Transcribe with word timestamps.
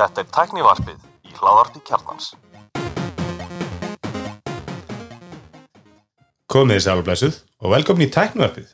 Þetta 0.00 0.22
er 0.22 0.28
tæknivarpið 0.32 1.00
í 1.28 1.34
hláðarpi 1.36 1.80
kjarnans. 1.84 2.30
Komið 6.48 6.78
þið 6.78 6.84
sæl 6.86 6.94
og 6.94 7.04
blessuð 7.04 7.36
og 7.60 7.74
velkomin 7.74 8.06
í 8.06 8.14
tæknivarpið. 8.14 8.70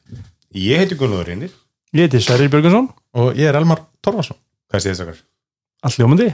Ég 0.62 0.84
heiti 0.84 0.98
Gunnar 1.00 1.26
Reynir. 1.26 1.50
Ég 1.98 2.06
heiti 2.06 2.20
Sverrir 2.22 2.52
Björgunsson, 2.52 2.86
og 3.18 3.34
ég 3.34 3.50
er 3.50 3.58
Elmar 3.58 3.82
Torfarsson 4.06 4.38
Hvað 4.70 4.84
séð 4.84 4.92
þess 4.92 5.04
okkar? 5.06 5.20
allt 5.86 5.98
ljómandi 6.00 6.30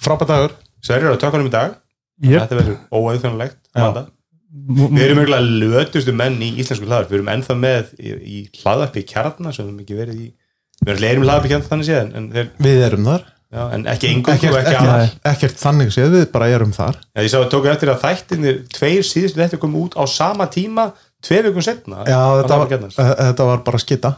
frábært 0.00 0.30
dagur 0.32 0.58
Sverrir 0.82 1.14
á 1.14 1.22
tökunum 1.22 1.46
í 1.46 1.54
dag. 1.54 1.78
yep. 2.18 2.42
Þetta 2.42 2.58
verður 2.58 2.78
óæðfjörnulegt. 2.90 3.58
Já. 3.78 4.06
Við 4.50 5.02
erum 5.06 5.20
mjög 5.22 5.34
lötustu 5.62 6.12
menn 6.18 6.42
í 6.42 6.56
íslensku 6.58 6.88
hlaðarp. 6.88 7.12
Við 7.12 7.20
erum 7.20 7.34
ennþá 7.36 7.60
með 7.62 7.92
í, 7.94 8.10
í 8.10 8.38
hlaðarpi 8.58 9.06
kjarnar 9.06 9.54
sem 9.54 9.68
við 9.68 9.70
höfum 9.70 9.84
ekki 9.84 10.00
verið 10.02 10.24
í. 10.24 10.32
Við 10.80 10.96
erum 10.96 11.04
leirum 11.04 11.28
hlaðarpi 11.28 11.52
kjarnar 11.52 11.70
þannig 11.70 11.90
séð 11.92 12.16
en, 12.18 12.32
þeir, 12.34 12.56
við 12.58 12.88
erum 12.90 13.06
þar 13.06 13.28
já, 13.50 13.62
en 13.74 13.84
ekki 13.90 14.10
engum 14.14 14.34
ekkert, 14.34 14.54
og 14.54 14.58
ekki 14.60 14.74
ekkert, 14.74 14.94
aðal. 14.94 15.12
ekkert 15.32 15.60
þannig 15.60 15.92
séð 15.94 16.16
við 16.16 16.26
bara 16.34 16.48
erum 16.54 16.74
þar. 16.76 16.98
Já, 17.10 17.22
ég 17.24 17.30
sá 17.32 17.38
að 17.40 17.52
tóku 17.54 17.70
eftir 17.72 17.92
að 17.92 18.02
þættinir 18.04 18.58
tveir 18.74 19.06
síðustu 19.06 19.42
þetta 19.42 19.60
kom 19.62 19.78
út 19.80 19.96
á 19.98 20.02
sama 20.10 20.48
tíma 20.50 20.90
tvei 21.24 21.40
vikum 21.48 21.64
setna. 21.64 22.04
já, 22.06 22.20
þetta, 22.40 22.60
var, 22.62 22.74
eh, 22.74 23.14
þetta 23.30 23.48
var 23.52 23.64
bara 23.66 23.82
skita. 23.82 24.14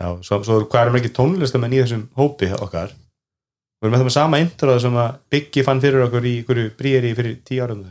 Já, 0.00 0.08
svo, 0.24 0.42
svo 0.46 0.58
hvað 0.64 0.86
erum 0.86 1.00
ekki 1.00 1.14
tónlistamenn 1.16 1.76
í 1.76 1.80
þessum 1.82 2.04
hópi 2.16 2.50
okkar? 2.56 2.92
Við 3.80 3.88
erum 3.88 3.94
með 3.96 4.02
það 4.02 4.08
með 4.08 4.16
sama 4.16 4.38
introð 4.40 4.78
sem 4.84 5.00
að 5.00 5.16
Biggi 5.32 5.64
fann 5.64 5.80
fyrir 5.80 6.04
okkur 6.04 6.28
í 6.28 6.36
einhverju 6.40 6.70
bríeri 6.76 7.16
fyrir 7.16 7.36
tíu 7.48 7.64
árum 7.64 7.82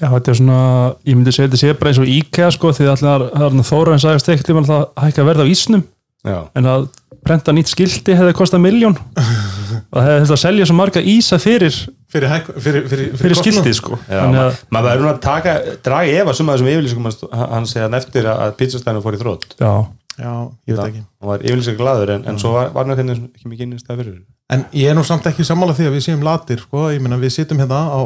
Já, 0.00 0.08
þetta 0.08 0.32
er 0.32 0.36
svona, 0.38 0.60
ég 1.04 1.16
myndi 1.16 1.32
segja 1.36 1.50
þetta 1.50 1.60
sé 1.60 1.72
bara 1.76 1.90
eins 1.92 1.98
og 2.00 2.08
IKEA 2.08 2.46
sko, 2.56 2.70
því 2.72 2.86
allar 2.88 3.24
Þóra 3.68 3.96
en 3.96 4.00
sagast 4.00 4.30
ekkert 4.32 4.52
að 4.54 4.70
það 4.70 4.84
hækka 5.04 5.26
verð 5.28 5.44
á 5.44 5.52
ísnum 5.52 5.82
Já, 6.26 6.38
en 6.58 6.66
að 6.68 6.88
prenta 7.24 7.52
nýtt 7.56 7.70
skildi 7.72 8.12
hefði 8.16 8.34
kostað 8.36 8.60
miljón 8.64 8.96
og 8.96 9.94
það 9.96 10.06
hefði 10.06 10.18
þetta 10.24 10.34
að 10.36 10.40
selja 10.42 10.66
svo 10.68 10.76
marga 10.76 11.00
ísa 11.12 11.38
fyrir, 11.40 11.76
fyrir, 12.12 12.34
fyrir, 12.60 12.88
fyrir, 12.90 13.06
fyrir 13.20 13.38
skildi 13.40 13.72
sko. 13.76 13.96
Maður 14.10 14.88
verður 14.90 15.04
nú 15.06 15.10
að 15.14 15.20
taka 15.24 15.54
draga 15.84 16.18
efa 16.22 16.34
suma 16.36 16.56
þessum 16.56 16.70
yfirlýsingum 16.74 17.08
hans, 17.08 17.22
hann 17.54 17.68
segja 17.70 17.86
hann 17.88 17.96
eftir 18.00 18.28
að 18.32 18.52
pizzastæðinu 18.60 19.04
fór 19.04 19.16
í 19.16 19.20
þrótt 19.22 19.56
já, 19.60 19.72
já, 20.20 20.32
ég 20.68 20.76
veit 20.76 20.84
ekki. 20.90 21.02
hann 21.20 21.32
var 21.32 21.44
yfirlýsingar 21.46 21.80
glaður 21.80 22.14
en, 22.16 22.26
en 22.32 22.40
svo 22.42 22.52
var, 22.56 22.72
var 22.76 22.88
náttúrulega 22.90 23.30
ekki 23.30 23.52
mikið 23.54 23.66
innist 23.70 23.88
það 23.88 24.02
fyrir. 24.04 24.18
En 24.50 24.64
ég 24.76 24.90
er 24.92 24.98
nú 24.98 25.04
samt 25.06 25.28
ekki 25.30 25.46
sammála 25.46 25.76
því 25.78 25.88
að 25.88 25.96
við 25.96 26.04
séum 26.08 26.24
latir 26.26 26.60
sko. 26.64 26.88
ég 26.92 27.00
meina 27.04 27.16
við 27.20 27.32
sittum 27.36 27.60
hérna 27.62 27.80
á 27.88 28.00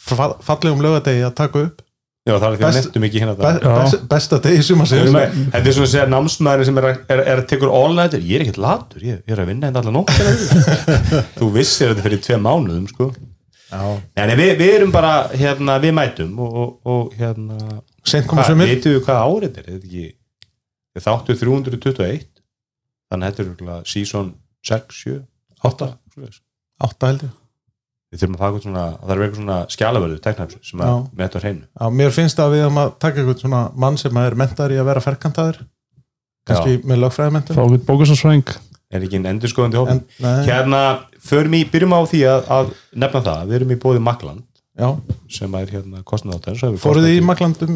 fa- 0.00 0.34
fallegum 0.46 0.82
lögadegi 0.82 1.22
að 1.26 1.34
taka 1.42 1.66
upp 1.68 1.82
Já, 2.28 2.34
það 2.36 2.44
er 2.44 2.56
því 2.58 2.60
að 2.60 2.66
Best- 2.66 2.84
nettum 2.86 3.04
ekki 3.06 3.20
hérna 3.22 3.34
það 3.38 3.62
best, 3.64 4.02
besta 4.10 4.38
degi 4.44 4.60
Við 4.60 4.70
erum 4.74 4.86
sér 4.90 5.06
með- 5.14 5.36
Þetta 5.54 5.70
er 5.70 5.74
svona 5.76 5.86
að 5.88 5.92
segja 5.94 6.08
námsmaður 6.12 6.64
sem 6.68 6.80
er 6.80 6.86
að, 6.90 6.98
er, 7.14 7.22
er 7.32 7.40
að 7.40 7.46
tekur 7.48 7.72
all 7.78 7.94
nighter, 7.96 8.20
ég 8.20 8.34
er 8.36 8.44
ekkert 8.44 8.60
latur 8.60 9.06
ég, 9.06 9.22
ég 9.24 9.32
er 9.36 9.40
að 9.40 9.48
vinna 9.48 9.70
þetta 9.70 9.80
allar 9.80 9.96
nótt 9.96 10.12
þú 11.40 11.48
vissir 11.54 11.94
þetta 11.94 12.04
fyrir 12.04 12.20
tvei 12.26 12.38
mánuðum 12.44 12.86
sko. 12.92 13.08
en 14.20 14.34
við, 14.36 14.52
við 14.60 14.74
erum 14.76 14.92
bara 14.92 15.14
hérna, 15.32 15.78
við 15.80 15.96
mætum 15.96 16.36
og, 16.44 16.60
og, 16.60 16.70
og 16.92 17.16
hérna 17.16 17.56
veitum 18.60 18.96
við 18.98 19.02
hvað 19.08 19.24
árið 19.24 19.48
er, 19.48 19.64
er 19.64 19.72
þetta 19.72 19.88
ekki? 19.88 20.06
Við 20.90 21.06
þáttu 21.06 21.36
321 21.40 22.24
þannig 23.10 23.26
að 23.30 23.40
þetta 23.40 23.74
er 23.78 23.84
season 23.88 24.32
6, 24.66 25.02
7, 25.06 25.20
8 25.64 25.92
svoleiðis. 26.12 26.40
átta 26.84 27.10
held 27.14 27.24
ég 27.30 27.36
við 28.10 28.22
þurfum 28.22 28.36
að 28.36 28.46
eitthvað 28.46 28.64
svona, 28.66 28.86
það 29.00 29.12
er 29.14 29.20
eitthvað 29.24 29.40
svona 29.40 29.58
skjálaförðu 29.74 30.18
teknafs 30.24 30.56
sem 30.66 30.80
að 30.82 30.88
Já. 30.90 30.94
með 31.20 31.26
á 31.30 31.38
hreinu. 31.44 31.64
Já, 31.70 31.84
mér 32.00 32.10
finnst 32.16 32.40
að 32.42 32.54
við 32.54 32.64
höfum 32.64 32.80
að 32.82 32.90
taka 32.98 33.20
eitthvað 33.20 33.44
svona 33.44 33.60
mann 33.84 34.00
sem 34.00 34.16
er 34.24 34.36
mentar 34.40 34.74
í 34.74 34.80
að 34.80 34.88
vera 34.90 35.04
ferkantaður 35.04 35.60
kannski 36.48 36.80
með 36.88 36.96
lögfræðimentum 37.04 37.56
fá 37.56 37.62
okkur 37.62 37.82
bókusansfræðing 37.86 38.48
er 38.90 39.04
ekki 39.06 39.20
en 39.20 39.28
endurskoðandi 39.30 39.78
hóp 39.78 39.92
en, 39.92 40.00
nei, 40.24 40.38
hérna, 40.48 40.80
förum 41.22 41.54
í, 41.54 41.60
byrjum 41.70 41.94
á 41.94 42.00
því 42.10 42.20
að, 42.32 42.40
að 42.56 42.66
nefna 43.04 43.20
það, 43.28 43.40
við 43.46 43.58
erum 43.60 43.74
í 43.74 43.78
bóði 43.84 44.02
Makland 44.02 44.42
já, 44.80 44.88
sem 45.30 45.56
er 45.60 45.72
hérna 45.76 46.02
kostnáttar 46.06 46.58
fóruð 46.80 47.06
þið 47.06 47.16
í 47.20 47.24
maklandum 47.28 47.74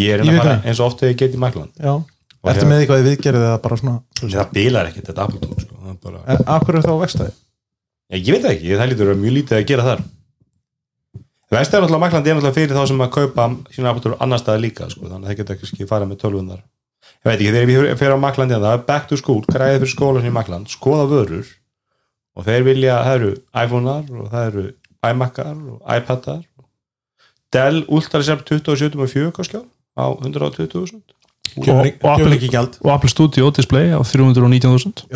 ég 0.00 0.08
er 0.16 0.20
hérna 0.26 0.58
eins 0.64 0.80
og 0.80 0.86
oft 0.90 0.98
þegar 1.02 1.12
ég 1.14 1.20
get 1.22 1.36
í 1.36 1.40
Makland 1.42 1.72
já, 1.78 1.94
eftir 1.94 2.50
hérna- 2.50 2.70
með 2.72 2.78
eitthvað 2.82 3.02
í 3.02 3.06
viðgerið 3.10 3.42
eða 3.46 3.62
bara 3.62 3.76
svona 3.82 3.96
það 8.06 8.14
bilar 8.14 8.14
ekkert 8.14 8.14
þetta 8.14 8.14
Appletón 8.14 8.14
það 8.14 8.14
er 8.14 8.14
bara, 8.14 8.14
en 8.14 8.14
akkur 8.14 8.14
er 8.14 8.14
það 8.14 8.14
á 8.14 8.14
vextaði 8.14 8.14
ég, 8.14 8.22
ég 8.22 8.32
veit 8.32 8.44
það 8.44 8.54
ekki, 8.54 8.76
það 8.76 8.90
lítur 8.90 9.06
að 9.06 9.10
vera 9.10 9.22
mjög 9.22 9.36
lítið 9.36 9.56
að 9.56 9.66
gera 9.70 9.86
þar. 9.86 10.04
Vestæður 11.46 11.84
náttúrulega 11.84 12.02
Makland 12.02 12.26
er 12.26 12.36
náttúrulega 12.36 12.56
fyrir 12.56 12.76
þá 12.76 12.86
sem 12.90 13.02
að 13.02 13.12
kaupa 13.16 13.46
sína 13.74 13.92
Appletón 13.92 14.16
annar 14.22 14.40
staðar 14.42 14.62
líka 14.62 14.88
sko. 14.90 15.06
þannig 15.06 15.26
að 15.26 15.30
það 15.30 15.38
geta 15.40 15.56
ekki 15.56 15.86
farið 15.90 16.10
með 16.10 16.20
tölvunar 16.22 16.62
ég 17.16 17.26
veit 17.26 17.36
ekki, 17.36 17.52
þegar 17.54 17.86
ég 17.86 18.00
fyrir 18.00 18.16
á 18.18 18.24
Makland 18.26 18.54
það 18.56 18.72
er 18.72 18.82
back 18.86 19.06
to 19.10 19.18
school, 19.18 19.42
græðið 19.46 19.78
fyrir 19.84 19.92
skóla 19.94 20.22
sem 20.22 20.30
í 20.30 20.34
Makland 20.34 20.70
skoða 20.70 21.06
vörur 21.10 21.46
og 22.36 22.46
þeir 22.46 22.66
vilja, 22.66 22.98
það 23.06 23.14
eru 23.20 23.30
iPhone-ar 23.62 24.10
og 24.10 24.30
það 24.34 24.48
eru 24.50 24.64
iMac-ar 25.06 25.56
og 25.70 25.94
iPad-ar. 25.96 26.42
Dell 27.54 27.84
Ultracept 27.86 28.50
27.4 28.50 29.46
skjá 29.46 29.62
á 29.96 30.04
120.000 30.18 31.02
Gjöfur 31.56 31.86
og 32.02 32.10
og 32.82 32.90
Apple 32.92 33.08
Studio 33.08 33.50
display 33.54 33.94
á 33.94 34.02
319.000 34.02 35.06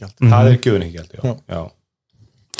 Já, 0.00 0.06
það 0.22 0.52
er 0.52 0.58
gjöfur 0.62 0.84
ekki 0.86 1.00
gjald 1.02 1.72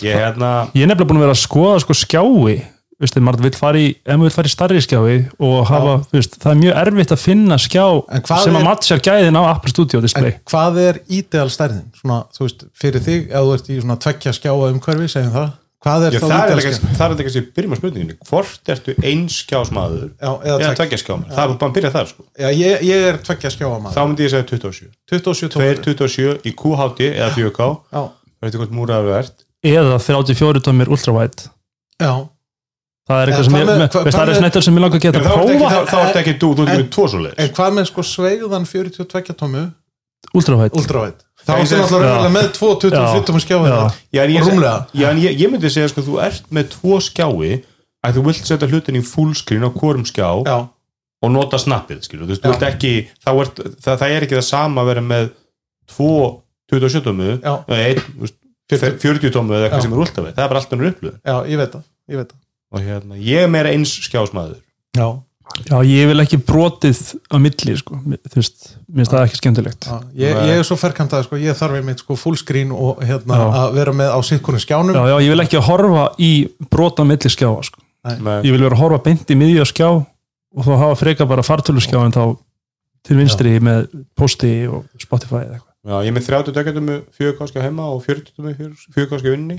það 0.03 0.13
er 0.19 0.23
hérna 0.27 0.53
Ég 0.75 0.83
er 0.85 0.91
nefnilega 0.93 1.11
búin 1.13 1.21
að 1.23 1.27
vera 1.29 1.37
að 1.39 1.43
skoða 1.47 1.81
sko 1.85 1.97
skjái. 2.03 2.63
Veistu, 3.03 3.19
maður 3.19 3.43
vill 3.49 3.57
fara 3.59 3.81
í, 3.83 3.87
ef 4.07 4.15
maður 4.15 4.29
vill 4.29 4.35
fara 4.37 4.47
í 4.47 4.53
starri 4.53 4.83
skjái 4.85 5.15
og 5.43 5.57
hafa, 5.67 5.95
veist, 6.13 6.37
það 6.39 6.53
er 6.53 6.59
mjög 6.61 6.77
erfitt 6.85 7.15
að 7.17 7.19
finna 7.25 7.57
skjá 7.59 7.83
En 8.15 8.23
sem 8.31 8.59
að 8.61 8.67
matchar 8.69 9.01
gæðin 9.03 9.39
á 9.39 9.43
Apple 9.49 9.73
Studio 9.73 9.99
En 9.99 10.05
display 10.07 10.37
hvað 10.47 10.79
er 10.85 11.01
ídeal 11.11 11.49
stærðin? 11.51 11.89
Svona, 11.99 12.21
þú 12.31 12.47
veist, 12.47 12.63
fyrir 12.79 13.03
þig, 13.03 13.25
ef 13.33 13.43
þú 13.43 13.57
ert 13.57 13.73
í 13.75 13.81
svona 13.81 13.97
tveggja 14.05 14.37
skjáa 14.39 14.71
umhverfi, 14.71 15.11
segjum 15.11 15.35
það 15.35 15.51
Hvað 15.83 16.05
er 16.07 16.15
Já, 16.15 16.21
þá 16.23 16.27
það 16.31 16.47
ídeal 16.47 16.63
skjá? 16.63 16.91
það 17.01 17.03
er 17.17 17.23
ekki 17.25 17.33
að 17.33 17.47
byrjum 17.57 17.75
á 17.75 17.79
spurninginni 17.81 18.17
hvort 18.31 18.71
ertu 18.77 18.95
einskjásmaður 19.03 20.05
Já, 20.13 20.31
eða 20.31 20.45
eða 20.47 20.59
tveggja. 20.63 20.77
tveggjaskjámaður, 20.79 21.33
það 21.35 21.43
er 21.43 21.57
bara 21.59 21.71
að 21.73 21.77
byrja 21.79 21.91
þar 21.97 22.11
sko. 22.13 22.27
Já, 22.39 22.49
ég, 22.55 22.85
ég 22.87 23.07
er 23.09 23.19
tveggja 23.27 23.51
skjáa 23.57 23.81
þá 23.91 24.03
myndi 24.07 24.23
ég 24.29 24.31
segja 24.31 24.47
27 24.53 24.93
27 25.11 25.51
tómur 25.57 25.83
227 25.83 26.47
í 26.47 26.55
QHD 26.63 27.09
eða 27.17 27.33
4K 27.35 27.67
Já, 27.99 28.03
veitu 28.47 28.63
hvort 28.63 28.77
múraður 28.79 29.11
þú 29.11 29.17
ert 29.19 29.43
eða 29.63 29.99
34 30.03 30.63
tómir 30.67 30.91
ultrawide 30.93 31.51
já 32.03 32.13
það 33.09 33.21
er 33.23 33.31
eitthvað 33.33 33.47
sem 33.49 33.57
ég, 33.59 33.71
það 34.15 34.29
er 34.33 34.39
snettar 34.41 34.65
sem 34.67 34.77
ég 34.79 34.83
langar 34.85 34.99
að 35.01 35.05
geta 35.07 35.21
að 35.21 35.27
þá 35.27 35.37
prófa 35.43 35.71
þá, 35.73 35.79
þá 35.93 35.99
ertu 36.07 36.21
ekki 36.23 36.35
þú, 36.43 36.51
þú 36.59 36.67
með 36.71 36.83
tvo 36.97 37.07
svo 37.13 37.23
En 37.37 37.53
hvað 37.57 37.77
með 37.79 37.89
sko 37.91 38.05
sveigðan 38.07 38.67
42 38.71 39.37
tómu 39.43 39.63
ultrawide 40.39 40.79
ultravætt? 40.79 41.25
Það 41.43 41.57
Já, 41.57 41.59
ég 41.59 41.65
áttu 41.67 41.73
segi- 41.73 41.83
náttúrulega 41.83 42.07
Já. 42.07 42.15
raunverulega 42.15 42.35
með 42.37 42.51
2 42.55 42.69
27 42.85 43.25
tómu 43.27 43.41
skjáa 43.43 43.67
Já. 43.67 43.79
já, 44.15 44.21
en 44.23 44.31
ég, 44.31 44.45
Rúmlega. 44.47 44.87
já, 44.95 45.07
en 45.11 45.19
ég, 45.19 45.33
ég 45.43 45.51
myndi 45.51 45.71
segja 45.75 45.89
sko, 45.91 46.05
þú 46.07 46.21
ert 46.23 46.45
með 46.55 46.69
tvo 46.77 47.01
skjái 47.03 47.51
að 48.07 48.15
þú 48.19 48.23
vilt 48.29 48.47
setja 48.47 48.69
hlutin 48.71 48.99
í 48.99 49.03
fullscreen 49.03 49.67
á 49.67 49.71
hvorum 49.75 50.07
skjá 50.07 50.29
Já, 50.47 50.57
og 51.23 51.31
nota 51.35 51.59
snappið 51.59 52.03
skilur, 52.07 52.27
þú 52.27 52.35
veist, 52.35 52.43
þú 52.47 52.51
Já. 52.51 52.55
ert 52.55 52.67
ekki 52.71 52.93
þá 53.19 53.31
ert, 53.43 53.57
það, 53.83 53.99
það 53.99 54.15
er 54.15 54.23
ekki 54.29 54.39
það 54.39 54.47
sama 54.47 54.83
að 54.83 54.91
vera 54.93 55.03
með 55.11 55.29
tvo 55.91 56.13
27 56.71 57.03
tómu 57.11 57.29
Já. 57.43 57.53
eða 57.67 57.83
einn, 57.91 58.01
þú 58.07 58.23
veist, 58.23 58.39
40 58.81 59.35
tómu 59.35 59.55
eða 59.57 59.67
eitthvað 59.69 59.83
Já. 59.83 59.87
sem 59.87 59.93
er 59.93 60.03
últafið, 60.05 60.33
það 60.37 60.45
er 60.45 60.49
bara 60.55 60.63
allt 60.63 60.73
önnur 60.77 60.91
upplöð 60.93 61.19
já, 61.19 61.37
ég 61.53 61.61
veit 61.61 61.75
það, 61.77 61.85
ég 62.09 62.23
veit 62.23 62.33
það. 62.33 62.41
Og 62.73 62.81
hérna, 62.87 63.21
ég 63.21 63.45
er 63.45 63.53
meira 63.53 63.73
eins 63.75 63.93
skjásmaður. 64.07 64.59
Já, 64.97 65.07
já, 65.69 65.77
ég 65.85 66.09
vil 66.09 66.23
ekki 66.25 66.39
brotið 66.49 67.01
á 67.29 67.37
milli 67.37 67.75
sko. 67.77 67.99
þú 68.01 68.39
veist, 68.39 68.71
mér 68.89 69.03
finnst 69.03 69.13
það 69.13 69.27
ekki 69.27 69.41
skemmtilegt. 69.43 69.89
Já 69.91 69.99
ég, 70.25 70.41
ég 70.49 70.61
er 70.63 70.65
svo 70.65 70.79
ferkantað, 70.81 71.27
sko, 71.29 71.37
ég 71.37 71.59
þarf 71.59 71.77
einmitt 71.77 72.01
sko 72.01 72.17
fullscreen 72.17 72.73
og 72.73 73.03
hérna 73.05 73.37
Já. 73.43 73.47
að 73.61 73.77
vera 73.77 73.93
með 73.93 74.15
á 74.17 74.19
sikkunni 74.25 74.63
skjánum. 74.65 74.97
Já, 74.97 75.05
já, 75.13 75.17
ég 75.27 75.35
vil 75.35 75.45
ekki 75.45 75.61
að 75.61 75.69
horfa 75.69 76.07
í 76.17 76.33
brota 76.73 77.05
á 77.05 77.09
milli 77.13 77.33
skjáa 77.37 77.61
sko. 77.69 77.85
Nei. 78.03 78.41
ég 78.43 78.51
vil 78.51 78.65
vera 78.65 78.75
að 78.75 78.81
horfa 78.83 79.03
beint 79.05 79.29
í 79.31 79.37
miðja 79.39 79.63
skjá 79.69 79.89
og 79.93 80.65
þá 80.67 80.73
hafa 80.81 80.97
freka 80.99 81.27
bara 81.31 81.45
fartölu 81.47 81.79
skjá 81.85 82.01
en 82.03 82.15
þá 82.15 82.25
til 83.07 83.19
vinstri 83.19 83.53
með 83.63 83.85
posti 84.19 84.51
og 84.67 84.89
Spotify 84.99 85.45
eða 85.45 85.59
eitthvað 85.61 85.72
Já, 85.83 85.97
ég 86.05 86.09
er 86.13 86.15
með 86.15 86.27
30 86.31 86.55
döggjandum 86.57 86.85
með 86.87 86.99
4K 87.19 87.49
skjá 87.51 87.63
heima 87.65 87.87
og 87.91 88.03
40 88.07 88.45
með 88.45 88.61
4K 88.95 89.19
skjá 89.19 89.33
vinni. 89.35 89.57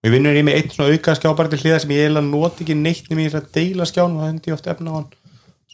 Og 0.00 0.06
ég 0.08 0.14
vinnur 0.14 0.36
ég 0.38 0.44
með 0.46 0.58
eitt 0.60 0.76
svona 0.76 0.92
auka 0.94 1.14
skjá 1.18 1.32
bara 1.36 1.50
til 1.52 1.58
hliða 1.64 1.80
sem 1.82 1.90
ég 1.96 2.04
eiginlega 2.06 2.28
noti 2.30 2.64
ekki 2.64 2.76
neitt 2.78 3.10
nema 3.10 3.24
ég 3.26 3.34
er 3.34 3.40
að 3.42 3.50
deila 3.56 3.86
skján 3.90 4.14
og 4.14 4.22
það 4.22 4.30
hendi 4.30 4.50
ég 4.52 4.56
oft 4.56 4.70
efna 4.70 4.90
á 4.90 4.94
hann. 5.00 5.08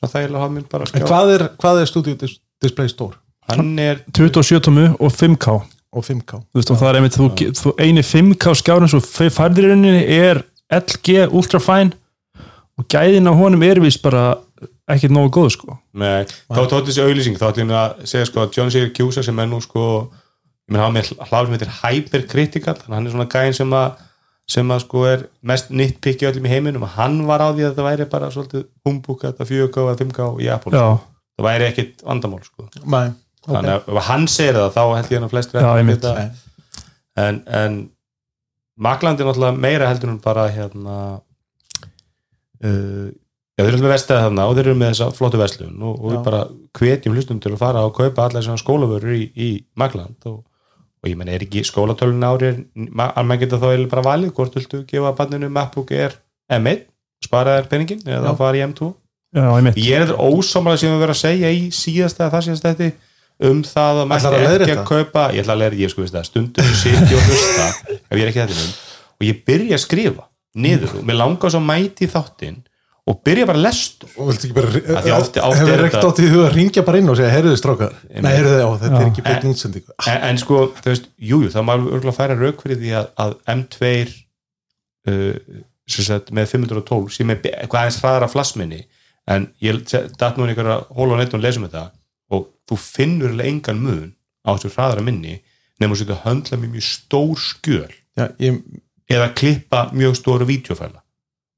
Svo 0.00 0.08
það 0.08 0.22
eiginlega 0.22 0.42
hafa 0.46 0.54
mér 0.56 0.66
bara 0.72 0.88
En 0.88 0.90
skjá. 0.94 1.06
hvað 1.12 1.34
er, 1.36 1.44
hvað 1.62 1.80
er 1.82 1.90
Studio 1.92 2.14
Dis- 2.22 2.38
Display 2.64 2.88
Store? 2.88 3.20
hann 3.46 3.78
er 3.78 4.00
27 4.16 4.58
tómu 4.66 4.86
og 4.98 5.12
5K 5.14 5.52
Og 5.96 6.02
5K 6.02 6.40
þú 6.50 6.58
veist, 6.58 6.70
og 6.74 6.80
það 6.80 6.88
er 6.88 6.96
einmitt, 6.98 7.14
þú, 7.14 7.28
þú 7.54 7.70
eini 7.78 8.02
5K 8.02 8.54
skjárin 8.58 8.90
svo 8.90 8.98
færðir 9.30 9.68
í 9.68 9.70
rauninni 9.70 10.02
er 10.16 10.40
LG 10.74 11.28
Ultrafine 11.30 11.92
og 12.76 12.88
gæðin 12.90 13.30
á 13.30 13.32
honum 13.38 13.62
er 13.62 13.78
vist 13.80 14.02
bara 14.02 14.24
ekkert 14.94 15.14
nógu 15.14 15.32
góð 15.34 15.50
sko. 15.56 15.76
Með, 15.98 16.32
þá 16.52 16.62
tótt 16.70 16.88
þessi 16.90 17.04
auðlýsing 17.04 17.38
þá 17.40 17.48
ætlum 17.50 17.72
ég 17.74 17.80
að 17.80 18.06
segja 18.12 18.28
sko 18.30 18.44
að 18.44 18.58
John 18.58 18.72
Seger 18.74 18.92
Kjúsa 18.94 19.24
sem 19.26 19.42
er 19.42 19.48
nú 19.50 19.58
sko 19.64 19.86
ég 20.66 20.74
menn 20.74 20.82
hafa 20.82 20.94
með 20.94 21.10
hlað 21.30 21.46
sem 21.46 21.56
heitir 21.56 21.74
Hypercritical 21.80 22.76
þannig 22.78 22.92
að 22.92 22.96
hann 22.98 23.08
er 23.08 23.14
svona 23.14 23.30
gæðin 23.32 23.58
sem 23.60 23.74
að 23.78 24.04
sem 24.46 24.70
að 24.70 24.82
sko 24.84 25.02
er 25.10 25.26
mest 25.46 25.72
nitpikki 25.74 26.28
öllum 26.28 26.46
í 26.46 26.50
heiminum 26.52 26.86
og 26.86 26.94
hann 26.94 27.18
var 27.26 27.42
á 27.42 27.50
því 27.50 27.66
að 27.66 27.78
það 27.78 27.88
væri 27.88 28.08
bara 28.12 28.30
svolítið 28.30 28.64
humbúk 28.86 29.24
þetta 29.26 29.46
4K 29.48 29.82
eða 29.82 29.96
5K 30.02 30.28
í 30.42 30.50
Apple 30.54 30.78
já, 30.78 30.86
það 31.34 31.48
væri 31.48 31.66
ekkit 31.66 32.04
vandamál 32.06 32.42
sko. 32.46 32.66
Nei, 32.86 33.08
þannig 33.46 33.72
að 33.74 33.90
ef 33.90 34.08
hann 34.10 34.26
segir 34.30 34.58
það 34.60 34.76
þá 34.76 34.82
held 34.84 35.10
ég 35.10 35.18
hann 35.18 35.26
að 35.26 35.34
Nei. 36.20 36.28
en, 37.24 37.42
en 37.60 37.78
Maklandi 38.86 39.24
er 39.24 39.30
náttúrulega 39.30 39.62
meira 39.66 39.90
heldur 39.90 40.12
en 40.12 40.22
bara 40.22 40.46
hérna 40.52 40.96
uh, 42.62 43.08
já, 43.56 43.62
þeir 43.64 43.70
eru 43.72 43.84
með 43.84 43.94
vestæði 43.94 44.24
þarna 44.26 44.46
og 44.46 44.58
þeir 44.58 44.66
eru 44.66 44.80
með 44.80 44.92
þessa 44.92 45.08
flottu 45.16 45.40
vestlun 45.40 45.78
og, 45.80 45.94
og 45.96 46.12
við 46.12 46.20
bara 46.26 46.42
hvetjum 46.76 47.16
hlustum 47.16 47.40
til 47.40 47.54
að 47.54 47.62
fara 47.62 47.86
og 47.86 47.96
kaupa 47.96 48.26
allar 48.26 48.44
svona 48.44 48.60
skólavörur 48.60 49.16
í, 49.16 49.24
í 49.32 49.48
Makland 49.80 50.28
og, 50.28 50.42
og 51.02 51.10
ég 51.10 51.16
menn 51.18 51.32
er 51.32 51.46
ekki 51.46 51.64
skólatölun 51.66 52.26
ári 52.28 52.52
að 52.52 53.24
mann 53.24 53.40
geta 53.40 53.60
þá 53.62 53.70
eiginlega 53.70 53.94
bara 53.94 54.06
valið 54.10 54.36
hvort 54.36 54.58
viltu 54.58 54.84
gefa 54.90 55.14
banninu 55.16 55.50
MacBook 55.52 55.94
Air 55.96 56.18
M1 56.52 56.84
spara 57.24 57.58
þér 57.58 57.68
peningin 57.72 58.04
eða 58.04 58.32
Já. 58.32 58.38
fara 58.38 58.60
í 58.60 58.64
M2 58.68 58.92
Já, 59.36 59.48
ég 59.60 59.80
ég 59.82 60.04
er 60.04 60.14
ósámála 60.14 60.78
sem 60.80 60.92
við 60.92 61.02
verðum 61.02 61.16
að 61.16 61.22
segja 61.24 61.52
í 61.52 61.66
síðasta 61.74 62.24
eða 62.24 62.36
það 62.36 62.46
síðasta 62.46 62.74
þetta 62.76 63.14
um 63.46 63.58
það 63.66 63.98
að 64.00 64.06
maður 64.12 64.64
ekki 64.64 64.76
að 64.76 64.86
kaupa 64.88 65.24
ég 65.34 65.42
ætla 65.42 65.56
að 65.56 65.62
leiðrétta, 65.62 65.82
ég 65.82 65.92
sko 65.92 66.04
veist 66.04 66.14
það, 66.14 66.28
stundum 66.30 66.70
sitt 66.80 67.10
og 67.12 67.26
hlusta 67.26 67.66
ef 67.98 68.14
ég 68.16 68.22
er 68.22 68.30
ekki 68.30 68.44
þetta 68.46 68.94
og 69.16 69.26
ég 69.26 69.42
byrja 69.48 69.76
að 69.76 69.82
skrifa 69.82 70.24
niður. 70.56 70.94
Og 71.00 71.04
mér 71.04 71.18
langar 71.20 71.52
svo 71.52 71.60
mæti 71.60 72.08
þáttinn 72.08 72.62
og 73.06 73.20
byrja 73.22 73.46
bara 73.46 73.60
lestur. 73.62 74.10
Og 74.18 74.30
viltu 74.32 74.48
ekki 74.48 74.56
bara 74.56 74.70
því 74.72 74.80
hefur 74.82 75.84
þetta- 75.86 76.08
átt 76.08 76.20
í 76.22 76.30
huga 76.32 76.48
að 76.48 76.56
ringja 76.56 76.82
bara 76.86 76.98
inn 76.98 77.10
og 77.12 77.18
segja, 77.18 77.30
heyrðu 77.30 77.54
strákar? 77.60 77.94
Ég 78.10 78.22
nei, 78.24 78.32
heyrðu 78.34 78.56
á, 78.66 78.70
þetta 78.82 79.00
er 79.00 79.10
ekki 79.12 79.24
beinn 79.26 79.52
útsendingu 79.52 79.94
en, 80.10 80.18
en 80.30 80.40
sko, 80.42 80.58
þú 80.80 80.90
veist, 80.90 81.06
jújú, 81.30 81.50
það 81.54 81.66
má 81.68 81.72
örgulega 81.76 82.16
færa 82.16 82.38
rauk 82.40 82.64
fyrir 82.64 82.80
því 82.82 82.90
að, 82.98 83.06
að 83.22 83.36
M2 83.54 83.92
uh, 85.06 85.62
sagt, 85.86 86.34
með 86.34 86.50
512 86.56 87.14
sem 87.14 87.30
er 87.30 87.40
eitthvað 87.52 87.80
aðeins 87.84 88.00
hraðara 88.02 88.30
flassminni. 88.32 88.82
En 89.30 89.48
ég 89.62 89.80
datt 90.18 90.36
nú 90.38 90.46
einhverja 90.46 90.82
hóla 90.90 91.14
á 91.14 91.20
netun 91.22 91.38
og 91.40 91.46
lesum 91.46 91.66
þetta. 91.66 91.92
Og 92.34 92.50
þú 92.66 92.78
finnur 92.82 93.38
engan 93.46 93.82
mun 93.82 94.12
á 94.42 94.50
þessu 94.54 94.74
hraðara 94.74 95.06
minni 95.06 95.38
nefnum 95.78 95.94
að 95.94 96.02
setja 96.02 96.20
höndla 96.26 96.58
mjög 96.58 96.86
stór 96.90 97.38
skjöl. 97.38 97.94
Já, 98.18 98.30
ég, 98.42 98.62
eða 99.06 99.30
klippa 99.36 99.90
mjög 99.94 100.18
stóru 100.18 100.46
vídeofæla 100.48 101.05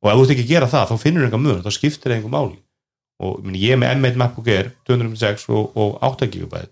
og 0.02 0.10
ef 0.10 0.18
þú 0.18 0.24
ert 0.24 0.32
ekki 0.34 0.46
að 0.46 0.52
gera 0.52 0.70
það, 0.70 0.90
þá 0.90 1.04
finnur 1.04 1.26
engan 1.26 1.44
mun 1.44 1.62
þá 1.64 1.70
skiptir 1.74 2.12
það 2.12 2.16
einhver 2.18 2.34
máli. 2.34 2.58
Og 3.18 3.42
meina, 3.42 3.58
ég 3.58 3.78
með 3.80 3.94
M1 3.96 4.18
MacBook 4.20 4.50
Air 4.52 4.72
256 4.86 5.48
og, 5.50 5.72
og 5.74 5.96
8 6.06 6.28
GB 6.30 6.62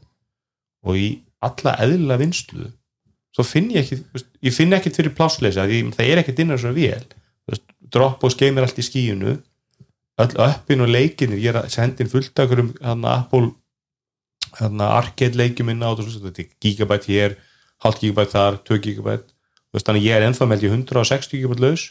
og 0.87 0.99
í 1.01 1.07
alla 1.43 1.75
eðlilega 1.83 2.23
vinslu 2.23 2.69
svo 3.35 3.45
finn 3.45 3.69
ég 3.75 3.83
ekki, 3.83 3.99
veist, 4.15 4.29
ég 4.47 4.55
finn 4.55 4.73
ekki 4.73 4.93
fyrir 4.95 5.13
plássleysa, 5.17 5.67
því 5.69 5.83
það 5.97 6.11
er 6.13 6.23
ekkert 6.23 6.39
innan 6.45 6.61
svo 6.63 6.71
vel. 6.77 7.03
Þú 7.45 7.53
veist, 7.53 7.67
Dropbox 7.93 8.39
geymir 8.39 8.65
allt 8.67 8.79
í 8.81 8.87
skíinu 8.87 9.37
öll 10.17 10.41
uppin 10.47 10.85
og 10.87 10.89
leikinir 10.89 11.43
ég 11.43 11.53
er 11.53 11.61
að 11.61 11.73
senda 11.75 12.03
inn 12.03 12.11
fullt 12.11 12.41
af 12.41 12.49
hverjum 12.49 12.71
hann 12.81 13.05
Apple 13.11 13.51
hann 14.57 14.81
arcade 14.81 15.37
leikjum 15.37 15.69
inn 15.75 15.85
á 15.85 15.93
þetta, 15.93 16.07
svo, 16.09 16.23
þetta 16.31 16.43
er 16.45 16.53
gigabæt 16.65 17.09
hér 17.11 17.37
halvt 17.85 18.07
gigabæt 18.07 18.33
þar, 18.33 18.63
2 18.71 18.79
gigabæt 18.87 19.27
Þú 19.67 19.77
veist, 19.77 19.89
þannig 19.91 20.05
ég 20.07 20.17
er 20.17 20.25
ennþá 20.25 20.47
með 20.47 20.57
held 20.57 20.65
ég 20.65 20.75
160 20.79 21.37
gigabæt 21.37 21.61
laus. 21.61 21.83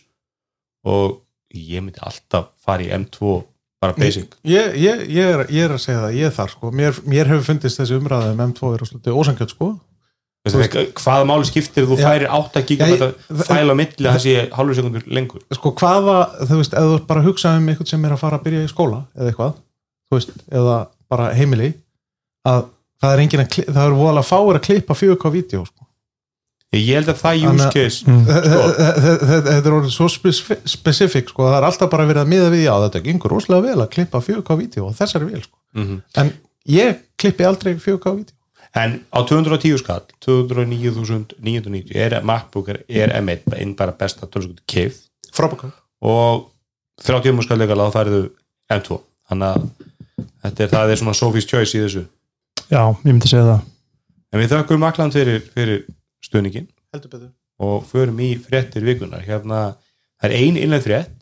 Og 0.90 1.18
ég 1.54 1.82
myndi 1.84 2.02
alltaf 2.02 2.52
fara 2.66 2.84
í 2.84 2.90
M2 2.96 3.44
bara 3.82 3.94
basic. 3.98 4.34
ég, 4.44 4.76
ég, 4.82 5.04
ég, 5.12 5.26
er, 5.26 5.46
ég 5.52 5.68
er 5.68 5.76
að 5.76 5.84
segja 5.84 6.02
það, 6.06 6.16
ég 6.18 6.30
er 6.30 6.34
þar 6.36 6.54
sko. 6.54 6.72
Mér, 6.72 7.02
mér 7.06 7.30
hefur 7.30 7.44
fundist 7.52 7.80
þessi 7.82 8.00
umræða 8.00 8.32
um 8.34 8.42
M2 8.48 8.72
er 8.74 8.86
svolítið 8.90 9.20
ósangjöld 9.20 9.54
sko. 9.54 9.70
Hvaða 10.46 11.26
máli 11.26 11.48
skiptir 11.50 11.88
þú 11.90 11.96
færir 11.98 12.28
8 12.30 12.62
gigabæt 12.70 13.00
Já, 13.02 13.06
að 13.08 13.40
ég- 13.40 13.48
fæla 13.48 13.74
á 13.74 13.78
að 13.82 13.96
það 14.06 14.20
sé 14.22 14.34
halvur 14.54 14.76
sekundur 14.78 15.06
lengur? 15.10 15.42
Sko 15.58 15.72
hvaða, 15.74 16.18
þú 16.46 16.60
veist, 16.60 16.74
eða 16.78 17.00
bara 17.08 17.22
að 17.22 17.30
hugsa 17.32 17.56
um 17.58 17.70
eitthvað 17.72 17.90
sem 17.90 18.06
er 18.06 18.14
að 18.14 18.22
fara 18.22 18.38
að 18.38 18.44
byrja 18.46 18.66
í 18.66 18.70
skóla 18.70 19.00
eða 19.18 19.32
eitthvað, 19.32 19.56
þú 20.06 20.20
veist, 20.20 20.36
eða 20.52 20.76
bara 21.10 21.32
heimili 21.34 21.72
að 22.46 22.68
það 23.02 23.14
er 23.16 23.24
engin 23.26 23.42
að, 23.42 23.58
það 23.74 23.82
er 23.88 23.98
voðalega 23.98 24.30
fáir 24.30 24.60
að 24.60 24.66
klippa 24.70 24.94
4K 25.02 25.32
vídeo 25.34 25.66
sko. 25.66 25.85
Ég 26.82 26.96
held 27.00 27.10
að 27.12 27.20
það 27.22 27.44
use 27.50 27.66
að- 27.66 27.74
case 27.74 28.06
Mm. 28.06 28.26
þetta 28.26 29.66
er 29.66 29.76
orðið 29.76 29.94
svo 29.96 30.08
spesif- 30.12 30.62
specific 30.68 31.30
sko, 31.30 31.44
það 31.50 31.58
er 31.60 31.68
alltaf 31.70 31.90
bara 31.92 32.06
verið 32.10 32.24
að 32.24 32.32
miða 32.34 32.50
við 32.54 32.64
já, 32.66 32.74
þetta 32.86 33.04
gengur 33.06 33.32
rosalega 33.36 33.68
vel 33.70 33.84
að 33.86 33.92
klippa 33.96 34.22
4K 34.22 34.58
vídeo 34.62 34.88
og 34.90 34.96
þessari 34.98 35.30
vel, 35.32 35.42
sko. 35.46 35.58
Mhm. 35.76 36.02
en 36.16 36.34
ég 36.68 36.98
klippi 37.18 37.44
aldrei 37.46 37.76
4K 37.80 38.16
vídeo. 38.16 38.34
En 38.76 39.00
á 39.14 39.20
210 39.24 39.78
skall 39.80 40.02
209.990 40.26 41.96
er 41.96 42.22
MacBook 42.24 42.68
er, 42.70 42.82
er 42.90 43.14
M1 43.22 43.54
einn 43.56 43.76
bara 43.76 43.92
besta 43.96 44.28
tölskutu 44.28 44.60
kif 44.68 44.98
frábæk 45.32 45.72
og 46.02 46.50
30 47.04 47.42
skall 47.46 47.58
leika 47.62 47.76
þá 47.78 47.92
færðu 47.94 48.20
M2 48.72 49.00
þannig 49.30 49.56
að 49.56 49.70
þetta 50.44 50.60
er, 50.66 50.68
það 50.74 50.92
er 50.92 51.00
svona 51.02 51.16
Sophie's 51.18 51.48
Choice 51.48 51.76
í 51.78 51.82
þessu. 51.86 52.06
Já, 52.72 52.82
ég 53.06 53.14
myndi 53.14 53.28
segja 53.30 53.46
það. 53.48 53.62
En 54.34 54.40
við 54.42 54.52
þökkum 54.54 54.80
Makland 54.84 55.14
fyrir, 55.16 55.42
fyrir 55.56 55.84
betur. 57.14 57.30
Og 57.66 57.86
förum 57.88 58.18
í 58.20 58.34
fréttir 58.42 58.84
vikunar 58.84 59.22
hérna, 59.24 59.76
það 60.22 60.28
er 60.32 60.34
ein 60.42 60.58
innlega 60.60 60.84
frétt. 60.84 61.16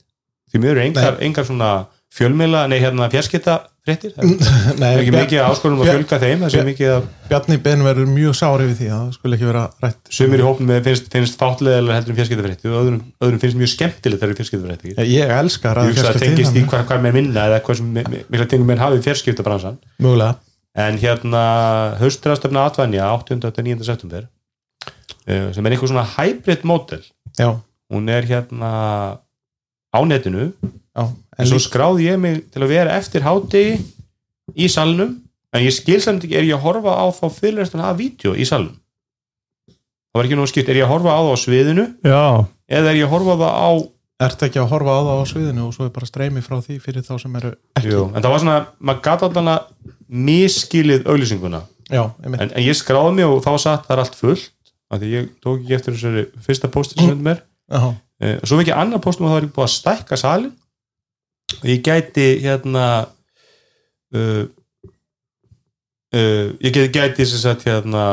Því 0.54 0.58
mjög 0.64 0.72
eru 0.76 0.82
engar, 0.88 1.14
engar 1.26 1.46
svona 1.50 1.70
fjölmiðla, 2.14 2.68
nei 2.70 2.78
hérna 2.82 3.08
fjarskipta 3.10 3.56
fréttir. 3.86 4.12
Það 4.14 4.24
Nei, 4.82 4.90
er 4.94 5.00
ekki 5.02 5.14
mikið 5.16 5.40
áskorunum 5.48 5.82
að 5.82 5.90
fjölga 5.92 6.20
þeim 6.22 6.40
það 6.44 6.50
sé 6.54 6.58
Bjar- 6.60 6.68
mikið 6.70 6.90
að 6.94 7.04
Bjarni 7.32 7.58
Ben 7.66 7.82
verður 7.86 8.08
mjög 8.14 8.34
sári 8.38 8.68
við 8.70 8.78
því 8.82 8.88
að 8.90 9.00
það 9.02 9.12
skulle 9.18 9.36
ekki 9.40 9.48
vera 9.50 9.64
rætt. 9.82 10.04
Sumir 10.14 10.40
í 10.40 10.46
hópum 10.46 10.66
með 10.70 10.80
finnst, 10.90 11.10
finnst 11.14 11.40
fátlega 11.42 11.80
heldur 11.98 12.14
um 12.14 12.18
fjarskipta 12.20 12.46
frétti 12.46 12.70
og 12.70 12.78
öðrum, 12.84 13.02
öðrum 13.18 13.42
finnst 13.42 13.58
mjög 13.60 13.72
skemmtilegt 13.74 14.22
þegar 14.22 14.38
fjarskipta 14.40 14.70
frétti 14.70 14.88
ég, 14.94 14.98
ég 15.10 15.26
elska 15.40 15.68
ég 15.70 15.76
ræða 15.80 15.90
hugsa 15.90 16.10
að 16.14 16.22
tengist 16.22 16.54
í 16.54 16.64
hvað, 16.70 16.82
hvað 16.92 17.00
menn 17.08 17.18
vinna 17.18 17.42
eða 17.50 17.60
hvað 17.66 17.84
sem 25.26 25.64
mi- 25.64 25.70
mi- 25.70 25.70
mikla 25.70 25.88
tengum 25.88 25.94
menn 25.94 26.10
hafið 26.14 26.44
fjarskipta 26.44 26.68
bransan 26.68 26.84
mögulega 26.84 26.84
en 26.84 26.84
haustrastöfna 26.84 26.84
atvænja 26.84 26.84
8. 26.84 26.84
og 26.84 26.88
9. 26.88 26.88
september 26.88 26.88
eh, 26.88 26.94
sem 26.94 26.94
er 26.94 26.98
einhver 26.98 26.98
svona 26.98 26.98
hybrid 26.98 27.04
já, 27.40 27.50
hún 27.92 28.10
er 28.10 28.24
hérna 28.24 28.72
á 29.94 30.00
netinu. 30.06 30.52
Já, 30.94 31.04
en 31.40 31.46
svo 31.48 31.60
skráði 31.60 32.08
ég 32.10 32.18
mig 32.20 32.44
til 32.52 32.62
að 32.64 32.68
vera 32.70 32.98
eftir 32.98 33.22
hádegi 33.22 33.82
í 34.56 34.68
salnum 34.70 35.20
en 35.54 35.62
ég 35.62 35.74
skil 35.74 36.02
samt 36.02 36.24
ekki, 36.24 36.36
er 36.38 36.44
ég 36.44 36.58
að 36.58 36.66
horfa 36.66 36.94
á 36.98 37.06
þá 37.14 37.26
fyrirlestan 37.34 37.82
af 37.82 37.98
vídeo 37.98 38.34
í 38.36 38.46
salnum? 38.46 38.76
Það 40.14 40.20
var 40.20 40.26
ekki 40.26 40.38
nú 40.38 40.46
skipt, 40.50 40.70
er 40.70 40.78
ég 40.78 40.86
að 40.86 40.94
horfa 40.94 41.14
á 41.14 41.22
það 41.22 41.34
á 41.34 41.38
sviðinu? 41.42 41.86
Já, 42.06 42.24
eða 42.70 42.90
er 42.92 42.98
ég 43.02 43.06
að 43.08 43.14
horfa 43.14 43.34
á 43.34 43.38
það 43.42 43.54
á 43.54 43.70
ert 44.24 44.44
ekki 44.46 44.60
að 44.62 44.70
horfa 44.70 44.94
á 44.94 45.02
það 45.04 45.22
á 45.22 45.26
sviðinu 45.34 45.64
og 45.68 45.74
svo 45.74 45.86
er 45.88 45.94
bara 45.94 46.06
streymi 46.10 46.42
frá 46.46 46.58
því 46.62 46.78
fyrir 46.82 47.02
þá 47.06 47.14
sem 47.22 47.36
eru 47.42 47.54
ekki? 47.78 47.90
Jú, 47.90 48.04
en 48.14 48.22
það 48.22 48.30
var 48.34 48.44
svona, 48.44 48.58
maður 48.80 49.02
gata 49.10 49.26
allan 49.30 49.52
að 49.54 49.62
miskilið 50.10 51.08
auglýsinguna. 51.10 51.64
Já, 51.90 52.04
en, 52.24 52.36
en 52.40 52.62
ég 52.64 52.78
skráði 52.78 53.16
mig 53.18 53.26
og 53.28 53.42
þá 53.44 53.52
satt 53.60 53.88
það 53.90 53.96
er 53.98 54.04
allt 54.06 54.16
fullt 54.22 54.53
því 55.02 55.12
ég 55.14 55.30
tók 55.44 55.62
ekki 55.62 55.78
eftir 55.78 55.96
þessari 55.98 56.26
fyrsta 56.46 56.70
pósti 56.74 56.98
sem 57.00 57.10
hendur 57.10 57.28
mér 57.32 57.42
Já, 57.74 57.94
Eh, 58.24 58.38
svo 58.48 58.60
ekki 58.62 58.72
annar 58.76 59.02
póstum 59.04 59.26
og 59.28 59.34
þá 59.34 59.38
er 59.42 59.48
búið 59.52 59.66
að 59.66 59.72
stækka 59.74 60.18
salin 60.20 60.52
og 61.58 61.66
ég 61.68 61.82
gæti 61.84 62.28
hérna 62.44 62.84
uh, 64.16 64.44
uh, 66.16 66.48
ég 66.64 66.70
gæti, 66.72 66.92
gæti 66.94 67.26
sem 67.28 67.42
sagt 67.42 67.66
hérna 67.68 68.04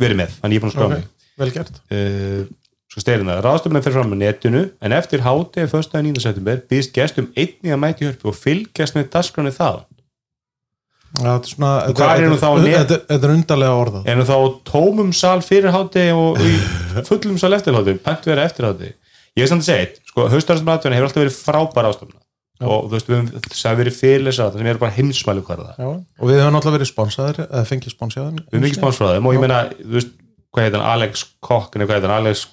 verið 0.00 0.22
með, 0.22 0.34
þannig 0.40 0.56
ég 0.56 0.60
er 0.60 0.64
búin 0.64 0.72
að 0.72 0.76
skrá 0.76 0.88
Ok. 0.88 0.94
mig 0.96 1.06
uh, 1.94 2.42
svo 2.90 3.04
steyrina, 3.04 3.38
ráðstöfum 3.44 3.78
fyrir 3.84 3.96
fram 4.00 4.16
á 4.16 4.22
netinu 4.24 4.64
en 4.82 4.96
eftir 4.96 5.22
hátegi 5.22 5.68
1. 5.68 5.94
9. 6.10 6.24
september 6.24 6.64
býðst 6.72 6.96
gestum 6.96 7.30
einnig 7.36 7.70
að 7.76 7.82
mæti 7.84 8.08
hörpu 8.08 8.32
og 8.32 8.40
fylgjast 8.40 8.98
með 8.98 9.12
dagskráni 9.14 9.54
það 9.54 9.84
Þetta 11.18 12.06
er 12.14 12.22
er 12.22 12.30
nú 12.30 12.38
þá 12.38 12.48
þetta, 12.64 12.98
er 13.16 13.32
undarlega 13.34 13.78
orðað. 13.82 14.04
En 14.12 14.22
þá 14.28 14.34
á 14.38 14.46
tómum 14.70 15.10
sal 15.16 15.40
fyrir 15.42 15.74
hátegi 15.74 16.12
og 16.14 16.38
fullum 17.08 17.38
sal 17.42 17.52
eftir 17.56 17.74
hátegi 17.74 18.02
pænt 18.04 18.28
vera 18.30 18.46
eftir 18.46 18.68
hátegi 18.68 18.94
ég 19.38 19.44
er 19.46 19.50
samt 19.50 19.64
að 19.64 19.70
segja 19.70 19.86
sko, 20.10 20.26
haustarastmæðatverðin 20.32 20.98
hefur 20.98 21.08
alltaf 21.08 21.22
verið 21.22 21.38
frábær 21.38 21.88
ástöfna 21.90 22.18
Já. 22.60 22.66
og 22.68 22.88
þú 22.90 22.96
veist, 22.96 23.10
það 23.56 23.78
verið 23.80 23.96
fyrirlesa 23.96 24.46
það 24.46 24.58
sem 24.60 24.70
eru 24.72 24.82
bara 24.82 24.96
heimsmælu 24.96 25.44
hverða 25.46 25.74
og 25.80 26.24
við 26.28 26.40
höfum 26.42 26.56
náttúrulega 26.56 26.76
verið 26.76 26.90
sponsaðir 26.90 27.38
eða 27.46 27.62
fengið 27.70 27.94
sponsaðir. 27.94 28.42
Við 28.50 28.58
höfum 28.58 28.66
ekki 28.68 28.80
þeim 29.16 29.28
og 29.30 29.36
ég 29.36 29.44
meina, 29.44 29.60
þú 29.78 29.94
veist, 29.96 30.12
hvað 30.50 30.66
heit 30.66 30.76
hann 30.76 30.88
Alex 30.90 31.24
nei, 31.80 31.86
hvað 31.86 31.96
heit 31.96 32.06
hann 32.08 32.16
Alex 32.18 32.44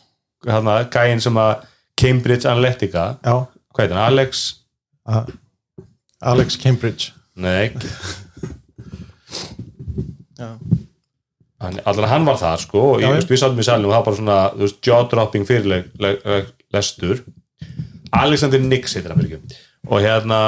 hann 0.47 0.71
gæinn 0.95 1.23
sem 1.27 1.41
að 1.41 1.67
Cambridge 1.97 2.47
Analytica, 2.47 3.05
Já, 3.25 3.35
hvað 3.73 3.83
heit 3.83 3.95
hann 3.97 4.05
Alex? 4.05 4.45
Að- 5.07 5.33
Alex 6.31 6.57
Cambridge 6.61 7.11
nei, 7.38 7.72
Já, 10.38 10.51
hann, 11.62 12.25
var 12.27 12.38
það 12.38 12.60
sko 12.62 12.82
og 12.94 13.01
ég, 13.01 13.10
veist, 13.15 13.32
við 13.32 13.41
sátum 13.41 13.62
í 13.62 13.65
salinu 13.65 13.89
og 13.89 13.96
það 13.96 14.00
var 14.00 14.08
bara 14.08 14.20
svona 14.20 14.39
þú 14.53 14.65
veist, 14.65 14.79
jaw-dropping 14.86 15.48
fyrirlestur 15.50 17.24
Alexander 18.17 18.62
Nix 18.63 18.94
heitir 18.96 19.12
hann 19.12 19.20
fyrir 19.24 19.39
ekki. 19.39 19.58
Og 19.89 20.03
hérna 20.03 20.39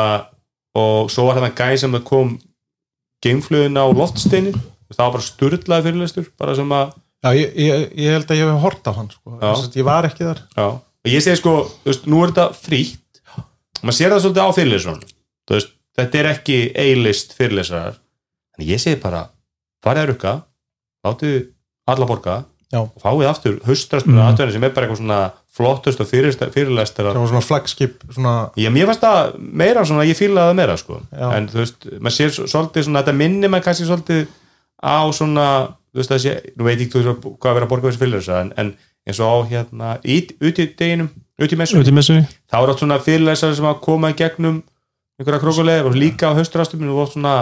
og 0.78 1.10
svo 1.12 1.26
var 1.28 1.40
hérna 1.40 1.52
gæ 1.58 1.80
sem 1.82 1.98
kom 2.06 2.38
geimflöðin 3.26 3.82
á 3.82 3.86
loftsteinin 3.90 4.56
það 4.94 5.02
var 5.02 5.16
bara 5.18 5.26
sturlaði 5.26 5.88
fyrirlestur 5.90 6.30
bara 6.40 6.56
sem 6.58 6.76
að 6.76 6.94
Já 7.20 7.34
ég, 7.36 7.50
ég, 7.60 7.82
ég 8.00 8.14
held 8.16 8.30
að 8.32 8.38
ég 8.40 8.48
hef 8.48 8.62
hort 8.64 8.86
á 8.88 8.92
hann 8.96 9.10
sko. 9.12 9.34
Já. 9.36 9.50
Þess 9.50 9.66
að 9.66 9.74
ég 9.76 9.88
var 9.90 10.06
ekki 10.08 10.24
þar. 10.24 10.38
Já, 10.56 10.68
og 10.80 11.10
ég 11.12 11.24
segi 11.26 11.40
sko, 11.42 11.56
þú 11.82 11.90
veist, 11.90 12.06
nú 12.08 12.22
er 12.24 12.32
þetta 12.32 12.46
frítt. 12.56 13.20
Maður 13.82 13.98
sér 13.98 14.14
það 14.14 14.22
svolítið 14.24 14.48
á 14.48 14.56
fyrirlesunum 14.56 15.02
þú 15.50 15.58
veist, 15.58 15.74
þetta 15.98 16.22
er 16.22 16.32
ekki 16.34 16.60
A-list 16.78 17.36
fyrirlesarar, 17.38 18.00
en 18.58 18.66
ég 18.68 18.82
segi 18.82 19.00
bara 19.02 19.26
farið 19.86 20.04
að 20.04 20.10
rukka, 20.14 20.34
láttu 21.08 21.34
alla 21.90 22.08
borga 22.10 22.40
Já. 22.70 22.84
og 22.84 23.02
fáið 23.02 23.30
aftur 23.32 23.56
haustrastunum 23.66 24.20
mm. 24.20 24.26
aðtöðin 24.28 24.54
sem 24.54 24.66
er 24.68 24.74
bara 24.76 24.86
eitthvað 24.86 25.00
svona 25.02 25.20
flottust 25.60 26.02
og 26.04 26.10
fyrirlæstar 26.10 27.08
það 27.08 27.18
var 27.18 27.32
svona 27.32 27.42
flagskip 27.42 28.04
svona, 28.14 28.34
Já, 28.60 28.70
mér 28.74 28.92
fannst 28.92 29.06
það 29.08 29.32
meira 29.40 29.86
svona, 29.90 30.06
ég 30.06 30.20
fílaði 30.20 30.52
það 30.52 30.60
meira 30.60 30.76
sko. 30.78 31.00
En 31.18 31.48
þú 31.50 31.64
veist, 31.64 31.88
maður 31.98 32.16
sér 32.16 32.36
svo- 32.36 32.46
svolítið 32.52 32.86
svona, 32.86 33.02
þetta 33.02 33.16
minni 33.24 33.50
maður 33.50 33.66
kannski 33.66 33.88
svolítið 33.90 34.22
á 34.86 35.00
svona, 35.18 35.48
þú 35.90 36.04
veist 36.04 36.14
það 36.14 36.22
sé 36.28 36.36
nú 36.54 36.68
veit 36.68 36.84
ég 36.84 36.94
veist 36.94 37.26
hvað 37.26 37.50
að 37.50 37.58
vera 37.58 37.66
að 37.66 37.74
borga 37.74 37.90
þessi 37.90 38.04
fyrirlæsa 38.04 38.40
en, 38.44 38.54
en 38.62 38.72
eins 39.10 39.20
og 39.20 39.34
á 39.34 39.38
hérna 39.50 39.96
ít, 40.04 40.36
út 40.38 40.62
í 40.62 40.68
deginum, 40.78 41.10
út 41.42 41.56
í 41.56 41.60
messunum 41.60 41.84
út 41.84 41.90
í 41.90 41.96
messunni 41.96 42.28
þá 42.52 42.58
er 42.62 42.74
átt 42.74 42.84
svona 42.84 43.00
fyrirlæsar 43.02 43.56
sem 43.58 43.68
að 43.70 43.82
koma 43.86 44.14
í 44.14 44.18
gegnum 44.20 44.62
einhverja 45.20 45.42
krókulegur 45.44 45.92
og 45.92 45.98
líka 46.00 46.32
á 46.32 46.38
haustrastunum 46.38 46.96
og 46.96 47.12
svona 47.14 47.36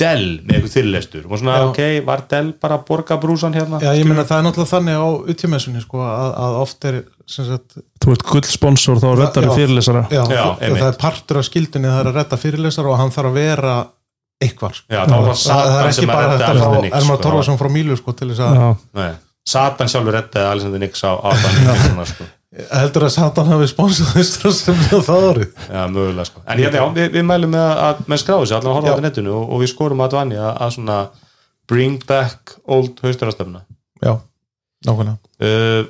Dell 0.00 0.38
með 0.48 0.54
eitthvað 0.56 0.74
fyrirlæstur 0.78 1.24
og 1.28 1.40
svona, 1.42 1.54
Já. 1.60 1.64
ok, 1.68 1.80
var 2.06 2.22
Dell 2.30 2.54
bara 2.56 2.78
að 2.78 2.84
borga 2.88 3.18
brúsan 3.20 3.52
hérna 3.52 3.80
já 3.84 3.90
ég 3.98 4.06
meina 4.08 4.24
það 4.24 4.38
er 4.38 4.46
náttúrulega 4.46 4.70
þannig 4.70 4.96
á 4.96 5.08
uttímessunni 5.34 5.82
sko 5.84 6.00
að, 6.06 6.30
að 6.40 6.56
oft 6.62 6.86
er 6.88 7.00
sem 7.28 7.44
sagt, 7.50 7.76
þú 8.00 8.14
ert 8.14 8.24
gullsponsor 8.30 9.02
þá 9.02 9.08
reddar 9.10 9.44
Já. 9.44 9.50
þú 9.50 9.58
fyrirlesara 9.58 10.04
já, 10.08 10.22
Já, 10.24 10.44
það, 10.56 10.86
er 10.88 10.96
partur 11.04 11.42
af 11.42 11.48
skildinni 11.50 11.90
það 11.92 12.00
er 12.00 12.10
að 12.12 12.20
redda 12.22 12.40
fyrirlesar 12.40 12.88
og 12.88 12.96
hann 13.02 13.12
þarf 13.12 13.32
að 13.34 13.36
vera 13.42 13.74
eitthvað 14.40 14.78
sko. 14.78 14.86
Já, 14.88 15.02
það, 15.04 15.30
það 15.44 15.74
er 15.76 15.88
ekki 15.90 16.06
að 16.06 16.12
bara 16.14 16.28
redda 16.30 16.46
þetta 16.48 16.60
frá 16.64 16.84
Elmar 16.88 17.04
sko. 17.04 17.22
Torfarsson 17.26 17.60
frá 17.60 17.68
Mílu 17.74 17.96
sko 18.00 18.14
til 18.16 18.30
þess 18.32 18.44
að. 18.46 19.16
Satan 19.50 19.90
sjálfur 19.90 20.16
reddaði 20.16 20.48
Alexander 20.54 20.80
Nix 20.80 21.02
á 21.04 21.12
sko. 22.14 22.28
Heldur 22.50 23.06
að 23.06 23.12
Satan 23.14 23.46
hafi 23.52 23.68
sponsað 23.70 24.08
þessum 24.16 24.80
það 25.06 25.26
árið? 25.28 25.50
Já, 25.70 25.82
mögulega 25.92 26.26
sko. 26.26 26.42
En 26.46 26.58
hérna, 26.58 26.80
já, 26.80 26.86
við, 26.96 27.08
við 27.14 27.26
mælum 27.28 27.54
með 27.54 27.70
að 27.86 28.02
með 28.10 28.22
skráðu 28.24 28.48
allan 28.48 28.70
að 28.72 28.76
horfa 28.78 28.90
á 28.90 28.90
þetta 28.90 29.06
netinu 29.06 29.34
og, 29.36 29.44
og 29.46 29.62
við 29.62 29.72
skorum 29.74 30.02
að 30.02 30.12
dvanni 30.16 30.40
að, 30.40 30.50
að 30.66 30.74
svona 30.76 30.98
bring 31.70 32.06
back 32.10 32.54
old 32.66 33.02
haustarastöfna 33.04 33.62
já, 34.02 34.12
nákvæmlega. 34.88 35.18
Uh, 35.38 35.82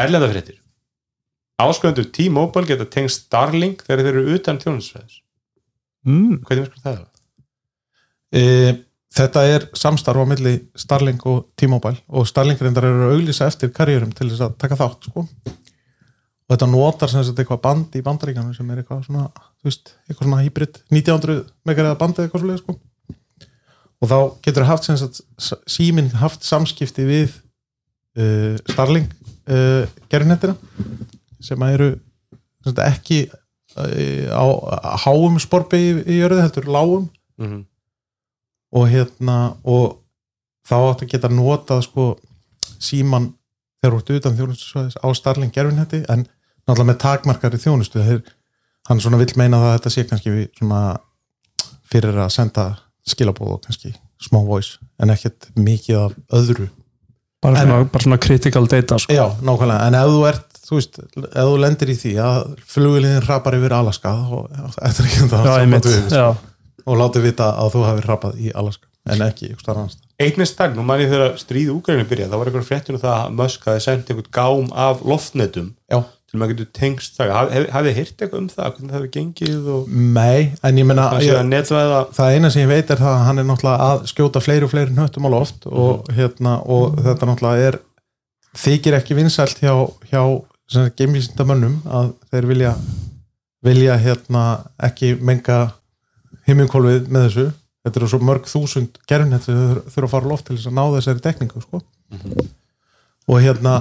Erlenda 0.00 0.30
fréttir. 0.32 0.56
Ásköndur 1.60 2.08
T-Mobile 2.10 2.66
geta 2.66 2.86
tengst 2.90 3.28
Starlink 3.28 3.84
þegar 3.86 4.02
þeir 4.02 4.16
eru 4.16 4.32
utan 4.34 4.58
þjónusvæðis 4.58 5.20
mm, 6.02 6.40
Hvernig 6.48 6.64
verður 6.64 6.80
það? 6.82 7.04
e, 8.34 8.42
þetta 9.14 9.42
er 9.46 9.66
samstarf 9.78 10.24
á 10.24 10.26
milli 10.26 10.54
Starlink 10.78 11.24
og 11.30 11.50
T-Mobile 11.58 12.00
og 12.08 12.26
Starlink 12.28 12.62
reyndar 12.62 12.86
eru 12.88 13.08
að 13.08 13.18
auglýsa 13.18 13.48
eftir 13.50 13.72
karriérum 13.74 14.14
til 14.14 14.30
þess 14.30 14.46
að 14.48 14.56
taka 14.60 14.78
þátt 14.80 15.08
sko. 15.08 15.26
og 16.44 16.54
þetta 16.54 16.70
notar 16.70 17.12
sem 17.12 17.24
sagt 17.24 17.38
eitthvað 17.40 17.62
band 17.64 17.94
í 17.96 18.02
bandaríkanu 18.04 18.54
sem 18.56 18.70
er 18.70 18.82
eitthvað 18.82 19.06
svona, 19.06 19.28
þú 19.62 19.70
veist, 19.70 19.94
eitthvað 20.08 20.28
svona 20.28 20.42
hybrid 20.42 20.80
1900 20.90 21.38
megaræða 21.68 22.00
bandi 22.00 22.24
eitthvað 22.24 22.44
svoleið 22.44 22.62
sko. 22.64 22.76
og 24.02 24.10
þá 24.10 24.18
getur 24.48 24.68
haft 24.68 24.88
sem 24.88 24.98
sagt, 25.00 25.22
síminn 25.70 26.10
haft 26.20 26.44
samskipti 26.46 27.06
við 27.08 27.38
uh, 28.18 28.58
Starlink 28.72 29.14
uh, 29.46 29.86
gerðinettina 30.10 30.56
sem 31.44 31.68
eru 31.70 31.94
sem 32.64 32.72
sagt, 32.72 32.82
ekki 32.88 33.22
uh, 33.30 34.26
á, 34.34 34.44
háum 35.06 35.38
sporbi 35.42 35.80
í, 35.80 35.92
í 36.16 36.22
jörðu 36.22 36.42
heldur 36.46 36.72
lágum 36.72 37.12
Mm 37.34 37.46
-hmm. 37.50 37.62
Og 38.74 38.88
hérna 38.90 39.38
og 39.64 39.98
þá 40.68 40.74
áttu 40.90 41.06
að 41.06 41.12
geta 41.14 41.30
notað 41.32 41.82
sko 41.86 42.06
síman 42.82 43.30
þegar 43.82 43.94
þú 43.94 44.00
ert 44.00 44.14
utan 44.20 44.38
þjónustusvæðis 44.38 44.96
á 45.00 45.06
Starling 45.16 45.52
gerfinhetti 45.54 46.02
en 46.08 46.24
náttúrulega 46.64 46.88
með 46.90 47.00
takmarkari 47.04 47.60
þjónustu. 47.60 48.00
Þeir, 48.04 48.22
hann 48.88 49.02
svona 49.04 49.20
vill 49.20 49.34
meina 49.36 49.60
það 49.60 49.70
að 49.70 49.76
þetta 49.78 49.92
sé 49.94 50.06
kannski 50.08 50.32
við 50.32 50.46
svona 50.58 50.80
fyrir 51.92 52.16
að 52.24 52.32
senda 52.34 52.64
skilabóð 53.08 53.58
og 53.58 53.60
kannski 53.66 53.92
smá 54.24 54.40
voice 54.46 54.80
en 55.02 55.12
ekkert 55.12 55.50
mikið 55.60 56.00
af 56.00 56.16
öðru. 56.40 56.70
Bara, 57.44 57.60
En- 57.60 57.68
svona, 57.68 57.84
bara 57.92 58.06
svona 58.06 58.18
critical 58.24 58.66
data 58.66 58.98
sko. 58.98 59.12
Já, 59.12 59.26
nákvæmlega, 59.44 59.86
en 59.90 59.98
ef 60.00 60.08
þú 60.14 60.22
ert 60.30 60.54
þú 60.64 60.78
veist, 60.78 60.98
ef 61.20 61.44
þú 61.44 61.56
lendir 61.60 61.90
í 61.92 61.96
því 62.00 62.12
að 62.24 62.38
flugiliðin 62.72 63.26
rapar 63.28 63.56
yfir 63.58 63.74
Alaska 63.76 64.14
eftir 64.88 65.08
ekki 65.10 65.20
þetta 65.26 65.42
já, 65.44 65.54
einmitt, 65.60 65.88
við, 65.90 66.14
já, 66.16 66.28
og 66.84 66.98
látið 67.00 67.30
vita 67.30 67.52
að 67.60 67.76
þú 67.76 67.86
hefur 67.88 68.10
rapað 68.10 68.42
í 68.42 68.52
Alaska 68.54 68.90
en 69.12 69.24
ekki 69.26 69.50
ykkur 69.52 69.64
starf 69.64 69.80
annars 69.82 70.00
með 70.40 70.48
starf, 70.48 70.74
nú 70.76 70.84
man 70.86 71.02
ég 71.02 71.12
þegar 71.12 71.38
stríð 71.40 71.72
Úgrænu 71.74 72.06
byrja, 72.08 72.28
það 72.30 72.40
var 72.40 72.50
einhver 72.50 72.66
fréttur 72.66 72.96
um 72.96 73.02
það 73.02 73.16
að 73.18 73.38
Musk 73.40 73.66
hafi 73.68 73.82
sendt 73.84 74.12
einhvern 74.12 74.30
gám 74.32 74.70
af 74.86 75.02
loftnetum 75.04 75.72
Já, 75.92 75.98
til 76.30 76.40
maður 76.40 76.54
getur 76.54 76.70
tengst 76.74 77.18
það. 77.18 77.32
Hafið 77.34 77.54
hef, 77.54 77.66
hafið 77.74 77.98
heyrt 77.98 78.14
eitthvað 78.24 78.40
um 78.40 78.48
það, 78.50 78.70
hvernig 78.76 78.94
það 78.94 78.98
hefur 78.98 79.12
gengið 79.16 79.68
og 79.74 79.92
nei, 80.16 80.40
en 80.64 80.80
ég 80.80 80.88
menna 80.88 81.08
það 82.16 82.38
eina 82.38 82.52
sem 82.54 82.64
ég 82.64 82.72
veit 82.72 82.90
er 82.94 83.02
það 83.02 83.12
að 83.12 83.26
hann 83.28 83.42
er 83.42 83.48
náttúrulega 83.50 83.90
að 83.90 84.08
skjóta 84.10 84.42
fleiri 84.44 84.66
og 84.66 84.72
fleiri 84.72 84.96
hnöttum 84.96 85.28
á 85.28 85.30
loft 85.34 85.68
og, 85.70 86.10
hérna, 86.16 86.56
og 86.64 86.98
þetta 87.04 87.30
náttúrulega 87.30 87.70
er 87.70 87.80
þykir 88.64 88.98
ekki 88.98 89.18
vinsælt 89.18 89.62
hjá, 89.62 89.74
hjá 90.10 90.22
geimvísindamönnum 90.98 91.80
að 91.84 92.14
þeir 92.32 92.50
vilja 92.50 92.74
vilja 93.64 93.96
hérna 94.00 94.44
ekki 94.84 95.14
menga 95.24 95.58
himminkólfið 96.48 97.10
með 97.12 97.28
þessu 97.28 97.46
þetta 97.84 98.00
eru 98.00 98.10
svo 98.12 98.20
mörg 98.24 98.48
þúsund 98.48 99.00
gerfnett 99.10 99.44
sem 99.46 99.58
þau 99.58 99.92
þurfa 99.92 100.06
að 100.08 100.14
fara 100.14 100.30
loft 100.30 100.46
til 100.48 100.56
þess 100.56 100.70
að 100.70 100.78
ná 100.78 100.84
þessari 100.94 101.24
dekningu 101.26 101.64
sko. 101.64 101.82
og 103.28 103.40
hérna 103.44 103.74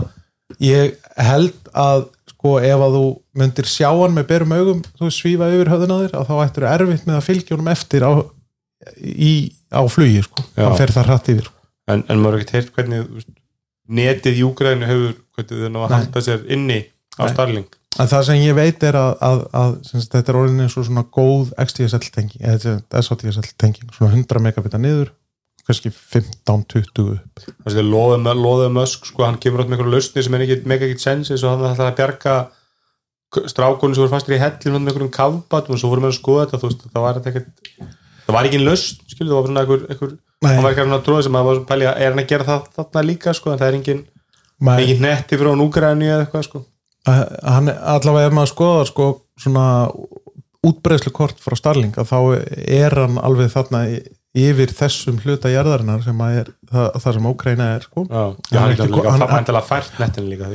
ég 0.64 0.98
held 1.18 1.72
að 1.72 2.06
sko 2.34 2.58
ef 2.60 2.86
að 2.86 2.98
þú 2.98 3.04
myndir 3.40 3.70
sjá 3.72 3.90
hann 3.90 4.16
með 4.18 4.30
berum 4.32 4.56
augum 4.58 4.82
þú 5.00 5.12
svífa 5.16 5.50
yfir 5.54 5.72
höfðun 5.72 5.96
á 5.96 5.98
þér 6.04 6.18
að 6.20 6.32
þá 6.32 6.36
ættir 6.44 6.68
erfitt 6.70 7.08
með 7.08 7.20
að 7.20 7.28
fylgja 7.30 7.56
honum 7.56 7.72
eftir 7.72 8.04
á, 8.04 8.12
í, 9.00 9.34
á 9.72 9.82
flugi 9.88 10.24
sko. 10.26 10.44
Hann 10.60 10.76
fer 10.80 10.92
það 10.92 11.10
hratt 11.10 11.32
yfir 11.34 11.48
en, 11.88 12.04
en 12.08 12.20
maður 12.20 12.42
ekkert 12.42 12.58
heyrt 12.58 12.76
hvernig 12.76 13.08
þú 13.08 13.24
netið 13.94 14.40
í 14.40 14.44
Úgrænu 14.48 14.88
hefur 14.88 15.16
hvernig 15.36 15.64
þau 15.64 15.72
ná 15.72 15.80
að 15.84 15.96
halda 15.98 16.24
sér 16.24 16.46
inni 16.52 16.80
á 17.20 17.24
Nei. 17.28 17.66
En 18.02 18.10
það 18.10 18.24
sem 18.26 18.40
ég 18.42 18.56
veit 18.58 18.84
er 18.88 18.96
að, 18.98 19.12
að, 19.22 19.42
að 19.54 19.74
þetta 20.02 20.32
er 20.32 20.40
orðin 20.40 20.64
eins 20.66 20.78
og 20.80 20.88
svona 20.88 21.04
góð 21.14 21.52
XTSL 21.62 22.08
tenging 22.16 22.48
eða 22.54 23.04
SOTSL 23.06 23.52
tenging 23.62 23.92
svona 23.94 24.16
100 24.16 24.42
megabita 24.42 24.82
niður 24.82 25.12
kannski 25.64 25.94
15-20 25.94 27.14
upp. 27.14 27.44
Þannig 27.64 27.78
að 27.80 27.92
loðið 27.94 28.42
loði 28.42 28.72
Musk 28.76 29.06
sko, 29.08 29.24
hann 29.28 29.38
kemur 29.40 29.64
átt 29.64 29.70
með 29.70 29.78
einhverju 29.78 29.94
lausni 29.94 30.26
sem 30.26 30.36
er 30.36 30.44
ekki 30.44 30.58
mega 30.68 30.88
ekkert 30.90 31.06
sens 31.06 31.32
eins 31.32 31.46
og 31.46 31.54
hann 31.54 31.70
ætlaði 31.70 31.92
að 31.94 32.00
bjarga 32.02 32.34
strákunum 33.54 33.96
sem 33.96 34.04
voru 34.04 34.12
fastir 34.12 34.36
í 34.36 34.42
hellin 34.42 34.76
með 34.82 34.92
einhverjum 34.92 35.14
kafbatum 35.14 35.78
og 35.78 35.80
svo 35.82 35.94
voru 35.94 36.04
með 36.04 36.12
að 36.12 36.18
skoða 36.20 36.44
þetta 36.44 36.60
þú 36.60 36.72
veist, 36.72 36.84
það 36.90 37.06
var 37.06 37.22
ekkert 37.22 37.48
það 38.26 38.36
var 38.36 38.50
ekki 38.50 38.60
einn 38.60 38.68
lausn, 38.68 39.00
skilur, 39.14 39.32
það 39.32 39.40
var 39.40 39.48
svona 39.48 39.64
einhver, 39.64 39.88
einhver 39.94 40.14
hann 40.50 40.66
var 40.66 40.76
ekki 40.76 40.86
að 40.90 41.08
tróða 41.08 41.24
sem 41.26 41.40
að 41.40 41.48
var 41.50 41.64
pæli 41.72 41.88
að 41.90 42.04
er 42.04 42.12
hann 42.12 42.24
að 42.24 42.30
gera 42.34 42.50
það 42.50 42.68
þarna 42.76 43.06
líka 43.08 43.34
sko, 43.38 43.54
en 43.54 43.64
það 43.64 43.72
er 43.72 43.80
engin, 43.80 44.04
engin 44.76 45.04
netti 45.08 45.40
frá 45.40 45.52
núgræni 45.58 46.12
eða 46.12 46.28
eitthvað 46.28 46.48
sko 46.50 46.64
hann 47.06 47.68
allavega 47.70 48.30
ef 48.30 48.34
maður 48.38 48.52
skoðar 48.54 48.88
sko 48.90 49.08
svona 49.44 49.66
útbreyslu 50.64 51.12
kort 51.12 51.40
frá 51.44 51.56
Starling 51.60 51.96
að 52.00 52.12
þá 52.14 52.20
er 52.72 52.96
hann 53.02 53.18
alveg 53.20 53.52
þarna 53.52 53.82
yfir 54.34 54.72
þessum 54.74 55.18
hluta 55.22 55.52
jarðarinnar 55.52 56.02
sem 56.06 56.22
að 56.24 56.38
er 56.40 56.48
það, 56.72 56.88
það 57.04 57.18
sem 57.18 57.28
Ókreina 57.30 57.68
er 57.76 57.84
sko 57.86 58.06
Já, 58.08 58.22
Hann 58.24 58.62
hann 58.64 58.72
ekki- 58.74 58.88
líka 58.88 59.12
hann- 59.12 59.26
hann, 59.28 59.46
hann, 59.52 59.62
fært 59.68 60.00
nettinu 60.00 60.32
líka? 60.32 60.48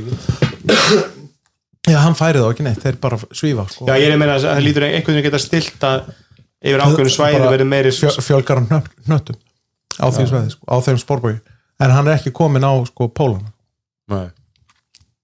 Já, 1.88 1.98
hann 2.04 2.16
færi 2.18 2.40
þá 2.42 2.48
ekki 2.52 2.64
neitt, 2.66 2.80
þeir 2.82 2.96
bara 3.00 3.16
svífa 3.32 3.64
sko. 3.70 3.86
Já, 3.88 3.94
ég 3.96 4.08
er 4.10 4.16
að 4.16 4.18
meina 4.20 4.34
að 4.36 4.42
það 4.48 4.64
lítur 4.66 4.84
einhvern 4.88 5.14
veginn 5.16 5.24
geta 5.28 5.38
stilt 5.40 5.84
að 5.88 6.08
yfir 6.68 6.82
ákveðinu 6.84 7.12
svæði 7.14 7.52
verið 7.54 7.70
meiri 7.70 7.92
Fjö, 7.96 8.10
fjölgar 8.26 8.60
hann 8.60 8.68
hnött- 8.72 8.90
hnöttum 9.06 9.38
á 9.98 10.06
því 10.10 10.26
svæði, 10.32 10.50
sko, 10.56 10.64
á 10.68 10.76
þeim 10.84 10.98
spórbói 11.00 11.34
en 11.80 11.90
hann 11.94 12.08
er 12.10 12.18
ekki 12.18 12.32
komin 12.34 12.66
á 12.66 12.72
sko 12.90 13.08
pólana 13.08 13.52
Nei. 14.10 14.28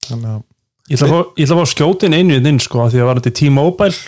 þannig 0.07 0.31
að 0.37 0.43
ég 0.91 0.99
ætla 0.99 1.07
að 1.09 1.13
fá- 1.15 1.45
að 1.45 1.61
fá 1.61 1.71
skjótin 1.73 2.15
einu 2.19 2.37
inn 2.41 2.59
sko, 2.61 2.89
því 2.93 3.01
að 3.01 3.09
var 3.09 3.21
þetta 3.21 3.39
T-Mobile 3.41 3.99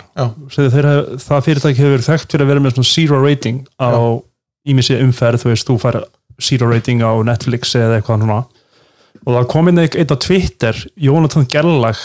það 1.25 1.45
fyrirtæki 1.47 1.83
hefur 1.85 2.04
þekkt 2.11 2.33
fyrir 2.35 2.45
að 2.47 2.50
vera 2.52 2.61
með 2.66 2.75
svona 2.76 2.90
zero 2.92 3.21
rating 3.25 3.62
á 3.80 3.88
ímissi 4.66 4.99
umferð, 5.00 5.40
þú 5.45 5.52
veist, 5.52 5.66
þú 5.71 5.76
fær 5.80 6.00
zero 6.42 6.68
rating 6.71 7.00
á 7.00 7.12
Netflix 7.25 7.75
eða 7.78 8.00
eitthvað 8.00 8.25
svona 8.25 8.40
og 9.26 9.30
það 9.33 9.47
kom 9.54 9.68
inn 9.73 9.78
eitt 9.80 9.97
á 10.12 10.16
Twitter 10.21 10.76
Jónatan 11.00 11.47
Gerlag 11.49 11.97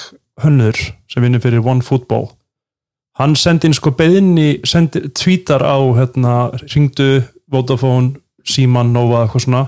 hönnur 0.42 0.78
sem 1.12 1.22
vinnur 1.26 1.44
fyrir 1.44 1.60
OneFootball 1.68 2.30
hann 3.20 3.36
sendi 3.36 3.68
inn 3.68 3.76
sko 3.76 3.92
beðinni 3.92 4.62
sendi, 4.66 5.04
tweetar 5.12 5.62
á 5.68 5.78
hérna, 6.00 6.50
ringdu 6.72 7.22
Vodafone, 7.52 8.16
Síman, 8.48 8.94
Nova 8.96 9.26
eitthvað 9.26 9.44
svona 9.50 9.66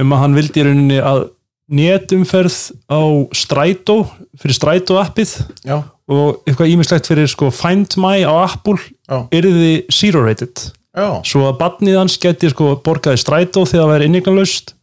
um 0.00 0.12
að 0.14 0.22
hann 0.22 0.36
vildi 0.38 0.62
í 0.62 0.64
rauninni 0.68 1.00
að 1.02 1.24
netumferð 1.70 2.56
á 2.92 3.00
Strætó 3.34 4.04
fyrir 4.40 4.56
Strætó 4.56 4.98
appið 5.00 5.32
já, 5.64 5.78
og 6.10 6.44
eitthvað 6.44 6.72
ímislegt 6.74 7.08
fyrir 7.08 7.30
sko 7.30 7.50
Find 7.54 7.96
My 8.00 8.24
á 8.28 8.32
Apple 8.44 8.76
Já. 9.08 9.24
yrði 9.32 9.84
zero 9.92 10.24
rated. 10.24 10.52
Já, 10.94 11.20
svo 11.26 11.48
að 11.48 11.58
badnið 11.62 11.98
hans 11.98 12.18
geti 12.22 12.50
sko 12.52 12.76
borgaði 12.84 13.18
strætó 13.18 13.64
þegar 13.66 13.82
það 13.82 13.92
væri 13.94 14.08
inneignalaust 14.10 14.74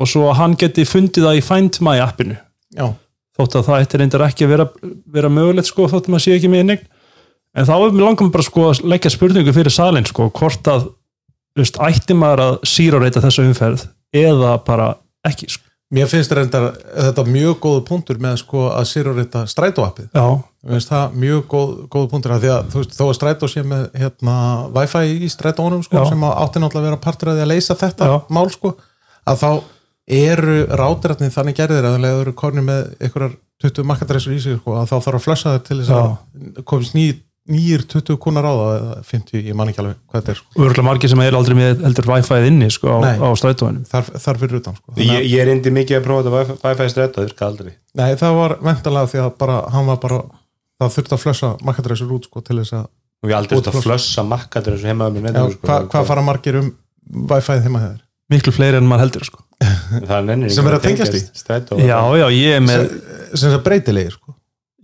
og 0.00 0.08
svo 0.08 0.30
að 0.30 0.38
hann 0.38 0.54
geti 0.56 0.86
fundið 0.88 1.26
það 1.26 1.40
í 1.40 1.44
Find 1.44 1.80
My 1.84 1.98
appinu. 2.00 2.38
Já, 2.72 2.86
þótt 3.36 3.58
að 3.58 3.66
það 3.66 3.84
ætti 3.84 4.00
reyndar 4.00 4.24
ekki 4.28 4.46
að 4.46 4.54
vera, 4.54 4.66
vera 5.12 5.32
mögulegt 5.32 5.68
sko 5.68 5.88
þótt 5.90 6.08
að 6.08 6.14
maður 6.14 6.26
sé 6.26 6.38
ekki 6.38 6.52
með 6.52 6.64
inneign 6.64 6.86
en 7.50 7.66
þá 7.66 7.74
er 7.76 7.94
mér 7.94 8.06
langar 8.06 8.26
mig 8.26 8.34
bara 8.36 8.46
sko 8.46 8.66
að 8.70 8.82
leggja 8.92 9.12
spurningu 9.12 9.54
fyrir 9.54 9.74
salin 9.74 10.06
sko 10.06 10.28
hvort 10.30 10.70
að 10.70 10.86
veist, 11.58 11.80
ætti 11.82 12.14
maður 12.16 12.44
að 12.46 12.60
zero 12.70 13.00
reyta 13.02 13.22
þessu 13.24 13.44
umferð 13.48 13.88
eða 14.16 14.54
bara 14.64 14.92
ekki 15.26 15.50
sko. 15.50 15.66
Mér 15.90 16.06
finnst 16.06 16.30
reyndar 16.30 16.68
þetta 16.86 17.24
mjög 17.26 17.56
góðu 17.64 17.80
punktur 17.88 18.20
með 18.22 18.36
sko 18.44 18.68
að 18.70 18.84
sérurita 18.92 19.42
strætóappið. 19.50 20.10
já, 20.14 20.26
Mér 20.62 20.76
finnst 20.76 20.92
það 20.92 21.16
mjög 21.24 21.40
góð, 21.50 21.72
góðu 21.90 22.10
punktur 22.12 22.34
af 22.36 22.40
því 22.44 22.50
að 22.54 22.68
þú 22.70 22.82
veist, 22.82 22.94
þó 22.94 23.04
að 23.08 23.16
strætó 23.18 23.48
sé 23.50 23.64
með 23.66 23.86
hérna, 23.98 24.34
Wi-Fi 24.76 25.02
í 25.26 25.30
strætónum 25.32 25.82
sko, 25.82 26.04
sem 26.06 26.24
átti 26.28 26.62
náttúrulega 26.62 26.84
að 26.84 26.88
vera 26.90 27.00
partur 27.02 27.32
að 27.32 27.40
því 27.40 27.44
að 27.46 27.50
leysa 27.54 27.76
þetta 27.80 28.10
Já. 28.10 28.16
mál 28.30 28.50
sko, 28.54 28.74
að 29.26 29.40
þá 29.42 29.50
eru 30.20 30.58
rátiratnið 30.80 31.34
þannig 31.34 31.58
gerðir 31.58 31.88
að 31.88 31.96
það 31.96 32.20
eru 32.20 32.36
konir 32.38 32.66
með 32.66 32.86
einhverjar 33.00 33.34
20 33.60 33.88
markadressur 33.90 34.36
í 34.36 34.40
sig 34.42 34.60
sko, 34.60 34.76
að 34.78 34.88
þá 34.92 34.96
þarf 35.00 35.18
að 35.18 35.26
flessa 35.26 35.50
það 35.56 35.64
til 35.66 35.80
þess 35.80 35.96
að 35.96 36.62
komist 36.70 36.94
ný, 36.96 37.06
nýjir 37.50 37.82
20 37.90 38.16
kunar 38.22 38.46
á 38.46 38.52
það 38.54 38.72
eða 38.78 38.96
50, 39.10 39.42
ég 39.50 39.56
man 39.58 39.70
ekki 39.72 39.82
alveg 39.82 39.96
hvað 40.10 40.20
þetta 40.20 40.32
er 40.34 40.38
sko. 40.40 40.50
og 40.56 40.64
örgulega 40.66 40.86
margir 40.88 41.12
sem 41.12 41.22
er 41.24 41.36
aldrei 41.38 41.56
með 41.58 41.84
heldur 41.86 42.08
Wi-Fi 42.10 42.38
inni 42.50 42.68
sko, 42.74 42.96
á, 42.96 43.00
á 43.20 43.28
strætóinum 43.40 43.86
þar, 43.90 44.10
þar 44.24 44.40
fyrir 44.42 44.60
utan 44.60 44.76
sko. 44.78 44.94
Ég, 45.00 45.24
ég 45.30 45.42
er 45.44 45.52
indi 45.54 45.72
mikið 45.74 45.98
að 46.00 46.06
prófa 46.06 46.26
þetta 46.26 46.36
Wi- 46.36 46.58
Wi-Fi 46.64 47.24
virka 47.24 47.48
aldrei 47.50 47.72
Nei, 48.00 48.10
það 48.20 48.36
var 48.38 48.56
ventalega 48.70 49.10
því 49.14 49.22
að 49.24 49.32
bara, 49.42 49.58
hann 49.74 49.90
var 49.90 49.98
bara 50.04 50.20
það 50.80 50.94
þurfti 50.96 51.16
að 51.16 51.24
flessa 51.24 51.52
markadressur 51.66 52.14
út 52.16 52.28
sko, 52.30 52.44
til 52.46 52.60
þess 52.62 52.76
að, 52.78 52.86
og 53.20 53.28
ég 53.28 53.34
hef 53.34 53.40
aldrei 53.42 53.58
Út 53.58 53.66
þurft 53.66 53.80
að 53.82 53.88
flössa 53.88 54.26
makkaður 54.30 54.78
þessu 54.78 54.92
heima 54.92 55.10
um 55.10 55.18
hvað 55.60 55.90
hva 55.90 56.04
fara 56.12 56.24
margir 56.24 56.60
um 56.62 56.70
Wi-Fi 57.30 57.58
heima 57.66 57.82
þeir? 57.88 57.98
miklu 58.30 58.52
fleiri 58.54 58.78
en 58.78 58.86
maður 58.86 59.06
heldur 59.06 59.26
sko. 59.26 59.42
það 60.10 60.28
nennir 60.28 60.52
Sem 60.54 60.68
er 60.70 60.76
að 60.76 60.84
tengjast 60.86 61.16
í? 61.18 61.20
já, 61.82 61.98
já, 62.20 62.26
ég 62.30 62.56
er 62.58 62.62
með 62.64 62.84
sem 63.38 63.52
sko. 64.14 64.19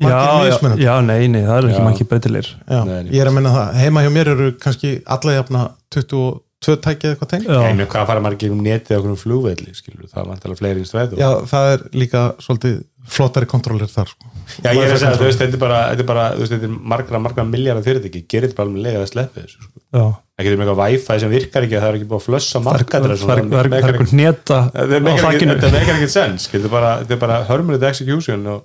Já, 0.01 0.77
já, 0.83 0.95
nei, 1.07 1.29
nei, 1.33 1.43
það 1.47 1.59
er 1.61 1.69
ekki 1.71 1.85
margir 1.87 2.09
breytilegir. 2.11 2.51
Ég 2.69 3.21
er 3.23 3.31
að 3.31 3.37
menna 3.39 3.53
það, 3.55 3.79
heima 3.83 4.03
hjá 4.05 4.11
mér 4.17 4.33
eru 4.35 4.49
kannski 4.61 4.91
alla 5.17 5.37
jafna 5.39 5.63
22 5.95 6.43
tækið 6.83 7.13
eitthvað 7.15 7.31
ég 7.71 7.79
með 7.79 7.89
hvað 7.93 8.07
fara 8.11 8.25
margir 8.25 8.53
um 8.53 8.61
netið 8.65 8.99
okkur 8.99 9.15
um 9.15 9.21
flugvelli 9.21 9.73
skilur, 9.77 10.09
það 10.11 10.23
er 10.25 10.29
vantilega 10.33 10.61
fleiri 10.61 10.83
í 10.85 10.89
strætó. 10.89 11.17
Já, 11.21 11.31
það 11.49 11.73
er 11.77 11.87
líka 12.03 12.27
svolítið 12.43 12.77
flottari 13.07 13.47
kontrólir 13.47 13.87
þar 13.93 14.09
sko. 14.11 14.31
Já, 14.65 14.71
ég 14.75 14.83
er 14.83 14.95
að 14.97 14.99
segja, 14.99 15.17
þú 15.21 15.27
veist, 15.29 15.39
þetta 15.43 15.55
er 15.55 15.63
bara, 15.63 15.81
þetta 15.93 16.03
er 16.03 16.09
bara 16.11 16.25
þú 16.35 16.43
veist, 16.43 16.55
þetta 16.57 16.67
er 16.67 16.77
margra, 16.93 17.21
margra 17.23 17.45
miljardar 17.47 17.85
fyrirtæki. 17.87 18.25
Gerir 18.27 18.49
þetta 18.51 18.59
bara 18.59 18.69
alveg 18.73 18.83
lega 18.89 19.03
að 19.05 19.11
sleppa 19.13 19.45
þessu 19.45 19.61
sko. 19.63 19.73
já. 19.97 20.07
ekki 20.37 20.51
þetta 20.51 20.59
með 20.61 20.67
eitthvað 20.67 20.81
Wi-Fi 20.83 21.19
sem 21.23 21.31
virkar 21.33 21.65
ekki 21.65 21.79
það 21.81 21.87
er 21.89 21.97
ekki 22.01 22.09
búið 22.11 22.19
að 22.21 22.25
flössa 22.27 22.59
það 22.59 22.65
markaður 22.67 23.13
er- 23.15 23.21
það 23.23 23.31
er- 23.31 23.47
það 23.47 23.61
það 23.63 23.77
einhvern 23.79 24.17
neta 24.19 24.59
þetta 24.75 24.99
á 25.07 25.17
þakkinu 25.23 25.55
þetta 25.57 25.71
meikar 25.77 25.95
ekkert 25.97 26.13
sens 26.17 26.49
þetta 26.51 26.67
er 26.69 26.73
bara, 26.75 26.91
þetta 27.01 27.15
er 27.17 27.21
bara 27.23 27.39
hörmulegt 27.49 27.87
execution 27.89 28.43
og, 28.53 28.65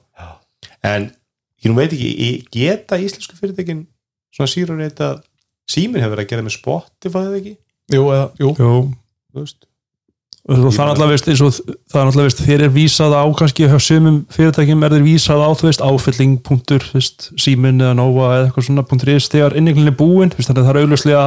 en 0.91 1.05
ég 1.61 1.71
nú 1.71 1.77
veit 1.77 1.91
ekki 1.93 2.11
í- 2.27 2.45
geta 2.53 2.97
íslensku 3.01 3.37
fyrirtækin 3.39 3.83
svona 4.35 4.49
sírur 4.51 4.79
þetta 4.81 5.11
síminn 5.69 6.01
hefur 6.03 6.15
verið 6.17 6.25
að 6.25 6.31
gera 6.33 6.45
með 6.47 6.55
Spotify 6.57 7.25
eða 7.27 7.37
ekki? 7.41 7.53
Jú, 7.91 8.05
eða, 8.07 8.25
jú, 8.39 8.49
Jú, 8.57 8.71
þú 9.35 9.43
veist. 9.43 9.67
Og 10.49 10.57
það 10.57 10.79
er 10.81 10.87
náttúrulega 10.89 11.11
veist, 11.13 11.27
eins 11.29 11.41
og 11.45 11.51
það 11.53 11.99
er 12.01 12.05
náttúrulega 12.07 12.27
veist, 12.31 12.39
þér 12.47 12.61
er 12.65 12.71
vísað 12.73 13.13
á 13.13 13.23
kannski 13.37 13.67
hjá 13.69 13.77
sumum 13.85 14.15
fyrirtækjum 14.33 14.85
er 14.87 14.95
þér 14.95 15.03
vísað 15.05 15.43
á 15.45 15.49
þú 15.53 15.67
veist, 15.67 15.83
áfylling 15.85 16.39
punktur, 16.41 16.81
símin 17.37 17.77
eða 17.83 17.93
nóva 17.99 18.31
eða 18.39 18.47
eitthvað 18.47 18.65
svona 18.65 18.85
punktur 18.89 19.11
is 19.13 19.29
þegar 19.29 19.53
inneignin 19.59 19.91
er 19.91 19.97
búin 19.99 20.33
veist, 20.33 20.49
þannig 20.49 20.63
að 20.63 20.65
það 20.65 20.73
er 20.73 20.81
augljóslega 20.81 21.25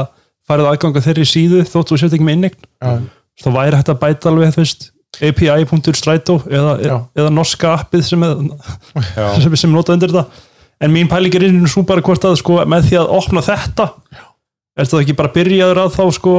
farið 0.51 0.71
aðganga 0.73 1.05
þeirri 1.07 1.29
síðu 1.31 1.63
þótt 1.71 1.93
þú 1.95 2.01
sért 2.03 2.17
ekki 2.19 2.27
með 2.27 2.37
inneign 2.41 2.59
já, 2.59 2.91
þá 3.45 3.49
væri 3.55 3.79
hægt 3.79 3.93
að 3.95 4.01
bæta 4.03 4.33
alveg 4.33 4.51
þú 4.59 4.63
veist, 4.65 4.83
API.strætó 5.23 6.41
eða, 6.49 6.75
Já. 6.83 6.97
eða 7.17 7.31
norska 7.35 7.77
appið 7.79 8.05
sem 8.09 8.27
er, 8.27 8.35
Já. 9.15 9.29
sem, 9.45 9.57
sem 9.65 9.73
nota 9.75 9.97
undir 9.97 10.15
þetta 10.15 10.51
en 10.85 10.93
mín 10.95 11.11
pæling 11.11 11.39
er 11.39 11.49
inn 11.49 11.65
svo 11.71 11.85
bara 11.87 12.03
hvort 12.05 12.27
að 12.27 12.39
sko, 12.43 12.61
með 12.69 12.91
því 12.91 13.01
að 13.03 13.15
opna 13.21 13.45
þetta 13.45 13.89
er 14.75 14.91
það 14.91 15.05
ekki 15.05 15.19
bara 15.19 15.35
byrjaður 15.35 15.85
að 15.85 15.97
þá 15.97 16.05
sko 16.19 16.37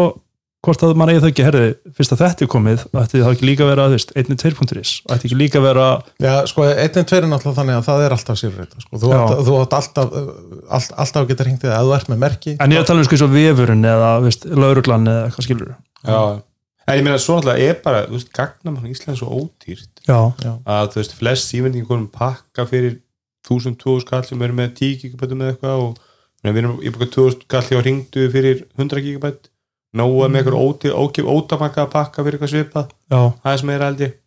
hvort 0.66 0.84
að 0.86 0.96
mann 0.98 1.12
eigi 1.12 1.22
það 1.22 1.30
ekki, 1.30 1.44
herði, 1.46 1.66
fyrst 1.98 2.14
að 2.16 2.22
þetta 2.24 2.44
er 2.46 2.50
komið 2.50 2.84
ætti 2.98 3.22
það 3.22 3.36
ekki 3.36 3.48
líka 3.50 3.68
vera, 3.70 3.86
þú 3.92 3.98
veist, 4.00 4.14
1.2.is 4.18 4.94
ætti 5.14 5.30
ekki 5.30 5.38
líka 5.38 5.62
vera, 5.64 5.90
já, 6.22 6.32
sko, 6.50 6.66
einn 6.72 7.00
en 7.02 7.08
tveir 7.12 7.22
er 7.28 7.30
náttúrulega 7.30 7.60
þannig 7.60 7.78
að 7.78 7.86
það 7.86 8.06
er 8.06 8.16
alltaf 8.16 8.40
sérurita 8.40 8.82
sko. 8.82 9.02
þú, 9.04 9.12
Já. 9.12 9.20
átt, 9.20 9.44
þú 9.46 9.60
átt 9.62 9.76
alltaf 9.80 10.16
all, 10.18 10.82
alltaf 11.06 11.22
að 11.22 11.30
geta 11.32 11.48
hringt 11.48 11.62
þig 11.66 11.76
að 11.76 11.86
þú 11.86 11.96
ert 12.00 12.12
með 12.12 12.22
merki 12.26 12.56
en 12.58 12.74
ég 12.74 12.82
er 12.82 12.86
að 12.86 12.90
tala 12.90 13.04
um 13.04 13.08
sko 13.08 13.18
eins 13.18 13.26
og 13.28 13.36
vefurinn 13.36 13.90
eða, 13.92 14.12
veist, 14.26 14.50
lauruglan 14.50 15.12
eða 15.12 15.28
eitthvað 15.30 15.48
skilur 15.50 15.72
Já. 15.76 16.20
En 16.86 17.00
ég 17.00 17.06
meina 17.06 17.22
svo 17.22 17.40
náttúrulega 17.40 17.70
er 17.70 17.80
bara 17.84 18.04
þú 18.06 18.18
veist, 18.18 18.32
gagnam 18.36 18.78
hann 18.80 18.92
Ísland 18.92 19.20
svo 19.20 19.30
ódýrt. 19.34 20.04
Já, 20.06 20.20
að 20.66 20.92
þú 20.94 21.02
veist, 21.02 21.16
flest 21.20 21.52
símendingi 21.52 21.88
konum 21.90 22.10
pakka 22.14 22.68
fyrir 22.70 23.00
1000-2000 23.48 24.10
kall 24.10 24.26
sem 24.26 24.42
eru 24.46 24.58
með 24.58 24.76
10 24.82 25.00
gigabætum 25.04 25.42
með 25.42 25.54
eitthvað 25.54 25.84
og 25.86 26.00
við 26.46 26.62
erum 26.62 26.78
í 26.82 26.94
baka 26.94 27.10
2000 27.16 27.48
kall 27.50 27.70
hjá 27.70 27.82
ringdu 27.86 28.28
fyrir 28.34 28.64
100 28.78 29.06
gigabæt. 29.06 29.50
Nóa 29.96 30.28
með 30.28 30.42
eitthvað 30.42 30.62
óti, 30.62 30.92
ókip 30.92 31.30
ótapakka 31.32 31.86
að 31.86 31.92
pakka 31.94 32.26
fyrir 32.26 32.38
eitthvað 32.38 32.54
svipað. 32.54 32.94
Já, 33.10 33.20
aðeins 33.46 33.66
meira 33.70 33.90
held 33.90 34.06
ég. 34.06 34.18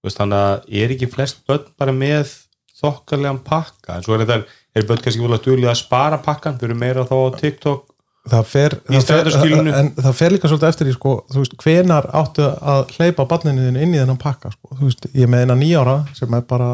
Þú 0.00 0.08
veist, 0.08 0.20
þannig 0.20 0.44
að 0.46 0.80
er 0.80 0.94
ekki 0.94 1.10
flest 1.10 1.42
börn 1.48 1.66
bara 1.80 1.94
með 1.96 2.36
þokkarlegan 2.78 3.42
pakka? 3.44 3.96
En 3.96 4.06
svo 4.06 4.14
er 4.14 4.24
þetta, 4.24 4.56
er 4.76 4.86
börn 4.86 5.02
kannski 5.02 5.24
volið 5.24 5.40
að 5.40 5.48
duðlega 5.48 5.72
að 5.72 5.80
spara 5.80 6.20
pakkan, 6.22 6.60
þau 6.60 6.66
eru 6.68 6.78
meira 6.78 7.06
þá 7.08 7.16
á 7.16 7.28
TikTok 7.40 7.95
það 8.30 8.48
fer, 8.50 8.74
það 8.88 9.06
fer, 9.10 9.70
en 9.80 9.88
það 10.00 10.16
fer 10.18 10.34
líka 10.34 10.50
svolítið 10.50 10.68
eftir 10.72 10.90
í 10.90 10.96
sko, 10.96 11.14
þú 11.32 11.42
veist, 11.42 11.56
hvenar 11.62 12.08
áttu 12.20 12.48
að 12.48 12.92
hleypa 12.96 13.26
barninu 13.30 13.68
þínu 13.68 13.84
inn 13.86 13.94
í 13.94 14.00
þennan 14.02 14.20
pakka 14.22 14.52
sko. 14.54 14.74
þú 14.74 14.88
veist, 14.90 15.08
ég 15.14 15.30
með 15.30 15.46
eina 15.46 15.56
nýjára 15.60 15.96
sem 16.18 16.36
er 16.38 16.44
bara, 16.50 16.72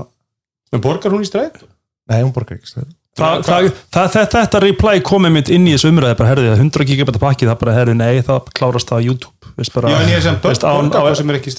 en 0.73 0.85
borgar 0.85 1.15
hún 1.15 1.25
í 1.25 1.29
stræt? 1.29 1.63
nei, 2.11 2.19
hún 2.23 2.33
borgar 2.35 2.57
ekki 2.59 2.71
strætó. 2.73 2.93
það, 3.21 3.43
það, 3.49 3.71
það, 3.93 4.11
það, 4.17 4.29
þetta 4.37 4.63
reply 4.67 5.01
komið 5.05 5.35
mitt 5.37 5.53
inn 5.53 5.69
í 5.69 5.75
þessu 5.77 5.93
umræði 5.93 6.19
bara 6.21 6.33
herði, 6.33 6.53
100 6.57 6.89
gigabæta 6.93 7.23
pakki, 7.23 7.49
það 7.51 7.59
bara 7.65 7.79
herði, 7.81 7.97
nei, 8.01 8.23
það 8.25 8.53
klárast 8.57 8.89
það 8.93 9.03
á 9.03 9.07
YouTube, 9.11 9.53
veist 9.59 9.75
bara 9.77 9.93
Já, 9.93 9.99
en 10.01 10.15
ég 10.15 10.23
sem 10.25 10.39
veist, 10.41 10.65
borgar 10.65 11.03
á- 11.03 11.11
það 11.11 11.19
sem 11.21 11.35
er 11.35 11.41
ekki 11.43 11.53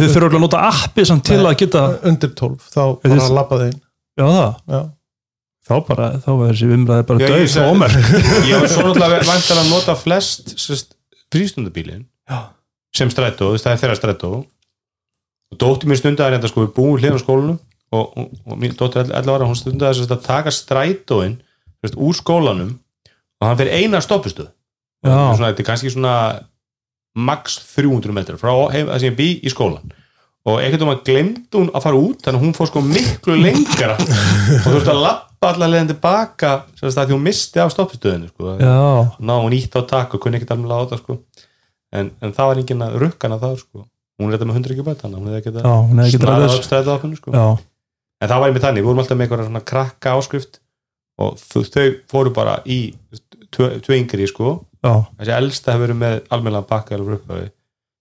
þeir 0.00 0.08
þurfa 0.08 0.20
örugglega 0.24 0.40
að 0.40 0.46
nota 0.46 0.60
appi 0.70 1.04
samt 1.04 1.26
til 1.28 1.42
að 1.44 1.56
geta 1.60 1.82
undir 2.08 2.30
12, 2.32 2.62
þá 2.72 2.82
Þetta 3.02 3.16
bara 3.20 3.34
labba 3.36 3.58
þeim 3.60 3.74
já 4.20 4.24
það, 4.26 4.54
já, 4.74 4.80
þá 5.70 5.76
bara 5.86 6.08
þá 6.18 6.30
er 6.34 6.50
þessi 6.50 6.70
umræði 6.74 7.06
bara 7.08 7.30
döð 7.30 7.56
og 7.62 7.72
ómer 7.74 7.96
Ég 8.50 8.62
var 8.62 8.70
svo 8.70 8.86
náttúrulega 8.86 9.26
vantar 9.28 9.60
að 9.62 9.70
nota 9.70 9.96
flest 9.98 10.54
frístundabílin 11.30 12.06
sem 12.96 13.10
strætó, 13.12 13.52
það 13.54 13.72
er 13.72 13.82
þeirra 13.84 13.98
strætó. 13.98 14.30
Og 15.50 15.58
dótti 15.58 15.86
mér 15.86 15.98
stundaði 16.00 16.36
þetta 16.36 16.50
sko, 16.50 16.64
við 16.64 16.72
búum 16.74 16.96
hlýðan 16.98 17.18
á 17.18 17.22
skólanum 17.22 17.58
og, 17.90 18.18
og, 18.18 18.32
og 18.46 18.58
mín 18.58 18.74
dóttir 18.78 19.06
11 19.06 19.30
ára, 19.34 19.46
hún 19.46 19.58
stundaði 19.58 20.06
að 20.06 20.24
taka 20.26 20.52
strætóin 20.54 21.38
sest, 21.82 21.98
úr 21.98 22.14
skólanum 22.18 22.76
og 23.40 23.48
hann 23.48 23.58
fyrir 23.58 23.78
eina 23.80 24.02
stoppustuð 24.04 24.50
þetta 25.02 25.62
er 25.62 25.66
kannski 25.66 25.92
svona 25.94 26.14
max 27.16 27.58
300 27.74 28.14
metrar 28.14 28.38
frá 28.40 28.52
heim, 28.74 28.90
það 28.90 29.02
sem 29.02 29.10
ég 29.10 29.18
bý 29.18 29.28
í 29.42 29.52
skólan 29.52 29.90
og 30.48 30.60
einhvern 30.60 30.88
veginn 30.88 31.04
glemdi 31.04 31.58
hún 31.58 31.70
að 31.74 31.84
fara 31.84 32.00
út 32.00 32.22
þannig 32.24 32.38
að 32.38 32.44
hún 32.46 32.54
fór 32.56 32.70
sko 32.70 32.82
miklu 32.84 33.36
lengra 33.36 33.96
og 34.00 34.64
þú 34.64 34.74
veist 34.78 34.92
að 34.92 35.02
lappa 35.04 35.50
allar 35.52 35.72
leiðin 35.72 35.90
tilbaka 35.92 36.52
sem 36.78 36.88
að 36.88 37.10
því 37.10 37.16
hún 37.16 37.26
misti 37.26 37.60
af 37.60 37.72
stoppstöðinu 37.74 38.30
sko. 38.30 38.54
ná 38.56 39.34
hún 39.36 39.56
ítt 39.56 39.76
á 39.76 39.84
takk 39.90 40.16
og 40.16 40.22
kunni 40.24 40.40
ekkert 40.40 40.54
alveg 40.56 40.72
láta 40.72 41.00
sko. 41.00 41.18
en, 41.92 42.12
en 42.22 42.32
það 42.36 42.50
var 42.50 42.62
enginn 42.62 42.86
að 42.86 42.96
rukka 43.04 43.28
hana 43.28 43.40
það 43.42 43.58
sko. 43.66 43.84
hún 44.20 44.30
er 44.30 44.38
þetta 44.38 44.48
með 44.48 44.60
100 44.62 44.72
ekki 44.72 44.86
að 44.88 45.12
hún 45.12 45.28
hefði 45.28 46.08
ekki 46.08 46.22
snarað 46.22 46.46
ræðis 46.46 46.56
upp 46.56 46.68
strætið 46.70 46.92
á 46.92 47.02
hennu 47.04 47.20
sko. 47.20 47.36
en 48.20 48.32
það 48.32 48.40
var 48.40 48.48
einmitt 48.48 48.64
þannig, 48.64 48.80
við 48.82 48.90
vorum 48.90 49.04
alltaf 49.04 49.20
með 49.20 49.26
eitthvað 49.28 49.46
svona 49.50 49.64
krakka 49.74 50.16
áskrift 50.16 50.60
og 51.20 51.36
þau, 51.36 51.86
fóru 52.08 52.32
bara 52.32 52.58
í 52.64 52.80
tvö, 53.52 53.72
yngri 53.96 54.28
sko 54.30 54.56
þessi 54.80 55.32
elsta 55.36 55.74
hefur 55.74 55.90
verið 55.90 56.00
með 56.00 56.20
alveg 56.32 56.60
upphæfi 56.64 57.48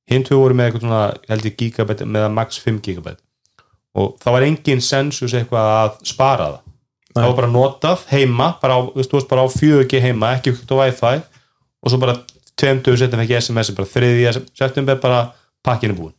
hinn 0.10 0.26
tvö 0.28 0.40
voru 0.42 0.58
með 0.58 0.70
eitthvað 0.70 0.86
svona 0.86 1.04
held 1.30 1.48
ég 1.50 1.58
gigabæt 1.60 2.06
með 2.06 2.28
að 2.28 2.36
max 2.38 2.62
5 2.64 2.82
gigabæt. 2.86 3.22
Og 4.00 4.16
það 4.22 4.36
var 4.36 4.48
engin 4.48 4.84
sensus 4.86 5.36
eitthvað 5.38 5.72
að 5.76 6.02
spara 6.08 6.50
það. 6.50 6.66
Það 7.10 7.26
var 7.26 7.38
bara 7.40 7.52
notað 7.52 8.04
heima 8.12 8.52
bara 8.62 8.76
á, 8.78 8.82
á 8.86 9.46
4G 9.50 10.02
heima 10.04 10.36
ekki 10.38 10.54
hugt 10.54 10.72
á 10.72 10.76
Wi-Fi 10.78 11.16
og 11.80 11.92
svo 11.92 12.00
bara 12.02 12.20
tveimtuðu 12.60 13.00
setjum 13.00 13.24
ekki 13.24 13.38
SMS 13.40 13.74
bara 13.78 13.90
þriðja 13.90 14.34
september 14.58 15.00
bara 15.02 15.22
pakkinu 15.66 15.96
búin 15.98 16.14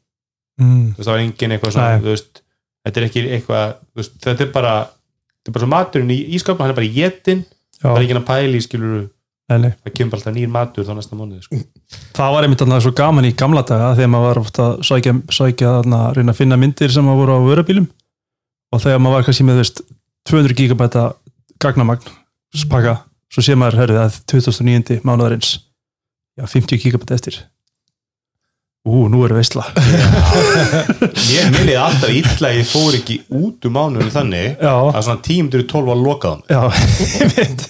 mm, 0.61 0.97
það 0.99 1.13
var 1.13 1.23
engin 1.25 1.55
eitthvað 1.55 1.75
svona 1.77 1.97
Nei. 1.97 2.05
veist, 2.07 2.43
þetta 2.87 3.01
er 3.01 3.09
ekki 3.09 3.25
eitthvað 3.37 3.77
veist, 3.99 4.17
þetta 4.25 4.47
er 4.47 4.53
bara 4.55 4.75
þetta 4.89 5.53
er 5.53 5.57
bara 5.59 5.71
maturinn 5.75 6.15
í 6.15 6.19
ískapna, 6.37 6.67
hann 6.67 6.75
er 6.75 6.81
bara 6.81 6.93
jetin 6.99 7.45
það 7.81 7.97
er 7.97 8.07
ekki 8.07 8.19
að 8.19 8.27
pæli, 8.31 8.63
skilur 8.65 8.97
nei, 9.01 9.59
nei. 9.67 9.71
það 9.85 9.97
kemur 9.99 10.19
alltaf 10.19 10.37
nýr 10.37 10.53
matur 10.53 10.89
þá 10.89 10.95
næsta 10.97 11.19
mánuði 11.19 11.45
sko. 11.47 11.61
Það 12.17 12.35
var 12.35 12.47
einmitt 12.47 12.65
annað 12.65 12.85
svo 12.87 12.93
gaman 12.97 13.29
í 13.29 13.33
gamla 13.39 13.63
daga 13.67 13.93
þegar 13.99 14.13
maður 14.13 14.29
var 14.29 14.43
ofta 14.43 14.67
að 14.67 14.83
sækja, 14.89 15.15
sækja 15.35 15.75
þarna, 15.79 16.01
reyna 16.17 16.35
að 16.35 16.41
finna 16.43 16.59
myndir 16.61 16.95
sem 16.95 17.07
maður 17.07 17.23
voru 17.23 17.39
á 17.39 17.47
vörabílum 17.49 17.89
og 18.71 18.83
þegar 18.85 19.03
maður 19.03 19.19
var 19.19 19.29
kannski 19.29 19.47
með 19.49 19.63
veist, 19.63 19.81
200 20.31 20.59
gigabæta 20.59 21.07
gagnamagn 21.63 22.13
spaka, 22.57 23.01
svo 23.33 23.45
sé 23.45 23.57
maður 23.59 23.83
herrið 23.85 24.03
að 24.05 24.21
2009. 24.33 25.01
mánuðarins 25.07 25.55
já, 26.39 26.45
50 26.47 26.83
gigabæta 26.83 27.17
eftir. 27.19 27.41
Ú, 28.89 29.11
nú 29.13 29.19
er 29.27 29.35
veistla 29.37 29.67
Mér 31.29 31.51
liði 31.53 31.75
alltaf 31.77 32.09
illa 32.09 32.49
að 32.49 32.55
ég 32.57 32.71
fór 32.71 32.95
ekki 32.97 33.19
út 33.37 33.67
um 33.69 33.75
mánuðinu 33.77 34.15
þannig 34.15 34.55
já, 34.57 34.73
að 34.73 35.03
svona 35.05 35.25
tímdur 35.27 35.61
í 35.61 35.67
12 35.69 35.91
var 35.91 36.01
lokað 36.01 36.39
já, 36.49 36.63
ég 37.19 37.35
veit 37.37 37.67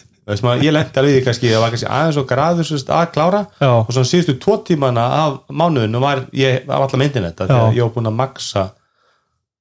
maður, 0.46 0.64
ég 0.66 0.74
lendi 0.76 1.00
alveg 1.00 1.12
í 1.12 1.16
því 1.18 1.24
kannski, 1.26 1.50
það 1.50 1.64
var 1.64 1.74
kannski 1.74 1.90
aðeins 1.98 2.18
og 2.20 2.28
graður 2.30 2.68
sem 2.68 2.80
sagt 2.80 2.92
að 2.96 3.08
klára. 3.16 3.40
Já. 3.60 3.70
og 3.80 3.90
svona 3.90 4.10
síðustu 4.12 4.36
tvo 4.44 4.56
tímana 4.68 5.06
af 5.18 5.38
mánuðinu 5.50 6.02
var 6.02 6.22
ég 6.36 6.66
var 6.68 6.84
alltaf 6.84 7.02
myndin 7.02 7.26
þetta 7.28 7.48
þegar 7.50 7.76
ég 7.78 7.86
var 7.88 7.94
búin 7.96 8.12
að 8.12 8.18
maksa 8.20 8.66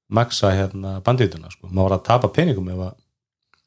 maksa 0.10 0.54
hérna 0.54 1.00
bandituna 1.06 1.52
sko. 1.54 1.70
maður 1.70 1.90
var 1.90 1.98
að 1.98 2.06
tapa 2.08 2.32
peningum 2.34 2.70
ef 2.74 2.86
að 2.90 2.96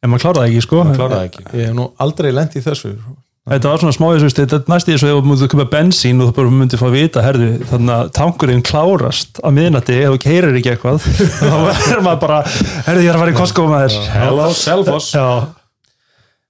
en 0.02 0.10
maður 0.10 0.24
kláraði 0.26 0.50
ekki 0.50 0.64
sko. 0.66 0.86
Kláraði 0.96 1.28
ekki. 1.30 1.44
Ég 1.58 1.68
hef 1.70 1.76
nú 1.78 1.90
aldrei 2.02 2.32
lent 2.34 2.56
í 2.58 2.62
þessu. 2.64 2.96
Þetta 3.42 3.70
var 3.72 3.80
svona 3.82 3.94
smáðis, 3.96 4.22
veist, 4.22 4.38
þetta 4.38 4.58
er 4.60 4.68
næst 4.70 4.86
í 4.86 4.92
þessu 4.94 5.08
ef 5.08 5.16
þú 5.16 5.22
mútið 5.26 5.44
að 5.48 5.48
köpa 5.50 5.64
bensín 5.72 6.22
og 6.22 6.28
þú 6.28 6.34
bara 6.36 6.50
myndið 6.60 6.78
fá 6.78 6.84
að 6.86 6.92
vita, 6.94 7.24
herðu, 7.26 7.48
þannig 7.72 7.94
að 7.96 8.10
tankurinn 8.14 8.62
klárast 8.62 9.40
að 9.42 9.56
miðnætti 9.56 9.96
ef 9.98 10.12
þú 10.12 10.20
keirir 10.22 10.58
ekki 10.60 10.70
eitthvað 10.76 11.08
þá 11.40 11.56
er 11.96 12.04
maður 12.06 12.20
bara, 12.22 12.38
herðu, 12.86 13.02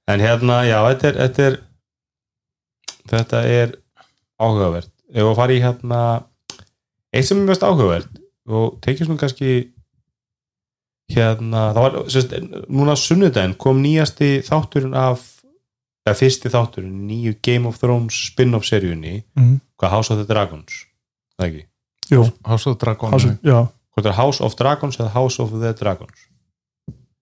en 0.09 0.21
hérna, 0.21 0.63
já, 0.67 0.79
þetta 0.91 1.09
er 1.09 1.19
þetta 1.23 1.47
er, 1.49 1.59
þetta 3.13 3.43
er 3.47 3.77
áhugavert. 4.43 4.91
Ef 5.13 5.23
við 5.29 5.37
fara 5.37 5.53
í 5.57 5.61
hérna 5.63 6.01
eitt 7.13 7.29
sem 7.29 7.39
er 7.43 7.51
mest 7.51 7.63
áhugavert 7.67 8.09
og 8.49 8.79
tekið 8.83 9.07
svona 9.07 9.21
kannski 9.23 9.51
hérna, 11.13 11.67
það 11.77 11.85
var 11.85 11.97
sérst, 12.13 12.33
núna 12.73 12.95
sunnudaginn 12.97 13.57
kom 13.61 13.83
nýjasti 13.85 14.39
þátturinn 14.47 14.97
af 14.97 15.27
eða 16.07 16.17
fyrsti 16.19 16.51
þátturinn, 16.51 17.03
nýju 17.07 17.37
Game 17.45 17.69
of 17.69 17.77
Thrones 17.79 18.17
spin-off 18.33 18.65
seríunni, 18.67 19.23
Mhm. 19.37 19.61
hvað 19.79 19.91
House 19.91 20.11
of 20.13 20.19
the 20.19 20.27
Dragons 20.35 20.87
það 21.39 21.47
ekki, 21.49 21.65
jú, 22.11 22.25
House 22.47 22.67
of 22.71 22.79
Dragon 22.79 23.13
hásu, 23.13 23.39
já. 23.45 23.69
hvort 23.95 24.07
er 24.07 24.13
House 24.13 24.41
of 24.43 24.57
Dragons 24.57 24.97
eða 24.97 25.11
House 25.13 25.39
of 25.43 25.51
the 25.51 25.73
Dragons? 25.73 26.17
það 26.17 26.32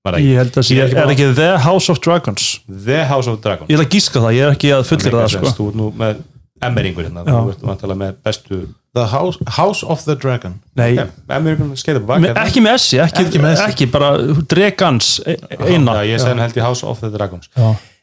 Ég 0.01 0.37
held 0.39 0.55
að 0.57 0.71
Ég 0.73 0.79
er 0.81 0.87
ekki 0.89 1.01
er 1.03 1.11
ekki 1.13 1.25
The 1.37 1.49
House 1.61 1.93
of 1.93 1.99
Dragons? 2.01 2.45
The 2.65 3.03
House 3.05 3.29
of 3.29 3.41
Dragons. 3.45 3.69
Ég 3.69 3.77
ætla 3.77 3.85
að 3.85 3.97
gíska 3.97 4.21
það, 4.23 4.37
ég 4.39 4.45
er 4.47 4.55
ekki 4.55 4.71
að 4.73 4.85
fullir 4.89 5.17
það 5.17 5.27
sko. 5.35 5.51
þú 5.59 5.67
ert 5.69 5.77
nú 5.77 5.89
með 6.01 6.23
emmeringur 6.65 7.05
hérna, 7.05 7.25
þú 7.27 7.53
ert 7.53 7.65
vantilega 7.69 8.01
með 8.01 8.15
bestu 8.25 8.61
The 8.97 9.05
House, 9.13 9.45
House 9.59 9.85
of 9.87 10.07
the 10.07 10.17
Dragon. 10.17 10.57
Nei, 10.81 10.95
emmeringur 11.29 11.77
skeita 11.79 12.01
på 12.01 12.17
me, 12.19 12.33
bak 12.33 12.49
ekki 12.49 12.63
með 12.65 12.79
S 12.81 12.87
ekki, 13.05 13.27
Ekki 13.29 13.43
S. 13.53 13.61
ekki 13.69 13.91
bara 13.93 14.11
Dregans 14.51 15.11
e- 15.29 15.37
eina 15.69 16.01
Já, 16.01 16.07
ég 16.09 16.25
hann 16.27 16.43
held 16.43 16.57
í 16.57 16.65
House 16.65 16.87
of 16.87 17.05
the 17.05 17.13
Dragons. 17.13 17.51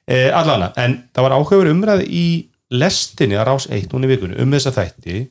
Eh, 0.08 0.30
allana, 0.32 0.70
en 0.78 1.02
það 1.12 1.26
var 1.26 1.36
áhugaður 1.36 1.72
umræði 1.74 2.06
í 2.14 2.28
lestinni 2.78 3.36
að 3.42 3.50
rás 3.50 3.68
1 3.74 3.90
núna 3.92 4.06
í 4.06 4.14
vikunni 4.14 4.38
um 4.40 4.54
þessa 4.54 4.72
þætti. 4.76 5.26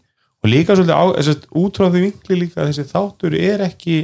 Og 0.45 0.51
líka 0.51 0.77
svolítið 0.77 0.99
á, 0.99 1.05
þess, 1.17 1.49
út 1.57 1.79
frá 1.79 1.89
því 1.89 2.03
vinkli 2.05 2.41
líka 2.43 2.61
að 2.61 2.73
þessi 2.75 2.91
þáttur 2.91 3.39
er 3.39 3.65
ekki 3.71 3.97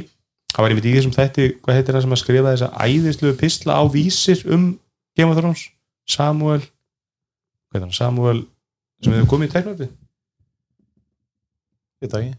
það 0.53 0.61
var 0.61 0.73
einmitt 0.73 0.87
í 0.87 0.93
þessum 0.95 1.15
þætti, 1.15 1.49
hvað 1.63 1.79
heitir 1.79 1.97
það 1.97 2.05
sem 2.05 2.15
að 2.15 2.21
skrifa 2.21 2.53
þessa 2.53 2.69
æðislu 2.85 3.33
pisla 3.39 3.79
á 3.79 3.83
vísir 3.89 4.45
um 4.53 4.69
Game 5.17 5.33
of 5.33 5.37
Thrones, 5.39 5.67
Samuel 6.09 6.61
hann, 7.73 7.93
Samuel 7.93 8.45
sem 9.03 9.15
hefur 9.15 9.31
komið 9.33 9.49
í 9.49 9.89
veit 12.03 12.11
það 12.11 12.23
ekki. 12.23 12.37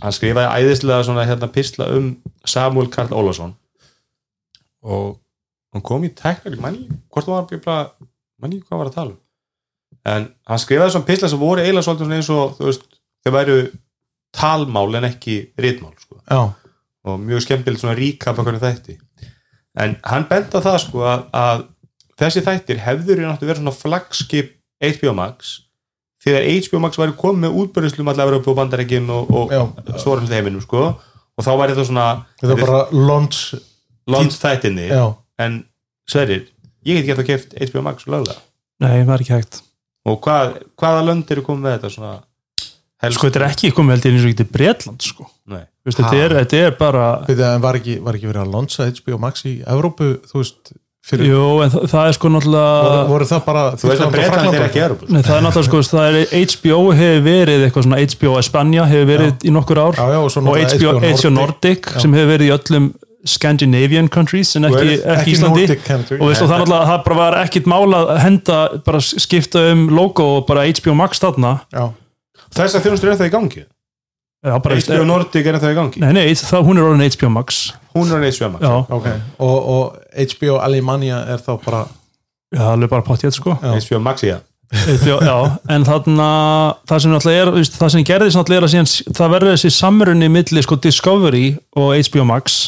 hann 0.00 0.14
skrifaði 0.16 0.64
æðislega 0.64 1.06
svona 1.06 1.26
hérna 1.28 1.48
pisla 1.52 1.88
um 1.96 2.12
Samuel 2.48 2.88
Karl 2.92 3.12
Ólafsson. 3.12 3.52
Og 4.80 5.18
hann 5.74 5.84
kom 5.84 6.06
í 6.08 6.12
teknik 6.16 6.60
manni, 6.60 6.86
hvort 7.12 7.28
var 7.28 7.44
hann 7.44 7.64
bara 7.64 7.90
manni, 8.40 8.62
hvað 8.64 8.80
var 8.80 8.90
að 8.90 8.96
tala 8.96 9.12
um. 9.12 9.20
En 10.08 10.30
hann 10.48 10.62
skrifaði 10.62 10.94
svona 10.94 11.08
pisla 11.10 11.28
sem 11.28 11.40
voru 11.40 11.60
eiginlega 11.60 11.84
svolítið 11.84 12.16
eins 12.16 12.32
og 12.32 12.56
þú 12.56 12.70
veist, 12.70 12.86
þau 13.20 13.32
væru 13.36 13.58
talmál 14.32 14.96
en 14.96 15.08
ekki 15.10 15.36
ritmál 15.60 15.92
sko. 16.00 16.20
Já, 16.24 16.54
og 17.06 17.20
mjög 17.22 17.44
skemmtilegt 17.46 17.82
svona 17.82 17.96
ríkap 17.98 18.38
af 18.38 18.46
hvernig 18.46 18.62
þætti. 18.62 18.96
En 19.80 19.96
hann 20.04 20.26
benda 20.28 20.60
það 20.62 20.78
sko 20.84 21.04
að, 21.06 21.26
að 21.32 21.64
þessi 22.20 22.44
þættir 22.46 22.82
hefður 22.84 23.22
í 23.22 23.26
náttúrulega 23.26 23.52
verið 23.52 23.62
svona 23.62 23.76
flagskip 23.78 24.56
HBO 24.80 25.14
Max 25.16 25.54
þegar 26.20 26.48
HBO 26.66 26.82
Max 26.84 27.00
væri 27.00 27.16
komið 27.20 27.46
með 27.46 27.58
útbörðuslum 27.62 28.10
allavega 28.12 28.40
upp 28.40 28.50
á 28.52 28.58
bandarækin 28.58 29.08
og, 29.14 29.30
og 29.32 29.54
hluti 30.04 30.34
heiminum 30.34 30.64
sko. 30.64 30.90
Og 31.38 31.46
þá 31.46 31.52
væri 31.56 31.74
þetta 31.74 31.88
svona 31.88 32.06
Þetta 32.42 32.56
er 32.56 32.62
bara 32.66 32.80
launch 32.92 33.54
lons 34.10 34.36
þættinni 34.40 34.88
Já, 34.90 35.04
en 35.40 35.62
Sverrir, 36.10 36.48
ég 36.84 36.98
get 36.98 37.06
ekki 37.06 37.14
að 37.14 37.28
keft 37.28 37.54
HBO 37.70 37.84
Max 37.86 38.08
löglega. 38.10 38.40
Nei, 38.82 39.04
það 39.04 39.14
er 39.14 39.22
ekki 39.24 39.36
hægt. 39.36 39.60
Og 40.08 40.18
hvað, 40.24 40.56
hvaða 40.80 41.04
lönd 41.06 41.30
eru 41.30 41.44
komið 41.46 41.64
með 41.64 41.76
þetta 41.76 41.90
svona 41.94 42.12
Sko, 43.00 43.30
þetta 43.30 43.40
er 43.40 43.46
ekki 43.48 43.70
komið 43.72 43.96
held 43.96 44.04
ég 44.06 44.12
eins 44.12 44.24
og 44.26 44.30
ekki 44.30 44.40
til 44.42 44.50
Bretland 44.52 45.06
sko. 45.06 45.26
Nei. 45.48 45.62
Vist, 45.86 45.96
þetta, 45.96 46.16
er, 46.20 46.34
þetta 46.42 46.58
er 46.66 46.74
bara 46.76 47.04
en 47.32 47.64
var 47.64 47.78
ekki, 47.80 47.96
var 48.04 48.18
ekki 48.18 48.28
verið 48.28 48.42
að 48.44 48.54
launcha 48.54 48.88
HBO 48.92 49.18
Max 49.22 49.46
í 49.48 49.54
Evrópu, 49.64 50.10
þú 50.28 50.42
veist 50.42 50.72
fyrir, 51.10 51.30
Jú, 51.30 51.44
en 51.64 51.70
það, 51.72 51.86
það 51.88 52.08
er 52.10 52.16
sko 52.18 52.28
voru, 52.28 52.34
náttúrulega 52.36 53.04
voru 53.08 53.28
það 53.30 53.40
bara 53.46 53.62
þú 53.80 53.88
veist 53.88 54.02
að 54.04 54.10
Breitland 54.14 54.58
er 54.58 54.64
ekki 54.66 54.82
Európa 54.84 55.08
Nei, 55.08 55.22
það 55.24 55.36
er 55.38 55.44
náttúrulega 55.46 55.70
sko, 55.70 55.80
það 55.88 56.18
er 56.20 56.50
HBO 56.52 56.80
hefur 57.00 57.22
verið 57.24 57.64
eitthvað 57.66 57.86
svona 57.86 58.00
HBO 58.04 58.34
Espanja 58.42 58.84
hefur 58.90 59.08
verið 59.14 59.46
í 59.48 59.54
nokkur 59.56 59.80
ár. 59.80 59.96
Já, 59.96 60.12
já, 60.12 60.18
og 60.20 60.34
svo 60.34 60.42
og 60.44 60.50
náttúrulega 60.50 60.76
HBO, 60.76 61.14
HBO 61.16 61.32
Nordic. 61.38 61.88
Já. 61.94 62.02
sem 62.04 62.18
hefur 62.18 62.30
verið 62.34 62.50
í 62.50 62.52
öllum 62.58 62.90
Scandinavian 63.30 64.08
countries 64.12 64.52
en 64.56 64.64
ekki, 64.68 64.94
ekki 65.14 65.34
Íslandi. 65.34 65.64
Nordic 65.66 65.88
og, 66.20 66.28
veist, 66.30 66.42
og 66.44 66.48
það, 66.48 66.54
náttúrulega- 66.62 66.86
það 66.90 67.00
bara 67.08 67.16
var 67.18 67.38
ekkit 67.42 67.66
mála 67.68 67.98
að 68.14 68.20
henda 68.24 68.60
bara 68.86 69.00
skipta 69.00 69.64
um 69.72 69.88
logo 69.92 70.28
og 70.38 70.46
bara 70.48 70.64
HBO 70.68 70.94
Max 70.96 71.20
þarna. 71.20 71.56
Já, 71.72 71.88
þess 72.54 72.78
að 72.78 72.86
þjónustur 72.86 73.12
er 73.12 73.20
það 73.20 73.30
í 73.30 73.34
gangi? 73.36 73.64
Já, 74.40 74.54
bara, 74.64 74.76
HBO 74.80 75.04
Nordic 75.04 75.46
er 75.46 75.58
það 75.60 75.72
í 75.74 75.76
gangi? 75.76 76.00
Nei, 76.00 76.12
nei, 76.16 76.26
það, 76.32 76.62
hún 76.64 76.80
er 76.80 76.86
orðin 76.88 77.12
HBO 77.12 77.32
Max. 77.34 77.58
Hún 77.92 78.12
er 78.16 78.22
HBO 78.24 78.52
Max 78.54 78.64
Já, 78.64 78.76
ok. 78.96 79.08
Og, 79.44 79.56
og 79.74 80.30
HBO 80.32 80.60
Alemania 80.64 81.18
er 81.34 81.42
þá 81.44 81.52
bara 81.64 81.82
já 82.50 82.62
það 82.62 82.86
er 82.86 82.92
bara 82.94 83.06
pottið 83.06 83.36
sko. 83.36 83.58
Já. 83.60 83.74
HBO 83.76 84.00
Max 84.06 84.24
það 84.24 84.46
HBO, 84.70 85.16
já, 85.26 85.36
en 85.74 85.84
þarna 85.84 86.26
það 86.86 87.00
sem 87.02 87.10
náttúrulega 87.10 87.42
er, 87.42 87.70
það 87.74 87.88
sem 87.90 88.04
gerðist 88.06 88.38
náttúrulega 88.38 88.60
er 88.60 88.66
að 88.66 88.74
síðan, 88.74 89.14
það 89.18 89.32
verður 89.32 89.56
þessi 89.56 89.70
samrunni 89.74 90.28
milli 90.30 90.62
sko 90.62 90.76
Discovery 90.78 91.46
og 91.74 91.88
HBO 92.06 92.26
Max. 92.28 92.60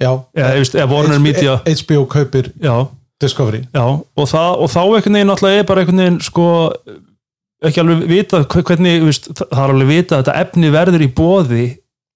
Já, 0.00 0.10
eða, 0.34 0.56
eða 0.58 0.88
Warner 0.90 1.22
Media. 1.22 1.60
HBO 1.62 2.02
kaupir 2.10 2.50
já, 2.58 2.74
Discovery. 3.22 3.62
Já, 3.70 3.84
og, 3.86 4.26
það, 4.26 4.50
og 4.58 4.72
þá 4.72 4.80
einhvern 4.82 5.20
veginn 5.20 5.30
náttúrulega 5.30 5.62
er 5.62 5.70
bara 5.70 5.84
einhvern 5.84 6.02
veginn 6.02 6.18
sko 6.26 6.48
ekki 7.68 7.80
alveg 7.82 8.04
vita 8.08 8.42
hve- 8.44 8.62
hvernig, 8.70 9.02
veist, 9.04 9.30
það 9.40 9.64
er 9.64 9.72
alveg 9.74 9.88
vita 9.94 10.16
að 10.18 10.22
þetta 10.24 10.36
efni 10.44 10.70
verður 10.74 11.04
í 11.06 11.10
bóði 11.12 11.64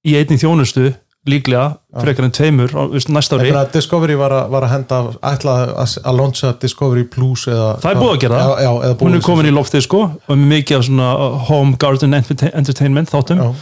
í 0.05 0.15
einni 0.21 0.39
þjónustu 0.41 0.93
líklega, 1.25 1.79
frekar 2.03 2.27
en 2.27 2.33
tveimur 2.37 2.73
veist, 2.93 3.09
næsta 3.09 3.39
ári. 3.39 3.47
Þegar 3.49 3.61
að 3.63 3.71
Discovery 3.79 4.17
var 4.21 4.33
að, 4.37 4.49
var 4.53 4.67
að 4.67 4.73
henda 4.75 4.99
ætla 5.31 5.55
að, 5.81 5.95
að 6.05 6.19
launcha 6.19 6.51
Discovery 6.61 7.05
Plus 7.09 7.47
eða, 7.49 7.69
Það 7.81 7.91
er 7.95 8.01
búið 8.03 8.13
að 8.17 8.19
gera. 8.27 8.41
Það. 8.43 8.65
já, 8.67 8.73
já, 8.85 8.91
hún 9.01 9.15
er 9.17 9.23
komin 9.25 9.49
í 9.49 9.55
loftið 9.57 9.85
sko 9.87 10.03
og 10.05 10.35
með 10.37 10.51
mikið 10.53 10.77
af 10.81 10.85
svona 10.91 11.09
home 11.49 11.79
garden 11.81 12.19
entertain- 12.21 12.53
entertainment 12.61 13.09
þáttum. 13.15 13.41
Já, 13.41 13.55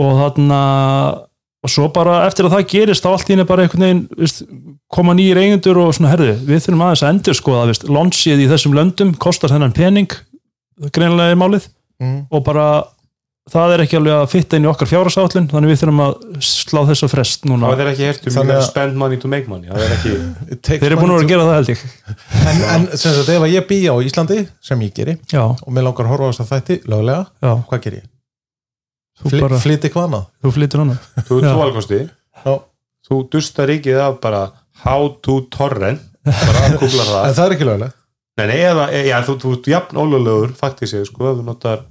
og 0.00 0.14
þarna 0.22 0.60
og 1.60 1.68
svo 1.68 1.90
bara 1.92 2.22
eftir 2.24 2.46
að 2.48 2.54
það 2.56 2.68
gerist 2.72 3.04
þá 3.04 3.10
allt 3.12 3.28
í 3.28 3.34
henni 3.34 3.44
bara 3.44 3.66
einhvern 3.66 3.84
veginn 3.84 4.02
veist, 4.16 4.38
koma 4.88 5.12
nýjir 5.18 5.36
eigendur 5.42 5.82
og 5.82 5.90
svona 5.92 6.14
herðu 6.14 6.32
við 6.48 6.62
þurfum 6.64 6.84
aðeins 6.86 7.02
að 7.04 7.10
endur 7.12 7.36
sko 7.36 7.56
að 7.60 7.72
launchið 7.92 8.40
í 8.40 8.48
þessum 8.48 8.76
löndum 8.78 9.10
kostar 9.20 9.52
þennan 9.52 9.74
pening 9.76 10.08
greinilega 10.88 11.34
er 11.34 11.38
málið. 11.40 11.68
Mm, 12.00 12.18
og 12.32 12.42
bara 12.46 12.64
það 13.50 13.72
er 13.74 13.82
ekki 13.82 13.96
alveg 13.98 14.14
að 14.14 14.28
fitta 14.30 14.56
inn 14.56 14.64
í 14.64 14.68
okkar 14.70 14.88
fjárasállin 14.88 15.48
þannig 15.50 15.72
við 15.72 15.78
þurfum 15.80 16.02
að 16.04 16.12
slá 16.46 16.80
þess 16.88 17.04
að 17.04 17.10
frest 17.12 17.44
núna. 17.50 17.70
Það 17.72 17.80
er 17.82 17.88
ekki 17.90 18.30
Þannig 18.30 18.52
you 18.54 18.60
að- 18.60 18.68
spend 18.68 18.96
money 19.00 19.18
to 19.20 19.28
make 19.32 19.48
money 19.50 19.68
það 19.68 19.84
er 19.86 19.94
ekki 19.96 20.12
þeir 20.70 20.86
eru 20.86 20.98
búin 21.00 21.10
að 21.10 21.18
vera 21.18 21.26
að 21.26 21.32
gera 21.32 21.48
það 21.48 21.58
held 21.58 21.72
ég. 21.72 21.82
En, 22.50 22.62
en 22.74 22.86
sem 22.94 23.16
sagt 23.16 23.32
ef 23.34 23.42
að 23.44 23.52
ég 23.56 23.66
bý 23.68 23.78
á 23.90 23.94
Íslandi 24.06 24.38
sem 24.64 24.84
ég 24.86 24.94
geri 24.96 25.16
já, 25.32 25.42
og 25.50 25.68
mér 25.74 25.88
langar 25.88 26.06
að 26.06 26.12
horfa 26.14 26.30
á 26.30 26.30
þess 26.30 26.44
að 26.46 26.52
þætti 26.54 26.78
löglega, 26.94 27.26
já, 27.42 27.52
hvað 27.68 27.82
ger 27.88 27.98
ég? 27.98 28.06
þú 29.20 29.28
Fly, 29.34 29.40
bara 29.44 29.58
Flyti 29.60 29.90
hvað 29.92 30.06
annað? 30.08 30.24
þú 30.40 30.52
flyttur 30.56 30.80
hana 30.84 30.98
þú 31.28 31.40
er 31.40 31.48
tvoalkosti 31.50 31.98
Já. 32.40 32.54
þú 33.10 33.18
dustar 33.34 33.68
ríkið 33.68 33.98
af 34.06 34.20
bara 34.22 34.44
how 34.86 35.08
to 35.20 35.40
torrent 35.52 36.00
bara 36.24 36.62
að 36.70 36.78
kúpla 36.80 37.04
það. 37.10 37.24
En 37.28 37.34
það 37.36 37.44
er 37.50 37.54
ekki 37.58 37.66
löglega 37.68 37.92
Nei, 38.48 38.58
eða, 38.64 38.86
e, 38.94 39.02
já, 39.10 39.16
þú, 39.26 39.34
þú 39.42 39.52
ert 39.56 39.68
jafn 39.74 40.00
ólöglegur 40.00 40.54
faktísið, 40.60 41.04
sko, 41.10 41.28
ef 41.32 41.38
þú 41.40 41.44
notar 41.50 41.82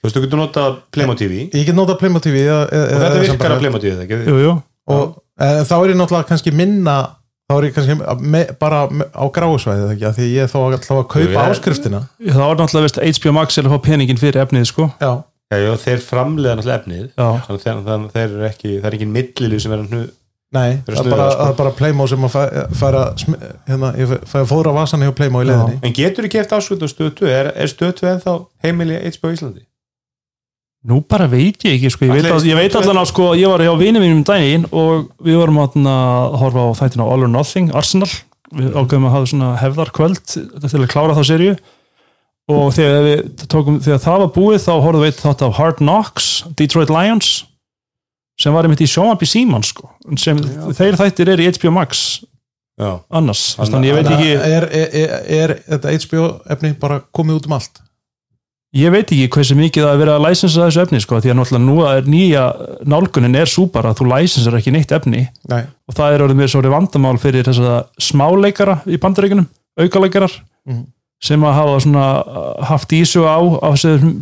þú 0.00 0.08
veist, 0.08 0.16
þú 0.16 0.24
getur 0.24 0.40
notað 0.42 0.76
Playmo 0.94 1.14
TV 1.20 1.38
Ég 1.52 1.64
get 1.68 1.76
notað 1.76 1.98
Playmo 2.02 2.20
TV 2.24 2.42
eða, 2.46 2.66
eða, 2.72 2.84
og 2.90 3.00
þetta 3.04 3.14
eða 3.14 3.24
virkar 3.28 3.54
að 3.54 3.64
Playmo 3.64 3.80
TV, 3.84 3.94
það 3.96 4.04
ekki? 4.08 4.20
jú, 4.26 4.36
jú, 4.46 4.52
og 4.90 5.16
e, 5.38 5.48
þá 5.70 5.74
er 5.78 5.92
ég 5.92 5.98
náttúrulega 6.00 6.30
kannski 6.32 6.54
minna 6.56 6.98
þá 7.50 7.56
er 7.58 7.66
ég 7.66 7.74
kannski 7.74 7.96
me, 8.34 8.44
bara 8.60 8.84
me, 8.90 9.06
á 9.10 9.24
gráusvæði 9.34 9.82
eða 9.86 9.94
ekki, 9.96 10.06
af 10.10 10.18
því 10.20 10.28
ég 10.30 10.44
er 10.46 10.52
þá 10.52 10.58
alltaf 10.60 10.92
að 10.94 11.08
kaupa 11.10 11.24
Jú, 11.24 11.32
ég- 11.34 11.50
áskriftina. 11.50 12.00
Það 12.22 12.44
var 12.46 12.60
náttúrulega 12.60 12.86
veist, 12.86 13.02
HBO 13.20 13.32
Max 13.34 13.58
er 13.58 13.66
að 13.66 13.74
fá 13.74 13.82
peningin 13.88 14.20
fyrir 14.22 14.42
efnið 14.44 14.68
sko. 14.70 14.86
Já, 15.02 15.10
Já, 15.50 15.58
já, 15.58 15.72
þeir 15.82 16.02
framleiða 16.06 16.52
náttúrulega 16.60 16.78
efnið. 16.78 17.06
Þannig 17.18 17.48
að 17.50 17.64
þeir, 17.64 18.04
þeir 18.14 18.26
eru 18.36 18.44
ekki, 18.46 18.74
það 18.76 18.86
er 18.86 18.96
ekki 19.00 19.08
millili 19.10 19.58
sem 19.58 19.72
er 19.74 19.80
að 19.82 20.04
nei, 20.52 20.70
eru 20.82 20.96
það 20.96 21.06
er 21.06 21.10
bara, 21.14 21.30
sko. 21.30 21.54
bara 21.60 21.72
Playmo 21.78 22.06
sem 22.10 22.26
að 22.26 22.36
sm- 23.22 23.40
hérna, 23.68 23.90
ég 24.00 24.14
fæ 24.26 24.36
að 24.42 24.48
fóra 24.50 24.72
vasan 24.74 25.04
hjá 25.06 25.12
Playmo 25.14 25.42
í 25.42 25.46
Já. 25.46 25.50
leiðinni 25.52 25.78
En 25.86 25.92
getur 25.96 26.26
þú 26.26 26.30
geft 26.36 26.54
áskrifta 26.56 26.86
á 26.86 26.90
stöðu 26.90 27.12
2? 27.20 27.28
Er, 27.40 27.50
er 27.54 27.70
stöðu 27.70 27.96
2 28.00 28.08
ennþá 28.14 28.34
heimili 28.66 28.96
HBO 29.18 29.32
Íslandi? 29.34 29.62
Nú 30.90 31.02
bara 31.04 31.26
veit 31.28 31.60
ég 31.68 31.74
ekki 31.76 31.90
sko, 31.92 32.06
ég 32.08 32.14
veit, 32.16 32.24
Allir- 32.24 32.38
að, 32.40 32.46
ég 32.48 32.56
veit 32.56 32.76
allan 32.80 33.02
að 33.02 33.10
sko, 33.12 33.34
ég 33.36 33.50
var 33.52 33.60
hjá 33.60 33.74
vinið 33.76 34.00
mínum 34.06 34.22
um 34.22 34.24
daginn 34.24 34.64
og 34.72 35.10
við 35.20 35.36
vorum 35.36 35.58
að 35.60 35.76
horfa 36.40 36.62
á 36.64 36.68
þættina 36.80 37.04
All 37.04 37.26
or 37.26 37.28
Nothing, 37.28 37.68
Arsenal 37.76 38.08
við 38.50 38.72
ákveðum 38.74 39.04
að 39.06 39.12
hafa 39.14 39.28
svona 39.30 39.50
hefðarkvöld 39.60 40.22
til 40.32 40.80
að 40.80 40.88
klára 40.90 41.14
þá 41.14 41.22
serju 41.28 41.52
og 42.50 42.72
þegar 42.74 43.04
við 43.06 43.20
tókum, 43.46 43.76
þegar 43.84 44.00
það 44.02 44.18
var 44.24 44.32
búið 44.34 44.64
þá 44.64 44.72
horfðum 44.82 45.04
við 45.04 45.20
þátt 45.20 45.44
af 45.46 45.54
Hard 45.60 45.78
Knocks 45.84 46.30
Detroit 46.58 46.90
Lions 46.90 47.28
sem 48.40 48.54
var 48.56 48.64
einmitt 48.66 48.80
í 48.84 48.88
sjónvarpi 48.88 49.28
síman 49.28 49.62
sko 49.66 49.90
sem 50.18 50.38
þeir 50.76 50.96
þættir 51.00 51.28
er 51.34 51.42
í 51.44 51.50
HBO 51.52 51.70
Max. 51.76 52.22
Já, 52.80 52.94
annars, 53.12 53.42
Þannig- 53.58 53.72
þannig 53.74 53.90
ég 53.90 53.96
veit 53.98 54.10
ekki 54.14 54.28
er, 54.32 54.64
er, 54.72 54.88
er, 54.96 55.10
er 55.36 55.50
þetta 55.68 55.90
HBO 56.06 56.26
efni 56.54 56.70
bara 56.80 57.00
komið 57.12 57.36
út 57.42 57.48
um 57.50 57.56
allt? 57.58 57.80
Ég 58.72 58.92
veit 58.94 59.10
ekki 59.10 59.26
hversu 59.34 59.56
mikið 59.58 59.82
það 59.84 59.92
er 59.96 59.98
verið 60.00 60.14
að 60.14 60.24
læsensa 60.28 60.62
þessu 60.68 60.80
efni 60.84 61.00
sko, 61.02 61.18
því 61.20 61.32
að 61.32 61.36
náttúrulega 61.40 61.66
nú 61.66 61.74
er 61.90 62.06
nýja 62.08 62.44
nálgunin 62.86 63.34
er 63.36 63.50
svo 63.50 63.64
bara 63.74 63.90
að 63.90 63.98
þú 64.00 64.06
læsensar 64.12 64.56
ekki 64.60 64.72
neitt 64.72 64.92
efni. 64.94 65.24
Nei. 65.50 65.64
og 65.90 65.94
það 65.98 66.14
er 66.14 66.24
orðið 66.24 66.38
mér 66.40 66.52
svo 66.54 66.62
vandamál 66.70 67.18
fyrir 67.18 67.44
þess 67.50 67.58
að 67.66 67.80
smáleikara 67.98 68.78
í 68.86 68.96
bandaríkunum, 69.02 69.48
aukaleikarar 69.76 70.30
Mhm. 70.70 70.84
sem 71.20 71.40
að 71.42 71.54
hafa 71.58 71.80
svona 71.84 72.64
haft 72.64 72.88
ísu 72.96 73.26
á, 73.26 73.36
á 73.60 73.70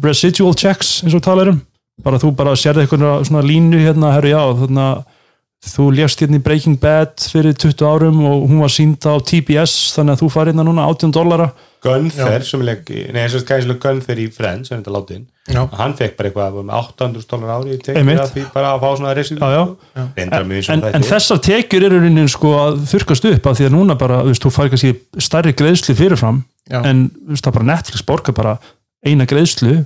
residual 0.03 0.55
checks 0.57 1.03
eins 1.05 1.15
og 1.15 1.23
talar 1.23 1.49
um 1.53 1.61
bara 2.05 2.21
þú 2.23 2.33
bara 2.39 2.57
sérði 2.59 2.85
eitthvað 2.87 3.25
svona 3.29 3.45
línu 3.47 3.81
hérna, 3.83 4.13
herru 4.17 4.35
já, 4.35 4.43
þannig 4.63 4.85
að 4.85 5.07
þú 5.69 5.89
lefst 5.97 6.21
hérna 6.23 6.39
í 6.39 6.43
Breaking 6.45 6.79
Bad 6.79 7.25
fyrir 7.33 7.57
20 7.59 7.89
árum 7.89 8.21
og 8.29 8.45
hún 8.47 8.61
var 8.63 8.71
sínd 8.71 9.03
á 9.03 9.19
TBS 9.19 9.97
þannig 9.97 10.15
að 10.15 10.23
þú 10.23 10.29
farið 10.35 10.55
hérna 10.55 10.69
núna 10.69 10.87
18 10.87 11.15
dollara 11.17 11.49
Gunther 11.83 12.43
sem 12.47 12.63
leik, 12.67 12.89
nei 13.15 13.21
eins 13.23 13.35
og 13.39 13.45
gæslega 13.47 13.79
Gunther 13.83 14.19
í 14.19 14.27
Friends, 14.35 14.71
sem 14.71 14.81
þetta 14.81 14.95
látin 14.95 15.27
Já. 15.49 15.61
hann 15.79 15.95
fekk 15.99 16.17
bara 16.19 16.31
eitthvað 16.31 16.57
um 16.63 16.73
800 16.75 17.27
dólar 17.31 17.53
ári 17.57 17.77
í 17.77 17.93
Einmitt. 17.95 18.23
af 18.23 18.33
því 18.35 18.47
bara 18.55 18.73
að 18.75 18.83
fá 18.83 18.89
svona 18.99 19.13
eins 19.15 20.71
en, 20.71 20.83
og 20.83 20.97
en 20.99 21.07
þessar 21.07 21.43
tekjur 21.47 21.87
eru 21.89 22.01
raunin 22.03 22.31
sko 22.31 22.55
að 22.59 22.81
þurkast 22.91 23.29
upp 23.31 23.47
af 23.47 23.59
því 23.59 23.69
að 23.69 23.77
núna 23.77 23.99
bara, 23.99 24.23
þú 24.27 24.33
veist, 24.33 24.45
þú 24.45 24.53
fær 24.55 24.73
kannski 24.75 24.95
stærri 25.29 25.55
greiðslu 25.59 25.97
fyrirfram 25.99 26.43
Já. 26.69 26.83
en 26.83 27.07
þú 27.15 27.35
veist, 27.35 27.47
það 27.47 27.59
bara 27.59 27.71
Netflix 27.73 28.07
borgar 28.11 28.37
bara 28.37 28.57
eina 29.07 29.27
greiðslu 29.31 29.79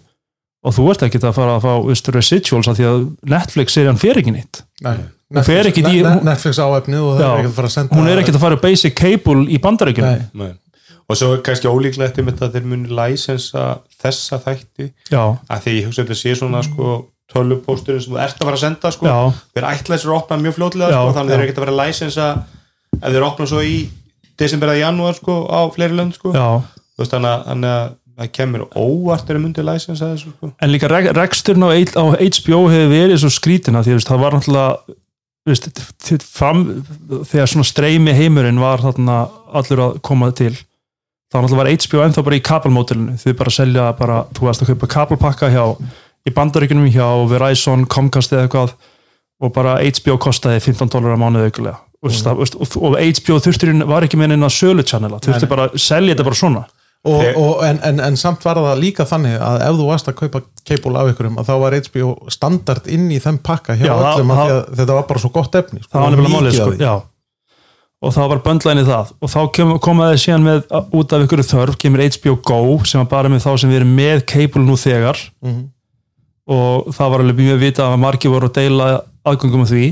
og 0.63 0.75
þú 0.77 0.85
ert 0.93 1.03
ekki 1.09 1.19
að 1.23 1.35
fara 1.35 1.57
að 1.59 1.65
fá 1.67 1.73
veist, 1.89 2.09
residuals 2.15 2.69
af 2.71 2.77
því 2.79 2.87
að 2.91 3.05
Netflix 3.35 3.77
er 3.83 3.87
hann 3.91 3.99
fer 3.99 4.21
ekki 4.23 4.35
nýtt 4.37 4.63
Nei. 4.83 4.97
Hún 5.33 5.45
fer 5.47 5.65
ekkit 5.71 5.87
í- 5.89 6.03
Ne- 6.05 6.21
Netflix 6.29 6.59
á 6.61 6.67
efnið 6.77 7.01
og 7.03 7.15
það 7.17 7.23
Já. 7.25 7.31
er 7.33 7.39
ekkert 7.41 7.53
að 7.53 7.57
fara 7.59 7.69
að 7.69 7.77
senda 7.77 7.97
hún 7.97 8.09
er 8.13 8.19
ekkert 8.21 8.37
að 8.37 8.45
fara 8.45 8.57
basic 8.61 8.95
cable 8.95 9.47
í. 9.49 9.59
Nei. 10.35 10.53
og 11.09 11.17
svo 11.19 11.33
er 11.35 11.41
kannski 11.45 11.69
ólíklegt 11.69 12.19
um 12.21 12.27
þetta 12.31 12.47
að 12.47 12.53
þeir 12.55 12.67
muni 12.71 12.89
læsensa 12.89 13.63
þessa 14.03 14.39
þætti 14.45 14.87
já, 15.11 15.23
að 15.51 15.61
því 15.65 15.73
ég 15.81 15.85
hugsa 15.89 16.03
að 16.03 16.07
þetta 16.07 16.21
sé 16.23 16.35
svona 16.39 16.63
sko 16.63 17.07
tölvupósturinn 17.33 18.01
sem 18.05 18.13
þú 18.15 18.21
ert 18.23 18.39
að 18.39 18.45
fara 18.47 18.57
að 18.57 18.63
senda 18.63 18.91
sko 18.95 19.07
þeir 19.57 19.67
ætla 19.73 19.97
þessar 19.97 20.13
að 20.13 20.19
opna 20.21 20.39
mjög 20.45 20.55
fljótlega 20.59 20.91
Já, 20.93 21.01
sko, 21.03 21.13
þannig 21.17 21.29
já. 21.29 21.33
þeir 21.33 21.41
eru 21.43 21.47
ekkert 21.49 21.59
að 21.59 21.65
fara 21.65 21.75
að 21.75 21.81
læsensa 21.83 22.27
ef 23.03 23.13
þeir 23.17 23.27
opna 23.29 23.47
svo 23.51 23.61
í 23.67 23.75
desember 24.39 24.69
eða 24.73 24.83
janúar 24.87 25.15
sko 25.19 25.37
á 25.49 25.61
fleiri 25.75 25.97
lönd 25.99 26.15
sko 26.17 26.33
að- 27.33 27.45
þannig 27.49 27.73
að 27.73 27.93
það 28.19 28.33
kemur 28.37 28.65
óvart 28.77 29.25
þegar 29.25 29.39
þeir 29.39 29.45
myndi 29.45 29.65
læsensa 29.67 30.11
þessu 30.13 30.33
sko. 30.33 30.51
En 30.63 30.73
líka 30.73 30.91
rek 30.91 31.13
reksturinn 31.17 31.65
á, 31.65 31.71
á 31.73 32.05
HBO 32.19 32.67
hefur 32.73 32.93
verið 32.93 33.23
svo 33.23 33.31
skrítina 33.33 33.85
því 33.85 33.97
að 33.97 34.05
það 34.09 34.23
var 34.23 34.37
náttúrulega 34.37 34.99
veist, 35.49 35.69
fram, 36.27 36.67
þegar 37.29 37.51
svona 37.51 37.67
streymi 37.67 38.15
heimurinn 38.17 38.61
var 38.63 38.83
þarna 38.85 39.25
allur 39.59 39.85
að 39.87 39.99
koma 40.07 40.31
til 40.37 40.55
þá 41.33 41.41
náttúrulega 41.41 41.63
var 41.63 41.73
HBO 41.73 42.05
ennþá 42.07 42.25
bara 42.29 42.39
í 42.39 42.45
kabelmótilinu 42.47 43.19
þau 43.23 43.37
bara 43.41 43.55
selja 43.55 43.89
bara, 43.99 44.19
þú 44.37 44.49
veist 44.49 44.65
að 44.65 44.73
kaupa 44.73 44.91
kabelpakka 44.97 45.51
hjá, 45.53 45.65
í 46.29 46.35
bandaríkunum 46.37 46.91
hjá 46.93 47.07
Verizon, 47.31 47.87
Comcast 47.91 48.35
eða 48.35 48.47
eitthvað 48.47 48.77
og 49.43 49.55
bara 49.57 49.81
HBO 49.83 50.19
kostaði 50.23 50.61
15 50.63 50.93
dólar 50.93 51.17
á 51.17 51.23
mánuði 51.23 51.51
aukulega 51.51 51.81
mm. 51.81 52.31
og, 52.37 52.45
og, 52.61 52.77
og 52.79 53.01
HBO 53.01 53.41
þurfturinn 53.43 53.89
var 53.89 54.07
ekki 54.07 54.21
með 54.21 54.35
neina 54.35 54.53
sölu 54.53 54.87
channela, 54.87 55.19
þurfti 55.25 55.51
bara 55.51 55.71
að 55.71 55.81
selja 55.83 56.15
þetta 56.15 56.29
bara 56.29 56.39
svona 56.39 56.63
og, 57.03 57.23
og, 57.35 57.63
en, 57.67 57.81
en, 57.83 58.01
en 58.07 58.17
samt 58.19 58.45
var 58.47 58.61
það 58.63 58.79
líka 58.79 59.07
þannig 59.11 59.41
að 59.43 59.63
ef 59.67 59.79
þú 59.79 59.87
varst 59.89 60.11
að 60.11 60.19
kaupa 60.21 60.43
cable 60.69 61.01
af 61.01 61.09
ykkurum 61.11 61.41
að 61.41 61.49
þá 61.49 61.55
var 61.65 61.79
HBO 61.79 62.11
standard 62.31 62.91
inn 62.95 63.09
í 63.11 63.19
þeim 63.23 63.41
pakka 63.43 63.75
hjá 63.75 63.89
Já, 63.89 63.95
öllum 63.97 64.31
að 64.35 64.43
því 64.43 64.59
að 64.59 64.77
þetta 64.81 64.99
var 64.99 65.09
bara 65.09 65.23
svo 65.25 65.33
gott 65.35 65.59
efni 65.59 65.83
sko, 65.83 65.91
það 65.91 66.05
var 66.05 66.15
nefnilega 66.15 66.37
málið 66.37 66.61
sko, 66.61 66.93
og 68.03 68.15
það 68.15 68.31
var 68.33 68.41
böndlæni 68.43 68.85
það. 68.87 69.11
Og 69.23 69.31
þá 69.31 69.41
kem, 69.55 69.73
komaði 69.83 70.23
síðan 70.25 70.47
með 70.47 70.63
út 70.99 71.13
af 71.15 71.27
ykkur 71.27 71.43
þörf 71.47 71.79
kemur 71.79 72.03
HBO 72.03 72.37
Go 72.49 72.61
sem 72.89 73.03
var 73.03 73.11
bara 73.13 73.31
með 73.31 73.45
þá 73.45 73.51
sem 73.63 73.71
við 73.71 73.81
erum 73.81 73.93
með 73.99 74.25
cable 74.33 74.65
nú 74.67 74.79
þegar. 74.79 75.23
Mhm. 75.43 75.63
og 76.53 76.89
það 76.93 77.11
var 77.13 77.23
alveg 77.23 77.39
mjög 77.39 77.61
vita 77.63 77.85
að 77.87 78.01
margir 78.03 78.33
voru 78.33 78.49
að 78.51 78.57
deila 78.57 78.87
aðgöngum 79.25 79.63
af 79.63 79.71
því. 79.71 79.85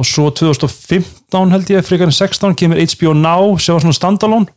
Og 0.00 0.06
svo 0.08 0.30
2015 0.32 1.52
held 1.52 1.68
ég, 1.68 1.84
frekar 1.84 2.08
en 2.08 2.16
16 2.16 2.54
kemur 2.56 2.80
HBO 2.80 3.12
Now 3.12 3.58
sem 3.60 3.76
var 3.76 3.84
svona 3.84 3.98
standalone 3.98 4.48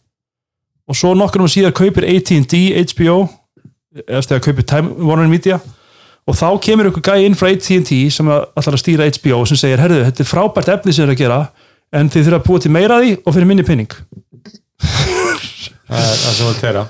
og 0.90 0.98
svo 0.98 1.14
nokkur 1.18 1.44
um 1.46 1.52
síðar 1.52 1.76
kaupir 1.78 2.08
AT&T 2.08 2.62
HBO 2.94 3.18
eða 4.08 4.24
þegar 4.26 4.44
kaupir 4.48 4.68
Time 4.68 4.94
Warner 5.04 5.28
Media. 5.32 5.60
Og 6.30 6.38
þá 6.38 6.48
kemur 6.64 6.92
ykkur 6.92 7.04
gæi 7.10 7.26
inn 7.26 7.36
frá 7.36 7.50
AT&T 7.52 7.98
sem 8.14 8.30
að 8.32 8.46
ætlar 8.60 8.78
að 8.78 8.84
stýra 8.84 9.08
HBO 9.10 9.42
sem 9.50 9.58
segir, 9.60 9.82
herðu, 9.82 10.04
þetta 10.08 10.24
er 10.24 10.30
frábært 10.30 10.70
efni 10.76 10.94
sem 10.94 11.04
þið 11.04 11.10
er 11.10 11.16
að 11.16 11.22
gera 11.24 11.40
en 11.98 12.10
þið 12.14 12.28
þurfa 12.30 12.40
að 12.40 12.46
búa 12.48 12.62
til 12.64 12.72
meira 12.72 12.98
af 13.00 13.04
því 13.04 13.16
og 13.26 13.34
fyrir 13.36 13.50
minni 13.50 13.66
pinning 13.68 13.98
er 15.92 16.08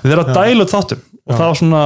þið 0.02 0.12
þurfa 0.12 0.24
að 0.24 0.32
dæla 0.36 0.64
út 0.66 0.72
þáttum. 0.72 1.00
Og 1.22 1.34
það 1.38 1.46
var 1.48 1.58
svona, 1.58 1.82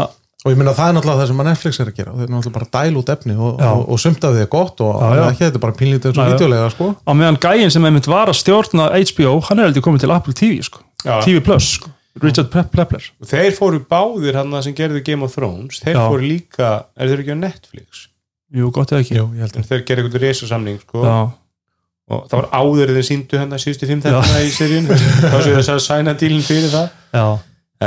og 0.47 0.53
ég 0.53 0.59
meina 0.61 0.75
það 0.77 0.91
er 0.91 0.97
náttúrulega 0.97 1.21
það 1.23 1.31
sem 1.31 1.41
að 1.43 1.49
Netflix 1.51 1.81
er 1.83 1.91
að 1.91 1.97
gera. 2.01 2.13
Þeir 2.17 2.27
er 2.27 2.33
náttúrulega 2.35 2.57
bara 2.57 2.67
að 2.67 2.75
dæla 2.77 3.01
út 3.01 3.13
efni 3.15 3.37
og, 3.37 3.63
og, 3.71 3.83
og 3.95 4.01
sumt 4.03 4.27
af 4.29 4.37
því 4.37 4.45
er 4.45 4.51
gott 4.53 4.83
og 4.85 4.93
Já, 5.01 5.09
já. 5.17 5.25
ekki 5.31 5.45
þetta 5.47 5.61
er 5.61 5.65
bara 5.65 5.77
pínlítið 5.81 6.11
eins 6.13 6.21
og 6.23 6.31
videolega 6.35 6.71
sko. 6.75 6.89
á 7.07 7.11
meðan 7.17 7.41
gæin 7.47 7.73
sem 7.75 7.89
einmitt 7.89 8.09
var 8.11 8.33
að 8.33 8.39
stjórna 8.43 8.89
HBO, 8.93 9.35
hann 9.49 9.61
er 9.63 9.71
heldur 9.71 9.87
komið 9.87 10.05
til 10.07 10.15
Apple 10.17 10.37
TV 10.37 10.61
sko. 10.67 10.83
TV 11.25 11.41
Plus, 11.45 11.71
sko. 11.81 11.93
Richard 12.23 12.51
Plepler 12.73 13.09
þeir 13.29 13.55
fóru 13.57 13.81
báðir 13.91 14.39
hann 14.39 14.55
sem 14.65 14.75
gerðu 14.77 15.03
Game 15.05 15.27
of 15.27 15.35
Thrones. 15.37 15.81
Þeir 15.85 15.99
Já. 15.99 16.03
fóru 16.07 16.23
líka, 16.25 16.71
er 16.97 17.11
þeir 17.11 17.25
ekki 17.25 17.37
á 17.37 17.39
Netflix? 17.43 18.07
Jú, 18.57 18.71
gott 18.73 18.95
eða 18.95 19.05
ekki. 19.05 19.19
Jú, 19.19 19.27
að 19.43 19.71
þeir 19.71 19.85
gerðu 19.89 20.07
eitthvað 20.07 20.25
resasamning 20.25 20.81
sko. 20.85 21.05
Og 22.07 22.27
það 22.31 22.37
var 22.39 22.51
áður 22.55 22.93
þeir 22.95 23.07
síndu 23.09 23.41
hennar 23.41 23.59
síðustu 23.59 23.89
fimm 23.91 24.03
þetta 24.05 24.43
í 24.47 24.51
seríun 24.55 24.87
þá 24.87 25.39
séu 25.43 25.57
þess 25.57 25.73
að 25.75 25.81
sæna 25.83 26.15
dílinn 26.19 26.45
fyrir 26.47 26.71
það. 26.71 26.93
Já, 27.17 27.27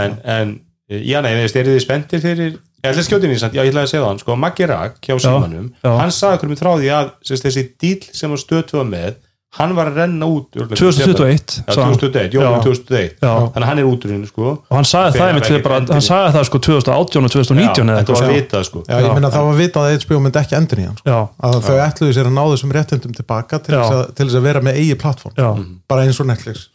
en, 0.02 0.18
en 0.28 0.58
já 0.90 1.22
nei, 1.24 1.32
veist, 1.38 1.56
eru 1.60 1.76
þið 1.76 1.86
spenntir 1.86 2.24
fyrir 2.24 2.58
ég 2.58 2.90
ætla 2.90 3.04
að 3.04 3.08
skjóta 3.08 3.28
inn 3.28 3.36
í 3.36 3.40
samt, 3.40 3.56
já 3.58 3.62
ég 3.64 3.72
ætla 3.72 3.84
að 3.86 3.92
segja 3.92 4.04
það 4.04 4.10
hann 4.10 4.22
sko, 4.24 4.36
Maggi 4.40 4.68
Rak 4.70 5.00
hjá 5.04 5.16
Símanum 5.20 5.68
já. 5.84 5.90
hann 6.00 6.14
sagði 6.16 6.38
okkur 6.38 6.52
með 6.52 6.62
þráði 6.64 6.92
að 6.96 7.10
þessi 7.30 7.64
díl 7.82 8.06
sem 8.16 8.34
var 8.34 8.42
stöðtuða 8.42 8.86
með 8.88 9.18
hann 9.58 9.72
var 9.74 9.90
að 9.90 9.96
renna 10.04 10.28
út 10.30 10.54
örugglega 10.54 10.78
fyrir 10.78 11.16
2021 11.18 11.56
Já, 11.58 11.74
sagði 11.74 11.86
hann. 11.86 11.96
2021, 11.98 12.36
jólum 12.38 12.54
Já. 12.54 12.60
2021 12.66 13.16
Já. 13.24 13.32
þannig 13.34 13.64
að 13.64 13.70
hann 13.70 13.82
er 13.82 13.88
út 13.90 14.06
úr 14.06 14.14
henni 14.14 14.30
sko. 14.30 14.52
Og 14.54 14.76
hann 14.78 14.88
sagði 14.90 15.16
það 15.16 15.32
einmitt 15.32 15.50
við 15.50 15.64
bara, 15.66 15.80
hann 15.90 16.06
sagði 16.06 16.36
það 16.36 16.46
sko 16.50 16.62
2018 16.68 17.30
og 17.30 17.34
2019 17.34 17.90
Já, 17.90 17.96
þetta 17.98 18.18
var 18.20 18.30
vitað 18.36 18.68
sko. 18.70 18.84
Já, 18.86 18.96
ég 19.02 19.18
meina 19.18 19.32
það 19.34 19.48
var 19.50 19.58
vitað 19.64 19.88
að 19.90 19.98
HBO 20.06 20.22
myndi 20.26 20.42
ekki 20.44 20.58
endur 20.60 20.84
í 20.84 20.86
hann 20.86 21.00
sko. 21.02 21.18
að 21.50 21.58
þau 21.66 21.80
ætluðu 21.88 22.18
sér 22.20 22.30
að 22.30 22.38
ná 22.38 22.44
þessum 22.54 22.76
réttindum 22.78 23.18
tilbaka 23.18 23.62
til 23.66 23.74
þess, 23.74 23.96
að, 23.98 24.04
til 24.20 24.30
þess 24.30 24.40
að 24.40 24.48
vera 24.52 24.64
með 24.70 24.82
eigi 24.84 25.00
plattform 25.02 25.40
já, 25.40 25.50
bara 25.90 26.06
eins 26.06 26.22
og 26.22 26.30
Netflix 26.30 26.68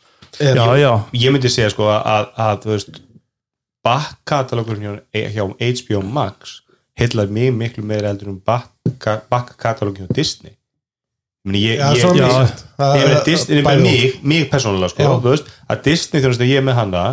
er, 0.43 0.59
já, 0.59 0.67
já. 0.83 0.93
Ég 1.15 1.35
myndi 1.35 1.53
segja 1.53 1.71
sko 1.71 1.87
að, 1.95 2.33
að 2.35 2.67
bakkatalogur 3.85 4.81
hjá, 4.81 4.93
hjá 5.13 5.45
HBO 5.47 6.03
Max 6.03 6.59
heillar 6.99 7.31
mig 7.31 7.53
miklu 7.55 7.85
meira 7.87 8.11
heldur 8.11 8.33
um 8.33 8.41
bakkatalogur 8.43 10.05
hjá 10.05 10.15
Disney 10.17 10.54
ég, 11.45 11.51
meni, 11.51 11.63
ég, 11.63 11.79
Já, 11.79 11.89
ég, 11.93 12.05
ég, 12.05 12.21
ég, 12.81 13.09
ég 13.13 13.23
Disney, 13.29 13.61
ég, 13.61 13.81
mig, 13.85 14.19
mig 14.25 14.47
persónulega 14.53 14.95
sko, 14.95 15.17
veist, 15.25 15.51
að 15.69 15.83
Disney 15.89 16.23
þjóðast 16.25 16.45
að 16.45 16.53
ég 16.53 16.63
er 16.63 16.67
með 16.67 16.79
hana 16.81 17.05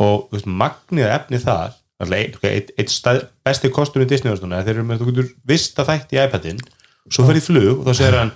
og 0.00 0.28
veist, 0.32 0.48
magnið 0.48 1.10
efni 1.12 1.40
þar 1.42 1.74
eitt, 2.04 2.40
eitt, 2.42 2.72
eitt 2.80 3.28
besti 3.44 3.70
kostur 3.72 4.04
í 4.04 4.08
Disney 4.08 4.34
þeir 4.34 4.72
eru 4.74 4.86
með, 4.88 5.02
þú 5.02 5.12
getur 5.12 5.30
vist 5.48 5.78
að 5.78 5.92
þætti 5.92 6.18
í 6.18 6.24
iPadin 6.24 6.64
svo 7.12 7.26
fer 7.28 7.38
í 7.38 7.44
flug 7.44 7.82
og 7.82 7.86
þá 7.88 7.98
segir 8.00 8.18
hann 8.22 8.32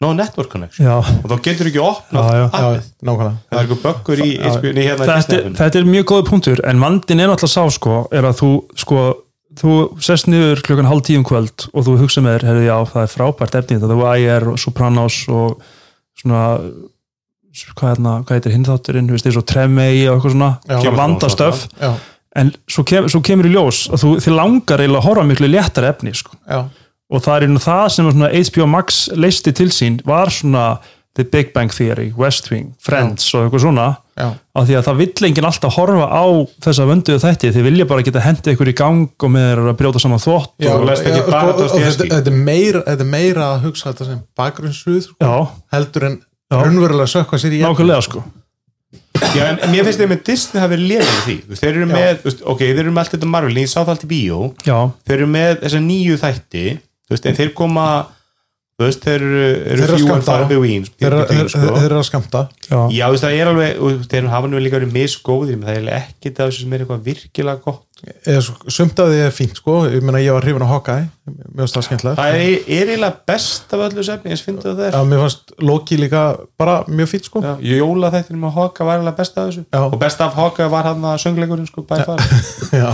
no 0.00 0.12
network 0.16 0.48
connection. 0.48 0.86
Já, 0.86 0.96
og 0.96 1.26
þá 1.28 1.42
getur 1.44 1.68
ekki 1.68 1.80
opnað 1.84 2.28
það 2.54 3.58
er 3.58 3.58
eitthvað 3.60 3.82
böggur 3.82 4.22
í, 4.24 4.28
í, 4.32 4.52
í 4.70 4.84
hérna 4.86 5.08
þetta, 5.10 5.40
þetta 5.58 5.80
er 5.80 5.90
mjög 5.90 6.06
góð 6.08 6.22
punktur 6.30 6.62
en 6.70 6.80
vandin 6.80 7.20
er 7.20 7.28
náttúrulega 7.28 7.52
sá 7.52 7.76
sko 7.76 7.98
er 8.16 8.28
að 8.30 8.38
þú 8.40 8.50
sko 8.80 9.02
þú 9.60 9.74
sest 10.02 10.28
niður 10.30 10.62
klukkan 10.66 10.88
hálf 10.88 11.04
tíum 11.08 11.24
kvöld 11.26 11.66
og 11.72 11.84
þú 11.86 11.96
hugsa 12.00 12.22
með 12.24 12.38
þér, 12.38 12.46
herrðu 12.48 12.64
já, 12.66 12.76
það 12.94 13.02
er 13.04 13.12
frábært 13.14 13.58
efni 13.60 13.80
þetta. 13.82 13.98
Er 14.00 14.24
IR 14.24 14.48
og 14.54 14.58
Sopranos 14.62 15.18
og 15.28 15.60
svona 16.20 16.44
hvað, 17.74 17.88
hérna, 17.90 18.14
hvað 18.24 18.36
heitir 18.38 18.54
hinn 18.54 18.66
þátturinn, 18.68 19.08
þú 19.10 19.16
veist, 19.16 19.26
eins 19.28 19.38
og 19.40 19.46
Tremei 19.50 20.06
og 20.08 20.16
eitthvað 20.16 20.34
svona, 20.36 20.50
Já. 20.68 20.76
svona 20.78 20.96
vandastöf 21.00 21.64
Já, 21.80 21.90
en 22.40 22.52
svo, 22.70 22.84
kem, 22.86 23.08
svo 23.10 23.20
kemur 23.26 23.48
í 23.48 23.54
ljós 23.54 23.80
að 23.90 24.04
þú, 24.04 24.12
þið 24.22 24.36
langar 24.38 24.84
eiginlega 24.84 25.02
að 25.02 25.08
horfa 25.08 25.26
miklu 25.26 25.50
léttar 25.50 25.88
efni 25.90 26.14
sko. 26.14 26.36
já, 26.46 26.60
og 27.10 27.24
það 27.24 27.36
er 27.36 27.46
einu 27.48 27.62
það 27.64 27.84
sem 27.90 28.10
svona 28.12 28.30
HBO 28.30 28.66
Max 28.70 29.00
leisti 29.18 29.52
til 29.52 29.70
sín 29.74 29.98
var 30.06 30.30
svona 30.30 30.78
The 31.18 31.24
Big 31.26 31.50
Bang 31.52 31.74
Theory, 31.74 32.12
West 32.16 32.52
Wing, 32.52 32.70
Friends 32.78 33.26
og 33.34 33.48
eitthvað 33.48 33.64
svona. 33.66 33.88
já, 33.90 33.98
af 34.28 34.66
því 34.68 34.76
að 34.78 34.86
það 34.88 35.00
vill 35.00 35.28
enginn 35.28 35.48
alltaf 35.48 35.76
horfa 35.76 36.06
á 36.10 36.24
þessa 36.66 36.86
vönduðu 36.90 37.22
þætti, 37.24 37.52
þið 37.56 37.68
vilja 37.68 37.86
bara 37.90 38.06
geta 38.06 38.24
hendið 38.24 38.54
ykkur 38.54 38.72
í 38.72 38.76
gang 38.80 39.26
og 39.26 39.32
með 39.34 39.46
þeir 39.50 39.62
að 39.72 39.78
brjóta 39.80 40.02
saman 40.02 40.22
þvott 40.22 40.52
já, 40.60 40.72
ekki 40.72 41.14
já, 41.14 41.22
bara 41.26 41.40
sko, 41.40 41.52
og 41.52 41.60
Dostoevsky. 41.60 41.86
þetta, 41.86 42.10
þetta, 42.16 42.34
er 42.34 42.44
meira, 42.50 42.82
þetta 42.88 43.06
er 43.06 43.10
meira 43.14 43.46
að 43.54 43.64
hugsa 43.68 43.92
þetta 43.92 44.10
sem 44.10 44.20
bakgrunnssuð 44.40 45.00
sko, 45.06 45.38
heldur 45.76 46.08
en 46.10 46.20
raunverulega 46.50 47.10
sökka 47.10 47.40
sér 47.40 47.56
í 47.56 47.64
nákvæmlega 47.64 48.04
sko. 48.08 48.22
Já, 49.34 49.44
en, 49.46 49.58
en 49.62 49.70
mér 49.70 49.84
finnst 49.86 50.00
þeim 50.00 50.10
með 50.10 50.22
Disney 50.26 50.62
hafi 50.62 50.74
verið 50.74 50.88
lefið 50.90 51.18
því. 51.24 51.58
Þeir 51.60 51.70
eru 51.70 51.88
með, 51.90 52.24
ok, 52.50 52.62
þeir 52.62 52.80
eru 52.82 52.94
með 52.94 53.02
allt 53.02 53.12
þetta 53.14 53.28
Marvel, 53.30 53.58
ég 53.60 53.70
sá 53.70 53.76
það 53.80 53.92
allt 53.92 54.06
í 54.06 54.08
bíó. 54.10 54.38
Já, 54.66 54.78
þeir 55.06 55.16
eru 55.16 55.28
með 55.30 55.52
þessa 55.60 55.82
nýju 55.84 56.16
þætti 56.20 56.64
en 57.18 57.38
þeir 57.38 57.52
koma 57.58 57.84
þú 58.80 58.86
veist, 58.88 59.02
þeir 59.04 59.20
eru, 59.26 59.40
eru 59.44 59.60
Þeir 59.60 59.84
eru 59.84 59.84
að 59.84 59.98
few 60.00 60.06
and 60.14 60.24
skammta. 60.24 60.30
far 60.32 60.44
between 60.48 60.84
þeir 60.96 61.12
eru- 61.12 62.00
að 62.00 62.06
skamta 62.08 62.40
já, 62.70 62.78
Já, 62.96 63.04
þú 63.06 63.12
veist, 63.14 63.24
það 63.26 63.36
er 63.40 63.50
alveg, 63.52 63.80
og 63.84 64.06
þeir 64.14 64.28
hafa 64.32 64.48
nú 64.48 64.62
líka 64.64 64.78
verið 64.80 64.94
misgóðir, 64.96 65.58
það 65.66 65.76
er 65.76 65.90
ekkert 66.00 66.40
af 66.40 66.48
þessu 66.50 66.60
sem 66.64 66.72
er 66.72 66.84
eitthvað 66.86 67.04
virkilega 67.10 67.60
gott. 67.66 67.84
Sumt 68.70 68.98
af 69.02 69.08
því 69.10 69.18
er 69.26 69.32
fínt 69.34 69.58
sko 69.58 69.74
ég 69.90 70.02
meina 70.04 70.20
ég 70.22 70.32
var 70.32 70.44
hrifin 70.46 70.62
á 70.64 70.68
Hawkeye 70.70 71.06
mér 71.30 71.60
finnst 71.62 71.76
það 71.76 71.84
skemmtilegt 71.86 72.18
Það 72.20 72.36
er, 72.36 72.40
eiginlega 72.66 73.10
best 73.28 73.74
af 73.76 73.82
öllu 73.86 74.04
sefni, 74.06 74.32
ég 74.34 74.42
finnst 74.44 74.64
það 74.66 74.80
Já, 74.86 74.92
það 74.94 75.08
mér 75.10 75.20
fannst 75.24 75.52
Loki 75.70 75.98
líka 76.00 76.22
bara 76.60 76.74
mjög 76.88 77.10
fínt 77.12 77.28
sko. 77.28 77.42
Já, 77.44 77.52
jóla 77.80 78.10
þættinum 78.14 78.44
með 78.46 78.54
Hawka 78.56 78.86
var 78.88 78.96
eiginlega 78.98 79.18
best 79.20 79.36
af 79.38 79.48
þessu. 79.50 79.64
Já. 79.68 79.80
Og 79.86 79.98
best 80.00 80.22
af 80.24 80.34
Hawka 80.38 80.68
var 80.72 80.88
hann 80.88 81.04
að 81.10 81.18
söngleikurinn, 81.24 81.68
sko, 81.68 81.84
bæði 81.90 82.06
fara. 82.08 82.28
Já. 82.80 82.88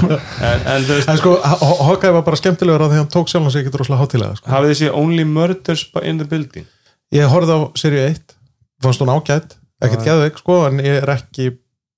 En, 0.51 0.65
en 0.75 0.89
veist, 0.91 1.09
en 1.13 1.21
sko 1.21 1.37
Haw- 1.45 1.83
Hawkeye 1.91 2.15
var 2.19 2.25
bara 2.27 2.41
skemmtilegur 2.41 2.87
að 2.89 2.95
því 2.97 3.01
hann 3.05 3.13
tók 3.15 3.31
sjálfan 3.33 3.55
sig 3.55 3.63
ekki 3.65 3.75
droslega 3.77 4.01
hátilega 4.03 4.41
sko. 4.41 4.51
hafið 4.51 4.73
þessi 4.75 4.91
Only 4.93 5.25
Murders 5.31 5.87
in 6.03 6.19
the 6.23 6.27
Building. 6.29 6.67
ég 7.15 7.31
horfði 7.31 7.57
á 7.57 7.61
seríu 7.79 8.03
1 8.11 8.37
fannst 8.85 9.01
hún 9.05 9.15
ágætt, 9.15 9.57
ekkert 9.81 10.05
geðveik 10.11 10.43
sko 10.43 10.59
en 10.67 10.83
ég 10.83 10.99
er 11.05 11.15
ekki 11.17 11.53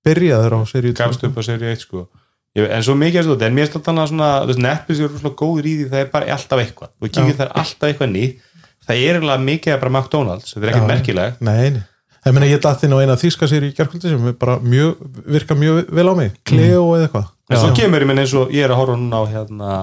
byrjaður 0.07 0.59
á 0.59 0.61
seríu 0.69 0.93
2 0.95 1.01
Gafst 1.01 1.25
upp 1.27 1.39
á 1.41 1.43
seri 1.49 1.73
1, 1.73 1.83
sko. 1.89 2.07
En 2.67 2.87
svo 2.87 2.97
mikið 2.99 3.21
er 3.21 3.29
þetta, 3.29 3.47
en 3.47 3.59
mér 3.59 3.69
er 3.69 3.85
þannig 3.89 4.11
svona, 4.13 4.31
þú 4.43 4.51
veist, 4.51 4.63
Netflix 4.65 5.03
er 5.05 5.15
svona 5.19 5.37
góður 5.43 5.69
í 5.69 5.77
því, 5.77 5.91
það 5.93 6.03
er 6.03 6.11
bara 6.15 6.33
alltaf 6.35 6.65
eitthvað. 6.65 6.91
Þú 6.99 7.13
kíkir 7.13 7.37
það 7.39 7.47
er 7.47 7.55
alltaf 7.63 7.89
eitthvað 7.91 8.11
nýtt. 8.17 8.43
Það 8.89 8.97
er 8.97 9.19
eiginlega 9.19 9.45
mikið 9.45 9.75
að 9.75 9.81
bara 9.85 9.95
McDonalds, 9.95 10.55
þetta 10.55 10.65
er 10.65 10.73
ekkert 10.73 10.87
Já. 10.87 10.93
merkilegt. 10.95 11.41
Nei, 11.45 11.71
nei. 11.77 11.83
Ég 12.29 12.35
meina 12.35 12.49
ég 12.51 12.61
datt 12.61 12.83
inn 12.85 12.93
á 12.93 12.99
eina 13.01 13.17
þýska 13.19 13.49
sér 13.49 13.65
í 13.69 13.75
gerkvöldi 13.77 14.11
sem 14.11 14.33
bara 14.41 14.59
mjög, 14.61 15.05
virka 15.33 15.57
mjög 15.57 15.93
vel 15.95 16.11
á 16.11 16.15
mig 16.19 16.35
Cleo 16.49 16.83
eða 16.97 17.07
eitthvað 17.07 17.29
en 17.49 17.61
svo 17.63 17.71
kemur 17.77 18.05
ég 18.05 18.11
minn 18.11 18.21
eins 18.21 18.35
og 18.37 18.51
ég 18.53 18.67
er 18.67 18.75
að 18.75 18.81
horfa 18.83 18.99
núna 18.99 19.23
á 19.23 19.25
hérna 19.31 19.77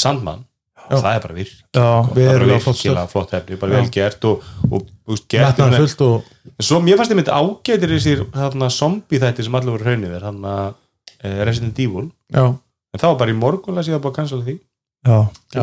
Sandman 0.00 0.42
Já. 0.82 0.96
það 0.98 1.12
er 1.12 1.22
bara 1.22 1.36
virk 1.36 1.52
já, 1.52 1.84
það 2.08 2.22
er 2.22 2.42
bara 2.42 2.58
virkilega 2.66 3.04
flott 3.12 3.34
efni, 3.38 3.58
bara 3.60 3.78
vel 3.78 3.92
gert 3.94 4.24
og, 4.28 4.48
og, 4.66 4.88
og 5.06 5.20
gert 5.30 5.60
og 5.62 6.32
svo 6.58 6.80
mér 6.82 6.98
fannst 6.98 7.14
ég 7.14 7.20
myndi 7.20 7.36
ágætir 7.36 7.94
þessir 7.94 8.24
hérna, 8.34 8.70
zombie 8.72 9.22
þætti 9.22 9.46
sem 9.46 9.58
allir 9.60 9.76
voru 9.76 9.86
hraunir 9.86 10.16
hérna, 10.16 10.56
uh, 10.72 10.74
Resident 11.22 11.78
Evil. 11.78 12.10
Já, 12.34 12.44
en 12.92 13.00
það 13.00 13.08
var 13.12 13.18
bara 13.22 13.32
í 13.32 13.38
morgunlega 13.38 13.86
síðan 13.88 14.02
búið 14.04 14.12
að 14.12 14.18
cancela 14.20 14.44
því. 14.46 14.58
Já, 15.02 15.16
já. 15.50 15.62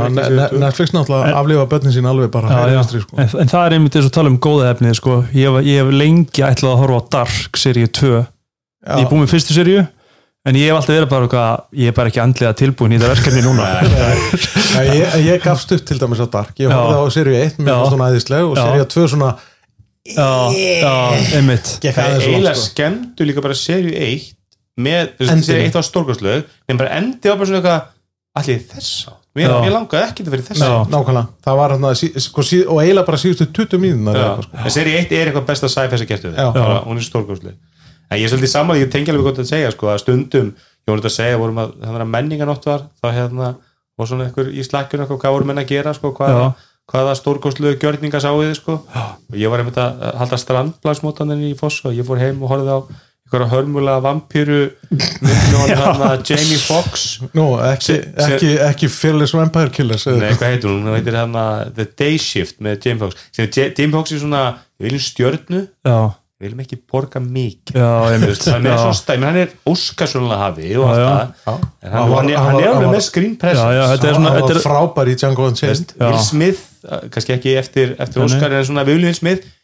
Netflix 0.59 0.91
náttúrulega 0.91 1.29
En- 1.29 1.37
aflifa 1.39 1.65
börnin 1.71 1.93
sín 1.95 2.07
alveg 2.09 2.31
bara 2.33 2.49
já, 2.51 2.73
vinstri, 2.75 2.99
sko. 3.05 3.15
En, 3.23 3.29
en 3.39 3.47
það 3.47 3.65
er 3.69 3.75
einmitt 3.77 3.95
eins 3.95 4.07
og 4.09 4.11
tala 4.17 4.29
um 4.33 4.39
góða 4.43 4.73
efnið 4.73 4.97
sko. 4.99 5.13
ég, 5.31 5.45
hef- 5.47 5.63
ég 5.69 5.77
hef 5.79 5.93
lengi 5.95 6.43
ætlað 6.43 6.73
að 6.73 6.81
horfa 6.81 6.99
á 6.99 7.03
Dark 7.15 7.59
seríu 7.61 7.87
2 7.87 8.09
ég 8.09 8.25
er 8.99 9.07
búin 9.07 9.23
með 9.23 9.31
fyrstu 9.31 9.55
seríu 9.55 9.85
en 10.49 10.55
ég 10.59 10.67
hef 10.67 10.75
alltaf 10.79 10.91
verið 10.97 11.09
bara 11.13 11.27
eitthvað, 11.29 11.63
ég 11.79 11.87
er 11.87 11.95
bara 11.95 12.11
ekki 12.11 12.21
andlega 12.23 12.53
tilbúin 12.59 12.95
í 12.95 12.99
þetta 12.99 13.13
verkefni 13.13 13.43
núna. 13.45 13.69
Já, 14.75 14.81
ég, 14.91 15.15
ég 15.29 15.41
gafst 15.43 15.71
upp 15.75 15.85
til 15.87 15.99
dæmis 16.03 16.19
á 16.19 16.27
Dark. 16.35 16.51
Ég 16.59 16.71
horfði 16.75 16.99
á 16.99 17.03
seríu 17.15 17.39
1, 17.39 17.57
mér 17.63 17.71
Já. 17.71 17.77
fannst 17.79 17.95
hún 17.95 18.05
æðisleg 18.09 18.43
og 18.49 18.59
seríu 18.59 18.85
2 18.91 19.07
svona 19.13 19.31
já, 20.09 20.27
já, 20.83 20.93
einmitt. 21.39 21.71
Gekk 21.83 21.95
það 21.95 22.03
er 22.03 22.11
aðeins 22.11 22.27
eiginlega 22.27 22.55
sko. 22.59 22.69
skemmtu 22.73 23.27
líka 23.29 23.43
bara 23.45 23.55
serju 23.55 23.91
1 23.95 24.27
með, 24.79 25.15
serju 25.19 25.63
1 25.67 25.79
á 25.79 25.81
stórkostlög 25.85 26.45
en 26.69 26.79
bara 26.79 26.97
endi 26.99 27.31
á 27.31 27.35
bara 27.35 27.49
svona 27.49 27.59
eitthvað 27.61 27.95
allir 28.39 28.61
þess 28.69 29.09
á, 29.09 29.11
mér, 29.35 29.51
mér 29.65 29.73
langaði 29.73 30.05
ekki 30.05 30.25
að 30.25 30.33
vera 30.35 30.45
þess 30.47 30.63
á. 30.63 30.71
Nákvæmlega, 30.93 31.25
það 31.45 31.57
var 31.59 31.73
hérna 31.75 31.93
sko, 31.97 32.45
og 32.45 32.81
eiginlega 32.83 33.07
bara 33.09 33.19
síðustu 33.19 33.47
20 33.57 33.81
mínúnar 33.83 34.15
Já, 34.19 34.25
eitthvað, 34.29 34.45
sko. 34.47 34.61
en 34.63 34.75
seri 34.75 34.93
1 34.99 35.15
er 35.17 35.31
eitthvað 35.31 35.47
besta 35.49 35.69
sci-fi 35.73 35.99
sem 36.01 36.09
gertu 36.09 36.31
þetta, 36.35 36.67
hún 36.85 37.01
er 37.01 37.07
stórkostleg. 37.07 37.57
En 38.09 38.17
ég 38.17 38.25
er 38.25 38.31
svolítið 38.31 38.53
saman, 38.53 38.79
ég 38.79 38.89
tengi 38.93 39.11
alveg 39.13 39.27
gott 39.27 39.41
að 39.43 39.49
segja 39.51 39.73
sko, 39.73 39.89
að 39.91 39.99
stundum, 40.01 40.53
ég 40.55 40.89
voru 40.89 41.01
þetta 41.03 41.11
að 41.11 41.17
segja 41.17 41.41
vorum 41.41 41.59
að 41.61 41.75
þannig 41.83 42.05
að 42.05 42.13
menninganótt 42.15 42.65
var, 42.69 42.87
þá 43.01 43.07
hérna 43.17 43.49
var 43.99 44.09
svona 44.09 44.25
einhver 44.29 44.49
í 44.49 44.65
slakkjun 44.65 45.03
eitthvað, 45.03 45.19
hvað 45.25 45.35
voru 45.35 45.49
menn 45.49 45.61
að 45.61 45.69
gera 45.73 45.93
sko, 45.93 46.13
hvaða, 46.17 46.47
Já. 46.47 46.71
hvaða 46.93 47.13
stórkostlegu 47.19 47.77
gjörninga 47.83 48.21
sáu 48.23 48.39
þið 48.39 48.55
sko, 48.57 48.79
og 48.95 49.37
ég 49.37 49.51
var 49.53 49.61
einmitt 49.61 49.77
að 49.77 50.01
halda 50.23 50.39
strandblagsmótanin 50.41 51.43
í 51.51 51.53
Foss 51.59 51.83
og 51.85 51.93
ég 51.93 52.07
fór 52.07 52.21
heim 52.23 52.41
og 52.41 52.53
horfði 52.53 52.73
á 52.73 52.79
einhverja 53.29 53.49
hörmulega 53.53 53.97
að 53.99 54.05
Jamie 56.29 56.57
Foxx. 56.61 57.03
Nú, 57.37 57.45
ekki, 57.61 57.97
ekki, 58.25 58.53
ekki 58.65 58.89
Fearless 58.89 59.35
Vampire 59.37 59.69
Killers 59.73 60.07
Nei, 60.09 60.31
hvað 60.33 60.55
heitir 60.55 60.71
hún? 60.71 60.87
Hún 60.87 60.97
heitir 60.97 61.17
hérna 61.19 61.43
The 61.75 61.85
Day 61.99 62.17
Shift 62.21 62.59
með 62.65 62.87
Jamie 62.87 63.03
Foxx. 63.03 63.29
Jamie 63.37 63.91
Foxx 63.93 64.15
er 64.15 64.23
svona, 64.23 64.41
við 64.79 64.89
viljum 64.89 65.03
stjörnu. 65.05 65.61
Já, 65.85 65.97
við 66.39 66.47
viljum 66.47 66.63
ekki 66.63 66.79
borga 66.89 67.21
mikið. 67.21 67.77
Er 67.77 68.25
já, 68.65 68.77
svo 68.79 68.95
stæmi, 68.97 69.27
hann 69.27 69.39
er 69.43 69.53
óskarsvöldlega 69.69 70.41
hafi 70.47 70.71
og 70.79 70.89
allt 70.89 71.03
það. 71.03 71.37
Hann, 71.45 71.69
Hann 71.83 72.09
var- 72.09 72.17
hann, 72.17 72.33
er- 72.33 72.65
er 72.65 72.73
alveg 72.73 72.91
með 72.95 73.05
screen 73.11 73.37
presence 73.37 73.77
já, 73.77 73.85
þetta 73.93 74.09
er 74.09 74.17
svona 74.17 74.33
hann 74.33 74.41
þetta 74.41 74.49
var 74.49 74.57
er, 74.57 74.65
frábær 74.65 75.13
í 75.13 75.15
Django 75.19 75.47
Unchained. 75.51 75.93
Will 75.99 76.19
Smith, 76.23 76.65
uh, 76.87 77.05
kannski 77.13 77.35
ekki 77.37 77.55
eftir. 77.59 77.95
Oscar 78.25 78.57
en 78.57 78.65
svona 78.65 78.85
við 78.87 78.97
viljum 78.97 79.11
Will 79.11 79.19
Smith 79.21 79.55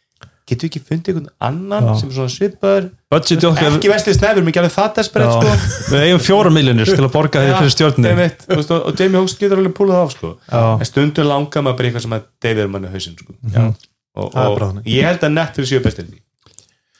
getur 0.45 0.67
við 0.67 0.71
ekki 0.71 0.81
fundið 0.85 1.11
einhvern 1.15 1.31
annan 1.47 1.87
Já. 1.89 1.93
sem 1.99 2.11
er 2.11 2.15
svona 2.15 2.89
budgeti 3.15 3.47
okkar 3.49 3.77
ekki 3.77 3.89
Wesley 3.91 4.15
Snæður, 4.15 4.45
mér 4.45 4.59
alveg 4.61 4.73
það 4.75 4.91
desperate 4.99 5.37
sko 5.37 5.93
við 5.93 6.03
eigum 6.05 6.21
fjóra 6.23 6.51
miljonir 6.53 6.89
til 6.91 7.01
að 7.05 7.11
borga 7.13 7.41
því 7.43 7.55
fyrir 7.55 7.73
stjórnir 7.75 8.11
einmitt, 8.11 8.45
veist, 8.51 8.73
og, 8.75 8.83
og 8.89 8.99
Jamie 9.01 9.21
Foxx 9.21 9.37
getur 9.39 9.61
alveg 9.61 9.75
púlað 9.77 10.01
af 10.03 10.13
sko. 10.15 10.33
En 10.51 10.89
stundum 10.89 11.29
langar 11.29 11.65
maður 11.65 11.79
bara 11.79 11.89
eitthvað 11.89 12.05
sem 12.05 12.15
að 12.17 12.27
David 12.45 12.71
manni 12.73 12.91
hausinn 12.93 13.17
sko. 13.19 13.35
Og, 14.15 14.29
Það 14.31 14.41
er 14.41 14.51
og 14.51 14.59
bara 14.59 14.67
þannig. 14.69 14.85
ég 14.91 15.07
held 15.09 15.25
að 15.27 15.33
Netflix 15.35 15.71
séu 15.71 15.81
því 15.85 16.05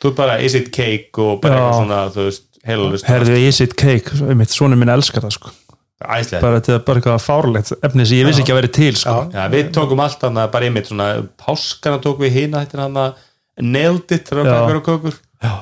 þú 0.01 0.09
ert 0.09 0.17
bara 0.17 0.39
is 0.43 0.55
it 0.57 0.71
cake 0.75 1.21
og 1.23 1.37
bara 1.43 1.55
Já. 1.55 1.59
eitthvað 1.61 1.77
svona 1.79 1.99
þú 2.15 2.25
veist, 2.29 2.47
heilalust 2.65 3.07
herðu, 3.07 3.37
is 3.49 3.61
it 3.63 3.77
cake, 3.79 4.17
einmitt, 4.25 4.51
svona 4.51 4.79
minn 4.79 4.91
elskar 4.91 5.23
það 5.23 5.37
sko. 5.37 5.53
æslega 6.05 6.41
bara 6.43 6.59
þetta 6.59 6.73
er 6.75 6.81
bara 6.89 7.01
eitthvað 7.01 7.23
fárlegt 7.23 7.71
efni 7.87 8.05
sem 8.09 8.19
ég 8.19 8.27
vissi 8.27 8.43
ekki 8.43 8.51
að 8.51 8.59
vera 8.59 8.71
til 8.75 8.97
sko. 8.99 9.15
Já. 9.31 9.45
Við 9.53 9.71
tókum 9.77 10.03
allt 10.03 10.25
hann 10.27 10.41
bara 10.51 10.67
einmitt 10.67 10.91
svona 10.91 11.07
páskana 11.39 12.01
tókum 12.03 12.27
við 12.27 12.51
að 12.51 13.15
nailed 13.61 14.11
it 14.11 14.29
þegar 14.29 14.45
Já. 14.45 14.53
að 14.55 14.63
baka 14.65 14.79
og 14.79 14.87
kökur. 14.89 15.19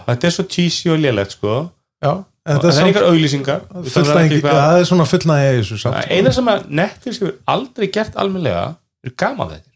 Þetta 0.07 0.27
er 0.29 0.33
svo 0.37 0.45
cheesy 0.49 0.89
og 0.93 1.01
lélegt 1.03 1.35
sko. 1.35 1.57
Já, 2.03 2.11
en 2.13 2.57
það 2.57 2.63
þetta 2.63 2.71
er 2.73 2.79
er 2.79 2.87
engar 2.89 3.05
auglýsingar. 3.09 3.61
Það 3.71 4.09
er 4.23 4.47
það 4.47 4.79
er 4.79 4.87
svona 4.89 5.05
fullnægi 5.09 5.51
í 5.51 5.59
þessu 5.61 5.77
samt, 5.83 6.09
eina 6.11 6.33
sem 6.35 6.49
að 6.51 6.65
Netflix 6.81 7.21
hefur 7.21 7.37
aldrei 7.53 7.87
gert 7.93 8.17
almennilega 8.19 8.65
er 9.03 9.15
gaman 9.19 9.53
þetta 9.53 9.71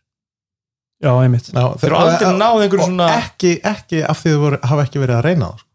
já, 1.03 1.11
einmitt. 1.21 1.47
Já, 1.53 1.63
þeir 1.77 1.89
eru 1.91 1.99
aldrei 2.01 2.33
náð 2.41 2.61
einhverju 2.65 2.83
og 2.83 2.91
svona 2.91 3.07
ekki, 3.21 3.53
ekki 3.71 4.03
af 4.09 4.21
því 4.23 4.33
þau 4.33 4.43
voru, 4.43 4.59
hafa 4.71 4.85
ekki 4.87 5.01
verið 5.03 5.17
að 5.19 5.25
reyna 5.27 5.49
það 5.51 5.61
sko. 5.61 5.67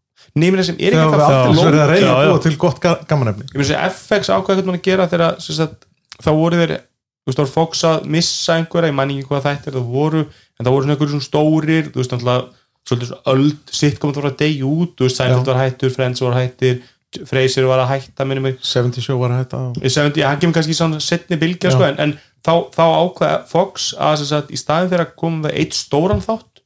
nýmina 0.42 0.64
sem 0.66 0.78
er 0.81 0.96
ekki 0.96 1.18
aldrei 1.22 1.62
verið 1.62 1.83
að 1.85 1.92
reyna 1.92 2.14
búa 2.33 2.42
til 2.42 2.55
gott 2.61 2.81
ga- 2.83 3.00
gamanefni. 3.09 3.46
Ég 3.52 3.61
myndi 3.61 3.76
að 3.78 3.90
FX 3.92 4.33
ákvað 4.33 4.57
eitthvað 4.62 4.78
að 4.78 4.87
gera 4.88 5.09
þegar 5.12 5.40
sem 5.44 5.76
þá 6.22 6.31
voru 6.33 6.61
þeir 6.62 6.74
þú 7.22 7.31
veist, 7.31 7.38
þá 7.38 7.42
voru 7.44 7.52
Fox 7.55 7.85
að 7.87 8.07
missa 8.16 8.57
einhverja 8.59 8.90
ég 8.90 8.96
man 8.98 9.12
ekki 9.14 9.28
hvað 9.28 9.46
þættir 9.46 9.76
það 9.78 9.90
voru 9.94 10.24
en 10.62 10.66
það 10.68 10.77
voru 10.77 10.87
svona 10.87 10.94
einhverjum 10.96 11.25
stórir 11.27 11.90
þú 11.90 11.98
veist, 12.01 12.14
náttúrulega 12.14 12.48
svolítið 12.87 13.11
svona 13.11 13.35
öld 13.35 13.72
sitt 13.83 13.98
komið 14.03 14.16
að 14.16 14.22
fara 14.22 14.33
að 14.33 14.40
degja 14.42 14.70
út 14.70 14.94
þú 14.98 15.07
veist, 15.09 15.18
Seinfeld 15.20 15.51
var 15.53 15.61
hættur, 15.64 15.94
Friends 15.98 16.22
var 16.22 16.38
hættir 16.38 16.83
Frasier 17.29 17.66
var 17.68 17.83
að 17.83 17.90
hætta, 17.92 18.25
minnum 18.25 18.46
mig 18.48 18.55
70 18.64 19.03
show 19.05 19.18
var 19.20 19.35
að 19.35 19.42
hætta 19.42 19.59
á- 19.61 19.77
Ég 19.85 19.92
segi, 19.92 20.22
hann 20.25 20.38
kemur 20.40 20.55
kannski 20.57 20.72
í 20.72 20.79
svona 20.79 20.96
setni 21.05 21.37
bylgja 21.37 21.68
Já. 21.68 21.75
sko, 21.75 21.85
en, 21.90 21.98
en 22.01 22.14
þá, 22.40 22.53
þá 22.72 22.85
ákveða 22.88 23.35
Fox 23.51 23.90
að 24.01 24.14
sem 24.22 24.27
sagt, 24.31 24.48
í 24.48 24.57
staðin 24.57 24.88
að 25.05 25.11
koma 25.20 25.42
með 25.44 25.59
eitt 25.61 25.77
stóran 25.77 26.22
þátt 26.25 26.62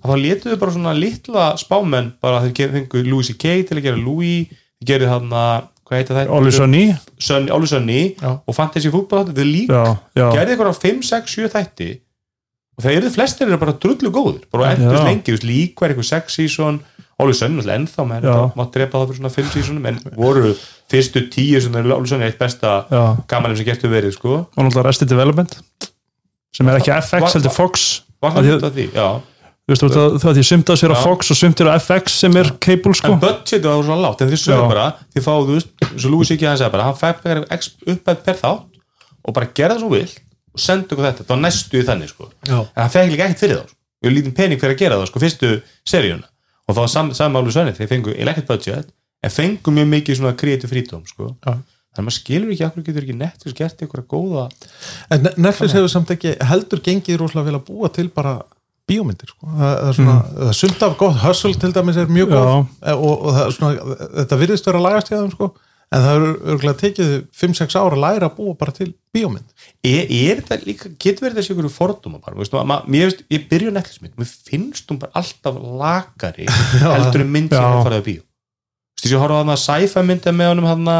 að 0.00 0.08
þá 0.08 0.16
letuðu 0.22 0.56
bara 0.62 0.72
svona 0.78 0.94
litla 0.96 1.44
spámenn 1.60 2.08
bara 2.24 2.38
að 2.40 2.46
þeir 2.48 2.56
fengu 2.78 3.02
Louis 3.10 3.28
C.K. 3.28 3.54
til 3.68 3.76
að 3.76 3.82
gera 3.90 4.00
Louis 4.00 4.48
þeir 4.80 4.88
gerðu 4.88 5.08
hann 5.12 5.28
að? 5.36 5.68
Óli 7.52 7.68
Sönni 7.70 8.00
og 8.48 8.54
Fantasy 8.56 8.90
fútbol 8.90 9.20
þáttu, 9.20 9.36
þeir 9.36 9.50
já, 10.16 10.24
gerðu 10.34 10.56
eitthvað 10.56 10.72
á 10.72 10.76
5, 10.82 11.04
6, 11.12 11.36
7 11.36 11.52
þætti 11.52 11.90
og 12.76 12.84
það 12.84 12.96
eru 12.98 13.10
flestir 13.14 13.48
eru 13.48 13.58
bara 13.62 13.72
drullu 13.80 14.10
góður 14.12 14.42
bara 14.52 14.72
Já. 14.72 14.76
endurst 14.76 15.04
lengi, 15.08 15.24
þú 15.30 15.36
veist, 15.36 15.46
lík 15.48 15.80
var 15.80 15.94
eitthvað 15.94 16.10
6 16.12 16.36
season 16.40 16.80
Óli 17.16 17.32
Sönni 17.32 17.56
náttúrulega 17.56 17.78
ennþá 17.80 18.04
menn 18.10 18.26
Já. 18.28 18.34
mátt 18.58 18.74
drepa 18.74 18.98
það 19.00 19.06
fyrir 19.12 19.20
svona 19.22 19.32
5 19.32 19.52
seasonum 19.54 19.86
en 19.88 20.00
voru 20.18 20.50
fyrstu 20.92 21.22
10 21.32 21.62
sem 21.64 21.78
er 21.80 21.88
Óli 21.96 22.10
Sönni 22.10 22.26
eitt 22.28 22.38
besta 22.40 22.74
gamanum 23.30 23.56
sem 23.56 23.64
getur 23.68 23.88
verið 23.94 24.12
sko 24.18 24.34
og 24.44 24.58
náttúrulega 24.60 24.84
Rested 24.90 25.08
Development 25.08 25.56
sem 26.56 26.68
er 26.68 26.76
ekki 26.82 26.92
FX 27.00 27.38
heldur 27.38 27.54
Fox 27.56 27.86
var 28.20 28.36
Að 28.36 28.50
það 28.50 28.68
því- 28.68 28.74
því, 28.76 28.86
já 28.96 29.08
Þú 29.66 29.72
veist, 29.74 29.82
það, 29.82 30.12
það 30.22 30.36
því 30.36 30.42
að 30.70 30.76
sér 30.78 30.92
á 30.94 30.96
Já. 30.96 31.02
Fox 31.02 31.30
og 31.32 31.36
sumt 31.40 31.60
er 31.60 31.66
á 31.66 31.74
FX 31.74 32.12
sem 32.22 32.36
er 32.38 32.50
cable 32.62 32.94
sko 32.94 33.08
en 33.16 33.18
budgetu 33.24 33.64
það 33.64 33.72
var 33.80 33.86
svona 33.88 34.04
látt, 34.04 34.20
en 34.22 34.28
þið 34.30 34.38
sögðu 34.44 34.62
Já. 34.62 34.68
bara 34.70 34.84
þið 35.16 35.24
fáðu, 35.24 35.46
þú 35.48 35.56
veist, 35.56 35.72
svo 35.96 36.10
Lúi 36.12 36.26
Siggi 36.28 36.46
hann 36.46 36.60
segja 36.60 36.70
bara 36.70 36.84
hann 36.86 36.94
fæði 37.00 37.40
x 37.56 37.70
uppæð 37.82 38.20
per 38.28 38.38
þátt 38.44 38.62
og 39.26 39.34
bara 39.34 39.48
gera 39.58 39.74
það 39.74 39.82
svo 39.82 39.90
vill 39.90 40.12
og 40.56 40.64
senda 40.64 40.88
okkur 40.96 41.06
þetta, 41.10 41.26
það 41.28 41.34
var 41.36 41.42
næstu 41.44 41.78
í 41.78 41.84
þannig 41.86 42.10
sko. 42.14 42.30
En 42.48 42.82
hann 42.82 42.92
fekk 42.96 43.12
líka 43.12 43.28
ekkert 43.28 43.44
fyrir 43.44 43.60
þá, 43.60 43.68
sko. 43.70 43.78
við 44.06 44.16
lítið 44.16 44.34
pening 44.40 44.60
fyrir 44.64 44.74
að 44.76 44.82
gera 44.82 44.98
það, 45.02 45.06
sko, 45.12 45.22
fyrstu 45.26 45.52
seríuna. 45.92 46.28
Og 46.66 46.74
það 46.74 46.82
var 46.82 46.92
sam, 46.96 47.12
samálu 47.14 47.52
sönni, 47.54 47.76
þeir 47.76 47.88
fengu 47.92 48.16
ekkert 48.16 48.48
budget, 48.50 48.88
en 49.22 49.30
fengu 49.36 49.72
mjög 49.76 49.88
mikið 49.92 50.18
svona 50.20 50.34
creative 50.40 50.72
freedom, 50.72 51.04
sko. 51.06 51.30
Þannig 51.96 52.02
að 52.02 52.04
maður 52.10 52.16
skilur 52.18 52.50
ekki, 52.52 52.64
akkur 52.66 52.84
getur 52.84 53.04
ekki 53.06 53.14
Netflix 53.16 53.54
gert 53.56 53.80
einhverja 53.80 54.06
góða 54.10 54.42
en 55.14 55.22
Ne- 55.24 55.30
Netflix 55.46 55.72
hefur 55.72 55.88
samt 55.88 56.10
ekki 56.12 56.34
heldur 56.44 56.82
gengið 56.84 57.16
rosalega 57.22 57.48
vel 57.48 57.56
að 57.56 57.62
búa 57.70 57.88
til 57.88 58.10
bara 58.12 58.34
bíómyndir 58.86 59.30
sko. 59.30 59.46
það, 59.48 59.70
það 59.80 59.88
er 59.88 59.96
svona, 59.96 60.16
það 60.36 60.50
er 60.50 60.58
sumt 60.58 60.82
af 60.84 60.96
gott 61.00 61.16
hustle 61.22 61.54
til 61.62 61.72
dæmis 61.72 61.96
er 61.96 62.12
mjög 62.12 62.28
góð. 62.34 62.66
Eh, 62.84 62.92
og, 63.00 63.24
og 63.24 63.32
það 63.38 63.54
svona, 63.56 63.96
þetta 64.20 64.38
virðist 64.42 64.68
vera 64.68 64.82
lagast 64.84 65.08
hjá 65.10 65.16
þeim 65.22 65.32
sko, 65.32 65.48
en 65.94 66.02
það 66.02 66.16
er 66.16 66.24
örgulega 66.52 66.78
tekið 66.80 67.10
5-6 67.36 67.76
ára 67.78 67.94
að 67.94 68.02
læra 68.02 68.28
að 68.28 68.38
búa 68.38 68.54
bara 68.58 68.74
til 68.74 68.88
bíómynd. 69.14 69.52
Er, 69.86 70.08
er 70.10 70.40
þetta 70.42 70.66
líka, 70.66 70.90
getur 71.02 71.26
verið 71.28 71.40
þessi 71.40 71.54
ykkur 71.54 71.68
fordóma 71.72 72.18
bara, 72.22 72.38
veistu, 72.38 72.58
ma, 72.66 72.80
mér 72.90 73.10
veist, 73.10 73.22
ég 73.32 73.46
byrja 73.50 73.70
á 73.70 73.76
Netflix-mynd 73.76 74.16
mér 74.18 74.32
finnst 74.48 74.90
hún 74.90 74.98
bara 75.02 75.14
alltaf 75.20 75.60
lagari 75.82 76.48
heldur 76.82 77.22
en 77.22 77.30
mynd 77.36 77.54
sem 77.54 77.68
ég 77.76 77.86
farið 77.86 78.00
að 78.00 78.08
bíó. 78.10 78.24
Þú 78.96 79.04
veist, 79.04 79.12
ég 79.12 79.22
horfði 79.22 79.38
á 79.38 79.42
hana 79.44 79.56
sci-fi 79.62 80.04
myndi 80.10 80.34
með 80.34 80.52
honum 80.52 80.68
hana 80.72 80.98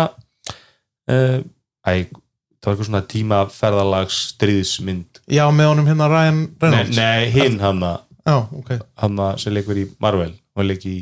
uh, 1.11 1.39
æ, 1.83 1.93
það 2.07 2.71
var 2.71 2.75
eitthvað 2.75 2.89
svona 2.91 3.05
tímaferðalags 3.11 4.21
stríðismynd 4.35 5.23
já, 5.27 5.45
með 5.51 5.73
honum 5.73 5.91
hérna 5.91 6.11
Ryan 6.13 6.41
nei, 6.47 6.61
Reynolds. 6.63 6.99
Nei, 6.99 7.27
hinn 7.35 7.59
hana 7.63 7.93
já, 8.23 8.37
ok, 8.39 8.73
hana 9.03 9.33
sem 9.43 9.55
leikur 9.55 9.83
í 9.83 9.89
Marvel 10.03 10.33
og 10.57 10.67
leik 10.67 10.87
í 10.89 10.97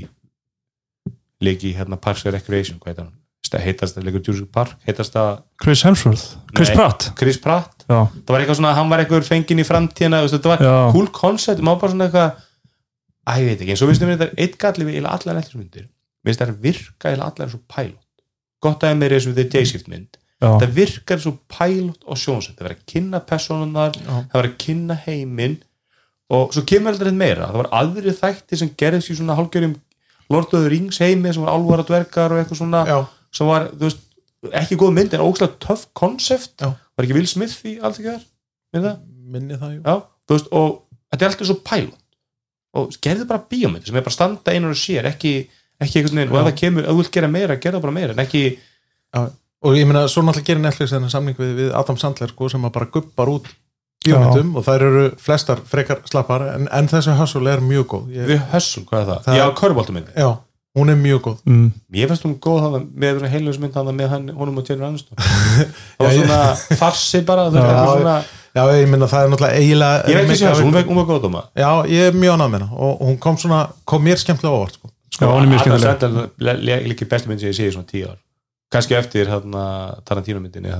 leik 1.45 1.65
í 1.69 1.75
hérna 1.77 2.01
Parks 2.01 2.25
and 2.25 2.37
Recreation 2.37 2.81
hvað 2.81 2.93
heitir 2.95 3.07
hann? 3.07 3.15
Heitast 3.53 3.99
að 3.99 4.07
leikur 4.09 4.23
Jurassic 4.25 4.51
Park? 4.55 4.77
Heitast 4.87 5.17
að 5.21 5.43
Chris 5.61 5.83
Hemsworth, 5.85 6.25
Chris 6.57 6.71
Nei. 6.73 6.77
Pratt. 6.79 7.11
Chris 7.19 7.39
Pratt. 7.43 7.85
Já, 7.85 8.07
það 8.09 8.33
var 8.33 8.41
eitthvað 8.41 8.59
svona, 8.61 8.75
hann 8.79 8.91
var 8.91 9.03
eitthvað 9.03 9.29
fenginn 9.29 9.61
í 9.61 9.67
framtíðina 9.69 10.23
þetta 10.33 10.53
var 10.55 10.65
Já. 10.65 10.75
cool 10.95 11.11
concept 11.13 11.61
maður 11.61 11.83
bara 11.83 11.93
svona 11.93 12.09
eitthvað, 12.09 12.43
að 13.29 13.43
ég 13.43 13.51
veit 13.51 13.61
ekki 13.61 13.75
eins 13.75 13.85
og 13.85 13.91
viðstu 13.91 14.09
mér 14.09 14.17
þetta 14.17 14.31
er 14.31 14.45
eitt 14.47 14.57
galli 14.65 14.89
við 14.89 15.09
allar 15.11 15.39
nettismyndir 15.39 15.87
mér 16.25 16.33
finnst 16.33 16.43
það 16.43 16.55
virka 16.65 17.13
allar 17.15 17.45
eins 17.45 17.57
og 17.59 17.65
pilot. 17.69 18.01
Gott 18.65 18.87
að 18.87 18.97
mér 18.97 19.13
er 19.13 19.19
eins 19.19 19.29
og 19.29 19.37
The 19.37 19.45
J-Shift 19.53 19.91
mynd. 19.93 20.17
Það 20.45 20.71
virkar 20.77 21.21
eins 21.21 21.29
og 21.29 21.41
pilot 21.53 22.09
og 22.09 22.21
sjónsett 22.21 22.57
það 22.57 22.69
verður 22.69 22.79
að 22.81 22.87
kynna 22.95 23.21
personunar 23.29 23.99
það 24.01 24.35
verður 24.35 24.51
að 24.51 24.59
kynna 24.65 24.97
heiminn. 25.05 25.59
Og 26.33 26.55
svo 26.57 26.65
kemur 26.65 26.97
þetta 26.97 27.13
meira. 27.13 27.51
Það 27.51 27.61
var 27.61 27.69
aðri 27.77 28.15
þætti 28.17 28.59
sem 28.59 28.73
gerðist 28.81 29.13
í 29.13 29.19
svona 29.19 29.37
Lord 30.31 30.55
of 30.55 30.63
the 30.63 30.71
Rings 30.73 30.99
heimi 30.99 31.33
sem 31.33 31.45
var 31.45 31.53
álvara 31.53 31.85
dvergar 31.85 32.33
og 32.33 32.41
eitthvað 32.41 32.61
svona. 32.63 32.85
Já, 32.89 32.97
sem 33.35 33.49
var, 33.51 33.69
þú 33.75 33.89
veist, 33.89 34.03
ekki 34.61 34.77
góð 34.81 34.95
mynd 34.99 35.15
en 35.17 35.25
ógslag 35.25 35.55
töff 35.63 35.87
konsept 35.97 36.61
Já. 36.63 36.71
var 36.75 37.07
ekki 37.07 37.17
Will 37.17 37.29
Smith 37.31 37.61
í 37.67 37.77
allt 37.81 37.99
ekki 38.01 38.11
þar 38.13 38.25
með 38.75 38.87
það 38.89 38.97
minni 39.35 39.59
það 39.61 39.77
Já, 39.79 39.95
þú 40.29 40.37
veist, 40.39 40.51
og 40.53 40.75
þetta 41.11 41.25
er 41.25 41.31
alltaf 41.33 41.49
svo 41.51 41.59
pilot 41.71 42.01
og 42.75 42.97
gerðu 43.07 43.27
bara 43.31 43.45
bíómynd 43.51 43.87
sem 43.87 43.97
er 44.01 44.03
bara 44.07 44.15
standa 44.17 44.53
einan 44.55 44.73
og 44.75 44.79
sér, 44.81 45.07
ekki, 45.13 45.35
ekki 45.81 46.01
einhvern 46.01 46.21
veginn, 46.21 46.33
og 46.35 46.39
ef 46.41 46.45
Já. 46.45 46.49
það 46.51 46.61
kemur, 46.61 46.85
ef 46.87 46.91
þú 46.95 47.03
vilt 47.03 47.13
gera 47.15 47.29
meira 47.31 47.57
gera 47.63 47.81
bara 47.85 47.95
meira, 47.95 48.15
en 48.17 48.23
ekki 48.25 48.41
já. 48.51 49.21
og 49.65 49.77
ég 49.79 49.87
meina, 49.89 50.07
svo 50.11 50.25
náttúrulega 50.27 50.49
gerir 50.51 50.65
Netflix 50.65 50.93
þennan 50.95 51.13
samning 51.15 51.39
við, 51.39 51.53
við 51.61 51.71
Adam 51.79 51.97
Sandler 52.03 52.33
sko, 52.35 52.49
sem 52.53 52.67
að 52.67 52.75
bara 52.75 52.91
gubbar 52.97 53.31
út 53.31 53.47
bíómyndum 54.05 54.57
og 54.59 54.67
þær 54.67 54.83
eru 54.91 55.05
flestar 55.23 55.63
frekar 55.71 56.03
slappar 56.11 56.43
en, 56.57 56.67
en 56.69 56.91
þessi 56.91 57.15
hustle 57.17 57.49
er 57.55 57.63
mjög 57.65 57.87
góð 57.95 58.11
ég, 58.19 58.27
við 58.35 58.43
hössum, 58.53 58.85
hvað 58.91 59.01
er 59.01 59.09
það? 59.13 59.23
Það- 59.29 59.39
Já, 59.39 59.45
körfbóltumynd 59.63 60.11
já, 60.19 60.29
hún 60.75 60.91
er 60.91 60.97
mjög 60.99 61.21
góð. 61.23 61.37
Mm, 61.47 61.67
Mér 61.95 62.09
finnst 62.11 62.25
hún 62.27 62.35
góð 62.43 62.61
það 62.65 62.87
með 63.05 63.21
heiljóðsmynd 63.31 63.75
þannig 63.77 63.99
með 64.01 64.09
hann, 64.15 64.25
honum 64.39 64.59
og 64.59 64.69
Jennifer 64.69 64.89
Aniston. 64.89 65.17
Það 65.99 66.07
var 66.07 66.15
ég- 66.15 66.25
svona 66.25 66.79
farsi 66.81 67.21
bara 67.29 67.45
Já, 67.55 67.63
svona, 67.93 68.17
já, 68.55 68.63
ég 68.81 68.89
meina, 68.91 69.07
það 69.11 69.25
er 69.27 69.31
náttúrulega 69.35 69.61
eiginlega 69.61 70.03
ég 70.11 70.19
veit 70.19 70.25
ekki 70.29 70.39
sér 70.41 70.51
þessu, 70.51 70.67
hún 70.67 70.99
var- 70.99 71.09
góð 71.11 71.23
dóma 71.27 71.45
já, 71.55 71.71
ég 71.91 72.09
er 72.11 72.19
mjög 72.19 72.35
ánægð 72.37 72.51
með 72.55 72.61
hana 72.65 72.83
og 72.89 73.05
hún 73.09 73.19
kom 73.23 73.37
svona, 73.39 73.61
kom 73.87 74.03
mér 74.05 74.19
skemmtilega 74.23 74.59
óvart 74.59 74.79
sko. 74.79 74.91
Já, 75.15 75.27
hún 75.31 75.43
er 75.47 75.51
mjög 75.53 75.61
skemmtileg. 75.65 75.99
skemmtileg 75.99 76.89
líka 76.91 77.09
bestu 77.11 77.29
mynd 77.31 77.41
sem 77.45 77.51
ég 77.53 77.59
sé 77.61 77.69
í 77.69 77.75
svona 77.75 77.87
tíu 77.91 78.09
ár. 78.11 78.19
Kannski 78.75 78.97
eftir 78.99 79.31
Tarantino 80.05 80.41
myndinni 80.43 80.75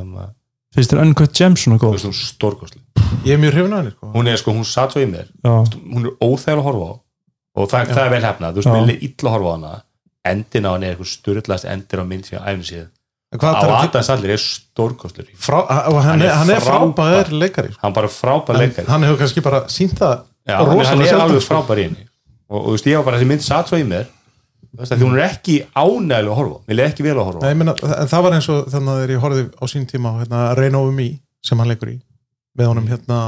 finnst 0.75 0.91
þér 0.91 1.05
Uncut 1.05 1.31
Gems 1.39 1.63
svona 1.63 1.79
góð? 1.79 2.03
Stórkostli 2.11 2.81
ég 3.25 3.37
er 3.37 3.39
mjög 3.39 3.55
hrifin 3.55 3.73
af 3.73 3.79
henni 3.85 3.93
sko. 3.95 4.11
hún 4.15 4.27
er 4.29 4.37
sko, 4.41 4.53
hún 4.53 4.65
satt 4.67 4.91
svo 4.93 5.01
í 5.05 5.07
mér. 5.07 5.29
Já, 5.45 5.55
hún 5.95 6.09
er 6.09 6.15
óþægilega 6.19 6.59
að 6.59 6.67
horfa 6.67 6.89
á 6.91 6.95
og 7.55 7.71
það, 7.71 7.93
það 7.95 8.05
er 8.05 8.13
vel 8.15 8.25
hefnað, 8.29 8.59
þú 8.59 8.63
er 8.75 8.95
illa 9.09 9.31
að 9.31 9.35
horfa 9.37 9.51
á 9.51 9.55
hana. 9.55 9.73
Endin 10.25 10.67
á 10.67 10.71
hann 10.73 10.85
er 10.87 10.95
eitthvað 10.95 11.11
styrlast 11.13 11.67
endir 11.69 12.01
á 12.01 12.05
mynd 12.09 12.25
sem 12.29 12.63
síðan 12.65 12.91
En 13.35 13.41
hvað 13.43 13.57
á 13.59 13.83
Adam 13.83 14.05
Sandler 14.07 14.31
er 14.37 14.41
stórkostlur 14.41 15.27
hann, 16.07 16.23
er 16.23 16.31
er, 16.31 16.51
er 16.55 16.63
frábær. 16.63 17.31
leikari 17.35 17.73
sko. 17.73 17.81
hann 17.83 17.95
bara 17.97 18.11
frábær 18.13 18.59
leikari. 18.61 18.87
hann 18.87 19.03
hefur 19.03 19.19
kannski 19.25 19.43
bara 19.43 19.65
sínt 19.67 19.99
það 19.99 20.21
Já, 20.47 20.59
hann, 20.61 21.01
er- 21.03 21.09
er 21.09 21.21
alveg 21.25 21.43
sko. 21.43 21.55
frábær 21.55 21.81
í 21.81 21.87
henni. 21.89 22.05
Og, 22.49 22.61
og 22.61 22.67
þú 22.69 22.75
veist, 22.77 22.87
ég 22.87 23.01
var 23.01 23.07
bara 23.09 23.19
þessi 23.19 23.29
mynd 23.33 23.43
satt 23.43 23.71
svo 23.73 23.81
í 23.81 23.87
mér. 23.89 24.07
Að 24.75 24.91
því 24.93 25.07
hún 25.07 25.17
er 25.19 25.25
ekki 25.29 25.57
ánægilega 25.75 26.31
að 26.31 26.39
horfa 26.39 26.59
mér 26.69 26.81
er 26.81 26.91
ekki 26.93 27.07
vel 27.07 27.15
að 27.17 27.25
horfa. 27.29 27.43
Nei, 27.43 27.75
en 28.05 28.11
það 28.11 28.25
var 28.27 28.37
eins 28.39 28.49
og 28.53 28.71
þannig 28.71 28.93
að 28.95 29.01
þegar 29.01 29.15
ég 29.15 29.23
horfði 29.25 29.45
á 29.55 29.65
sín 29.73 29.87
tíma 29.91 30.13
hérna, 30.21 30.41
Rain 30.59 30.79
Over 30.79 30.93
Me 30.95 31.09
sem 31.43 31.59
hann 31.59 31.71
leikur 31.71 31.91
í 31.95 31.99
með 32.59 32.71
honum 32.71 32.89
hérna 32.91 33.19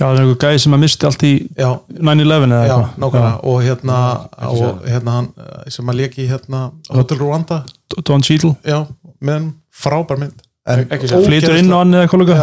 já, 0.00 0.04
það 0.06 0.16
er 0.16 0.22
einhver 0.24 0.40
gæði 0.44 0.60
sem 0.64 0.76
að 0.76 0.84
misti 0.84 1.08
allt 1.08 1.24
í 1.28 1.32
já, 1.54 1.70
9-11 2.00 2.54
eða 2.56 2.60
já, 2.60 2.74
eitthvað. 2.74 2.92
nákvæmlega. 3.04 3.32
Og 3.52 3.62
hérna, 3.66 4.02
og, 4.50 4.84
hérna 4.88 5.16
hann, 5.18 5.32
eh, 5.36 5.64
sem 5.76 5.90
hann 5.92 6.00
leiki 6.00 6.28
hérna 6.30 6.62
Hotel 6.90 7.20
Rwanda. 7.20 7.64
Don 8.00 8.24
Cheadle, 8.24 8.54
já, 8.64 8.86
með 9.20 9.36
hann 9.38 9.50
frábær 9.70 10.22
mynd. 10.22 10.46
Flytur 10.70 11.56
inn 11.56 11.72
á 11.72 11.80
hann 11.80 11.94
eða 11.96 12.04
já, 12.04 12.42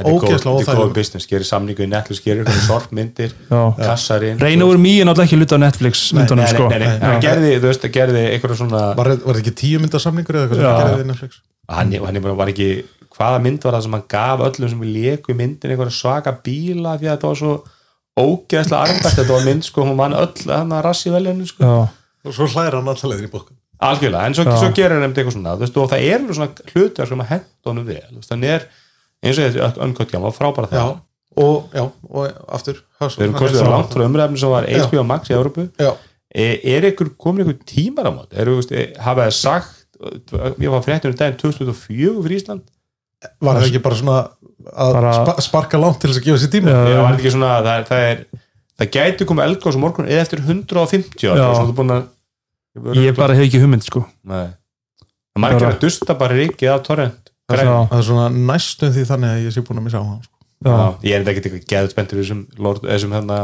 þetta 0.00 0.08
er 0.08 0.78
góð, 0.80 0.92
business, 0.96 1.26
gerir 1.28 1.44
samningu 1.44 1.84
í 1.84 1.88
Netflix 1.90 2.22
gerir 2.24 2.40
eitthvað 2.42 2.64
sorpmyndir, 2.66 3.34
já. 3.50 3.60
kassar 3.76 4.24
inn 4.26 4.40
Reyn 4.40 4.64
over 4.64 4.80
me 4.80 4.94
er 4.96 5.06
náttúrulega 5.06 5.28
ekki 5.28 5.38
hluta 5.38 5.58
á 5.60 5.64
Netflix 5.66 6.06
myndunum 6.16 6.48
sko. 6.48 6.70
nei, 6.72 6.78
nei, 6.80 6.86
nei, 6.88 6.96
Já. 6.96 7.12
hann 7.12 7.22
gerði, 7.22 7.52
þú 7.60 7.68
veist, 7.68 7.84
það 7.84 7.92
gerði 7.98 8.22
eitthvað 8.30 8.56
svona 8.62 8.80
var, 8.96 9.12
þetta 9.20 9.42
ekki 9.42 9.54
tíu 9.60 9.82
myndasamningur 9.84 10.40
eða 10.40 10.48
eitthvað 10.48 10.62
sem 10.64 10.80
gerði 10.80 11.02
við 11.02 11.10
Netflix? 11.12 11.42
Hann, 11.70 11.92
hann 12.08 12.16
er 12.16 12.24
bara, 12.24 12.38
var 12.40 12.54
ekki 12.54 12.70
hvaða 13.16 13.42
mynd 13.44 13.64
var 13.66 13.76
það 13.76 13.86
sem 13.86 13.96
hann 13.96 14.08
gaf 14.14 14.44
öllum 14.48 14.72
sem 14.72 14.82
við 14.84 14.96
leku 14.96 15.32
í 15.32 15.38
myndin 15.38 15.72
eitthvað 15.72 15.94
svaka 15.94 16.34
bíla 16.44 16.96
því 16.98 17.08
að 17.08 17.14
þetta 17.16 17.30
var 17.30 17.40
svo 17.40 17.54
ógeðslega 18.20 18.82
armbært 18.84 19.16
þetta 19.16 19.32
var 19.32 19.48
mynd 19.48 19.66
sko, 19.66 19.86
hún 19.88 19.98
vann 19.98 20.18
öll 20.18 20.50
hann 20.50 20.76
að 20.76 20.84
rassi 20.86 21.12
veljunum 21.14 21.48
sko. 21.48 21.72
Og 22.26 22.36
svo 22.36 22.46
hlæra 22.52 22.78
hann 22.78 22.90
alltaf 22.90 23.10
leiðin 23.10 23.30
í 23.30 23.32
bókun 23.32 23.56
algjörlega, 23.80 24.28
en 24.28 24.36
svo, 24.36 24.44
svo 24.60 24.72
gerir 24.76 24.98
hann 24.98 25.08
eitthvað 25.08 25.36
svona 25.36 25.54
þú 25.56 25.64
veist, 25.64 25.78
og 25.80 25.88
það 25.90 26.06
er 26.06 26.18
alveg 26.18 26.38
svona 26.38 27.06
sem 27.10 27.22
að 27.24 27.30
henda 27.30 27.70
honum 27.70 27.86
vel 27.88 28.24
þannig 28.26 28.54
er 28.56 28.66
eins 29.24 29.40
og 29.40 29.54
þetta 29.56 29.86
önkvæmt 29.86 30.12
hjá, 30.12 30.20
frábæra 30.36 30.68
já, 30.68 30.82
það 30.82 31.44
og, 31.44 31.70
já, 31.72 31.84
og 32.10 32.42
aftur 32.58 32.80
við 33.00 33.24
erum 33.24 33.38
kostið 33.38 33.64
á 33.64 33.72
langt 33.72 33.94
frá 33.94 34.04
umræfni 34.04 34.42
sem 34.42 34.52
var 34.52 34.68
HBO 34.68 35.04
Max 35.08 35.30
í 35.30 35.36
Európu 35.36 35.66
já, 35.80 35.90
er, 36.34 36.88
ykkur 36.90 37.14
komin 37.20 37.46
ykkur 37.46 37.60
tímar 37.68 38.10
á 38.10 38.12
mót 38.12 38.36
hafa 38.36 39.28
það 39.28 39.36
sagt 39.38 40.60
ég 40.60 40.72
var 40.72 40.84
fréttur 40.84 41.12
um 41.12 41.16
daginn 41.16 41.40
2004 41.40 42.24
fyrir 42.24 42.36
Ísland 42.36 42.66
var 43.40 43.58
það 43.60 43.66
ekki 43.68 43.82
bara 43.84 43.98
svona 44.00 44.18
að 44.70 44.92
Bara- 44.96 45.12
spa, 45.16 45.34
sparka 45.44 45.78
langt 45.80 46.00
til 46.00 46.10
þess 46.10 46.20
að 46.20 46.26
gefa 46.28 46.40
sér 46.42 46.52
tíma 46.54 46.70
Já. 46.70 46.80
Já, 46.90 46.96
var 47.02 47.12
þetta 47.12 47.20
ekki 47.22 47.32
svona, 47.34 47.50
það, 47.64 47.74
er- 47.74 47.88
það 47.90 48.04
er 48.10 48.24
það 48.80 48.90
gæti 48.96 49.26
komið 49.28 49.44
elgás 49.48 49.76
á 49.76 49.80
morgun 49.84 50.08
eða 50.08 50.22
eftir 50.24 50.42
150 50.44 51.28
ára 51.30 51.38
Já. 51.40 51.48
ég 53.00 53.16
bara 53.16 53.34
hef 53.34 53.46
ekki 53.48 53.60
hugmynd 53.62 53.84
sko 53.84 54.04
Nei. 54.24 54.46
það 55.34 55.42
margir 55.44 55.68
að 55.70 55.80
dusta 55.84 56.14
bara 56.18 56.34
ríkið 56.38 56.72
af 56.74 56.82
torrent 56.86 57.32
Já. 57.50 57.88
Það 57.90 57.98
er 57.98 58.06
svona 58.06 58.28
næstum 58.30 58.92
því 58.94 59.04
þannig 59.10 59.30
að 59.34 59.44
ég 59.48 59.52
sé 59.56 59.64
búin 59.66 59.80
að 59.80 59.84
missa 59.88 59.98
á 59.98 60.04
hann 60.06 60.22
sko. 60.22 60.36
Já. 60.60 60.70
Já, 60.70 60.86
ég 61.02 61.14
er 61.16 61.24
þetta 61.24 61.32
ekki 61.34 61.42
eitthvað 61.50 61.66
í 62.14 62.20
þessum, 62.20 62.40
hérna 63.16 63.38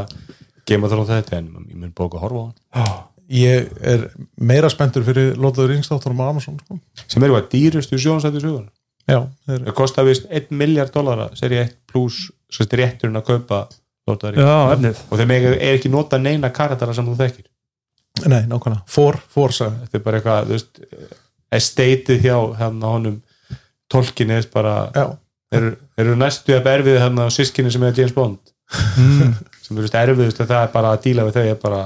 Thrones 0.93 1.11
þetta 1.11 1.37
en 1.41 1.47
ég 1.73 1.77
mun 1.81 1.93
bóka 1.97 2.19
að 2.21 2.25
horfa 2.27 2.43
á 2.45 2.47
hann 2.47 3.05
ég 3.27 3.71
er 3.83 4.05
meira 4.39 4.69
spenntur 4.71 5.03
fyrir 5.03 5.35
Rings 5.67 5.89
þáttunum 5.91 6.21
á 6.23 6.31
Amazon 6.31 6.61
sko. 6.63 6.79
sem 7.09 7.25
eru 7.27 7.35
hvað 7.35 7.49
dýrustu 7.51 7.99
sjónsættu 7.99 8.39
sögur 8.45 8.69
já, 9.07 9.19
það 9.47 9.75
kostar 9.79 10.07
vist 10.09 10.27
1 10.31 10.55
miljard 10.57 10.95
dólara 10.95 11.29
seri 11.39 11.61
1 11.63 11.75
pluss 11.91 12.31
sérst 12.53 12.75
rétturinn 12.79 13.19
að 13.21 13.29
kaupa 13.33 13.67
já, 14.07 14.57
efnið. 14.73 15.03
Og 15.11 15.21
þeim 15.21 15.35
er 15.35 15.47
er 15.57 15.77
ekki 15.77 15.91
nota 15.91 16.19
neina 16.19 16.53
karaktera 16.55 16.95
sem 16.95 17.07
þú 17.07 17.17
þekkir? 17.19 17.47
Nei, 18.27 18.43
nákvæmlega, 18.49 18.83
for, 18.89 19.19
for. 19.29 19.53
Þetta 19.53 19.99
er 19.99 20.05
bara 20.05 20.21
eitthvað, 20.21 20.47
þú 20.47 20.57
veist 20.57 20.83
estateið 21.57 22.23
hjá 22.25 22.37
hérna 22.61 22.93
honum 22.95 23.19
tolkinni 23.93 24.39
er 24.39 24.47
bara 24.53 24.77
eru, 25.55 25.75
eru 25.99 26.17
næstu 26.19 26.57
að 26.57 26.71
erfið 26.73 27.01
hérna 27.03 27.27
á 27.27 27.31
sískinni 27.35 27.73
sem 27.75 27.85
er 27.87 27.99
James 27.99 28.15
Bond. 28.17 28.41
Mm. 28.99 29.37
sem 29.67 29.79
eru 29.79 29.91
erfiðust 29.91 30.43
að 30.43 30.53
það 30.55 30.65
er 30.65 30.73
bara 30.75 30.95
að 30.95 31.03
díla 31.07 31.27
við 31.29 31.39
þau 31.39 31.45
er 31.45 31.61
bara, 31.63 31.83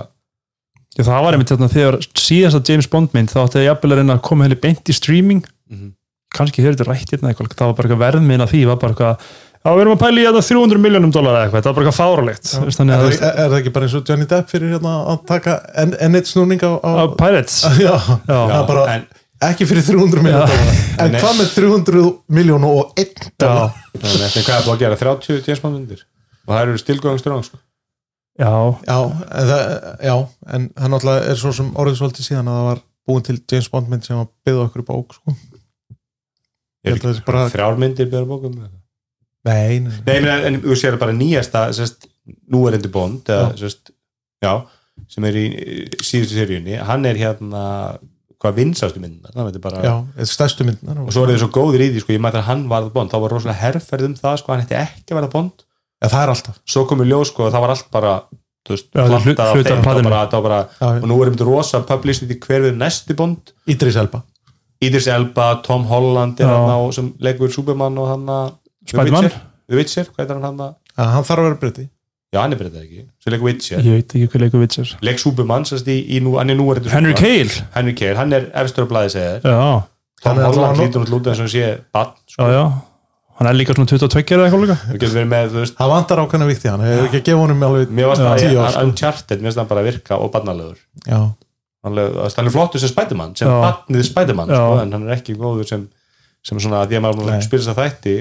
Já, 0.99 1.05
það 1.07 1.25
var 1.25 1.37
einmitt 1.37 1.51
þarna 1.53 1.71
þegar 1.71 1.97
síðasta 2.19 2.61
James 2.67 2.89
Bond 2.91 3.13
mynd 3.15 3.31
þá 3.31 3.45
átti 3.45 3.61
ég 3.63 3.69
jafnvel 3.69 3.93
að 3.95 4.01
reyna 4.01 4.17
að 4.17 4.25
koma 4.27 4.47
henni 4.47 4.57
beint 4.59 4.91
í 4.91 4.97
streaming. 4.97 5.45
Mhm. 5.71 5.93
Kannski 6.37 6.63
hefur 6.65 6.77
þetta 6.79 6.89
rætt 6.91 7.15
hérna 7.15 7.31
eitthvað 7.33 7.55
það 7.57 7.71
var 7.71 7.77
bara 7.79 7.89
eitthvað 7.89 8.05
verðminn 8.07 8.45
að 8.45 8.53
því 8.55 8.61
var 8.71 8.79
bara 8.83 8.95
eitthvað 8.95 9.31
já, 9.61 9.71
við 9.75 9.81
erum 9.85 9.95
að 9.97 10.03
pæla 10.05 10.21
í 10.21 10.27
þetta 10.29 10.43
300 10.49 10.83
miljónum 10.85 11.15
dólar 11.15 11.37
eða 11.39 11.47
eitthvað 11.49 11.65
það 11.65 11.71
var 11.71 11.79
bara 11.79 11.87
eitthvað 11.91 12.01
fáralegt 12.01 12.53
er, 12.61 12.75
þannig 12.79 12.95
að 12.97 13.07
er, 13.09 13.25
er 13.31 13.49
það 13.51 13.57
ekki 13.61 13.73
bara 13.77 13.89
eins 13.89 13.97
og 13.99 14.05
Johnny 14.13 14.29
Depp 14.31 14.53
fyrir 14.55 14.75
hérna 14.77 14.93
að 15.15 15.25
taka 15.31 15.57
enn 15.83 15.97
en 16.07 16.21
eitt 16.21 16.31
snúning 16.31 16.63
á, 16.65 16.73
á, 16.81 16.91
á 17.03 17.05
Pirates 17.19 17.57
já, 17.87 17.95
Já. 17.97 18.37
það 18.37 18.55
er 18.61 18.69
bara 18.71 18.85
en, 18.95 19.05
ekki 19.51 19.67
fyrir 19.71 19.87
300 19.91 20.25
miljón 20.25 20.55
en 21.01 21.13
Nei. 21.15 21.19
hvað 21.21 21.35
með 21.41 21.51
300 21.57 22.07
miljón 22.39 22.69
og 22.71 22.95
einn 23.01 23.13
dólar? 23.41 23.75
já, 23.75 24.01
en, 24.01 24.23
en 24.29 24.47
hvað 24.47 24.55
er 24.57 24.65
búið 24.69 24.77
að 24.77 24.85
gera 24.87 25.01
30 25.03 25.43
James 25.51 25.65
Bond 25.67 25.77
myndir 25.81 26.07
og 26.47 26.55
það 26.55 26.63
eru 26.65 26.81
stilgóðangströng 26.81 27.45
sko. 27.51 27.61
já, 28.41 28.53
já, 28.87 28.99
en 29.29 29.51
það, 29.53 29.63
já, 30.09 30.15
en 30.57 30.71
það 30.79 30.95
náttúrulega 30.95 31.29
er 31.35 31.41
svo 31.43 31.53
sem 31.59 31.69
orðið 31.77 31.99
svolítið 32.01 32.27
síðan 32.31 32.49
að 32.51 32.59
það 32.61 32.69
var 32.71 32.81
búin 33.11 33.25
til 33.29 33.39
James 33.53 33.69
Bond 33.75 33.91
mynd 33.93 34.07
sem 34.09 34.17
var 34.19 34.29
byggð 34.47 34.63
okkur 34.65 34.83
í 34.83 34.89
bók 34.89 35.17
sko. 35.19 35.35
er 35.35 35.37
Ég 35.37 35.37
held 35.37 35.41
að 35.41 35.41
það 35.41 35.45
sé 35.45 35.49
ekki 35.51 36.70
bara 36.85 37.15
bara- 37.27 37.49
þrjár 37.53 37.81
myndir 37.81 38.11
byrjar 38.11 38.29
bókum 38.29 38.55
nei, 38.61 39.81
nei, 39.81 39.93
Nei, 40.07 40.17
en, 40.19 40.29
en 40.51 40.61
þú 40.63 40.77
sér 40.77 40.99
bara 41.01 41.13
nýjasta 41.17 41.67
sest, 41.77 42.07
nú 42.53 42.67
er 42.69 42.79
endur 42.79 42.93
Bond 42.95 43.29
eða, 43.33 43.53
sérst, 43.61 43.93
já, 44.45 44.53
sem 45.09 45.25
er 45.29 45.39
í 45.41 45.45
síðustu 46.01 46.37
seríunni, 46.37 46.77
hann 46.85 47.07
er 47.09 47.21
hérna 47.21 47.63
hvað 48.41 48.57
vinsastu 48.57 49.01
er 49.57 49.65
bara 49.65 49.81
já, 49.85 49.95
stærstu 50.29 50.65
myndnar 50.69 51.01
og 51.05 51.13
svo 51.13 51.25
er 51.27 51.35
þið 51.35 51.43
svo 51.45 51.51
góðir 51.57 51.87
í 51.87 51.91
því, 51.95 52.05
sko, 52.05 52.15
ég 52.17 52.23
mætti 52.25 52.41
að 52.41 52.49
hann 52.49 52.69
varð 52.73 52.93
Bond 52.95 53.13
þá 53.13 53.19
var 53.21 53.35
rosalega 53.37 53.61
herrferð 53.65 54.09
um 54.11 54.15
það, 54.21 54.39
sko, 54.41 54.53
hann 54.55 54.63
hætti 54.65 54.79
ekki 54.81 55.13
að 55.13 55.19
verða 55.21 55.33
Bond. 55.35 55.67
Ja, 56.01 56.09
það 56.09 56.23
er 56.23 56.31
alltaf. 56.33 56.61
Svo 56.65 56.87
komið 56.89 57.11
ljós, 57.13 57.33
sko, 57.35 57.51
það 57.53 57.65
var 57.67 57.73
allt 57.75 57.91
bara 57.93 58.13
það 58.71 59.27
það 60.81 61.03
og 61.03 61.07
nú 61.09 61.17
er 61.21 61.31
einmitt 61.31 61.45
rosa 61.49 61.81
publicity 61.89 62.37
hver 62.41 62.67
við 62.69 62.77
næsti 62.81 63.17
Bond. 63.17 63.53
Idris 63.71 63.97
Elba 64.01 64.23
Idris 64.81 65.07
Elba, 65.13 65.61
Tom 65.67 65.85
Holland 65.91 66.41
er 66.41 66.47
Já. 66.49 66.53
hann 66.57 66.73
á, 66.73 66.79
sem 66.97 67.13
leikur 67.21 67.53
Superman 67.53 67.99
og 68.01 68.09
hann 68.09 68.27
að 68.33 68.53
Spiderman? 68.89 69.31
The 69.71 69.77
Witcher, 69.79 70.09
hvað 70.17 70.25
er 70.31 70.35
hann 70.39 70.47
hann 70.49 70.61
að 70.67 70.75
ja, 70.97 71.09
hann 71.15 71.25
þarf 71.29 71.39
að 71.43 71.49
vera 71.51 71.61
breyti 71.61 71.85
já, 72.31 72.39
hann 72.41 72.53
er 72.55 72.59
breytið 72.61 72.83
ekki, 72.85 73.05
sem 73.23 73.33
leikur 73.35 73.49
Witcher. 73.51 73.81
Ég 73.85 73.97
veit 73.99 74.15
ekki 74.17 74.29
hvað 74.33 74.45
leikur 74.47 74.63
vitsir 74.65 74.93
leik 75.07 75.19
Superman, 75.23 75.65
sérst 75.69 75.89
í, 75.91 75.99
í 76.17 76.21
nú, 76.25 76.37
hann 76.41 76.51
er 76.51 76.59
nú 76.59 76.69
Henry 76.91 77.15
Cale 77.19 77.65
Henry 77.77 77.95
Cale, 77.99 78.17
hann 78.21 78.33
er 78.37 78.49
efstur 78.63 78.87
á 78.87 78.91
blæði 78.91 79.15
segir. 79.17 79.43
Já, 79.45 79.83
Tom 80.21 80.37
Hann 80.37 80.39
er 80.41 80.49
Holland 80.51 80.81
lítur 80.81 81.05
út 81.05 81.13
lúta 81.13 81.33
eins 81.33 81.41
og 81.41 81.47
hann 81.49 81.53
sé 81.53 81.67
bann, 81.93 82.15
já, 82.29 82.33
sko, 82.37 82.49
já 82.55 82.65
hann 83.41 83.49
er 83.49 83.57
líka 83.57 83.73
svona 83.73 83.89
22 83.89 84.35
eða 84.37 84.47
eitthvað 84.49 84.65
líka. 84.67 84.75
Það 84.85 84.97
getur 85.01 85.15
verið 85.17 85.29
með, 85.31 85.53
veist 85.57 85.77
það 85.79 85.93
vantar 85.95 86.21
ákveðna 86.21 86.49
vikti 86.51 86.69
hann, 86.69 86.83
hefur 86.85 87.07
ekki 87.07 87.21
að 87.21 87.29
gefa 87.31 87.41
honum 87.41 87.63
alveg 87.71 87.95
mér 87.97 88.11
varst 88.11 88.21
Já. 88.21 88.27
það, 88.29 88.43
Tíu 88.43 88.51
ár, 88.59 88.65
hann- 88.67 88.75
sko. 88.75 88.83
Uncharted, 88.91 89.39
mér 89.41 89.49
finnst 89.49 89.61
hann 89.63 89.71
bara 89.71 89.85
virka 89.87 90.19
og 90.21 90.33
barnalegur. 90.35 90.77
Já, 91.09 91.21
hann 91.87 91.99
er, 92.01 92.53
flottur 92.53 92.83
sem 92.83 92.93
Spiderman 92.93 93.35
sem 93.39 93.49
barnið 93.49 94.05
Spiderman, 94.09 94.53
sko, 94.53 94.77
en 94.83 94.95
hann 94.97 95.09
er 95.09 95.17
ekki 95.17 95.37
góður 95.39 95.69
sem, 95.69 95.87
sem 96.45 96.61
svona, 96.61 96.85
því 96.89 96.99
að 96.99 97.05
maður 97.07 97.31
Nei. 97.31 97.37
að 97.39 97.47
spila 97.47 97.65
þess 97.65 97.73
að 97.73 97.83
þætti 97.85 98.17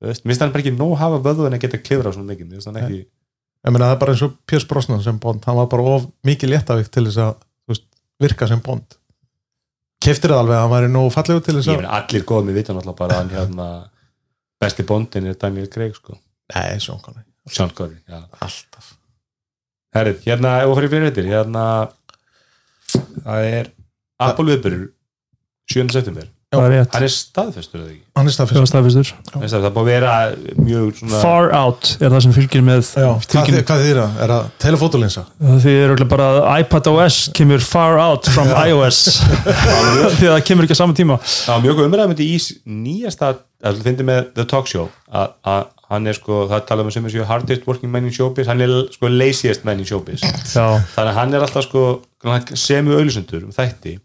þú 0.00 0.08
veist, 0.08 0.24
mér 0.24 0.32
finnst 0.32 0.44
hann 0.44 0.54
bara 0.54 0.64
ekki 0.64 0.76
nóg 0.76 0.94
hafa 1.00 1.20
vöðu 1.26 1.48
en 1.48 1.58
að 1.58 1.64
geta 1.66 1.82
klifra 1.84 2.14
svona 2.14 2.30
mér 2.30 2.40
finnst 2.46 2.70
hann 2.70 2.80
ekki 2.80 3.00
ég 3.00 3.74
meina 3.74 3.90
það 3.90 3.94
er 3.94 4.00
bara 4.00 4.14
eins 4.14 4.24
og 4.24 4.36
Piers 4.48 4.66
Brosnan 4.68 5.02
sem 5.04 5.20
Bond, 5.20 5.44
hann 5.44 5.58
var 5.58 5.68
bara 5.72 5.94
of 5.96 6.08
mikið 6.26 6.54
léttavíkt 6.54 6.92
til 6.94 7.04
þess 7.08 7.20
að 7.20 7.34
þú 7.36 7.74
veist, 7.74 7.86
virka 8.24 8.48
sem 8.48 8.62
Bond. 8.64 8.96
Keftir 10.00 10.32
það 10.32 10.42
alveg 10.46 10.56
að 10.56 10.62
hann 10.64 10.72
væri 10.72 10.92
nóg 10.94 11.10
fallegu 11.12 11.42
til 11.44 11.56
þess 11.58 11.68
ég 11.68 11.76
að 11.76 11.82
meina 11.82 11.98
allir 11.98 12.24
góð 12.30 12.46
með 12.46 12.56
vita 12.56 12.76
náttúrulega 12.76 13.00
bara 13.02 13.18
hann 13.20 13.34
hérna 13.34 13.66
besti 14.60 14.86
bondin 14.88 15.28
er 15.28 15.36
Daniel 15.40 15.68
Craig 15.72 15.92
sko. 15.96 16.16
Nei, 16.54 16.80
Sean 16.80 17.02
Connery, 17.04 17.26
Sean 17.48 17.72
Connery, 17.76 18.00
já. 18.08 18.22
Alltaf. 18.40 18.94
Herrið, 19.96 20.24
hérna, 20.24 20.54
ef 20.62 20.70
við 20.70 20.78
fyrir 20.78 20.92
fyrir 20.94 21.10
þetta 21.10 21.26
hérna 21.34 21.64
það 22.98 23.48
er 23.54 23.72
Apple 24.20 24.50
viðbyrður 24.52 24.86
7. 25.70 25.88
september 25.94 26.28
það 26.50 26.72
er 26.74 26.88
hann 26.90 27.04
er 27.06 27.12
staðfestur 27.14 27.78
eða 27.78 27.90
ekki 27.92 28.00
hann 28.18 28.26
er 28.26 28.34
staðfestur. 28.34 28.58
Hann 28.58 28.70
staðfestur. 28.70 29.10
það 29.62 29.74
búið 29.76 29.84
að 29.84 29.90
vera 29.90 30.14
mjög 30.66 30.88
svona 30.98 31.20
Far 31.22 31.52
Out 31.54 31.90
er 32.02 32.10
það 32.10 32.24
sem 32.24 32.34
fylgir 32.34 32.64
með 32.66 32.80
Já, 32.90 33.06
hvað, 33.06 33.50
þið- 33.52 33.62
hvað 33.68 33.84
þýr 33.86 34.00
það? 34.00 34.16
Er 34.24 34.32
það 34.34 34.48
telefotolinsa? 34.64 35.22
því 35.46 35.74
er 35.76 35.84
örugglega 35.86 36.10
bara 36.10 36.26
að 36.32 36.48
iPad 36.64 36.90
OS 36.90 37.18
kemur 37.38 37.62
Far 37.62 38.00
Out 38.02 38.30
from 38.34 38.50
iOS 38.50 38.98
því 40.18 40.26
að 40.26 40.34
það 40.34 40.44
kemur 40.50 40.66
ekki 40.66 40.74
á 40.74 40.82
sama 40.82 40.98
tíma 40.98 41.20
það 41.22 41.54
var 41.54 41.62
mjög 41.68 41.84
umræðum 41.86 42.16
í 42.26 42.30
nýjasta 42.66 43.30
að 43.62 43.78
þú 43.78 43.86
finnir 43.86 44.10
með 44.10 44.32
The 44.34 44.48
Talk 44.50 44.66
Show 44.74 44.88
að 45.14 45.36
að 45.54 45.68
hann 45.90 46.06
er 46.06 46.16
sko, 46.16 46.44
það 46.50 46.62
tala 46.68 46.84
um 46.86 46.92
sem 46.94 47.06
er 47.06 47.14
séu 47.14 47.26
hardest 47.26 47.66
working 47.66 47.90
man 47.92 48.06
in 48.06 48.14
showbiz, 48.14 48.46
hann 48.50 48.62
er 48.62 48.70
sko 48.94 49.10
laziest 49.10 49.66
man 49.66 49.82
in 49.82 49.88
showbiz. 49.88 50.22
Já, 50.22 50.78
þannig 50.94 51.10
að 51.10 51.18
hann 51.18 51.34
er 51.34 51.46
alltaf 51.46 51.66
sko 51.66 51.84
semi 52.54 52.94
auðlisendur 52.94 53.48
um 53.48 53.54
þætti 53.54 53.96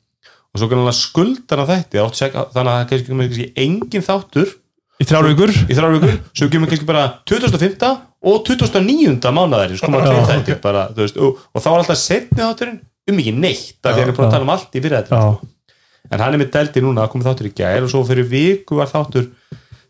og 0.56 0.62
svo 0.62 0.70
kannan 0.72 0.96
skuldar 0.96 1.62
hann 1.62 1.72
þætti 1.74 2.02
þannig 2.16 2.60
að 2.60 2.80
það 2.92 3.08
kemur 3.10 3.30
kannski 3.30 3.50
engin 3.66 4.06
þáttur. 4.06 4.54
Í 4.96 5.04
þrjár 5.04 5.26
vikur? 5.28 5.52
Í 5.52 5.76
þrjár 5.76 5.96
vikur, 5.98 6.20
svo 6.32 6.50
kemur 6.54 6.72
kannski 6.72 6.88
bara 6.88 7.08
2005 7.28 7.90
og 8.26 8.46
2009 8.48 9.34
mánaðarins 9.36 9.84
koma 9.84 10.02
Já, 10.02 10.08
tveir 10.08 10.30
þættir 10.32 10.62
bara, 10.64 10.88
veist, 10.98 11.18
og, 11.22 11.42
og 11.54 11.62
þá 11.62 11.68
var 11.70 11.82
alltaf 11.84 12.00
setni 12.02 12.42
þátturinn 12.42 12.80
um 13.12 13.20
ekki 13.22 13.34
neitt, 13.36 13.78
af 13.84 13.92
því 13.92 14.02
að 14.02 14.08
er 14.08 14.16
búin 14.18 14.26
að 14.26 14.34
tala 14.34 14.48
um 14.48 14.54
allt 14.56 14.74
í 14.74 14.82
fyrir 14.82 14.98
þetta 14.98 15.20
já, 15.20 15.76
en 16.10 16.24
hann 16.24 16.38
er 16.38 16.42
með 16.42 16.50
deldi 16.56 16.82
núna, 16.82 17.06
komið 17.12 17.30
þáttur 17.30 17.50
í 17.50 17.54
gær 17.60 17.86
og 17.86 17.92
svo 17.92 18.02
fyrir 18.08 18.26
viku 18.32 18.80
var 18.80 18.90
þáttur 18.90 19.28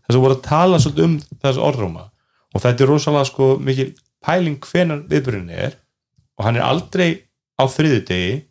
þess 0.06 0.18
að 0.18 0.24
voru 0.26 0.38
að 0.38 0.44
tala 0.48 0.82
svolítið 0.82 1.08
um 1.10 1.16
þessu 1.44 1.64
orðrúma 1.66 2.10
og 2.56 2.64
þetta 2.64 2.86
er 2.86 2.92
rosalega 2.92 3.30
sko 3.30 3.48
mikil 3.60 3.92
pæling 4.26 4.60
hvenar 4.64 5.06
viðbyrjunni 5.10 5.56
er. 5.68 5.80
Og 6.36 6.48
hann 6.48 6.60
er 6.60 6.66
aldrei 6.68 7.08
á 7.56 7.64
þriðudegi 7.72 8.44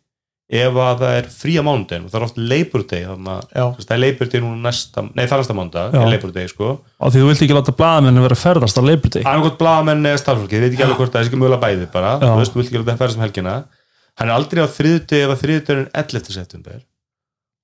ef 0.55 0.75
að 0.77 0.99
það 1.01 1.15
er 1.17 1.27
frí 1.33 1.55
á 1.57 1.63
mánudegin 1.65 2.03
og 2.05 2.11
það 2.13 2.19
er 2.19 2.25
oft 2.27 2.35
að 3.33 3.55
veist, 3.79 3.87
það 3.89 3.95
er 3.95 4.01
Day 4.29 4.41
núna 4.43 4.67
næsta, 4.67 5.03
nei 5.07 5.23
það 5.23 5.33
er 5.33 5.41
næsta 5.41 5.55
mánudag 5.57 5.95
Já. 5.95 6.01
er 6.03 6.11
Day 6.35 6.49
sko. 6.51 6.67
Og 7.01 7.13
því 7.13 7.23
þú 7.23 7.29
vilt 7.31 7.41
ekki 7.45 7.57
láta 7.57 7.73
blaðamenn 7.79 8.19
vera 8.27 8.37
að 8.37 8.43
ferðast 8.43 8.77
á 8.77 8.83
Labor 8.85 9.13
Day 9.15 9.25
annarkot 9.25 9.57
blaðamenn 9.61 10.05
eða 10.05 10.21
starfsfólki, 10.21 10.57
ég 10.59 10.65
veit 10.65 10.75
ekki 10.75 10.85
alveg 10.85 11.01
hvort 11.01 11.15
það 11.15 11.23
er 11.23 11.29
ekki 11.31 11.39
mögulega 11.41 11.63
bæði 11.65 11.87
bara, 11.95 12.11
Já. 12.21 12.29
þú 12.29 12.43
veist, 12.43 12.53
þú 12.53 12.61
vilt 12.61 12.69
ekki 12.69 12.79
alveg 12.81 12.93
að 12.93 13.01
ferðast 13.01 13.17
um 13.17 13.25
helgina. 13.25 13.55
Hann 14.15 14.29
er 14.29 14.35
aldrei 14.37 14.61
á 14.61 14.69
þriðudegi 14.75 15.25
ef 15.25 15.33
að 15.33 15.41
þriðudegin 15.41 15.87
11. 16.03 16.35
september. 16.37 16.77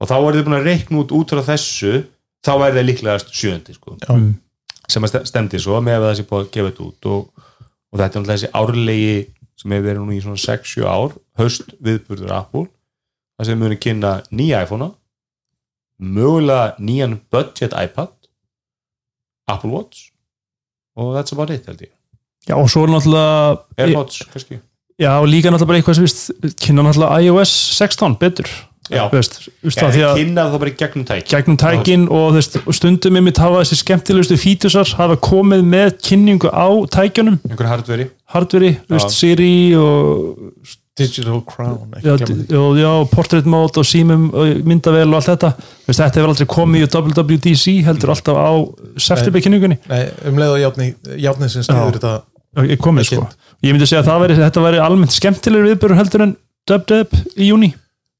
Og 0.02 0.10
þá 0.10 0.16
er 0.18 0.40
þið 0.40 0.48
búin 0.48 0.58
að 0.58 0.68
reikna 0.72 1.04
út 1.04 1.14
út 1.16 1.36
frá 1.36 1.44
þessu 1.52 1.94
þá 2.46 2.52
er 2.68 2.74
það 2.78 2.88
líklegast 2.90 3.34
sjöndi 3.38 3.76
sko. 3.78 3.98
Mm. 4.10 4.32
sem 4.92 5.04
að 5.06 5.12
ste- 5.14 5.26
stemdi 5.30 5.60
svo 5.62 5.78
með 5.84 6.00
að 6.00 6.08
það 6.10 6.18
sé 6.20 6.28
búið 6.30 6.46
að 6.46 6.52
gefa 6.56 6.72
þetta 6.72 6.88
út 6.88 7.10
og, 7.12 7.46
og 7.92 8.00
þetta 8.00 8.06
er 8.06 8.24
náttúrulega 8.24 8.38
þessi 8.38 8.52
árlegi 8.62 9.14
sem 9.62 9.72
hefur 9.76 9.86
verið 9.88 10.02
nú 10.02 10.16
í 10.16 10.22
svona 10.24 10.42
6-7 10.42 10.88
ár 10.90 11.14
höst 11.42 11.76
viðburður 11.86 12.34
Apple 12.40 12.66
það 13.38 13.46
sem 13.52 13.62
muni 13.62 13.78
kynna 13.82 14.16
nýja 14.34 14.64
iPhone 14.66 14.90
mögulega 16.02 16.76
nýjan 16.82 17.20
budget 17.32 17.74
iPad 17.78 18.10
Apple 19.52 19.70
Watch 19.72 20.10
og 20.98 21.14
that's 21.16 21.32
about 21.36 21.54
it 21.54 21.66
held 21.70 21.82
ég 21.86 21.92
já, 22.50 22.56
og 22.58 22.68
svo 22.74 22.84
er 22.88 22.94
náttúrulega 22.96 23.62
Airpods 23.86 24.24
kannski 24.34 24.58
já, 25.00 25.12
og 25.22 25.28
líka 25.30 25.52
náttúrulega 25.54 25.70
bara 25.70 25.82
eitthvað 25.82 26.00
sem 26.00 26.08
vist 26.10 26.58
kynna 26.66 26.84
náttúrulega 26.88 27.22
iOS 27.30 27.54
16 27.78 28.18
betur 28.22 28.50
Já. 28.92 29.06
Þú 29.08 29.18
veist, 29.18 29.38
þú 29.48 29.70
veist 29.70 29.80
ja, 29.80 29.84
það 29.86 29.94
því 29.96 30.04
að 30.08 30.18
kynna 30.20 30.44
það 30.52 30.62
bara 30.64 30.72
í 30.72 30.76
gegnum 30.82 31.06
tæk 31.08 31.30
gegnum 31.32 31.58
tækin 31.62 32.04
og, 32.12 32.26
veist, 32.36 32.58
stundum 32.76 33.16
með 33.16 33.26
mitt 33.30 33.40
hafa 33.40 33.62
þessi 33.64 33.78
skemmtilegustu 33.80 34.38
fítusar 34.42 34.92
hafa 35.00 35.18
komið 35.30 35.64
með 35.72 35.90
kynningu 36.10 36.52
á 36.52 36.68
tækjunum. 36.92 37.40
Einhver 37.48 37.72
hardveri. 37.72 38.08
Hardveri. 38.36 38.76
Siri 39.12 39.54
og 39.80 40.68
Digital 41.00 41.40
Crown 41.48 41.94
já, 42.04 42.18
já, 42.20 42.92
portrait 43.14 43.48
mode 43.48 43.80
og 43.80 43.88
símum 43.88 44.28
myndavel 44.68 45.08
og 45.08 45.22
allt 45.22 45.30
þetta. 45.32 45.54
Veist, 45.88 46.02
þetta 46.02 46.20
hefur 46.20 46.34
aldrei 46.34 46.50
komið 46.52 46.84
í 46.84 46.90
WWDC 46.92 47.78
heldur 47.88 48.12
alltaf 48.12 48.36
á 48.44 48.52
septemberkynningunni. 49.08 49.80
Nei, 49.88 50.02
um 50.28 50.42
leið 50.42 50.58
og 50.58 50.60
játni, 50.66 50.90
játni 51.16 51.50
sem 51.54 51.64
stýður 51.64 51.96
þetta 51.96 52.68
ég 52.68 52.84
komið 52.84 53.08
sko. 53.08 53.30
Ég 53.64 53.72
myndi 53.72 53.88
segja 53.88 54.04
að 54.04 54.12
það 54.12 54.26
veri, 54.26 54.38
þetta 54.42 54.66
væri 54.66 54.84
almennt 54.84 55.16
skemmtilegur 55.16 55.72
viðbörur 55.72 56.02
heldur 56.02 56.26
en 56.28 56.36
dub-dub 56.68 57.16
í 57.40 57.48
júni 57.48 57.72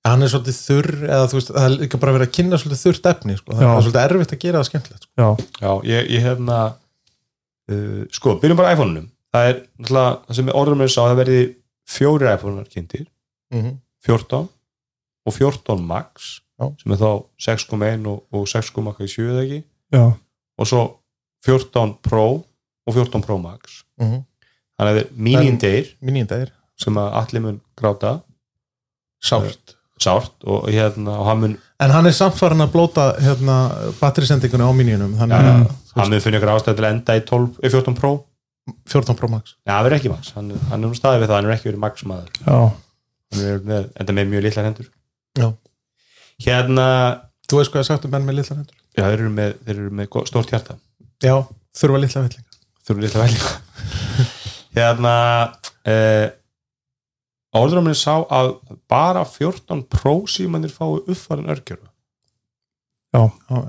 hann 0.08 0.26
er 0.26 0.32
svolítið 0.32 0.58
þurr 0.66 0.92
eða 1.06 1.26
þú 1.30 1.38
veist, 1.38 1.52
það 1.54 1.66
er 1.68 1.74
líka 1.84 2.00
bara 2.02 2.14
verið 2.16 2.28
að 2.30 2.36
kynna 2.38 2.60
svolítið 2.62 2.84
þurrt 2.86 3.10
efni 3.12 3.36
sko. 3.38 3.56
það 3.56 3.66
Já. 3.66 3.72
er 3.72 3.86
svolítið 3.86 4.06
erfitt 4.06 4.36
að 4.36 4.44
gera 4.44 4.62
það 4.62 4.70
skemmtilegt 4.70 5.04
sko. 5.06 5.12
já, 5.22 5.28
já, 5.62 5.72
ég, 5.92 6.10
ég 6.16 6.26
hefna 6.26 6.60
uh, 6.72 8.00
sko, 8.18 8.36
byrjum 8.42 8.62
bara 8.62 8.74
iPhone-unum. 8.76 9.10
Það 9.32 9.50
er 9.50 9.60
náttúrulega, 9.62 10.16
það 10.28 10.40
sem 10.40 10.54
orðum 10.62 10.82
er 10.84 10.92
sá 10.92 11.02
að 11.04 11.12
það 11.12 11.22
verði 11.22 11.44
fjórir 11.92 12.34
iPhone-unar 12.34 12.72
kynntir. 12.72 13.06
Mm 13.54 13.62
-hmm. 13.62 13.78
14 14.08 14.50
og 15.26 15.36
14 15.38 15.86
Max 15.86 16.42
Já. 16.58 16.66
sem 16.82 16.92
er 16.92 16.98
þá 16.98 17.12
6.1 17.38 18.08
og, 18.10 18.24
og 18.34 18.48
6.7 18.50 19.30
eða 19.30 19.44
ekki. 19.46 19.64
Já, 19.94 20.06
og 20.58 20.68
svo 20.68 20.82
14 21.46 21.98
Pro 22.02 22.44
og 22.88 22.94
14 22.94 23.22
Pro 23.22 23.38
Max. 23.38 23.84
Mm 24.02 24.26
þannig 24.82 24.98
að 24.98 24.98
það 24.98 26.40
er 26.42 26.42
er 26.42 26.52
sem 26.82 26.98
að 26.98 27.14
allir 27.14 27.42
mun 27.42 27.62
gráta. 27.78 28.22
Sárt 29.22 29.78
sárt 30.04 30.34
og, 30.46 30.68
hérna, 30.72 31.16
og 31.20 31.30
hann 31.30 31.40
mun, 31.44 31.56
en 31.84 31.94
hann 31.94 32.10
er 32.10 32.16
samt 32.18 32.38
farin 32.40 32.64
að 32.64 32.74
blóta 32.74 33.08
hérna, 33.22 33.56
batterisendingunni 34.00 34.68
á 34.68 34.72
þannig 34.72 35.34
ja, 35.38 35.56
hann 35.96 36.12
mun 36.14 36.24
finna 36.24 36.42
ykkur 36.42 36.54
ástæð 36.56 36.78
til 36.78 36.86
að 36.86 36.92
enda 36.96 37.18
í 37.18 37.24
12, 37.30 37.50
eh, 37.62 37.74
14 37.74 37.98
Pro. 37.98 38.12
14 38.92 39.18
Pro 39.18 39.32
Max. 39.32 39.56
Já, 39.66 39.74
það 39.74 39.88
verður 39.88 39.98
ekki 40.00 40.14
Max, 40.14 40.34
hann, 40.38 40.54
hann 40.70 40.80
er 40.80 40.86
nú 40.86 40.98
staðið 40.98 41.24
við 41.24 41.32
það 41.32 41.40
hann 41.40 41.50
er 41.50 41.56
ekki 41.56 41.70
verið 41.72 41.84
Max 41.86 42.06
maður 42.12 42.46
hann 42.52 43.66
með, 43.72 43.90
enda 44.02 44.18
með 44.18 44.32
mjög 44.36 44.48
litlar 44.48 44.70
hendur. 44.70 44.94
Já. 45.40 45.50
hérna 46.46 46.88
þú 47.48 47.62
veist 47.62 47.74
hvað 47.74 47.84
ég 47.86 47.90
sagt 47.90 48.08
um 48.08 48.16
menn 48.16 48.28
með 48.28 48.42
litla 48.42 48.60
hendur? 48.60 48.78
Já, 48.92 49.04
þeir 49.08 49.20
eru 49.20 49.34
með, 49.34 49.58
þeir 49.66 49.76
eru 49.78 49.92
með 50.02 50.24
stórt 50.28 50.54
hjarta. 50.54 50.80
Já, 51.24 51.36
þurfa 51.78 52.02
litla 52.04 52.26
vellinga 52.26 52.52
þurfum 52.88 53.04
litla 53.06 53.26
velja 53.26 53.52
hérna 54.78 55.16
eh, 55.86 56.28
orðurumin 57.58 57.98
sá 57.98 58.14
að 58.32 58.54
bara 58.92 59.24
14 59.28 59.82
Pro 59.92 60.22
símanir 60.32 60.72
fái 60.72 61.02
uppfærin 61.08 61.50
örgjörða 61.52 61.88
Já, 63.12 63.26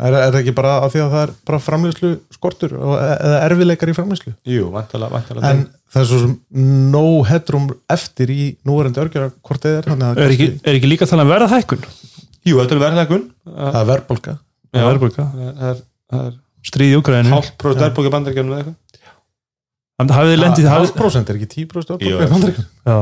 er, 0.07 0.14
er 0.14 0.28
það 0.30 0.37
ekki 0.39 0.53
bara 0.55 0.72
af 0.85 0.93
því 0.95 1.01
að 1.03 1.09
það 1.16 1.22
er 1.26 1.30
bara 1.49 1.59
framlýslu 1.59 2.11
skortur 2.30 2.74
og- 2.78 3.01
eða 3.03 3.39
erfiðleikar 3.49 3.91
í 3.91 3.95
framlýslu 3.97 4.35
jú, 4.47 4.68
vantalega, 4.70 5.11
vantalega 5.16 5.49
en 5.51 5.64
það 5.91 6.03
er 6.05 6.07
svo 6.12 6.18
sem 6.22 6.37
no 6.95 7.03
headroom 7.26 7.64
eftir 7.91 8.30
í 8.30 8.45
núverandi 8.68 9.03
örgjara 9.03 9.33
hvort 9.43 9.66
eða 9.66 9.80
er 9.80 9.89
þannig 9.91 10.07
að 10.12 10.20
er 10.22 10.35
ekki, 10.37 10.47
er 10.62 10.78
ekki 10.78 10.91
líka 10.93 11.09
þannig 11.11 11.26
að 11.26 11.33
verða 11.35 11.49
hækkun 11.57 11.83
jú, 12.47 12.55
þetta 12.61 12.76
er 12.78 12.83
verðlækun 12.85 13.24
það 13.51 13.80
er 13.83 13.89
verðbólka 13.91 14.37
Já. 14.72 14.85
verðbólka, 14.87 15.26
það 15.35 15.66
er, 15.72 15.83
það 16.14 16.22
er 16.30 16.39
stríð 16.70 16.93
í 16.95 17.01
Ukraínu 17.03 17.35
hálf 17.35 17.51
próf 17.59 17.74
Já. 17.74 17.80
verðbólka 17.83 18.14
bandaríkjörnum 18.14 18.55
eða 18.55 18.62
eitthvað. 18.62 18.78
12% 20.03 21.30
er 21.35 21.39
ekki 21.43 21.51
10% 21.66 22.03
Jú, 22.07 22.14
í 22.14 22.30
Bandaríkjunum? 22.30 22.70
já. 22.87 22.97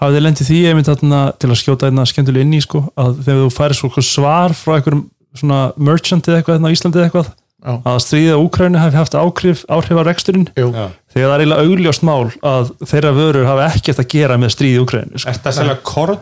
Hafið 0.00 0.16
þið 0.16 0.24
lendið 0.26 0.50
því 0.50 0.60
einmitt 0.70 0.88
þarna 0.90 1.20
til 1.40 1.50
að 1.50 1.60
skjóta 1.60 1.90
einna 1.90 2.06
skemmtilega 2.08 2.46
inn 2.46 2.56
í 2.56 2.62
sko, 2.64 2.86
að 3.00 3.20
þegar 3.26 3.42
þú 3.44 3.50
færir 3.56 3.78
svo 3.78 4.04
svar 4.04 4.56
frá 4.56 4.78
einhverjum 4.78 5.04
svona 5.36 5.60
merchant 5.78 6.26
eða 6.26 6.40
eitthvað 6.40 6.58
hérna 6.58 6.72
á 6.72 6.74
Íslandi 6.74 7.00
eða 7.00 7.08
eitthvað 7.10 7.30
Já. 7.60 7.74
að 7.92 7.98
stríða 8.00 8.36
Úkrænu 8.40 8.80
hafi 8.80 8.96
haft 8.96 9.14
áhrif, 9.20 9.64
áhrif 9.68 9.98
á 10.00 10.04
reksturinn 10.08 10.46
Já. 10.56 10.88
þegar 11.12 11.26
það 11.28 11.34
er 11.34 11.42
eiginlega 11.44 11.66
augljóst 11.66 12.06
mál 12.08 12.30
að 12.50 12.70
þeirra 12.88 13.12
vörur 13.18 13.48
hafi 13.50 13.66
ekkert 13.66 14.00
að 14.00 14.08
gera 14.14 14.38
með 14.40 14.54
stríði 14.56 14.80
Úkrænu 14.80 15.20
sko. 15.20 15.28
Er 15.28 15.36
þetta 15.36 15.52
að 15.52 15.58
selja 15.58 15.76
korn? 15.84 16.18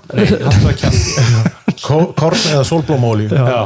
Korn 2.19 2.43
eða 2.51 2.65
sólblómólíu 2.67 3.31
Já. 3.31 3.45
Já. 3.47 3.61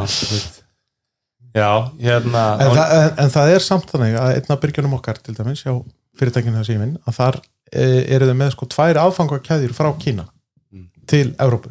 Já, 1.53 1.69
hérna 2.01 2.43
en, 2.61 2.71
það, 2.73 2.93
en, 2.97 3.11
en 3.25 3.33
það 3.33 3.51
er 3.55 3.65
samt 3.65 3.91
þannig 3.93 4.15
að 4.17 4.37
einn 4.39 4.55
af 4.55 4.61
byrgjunum 4.63 4.95
okkar 4.97 5.19
til 5.21 5.35
dæmis 5.37 5.65
hjá 5.67 5.73
fyrirtækinu 6.21 6.57
það 6.61 6.69
síminn 6.71 6.95
að 7.05 7.19
þar 7.19 7.39
eru 7.73 8.29
þau 8.31 8.37
með 8.39 8.55
sko 8.55 8.69
tvær 8.77 9.01
aðfangakæðjur 9.07 9.77
frá 9.77 9.91
Kína 9.99 10.29
Mm. 10.73 10.87
til 11.07 11.35
Evrópu 11.37 11.69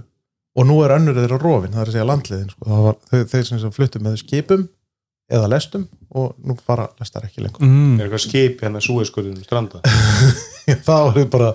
og 0.56 0.66
nú 0.68 0.76
er 0.86 0.92
önnur 0.94 1.16
þeirra 1.18 1.38
rofin, 1.42 1.72
það 1.74 1.82
er 1.82 1.88
að 1.90 1.96
segja 1.96 2.06
landliðin 2.06 2.50
sko. 2.52 2.66
það 2.68 2.82
var 2.86 2.96
þau, 3.10 3.22
þeir 3.32 3.46
sem 3.48 3.60
sem 3.64 3.72
fluttu 3.72 4.00
með 4.04 4.18
skipum 4.22 4.66
eða 5.32 5.48
lestum 5.50 5.86
og 6.12 6.36
nú 6.44 6.58
fara 6.60 6.90
lestar 7.00 7.24
ekki 7.26 7.42
lengur 7.42 7.64
mm. 7.64 7.96
er 7.98 8.06
eitthvað 8.06 8.24
skip 8.26 8.62
hérna 8.62 8.82
súeskurðum 8.84 9.40
stranda 9.46 9.80
það 10.88 11.06
var 11.08 11.16
þau 11.16 11.26
bara 11.34 11.54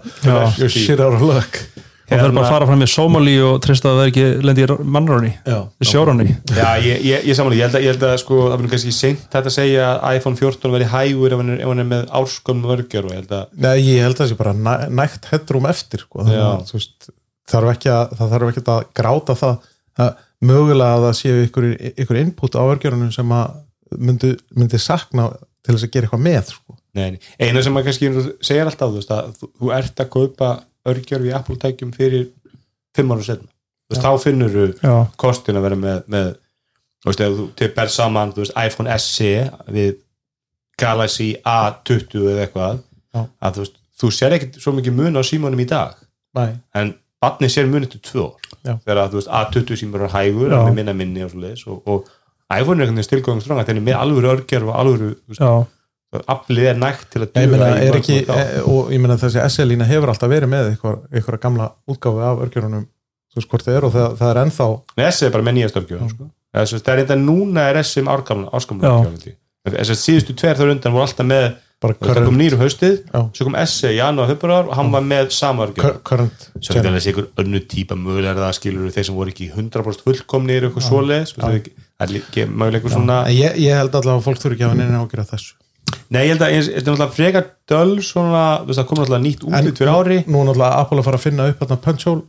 shit 0.72 0.99
out 0.99 1.14
of 1.18 1.22
luck 1.22 1.61
það 2.07 2.22
er 2.22 2.34
bara 2.36 2.44
að 2.46 2.54
fara 2.54 2.68
fram 2.68 2.80
með 2.82 2.90
Sómali 2.92 3.34
og 3.42 3.57
treysta 3.64 3.90
að 3.90 4.00
það 4.00 4.11
ekki 4.11 4.24
lendi 4.46 4.64
í 4.64 4.76
mannráni, 4.96 5.32
Já. 5.46 5.57
ég, 6.84 7.04
ég, 7.07 7.26
ég 7.26 7.38
samanlega, 7.38 7.59
ég 7.59 7.66
held 7.66 7.78
að, 7.78 7.86
ég 7.86 7.94
held 7.94 8.07
að 8.07 8.14
sko, 8.22 8.40
það 8.44 8.54
verður 8.54 8.74
kannski 8.74 8.94
seint 8.94 9.24
þetta 9.32 9.52
að 9.52 9.57
segja 9.57 9.88
að 9.96 10.18
iPhone 10.20 10.40
14 10.40 10.74
verði 10.76 10.90
hægur 10.92 11.34
ef 11.34 11.42
hann 11.42 11.54
er, 11.54 11.62
ef 11.64 11.72
hann 11.72 11.82
er 11.82 11.88
með 11.90 12.04
árskömmum 12.20 12.70
vörgjör 12.70 13.09
og 13.09 13.14
ég 13.14 13.22
held 13.22 13.34
að, 13.40 13.48
Nei, 13.66 13.74
ég 13.82 14.07
held 14.07 14.14
að 14.14 14.22
það 14.22 14.30
sé 14.32 14.38
bara 14.42 14.54
næ, 14.61 14.74
nægt 15.02 15.30
headroom 15.32 15.68
eftir 15.72 16.04
sko. 16.04 16.22
þannig 16.22 16.72
veist, 16.76 17.11
þarf 17.50 17.72
ekki 17.74 17.92
að, 17.94 18.14
það 18.20 18.32
þarf 18.36 18.52
ekki 18.52 18.64
að 18.76 18.86
gráta 19.00 19.38
það 19.42 19.68
að 20.07 20.14
mögulega 20.46 20.96
að 20.96 21.04
það 21.07 21.18
séu 21.20 21.44
ykkur, 21.46 21.68
ykkur 21.96 22.20
input 22.20 22.59
á 22.59 22.62
örgjörunum 22.62 23.12
sem 23.14 23.30
að 23.34 23.61
myndi, 23.96 24.32
myndi 24.57 24.80
sakna 24.82 25.30
til 25.64 25.74
þess 25.74 25.86
að 25.86 25.92
gera 25.94 26.09
eitthvað 26.09 26.24
með 26.26 26.50
sko. 26.52 26.76
eina 27.40 27.62
sem 27.64 27.74
maður 27.74 27.90
kannski 27.90 28.11
segir 28.44 28.68
alltaf, 28.68 28.92
þú 28.92 29.00
veist, 29.00 29.46
þú 29.61 29.72
ert 29.76 30.02
að 30.02 30.11
kaupa 30.12 30.50
örgjör 30.93 31.24
við 31.26 31.37
Apple 31.39 31.59
tækjum 31.62 31.93
fyrir 31.97 32.26
fimm 32.97 33.12
ára 33.12 33.26
setna, 33.26 33.49
þú 33.87 33.95
veist, 33.95 34.05
þá 34.07 34.24
finnur 34.24 34.57
þú 34.57 34.97
kostin 35.20 35.59
að 35.61 35.66
vera 35.68 35.78
með, 35.80 36.03
með 36.12 36.28
þú 37.03 37.11
veist, 37.11 37.24
ef 37.26 37.39
þú 37.39 37.47
til 37.61 37.70
ber 37.76 37.93
saman 37.93 38.34
þú 38.37 38.45
veist, 38.45 38.57
iPhone 38.66 38.99
SE 39.03 39.32
við 39.76 39.97
Galaxy 40.80 41.30
A20 41.47 42.28
eða 42.32 42.47
eitthvað, 42.47 42.80
Já. 43.16 43.22
að 43.41 43.59
þú 43.59 43.64
veist 43.64 43.80
þú 43.97 44.12
sér 44.12 44.37
ekkert 44.37 44.61
svo 44.61 44.74
mikið 44.76 44.97
mun 44.99 45.16
á 45.16 45.22
símanum 45.24 45.62
í 45.62 45.68
dag. 45.68 45.97
Nei. 46.37 46.59
en 46.76 46.91
barnið 47.22 47.53
sér 47.55 47.68
munið 47.70 47.95
til 47.95 48.03
tvö 48.05 48.24
ár. 48.26 48.49
Þegar 48.84 48.99
að 49.01 49.14
þú 49.14 49.20
veist 49.20 49.30
A20 49.39 49.78
símur 49.80 50.05
er 50.05 50.12
hægur 50.12 50.53
Já. 50.53 50.59
með 50.66 50.74
minna 50.76 50.95
minni 50.97 51.24
og 51.24 51.32
svo 51.32 51.41
leiðis 51.41 51.64
og, 51.70 51.78
og 51.89 52.11
iPhone 52.53 52.82
er 52.82 52.87
einhvern 52.87 52.99
veginn 53.01 53.07
stilgóðum 53.09 53.41
stranga 53.43 53.64
þegar 53.66 53.87
með 53.87 53.97
alvöru 54.03 54.30
örgjör 54.34 54.66
og 54.68 54.76
alvöru 54.76 55.09
þú 55.14 55.32
veist, 55.32 55.43
aflið 56.35 56.69
er 56.73 56.79
nægt 56.81 57.09
til 57.12 57.23
að 57.25 57.41
er 57.87 57.99
e, 58.37 58.45
og 58.64 58.93
ég 58.95 59.03
meina 59.03 59.17
þessi 59.21 59.43
SL-lína 59.47 59.89
hefur 59.89 60.12
alltaf 60.12 60.33
verið 60.33 60.53
með 60.53 60.71
eitthvað, 60.73 61.01
eitthvað 61.12 61.41
gamla 61.47 61.69
útgáfi 61.91 62.25
af 62.29 62.45
örgjörunum 62.47 62.87
þú 62.87 63.41
veist 63.41 63.53
hvort 63.53 63.67
þið 63.67 63.77
er 63.77 63.87
og 63.89 63.95
það, 63.97 64.17
það 64.21 64.33
er 64.33 64.43
ennþá 64.45 64.69
SE 65.12 65.27
er 65.29 65.35
bara 65.35 65.47
með 65.47 65.59
nýjast 65.59 65.81
örgjör 65.83 66.09
sko. 66.14 66.31
Það 66.57 66.93
er 66.95 67.03
þetta 67.03 67.19
núna 67.21 67.69
er 67.71 67.81
árgamla 67.83 68.55
áskamla 68.57 68.89
Já. 68.89 68.97
örgjör 69.11 69.37
þess 69.77 69.93
að 69.93 70.03
síðustu 70.03 70.37
tver 70.39 70.59
þar 70.59 70.73
undan 70.77 70.95
voru 70.95 71.07
alltaf 71.07 71.27
með 71.27 71.47
það 71.77 72.23
kom 72.25 72.39
nýru 72.41 72.57
haustið, 72.57 72.95
Já. 73.12 73.21
svo 73.37 73.47
kom 73.51 73.57
SE 73.69 73.91
í 73.93 73.99
janúar 73.99 74.31
februar 74.31 74.71
og 74.71 74.79
hann 74.79 74.89
var 74.95 75.05
með 75.05 75.29
sama 75.37 75.67
örgjör 75.67 75.85
cur- 75.85 75.99
current 76.09 76.47
svo 76.57 76.79
er 76.79 76.87
þetta 76.87 77.03
einhver 77.11 77.27
önnu 77.43 77.61
típa 77.69 77.99
mögulega 78.01 78.33
er 78.33 78.41
það 78.47 78.57
skilur 78.57 78.95
þeir 78.95 79.09
sem 79.11 79.19
voru 79.19 79.35
ekki 79.35 79.51
100% 79.53 80.07
fullkomnir 80.07 80.69
eitthvað 80.71 80.87
svoleiðis 80.89 81.35
það 81.37 81.59
er 81.59 82.89
svona 82.97 83.19
En 83.27 83.37
ég, 83.37 83.61
held 83.77 83.93
allavega 84.01 84.17
að 84.17 84.27
fólk 84.31 84.41
þurfi 84.41 84.57
ekki 84.57 84.64
að 84.64 84.73
hafa 84.73 84.81
neina 84.81 85.03
ágjör 85.05 85.25
þessu 85.35 85.55
nei 86.11 86.22
ég 86.26 86.32
held 86.34 86.43
að 86.47 86.53
eins- 86.57 86.68
þetta 86.70 86.87
er 86.87 86.93
náttúrulega 86.93 87.16
frekar 87.16 87.45
döl 87.70 87.93
svona, 88.03 88.45
þú 88.62 88.70
veist 88.70 88.80
það 88.80 88.89
kom 88.91 88.99
náttúrulega 89.03 89.24
nýtt 89.26 89.45
útlitt 89.49 89.80
fyrir 89.80 89.93
ári 89.97 90.18
Nú 90.26 90.41
er 90.43 90.47
náttúrulega 90.51 90.80
Apple 90.82 90.99
að 91.03 91.09
fara 91.09 91.20
að 91.20 91.26
finna 91.26 91.49
upp 91.51 91.59
þarna 91.64 91.80
punch 91.87 92.07
hole 92.09 92.22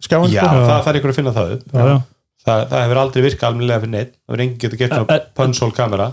skjáin 0.00 0.32
já, 0.32 0.40
sko. 0.40 0.64
það 0.70 0.82
þarf 0.86 0.98
ykkur 1.00 1.12
að 1.12 1.18
finna 1.20 1.32
það 1.36 1.52
upp 1.56 1.64
já, 1.76 1.84
já. 1.90 1.96
það, 2.46 2.64
það 2.70 2.82
hefur 2.86 3.00
aldrei 3.04 3.22
virkað 3.26 3.48
almennilega 3.50 3.80
fyrir 3.84 3.94
neitt 3.96 4.12
það 4.16 4.30
hefur 4.32 4.44
enginn 4.46 4.60
getur 4.64 4.94
það 4.94 5.14
en- 5.16 5.26
punch-hole 5.40 5.76
kamera 5.76 6.06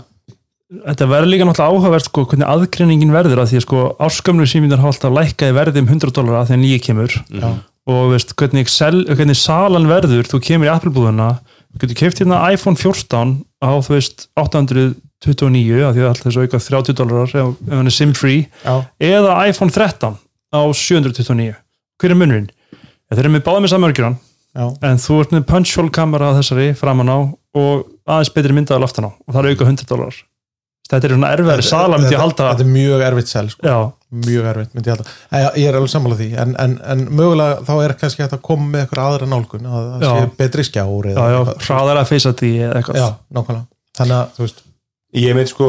þetta 0.68 1.06
verður 1.08 1.30
líka 1.32 1.46
náttúrulega 1.48 1.72
áhugavert 1.72 2.04
sko, 2.10 2.24
hvernig 2.28 2.48
aðgreiningin 2.52 3.14
verður 3.14 3.40
að 3.40 3.48
því 3.52 3.56
að 3.60 3.64
sko, 3.64 3.78
áskömmlu 4.04 4.46
símindar 4.50 4.82
hafa 4.82 4.92
alltaf 4.92 5.14
lækkað 5.16 5.52
í 5.52 5.56
verði 5.56 5.80
um 5.80 5.88
100 5.88 6.12
dólar 6.18 6.36
að 6.42 6.50
því 6.50 6.56
að 6.58 6.62
nýja 6.66 6.80
kemur 6.84 7.14
Já. 7.32 7.48
og 7.88 8.02
veist, 8.12 8.34
hvernig, 8.36 8.68
sel, 8.68 8.98
hvernig 9.08 9.38
salan 9.40 9.88
verður 9.88 10.28
þú 10.28 10.42
kemur 10.44 10.68
í 10.68 10.72
Apple-búðuna 10.74 11.30
þú 11.78 11.86
getur 11.86 11.98
keft 12.02 12.20
hérna 12.22 12.40
iPhone 12.52 12.76
14 12.76 13.34
á 13.62 13.70
þú 13.78 13.94
veist 13.94 14.26
829 14.38 15.82
að 15.86 15.92
því 15.94 16.02
að 16.02 16.08
alltaf 16.10 16.26
þessu 16.26 16.44
auka 16.44 16.60
30 16.62 16.96
dólarar 16.98 17.34
ef, 17.38 17.52
ef 17.68 17.74
hann 17.78 17.90
er 17.90 17.94
sim-free 17.94 18.40
Já. 18.64 18.74
eða 18.98 19.36
iPhone 19.48 19.70
13 19.74 20.16
á 20.18 20.60
729 20.74 21.54
hver 21.98 22.14
er 22.14 22.18
munurinn? 22.18 22.48
Þeir 23.08 23.22
eru 23.24 23.32
með 23.34 23.44
báða 23.46 23.62
með 23.64 23.72
samörgjuran 23.74 24.18
Já. 24.58 24.64
en 24.90 24.98
þú 25.02 25.20
ert 25.22 25.36
með 25.36 25.46
punch 25.52 25.76
hole 25.78 25.94
kamera 25.94 26.32
að 26.32 26.40
þessari 26.42 26.72
framan 26.78 27.12
á 27.14 27.18
og 27.58 27.86
aðeins 28.08 28.32
betri 28.34 28.56
myndaðal 28.56 28.88
aftan 28.88 29.08
á 29.08 29.10
og 29.14 29.30
það 29.34 29.40
er 29.44 29.50
auka 29.54 29.68
100 29.70 29.88
dólar 29.90 30.18
þetta 30.88 31.04
er 31.08 31.14
svona 31.14 31.32
erfiðari 31.36 31.66
sala 31.66 32.00
myndi 32.00 32.16
ég 32.16 32.22
halda 32.22 32.50
Þetta 32.52 32.66
er 32.66 32.72
mjög 32.74 33.06
erfitt 33.10 33.30
sel 33.32 33.48
sko. 33.52 33.66
Mjög 34.08 34.46
erfitt 34.52 34.76
myndi 34.76 34.92
ég 34.92 35.02
En 35.30 35.46
Ég 35.58 35.68
er 35.68 35.76
alveg 35.78 35.92
sammála 35.92 36.16
því 36.18 36.28
en, 36.40 36.54
en, 36.62 36.78
en 36.94 37.04
mögulega 37.12 37.60
þá 37.66 37.74
er 37.84 37.94
kannski 38.00 38.24
hægt 38.24 38.36
að 38.38 38.44
koma 38.48 38.70
með 38.72 38.84
eitthvað 38.86 39.04
aðra 39.04 39.28
nálgun 39.32 39.68
að 39.68 39.90
það 39.92 40.06
sé 40.08 40.30
betri 40.40 40.64
skjár 40.68 41.10
já, 41.10 41.20
já, 41.34 41.38
hraðar 41.66 42.00
að 42.02 42.10
feysa 42.12 42.32
því 42.38 42.52
eða 42.64 42.80
eitthvað. 42.80 42.98
Já, 43.02 43.08
nákvæmlega. 43.36 43.68
Þannig 43.98 44.18
að 44.18 44.34
þú 44.36 44.44
veist. 44.46 44.60
Ég 45.18 45.38
veit 45.38 45.52
sko 45.52 45.68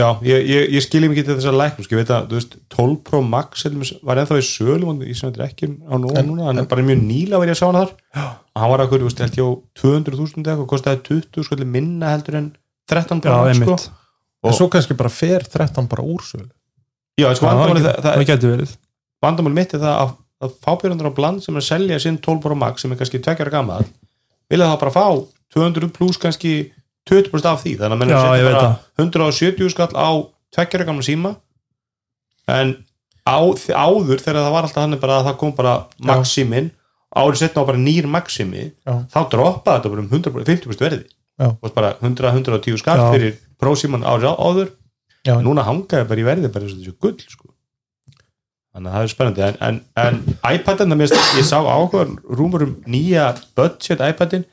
já, 0.00 0.06
ég, 0.24 0.46
ég, 0.48 0.68
ég 0.76 0.84
skilji 0.84 1.10
mikið 1.12 1.28
til 1.28 1.36
þess 1.36 1.50
að 1.50 1.58
læknum 1.60 1.86
sko, 1.86 1.96
ég 1.96 2.00
veit 2.02 2.12
að, 2.14 2.28
þú 2.30 2.38
veist, 2.38 2.56
12 2.76 2.96
Pro 3.10 3.20
Max 3.26 3.66
var 4.06 4.20
ennþá 4.22 4.38
í 4.40 4.46
sölu 4.46 4.88
og 4.88 5.04
ég 5.04 5.18
sem 5.18 5.28
þetta 5.28 5.42
er 5.42 5.50
ekki 5.50 5.70
á 5.76 5.94
nú, 6.00 6.12
En- 6.16 6.30
núna, 6.30 6.48
hann 6.48 6.62
er 6.62 6.68
bara 6.70 6.84
mjög 6.86 7.02
nýla 7.04 7.40
verið 7.42 7.56
að 7.56 7.60
sjá 7.60 7.66
hann 7.68 7.80
þar. 7.80 7.92
Og 8.50 8.62
hann 8.62 8.72
var 8.72 8.84
að 8.84 8.92
hverju, 8.94 9.02
þú 9.04 9.10
veist, 9.10 9.22
held 9.24 9.40
ég 9.40 9.44
á 9.44 9.50
200.000 9.82 10.44
eitthvað, 10.46 10.68
kostaði 10.72 11.02
20 11.10 11.46
sko 11.48 11.60
minna 11.76 12.14
heldur 12.14 12.40
en 12.40 12.48
13 12.90 13.20
Pro 13.24 13.36
Max 13.44 13.60
sko. 13.60 13.76
en 14.48 14.56
svo 14.56 14.70
kannski 14.72 14.96
bara 14.98 15.12
fer 15.12 15.44
13 15.44 15.88
bara 15.90 16.06
úr 16.06 16.24
sölu 16.24 16.48
já, 17.18 17.30
sko, 17.34 17.50
vandamáli 19.24 19.56
mitt 19.56 19.74
er 19.74 19.82
það 19.82 19.96
að, 20.04 20.12
að 20.46 20.54
fábjörnur 20.66 21.10
á 21.10 21.18
bland 21.18 21.44
sem 21.44 21.56
er 21.56 21.64
að 21.64 21.68
selja 21.70 21.98
sinn 22.02 22.20
12 22.22 22.44
Pro 22.44 22.58
Max 22.58 22.84
sem 22.84 22.92
er 22.92 23.00
kannski 23.00 23.22
tveggjara 23.22 23.54
gammal 23.54 23.82
vilja 24.50 24.70
það 24.72 24.80
bara 24.84 24.94
fá 24.94 25.06
200 25.54 25.90
pluss 25.94 26.20
kannski 26.20 26.54
20% 27.10 27.48
af 27.48 27.62
því, 27.64 27.76
þannig 27.80 27.96
að 27.96 28.02
menn 28.02 28.12
Já, 28.12 28.18
að 28.20 28.38
ég 28.38 28.46
veit 28.46 28.54
setja 28.54 28.66
bara 28.68 29.04
170 29.06 29.72
skall 29.72 29.90
á 29.96 30.10
tveggjara 30.54 30.86
gamla 30.88 31.06
síma. 31.06 31.32
En 32.50 32.74
á, 33.24 33.38
áður 33.40 34.20
þegar 34.20 34.42
það 34.44 34.52
var 34.54 34.68
alltaf 34.68 34.84
hann 34.84 34.98
bara 35.00 35.16
að 35.20 35.30
það 35.30 35.38
kom 35.40 35.54
bara 35.56 35.74
Maximin 36.10 36.70
árið 37.10 37.40
setna 37.42 37.64
á 37.66 37.68
bara 37.70 37.80
nýr 37.80 38.06
Maximi 38.10 38.68
Já. 38.86 38.94
þá 39.10 39.20
droppaði 39.32 39.80
þetta 39.80 39.92
bara 39.94 40.04
um 40.04 40.10
100, 40.10 40.44
50% 40.50 40.84
verði 40.84 41.06
og 41.50 41.72
bara 41.74 41.94
100-110 41.98 42.78
skall 42.82 43.06
fyrir 43.14 43.38
prósíman 43.60 44.06
árið 44.06 44.36
áður 44.36 44.70
Já. 45.26 45.34
núna 45.44 45.64
hangaði 45.66 46.08
bara 46.08 46.22
í 46.22 46.26
verði 46.26 46.50
bara 46.52 46.68
þessu 46.70 46.94
gull 47.00 47.16
sko. 47.20 47.50
þannig 48.74 48.90
að 48.90 48.94
það 48.94 49.02
er 49.06 49.12
spennandi. 49.12 49.42
En, 49.42 49.80
en, 49.98 50.20
en 50.46 50.62
það 50.78 50.94
minnst 51.00 51.34
ég 51.36 51.48
sá 51.48 51.58
áhuga 51.58 52.04
rúmur 52.38 52.64
um 52.68 52.76
nýja 52.86 53.26
budget 53.58 54.00
iPadin, 54.06 54.44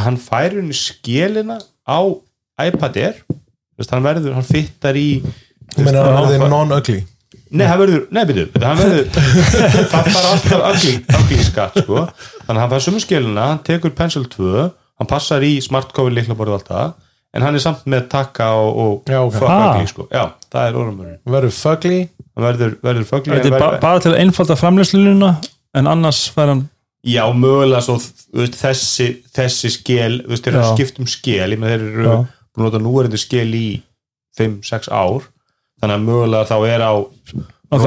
hann 0.00 0.18
færi 0.20 0.58
henni 0.60 0.74
skélina 0.76 1.60
á 1.86 1.98
iPad 2.60 2.98
Air. 3.00 3.22
Hann 3.90 4.04
verður, 4.04 4.34
hann 4.36 4.46
fittar 4.46 4.94
í 4.98 5.22
þú 5.72 5.86
meina 5.86 6.02
að 6.02 6.12
hann 6.12 6.26
það 6.28 6.34
er 6.36 6.42
fær- 6.44 6.52
non-ugly? 6.52 6.98
Nei, 7.52 7.64
það 7.68 7.80
verður, 7.82 8.02
nei, 8.16 8.22
byrju, 8.28 8.44
hann 8.62 8.78
verður 8.80 9.08
það 9.92 10.06
fara 10.14 10.28
alltaf 10.34 10.62
ugly, 10.68 10.92
ugly 11.18 11.38
skatt, 11.44 11.80
sko. 11.82 12.04
Þannig 12.46 12.52
að 12.58 12.60
hann 12.62 12.70
fær 12.72 12.84
sumu 12.86 13.00
skilina, 13.02 13.46
hann 13.50 13.62
tekur 13.66 13.92
Pencil 13.96 14.24
2 14.32 14.52
hann 15.02 15.08
passar 15.10 15.42
í 15.44 15.56
smart 15.64 15.90
cover 15.96 16.14
líklaborðu 16.14 16.54
alltaf, 16.60 16.94
en 17.34 17.42
hann 17.46 17.54
er 17.56 17.62
samt 17.64 17.86
með 17.88 18.08
takka 18.12 18.50
og, 18.58 18.76
og 18.84 19.08
Já, 19.12 19.20
ok. 19.24 19.32
fuck 19.38 19.48
Ah. 19.50 19.62
ugly, 19.76 19.86
sko. 19.92 20.06
Já, 20.12 20.24
það 20.52 20.68
er 20.68 20.78
orðumurinn, 20.82 21.18
verður 21.36 21.54
fugly? 21.56 22.00
Verður, 22.36 22.76
verður 22.82 23.04
fugly 23.08 23.34
þetta 23.36 23.50
er 23.54 23.58
ba 23.60 23.70
bara 23.82 24.00
til 24.00 24.12
að 24.14 24.20
einfalda 24.24 24.56
framleyslununa 24.56 25.32
en 25.76 25.86
annars 25.90 26.22
fær 26.32 26.48
hann 26.52 26.62
já, 27.04 27.24
mögulega 27.34 27.82
svo, 27.84 27.96
veist, 28.36 28.56
þessi 28.60 29.08
þessi 29.36 29.70
skil, 29.74 30.20
þú 30.24 30.28
veist, 30.32 30.44
þeir 30.46 30.54
eru 30.60 30.76
skipta 30.76 31.02
um 31.02 31.10
skil 31.10 31.40
ég 31.56 31.58
með 31.60 31.72
þeir 31.74 31.86
eru 31.88 32.04
búin 32.52 32.62
að 32.62 32.66
nota 32.68 32.80
núverandi 32.84 33.18
skil 33.20 33.48
í 33.58 33.66
5-6 34.38 34.88
ár. 34.92 35.26
Þannig 35.82 35.96
að 35.98 36.04
mögulega 36.06 36.46
þá 36.48 36.56
er 36.70 36.84
á 36.84 36.92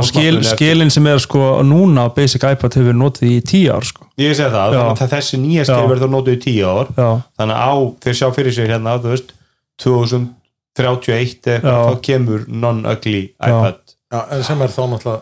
skil, 0.08 0.40
skilin 0.48 0.92
sem 0.94 1.08
er 1.12 1.20
sko 1.22 1.62
núna 1.66 2.08
Basic 2.16 2.42
iPad 2.42 2.78
hefur 2.78 2.88
verið 2.90 3.00
notið 3.02 3.34
í 3.36 3.42
tíu 3.46 3.74
ár 3.76 3.86
sko. 3.86 4.08
Ég 4.22 4.34
segi 4.38 4.50
það, 4.54 4.74
Já. 4.74 4.80
þannig 4.82 5.04
að 5.06 5.14
þessi 5.14 5.42
nýja 5.44 5.68
skil 5.70 5.92
verður 5.92 6.12
nótuð 6.14 6.34
í 6.38 6.42
tíu 6.46 6.72
ár. 6.72 6.90
Já, 6.96 7.10
þannig 7.42 7.60
að 7.60 7.70
á, 7.70 7.74
þeir 8.06 8.18
sjá 8.20 8.28
fyrir 8.38 8.56
sér 8.58 8.74
hérna 8.74 8.98
þú 9.04 9.14
veist, 9.14 9.36
31 9.84 10.34
eða 10.76 10.90
Já. 10.90 10.92
eitthvað, 11.56 11.86
þá 11.86 12.02
kemur 12.10 12.50
non-ugly 12.50 13.22
iPad. 13.36 13.96
Já, 14.12 14.20
en 14.36 14.44
sem 14.48 14.66
er 14.66 14.74
þá 14.74 14.84
náttúrulega 14.92 15.22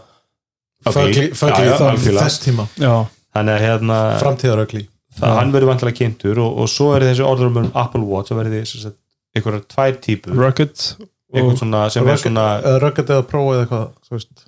fögli, 0.93 1.27
þá 1.37 1.85
þess 2.23 2.41
tíma. 2.43 2.67
Já, 2.81 2.95
þannig 3.35 3.53
að 3.57 3.65
hérna 3.67 3.99
framtíðarögli 4.21 4.87
það, 5.19 5.35
hann 5.39 5.53
verður 5.53 5.71
vantilega 5.73 5.99
kynntur 5.99 6.41
og, 6.43 6.59
og 6.63 6.71
svo 6.71 6.91
er 6.95 7.05
þessi 7.09 7.25
orður 7.27 7.51
um 7.51 7.71
Apple 7.71 8.03
Watch 8.07 8.31
það 8.31 8.41
verður 8.41 8.63
þessi 8.63 8.93
einhverjar 9.33 9.67
tvær 9.73 9.99
típur. 10.03 10.37
Rugged 10.37 10.87
einhvern 11.33 11.53
og 11.53 11.61
svona 11.61 11.83
sem 11.93 12.09
er 12.09 12.19
svona 12.21 12.47
Rugged 12.81 13.09
eða 13.09 13.25
Pro 13.29 13.45
eða 13.53 13.65
eitthvað 13.65 13.87
þú 14.07 14.17
veist. 14.17 14.45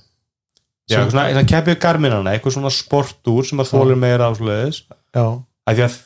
Sem- 0.90 1.10
svona, 1.10 1.44
keppið 1.50 1.80
garminana, 1.82 2.36
eitthvað 2.36 2.58
svona 2.60 2.72
sportúr 2.74 3.46
sem 3.48 3.62
að 3.64 3.72
þólir 3.74 3.98
meira 3.98 4.30
ásluðis 4.30 4.84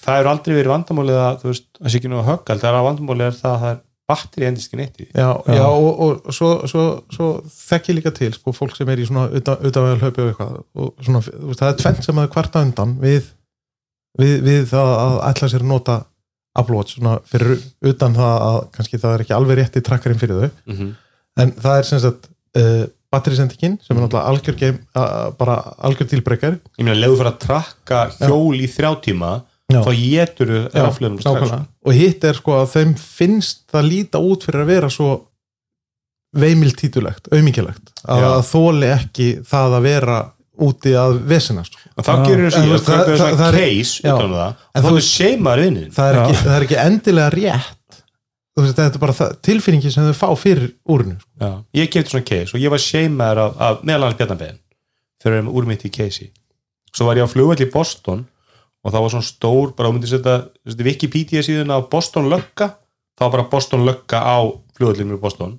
það 0.06 0.20
eru 0.22 0.30
aldrei 0.32 0.56
verið 0.56 0.72
vandamálið 0.72 1.18
að 1.20 1.42
þú 1.42 1.48
veist, 1.52 1.66
það 1.80 1.92
sé 1.92 2.00
ekki 2.00 2.12
nú 2.12 2.20
að 2.22 2.30
högg 2.30 2.52
það 2.54 2.68
er 2.70 2.78
að 2.80 2.86
vandamálið 2.88 3.26
er 3.28 3.40
það 3.42 3.56
að 3.56 3.64
það 3.64 3.74
er 3.74 3.82
batteri 4.10 4.48
endist 4.50 4.70
ekki 4.70 4.80
neitt 4.80 5.02
í. 5.04 5.08
Já, 5.14 5.28
Já. 5.46 5.56
já 5.60 5.66
og, 5.70 5.90
og 6.02 6.34
svo, 6.34 6.50
svo, 6.70 6.86
svo 7.14 7.28
þekki 7.54 7.98
líka 7.98 8.14
til 8.16 8.32
sko, 8.34 8.54
fólk 8.56 8.78
sem 8.78 8.90
er 8.90 9.02
í 9.04 9.08
svona 9.10 9.28
utan, 9.38 9.60
utanvegar 9.70 10.02
hlaupi 10.02 10.24
og 10.24 10.32
eitthvað 10.32 10.56
og 10.86 11.04
svona, 11.06 11.22
þú 11.28 11.50
veist, 11.52 11.62
það 11.62 11.74
er 11.74 11.82
tvennt 11.84 12.08
sem 12.08 12.22
að 12.24 12.32
kvarta 12.34 12.64
undan 12.66 12.96
við, 13.04 13.28
við, 14.22 14.34
við 14.48 14.64
það 14.72 14.94
að 14.96 15.18
ætla 15.30 15.52
sér 15.54 15.66
að 15.66 15.74
nota 15.74 15.98
Apple 16.60 16.80
Watch 16.80 16.98
svona 16.98 17.18
fyrir 17.30 17.62
utan 17.92 18.18
það 18.18 18.48
að 18.48 18.60
kannski 18.78 19.02
það 19.04 19.16
er 19.16 19.26
ekki 19.26 19.36
alveg 19.38 19.60
rétti 19.60 19.84
trakkarinn 19.86 20.22
fyrir 20.22 20.42
þau. 20.42 20.50
Mm 20.66 20.80
-hmm. 20.80 20.96
en 21.44 21.54
það 21.62 21.78
er 21.78 21.90
sem 21.92 22.02
sagt 22.08 22.30
uh, 22.58 22.86
batterisendingin 23.12 23.78
sem 23.82 23.98
er 23.98 24.04
náttúrulega 24.04 24.30
algjör 24.30 24.58
game, 24.60 24.80
bara 25.40 25.56
algjör 25.88 26.10
tilbreykar 26.12 26.60
ég 26.78 26.84
meina, 26.86 26.98
leðu 27.00 27.18
fyrir 27.22 27.32
að 27.34 27.40
trakka 27.46 28.02
hjól 28.28 28.60
í 28.60 28.68
þrjá 28.70 28.92
tíma 29.08 29.32
Já. 29.70 29.82
þá 29.86 29.92
getur 30.02 30.50
þau 30.50 30.70
Já, 30.74 30.84
rafleðum 30.86 31.20
strax 31.22 31.52
og 31.86 31.94
hitt 31.94 32.24
er 32.26 32.38
sko 32.40 32.56
að 32.64 32.72
þeim 32.76 32.94
finnst 32.98 33.66
það 33.70 33.90
líta 33.92 34.22
út 34.22 34.46
fyrir 34.48 34.64
að 34.64 34.72
vera 34.74 34.90
svo 34.94 35.10
veimiltítulegt, 36.38 37.30
aumingilegt 37.34 37.90
að 38.06 38.22
Já. 38.26 38.30
þóli 38.52 38.90
ekki 38.94 39.30
það 39.50 39.78
að 39.80 39.88
vera 39.88 40.18
úti 40.60 40.92
að 41.00 41.18
vesinast 41.30 41.78
og 41.96 42.04
þá 42.06 42.12
Já. 42.12 42.24
gerur 42.28 42.52
það- 42.54 43.18
svona 43.18 43.52
case 43.56 44.02
Já. 44.04 44.14
utan 44.14 44.26
um 44.26 44.34
það 44.38 44.56
En 44.76 44.84
þá 44.84 44.88
er 44.90 44.94
veist- 45.00 45.16
seimaður 45.18 45.64
vinnin 45.66 45.92
það 45.96 46.10
er, 46.10 46.16
Já. 46.16 46.24
ekki, 46.26 46.44
það 46.46 46.56
er 46.60 46.66
ekki 46.68 46.80
endilega 46.86 47.30
rétt 47.34 47.76
veist, 48.64 48.78
þetta 48.78 49.00
er 49.00 49.04
bara 49.04 49.30
tilfinningi 49.46 49.92
sem 49.94 50.08
þau 50.10 50.18
fá 50.18 50.28
fyrir 50.40 50.74
úrinu 50.90 51.18
sko. 51.20 51.52
Ég 51.78 51.92
kefti 51.92 52.14
svona 52.14 52.28
case 52.28 52.56
og 52.56 52.64
ég 52.64 52.74
var 52.74 52.84
seimaður 52.84 53.44
af, 53.46 53.56
af 53.68 53.86
meðal 53.86 54.08
annars 54.08 54.20
Bjarnabæðin 54.20 54.60
fyrir 55.24 55.44
um 55.44 55.54
úr 55.54 55.70
mitt 55.70 55.86
í 55.88 55.94
case 55.94 56.30
svo 56.94 57.08
var 57.08 57.20
ég 57.20 57.28
á 57.28 57.32
flugvall 57.32 57.62
í 57.64 57.70
Boston 57.72 58.26
og 58.80 58.94
það 58.94 59.04
var 59.04 59.14
svona 59.14 59.28
stór, 59.28 59.74
bara 59.76 59.90
þú 59.90 59.98
myndir 59.98 60.12
setja 60.14 60.84
Wikipedia 60.86 61.44
síðan 61.46 61.74
á 61.76 61.80
Boston 61.84 62.30
lögga 62.32 62.72
þá 63.20 63.26
var 63.26 63.34
bara 63.38 63.50
Boston 63.52 63.86
lögga 63.88 64.22
á 64.24 64.38
flugvallinu 64.78 65.20
í 65.20 65.22
Boston 65.22 65.58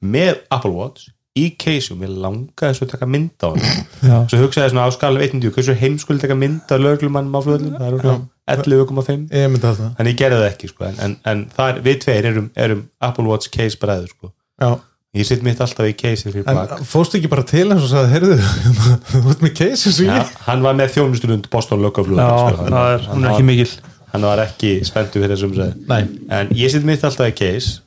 með 0.00 0.40
Apple 0.50 0.72
Watch 0.74 1.12
í 1.38 1.46
og 1.92 1.96
mér 1.96 2.12
langaði 2.20 2.76
svo 2.76 2.86
að 2.86 2.92
taka 2.92 3.08
mynd 3.08 3.40
á 3.40 3.48
hann 3.48 3.62
já, 4.04 4.16
svo 4.28 4.40
hugsaði 4.42 4.72
svona 4.74 4.84
á 4.84 4.90
skalum 4.92 5.22
1.10 5.24 5.54
hversu 5.54 5.76
heimskuld 5.80 6.20
taka 6.20 6.36
mynd 6.36 6.68
af 6.68 6.80
löglumannum 6.82 7.32
á 7.32 7.40
flugvallinu 7.40 7.78
það 7.78 7.86
er 7.86 7.94
örugglega 7.96 8.20
11,5 8.52 9.28
ég 9.32 9.50
myndi 9.52 9.68
að 9.68 9.78
það. 9.78 9.92
En 9.96 10.08
ég 10.10 10.16
gerði 10.18 10.40
það 10.42 10.48
ekki 10.50 10.68
sko 10.72 10.86
en, 10.88 10.96
en, 11.06 11.14
en 11.30 11.44
það 11.54 11.70
er, 11.70 11.78
við 11.86 12.00
tveir 12.04 12.28
erum, 12.32 12.48
erum 12.64 12.82
Apple 13.08 13.24
Watch 13.30 13.52
case 13.54 13.78
bræður 13.80 14.10
sko. 14.12 14.32
Já. 14.60 14.70
ég 15.16 15.28
sitt 15.28 15.44
mitt 15.46 15.62
alltaf 15.64 15.88
í 15.88 15.94
case 16.02 16.26
fyrir 16.26 16.50
en 16.52 16.84
fóstu 16.88 17.16
ekki 17.18 17.30
bara 17.32 17.46
til 17.48 17.64
eins 17.68 17.86
og 17.86 17.88
sagði, 17.92 18.12
heyrðu 18.12 18.36
þú 19.12 19.32
ert 19.32 19.46
með 19.46 19.54
case 19.60 19.94
ég 20.04 20.34
hann 20.48 20.66
var 20.66 20.76
með 20.76 20.92
þjónustund 20.98 21.48
Boston 21.52 21.80
löggaflug 21.84 22.20
já 22.20 22.28
sko, 22.28 22.68
er, 22.68 23.08
hún 23.08 23.24
er 23.24 23.32
ekki 23.32 23.46
mikil. 23.48 23.70
hann 24.12 24.28
var 24.28 24.44
ekki 24.44 24.74
spenntu 24.88 25.22
fyrir 25.22 25.36
þessum 25.36 25.56
en 26.36 26.52
ég 26.56 26.74
sitt 26.74 26.84
mitt 26.88 27.04
alltaf 27.08 27.32
í 27.32 27.36
case 27.40 27.80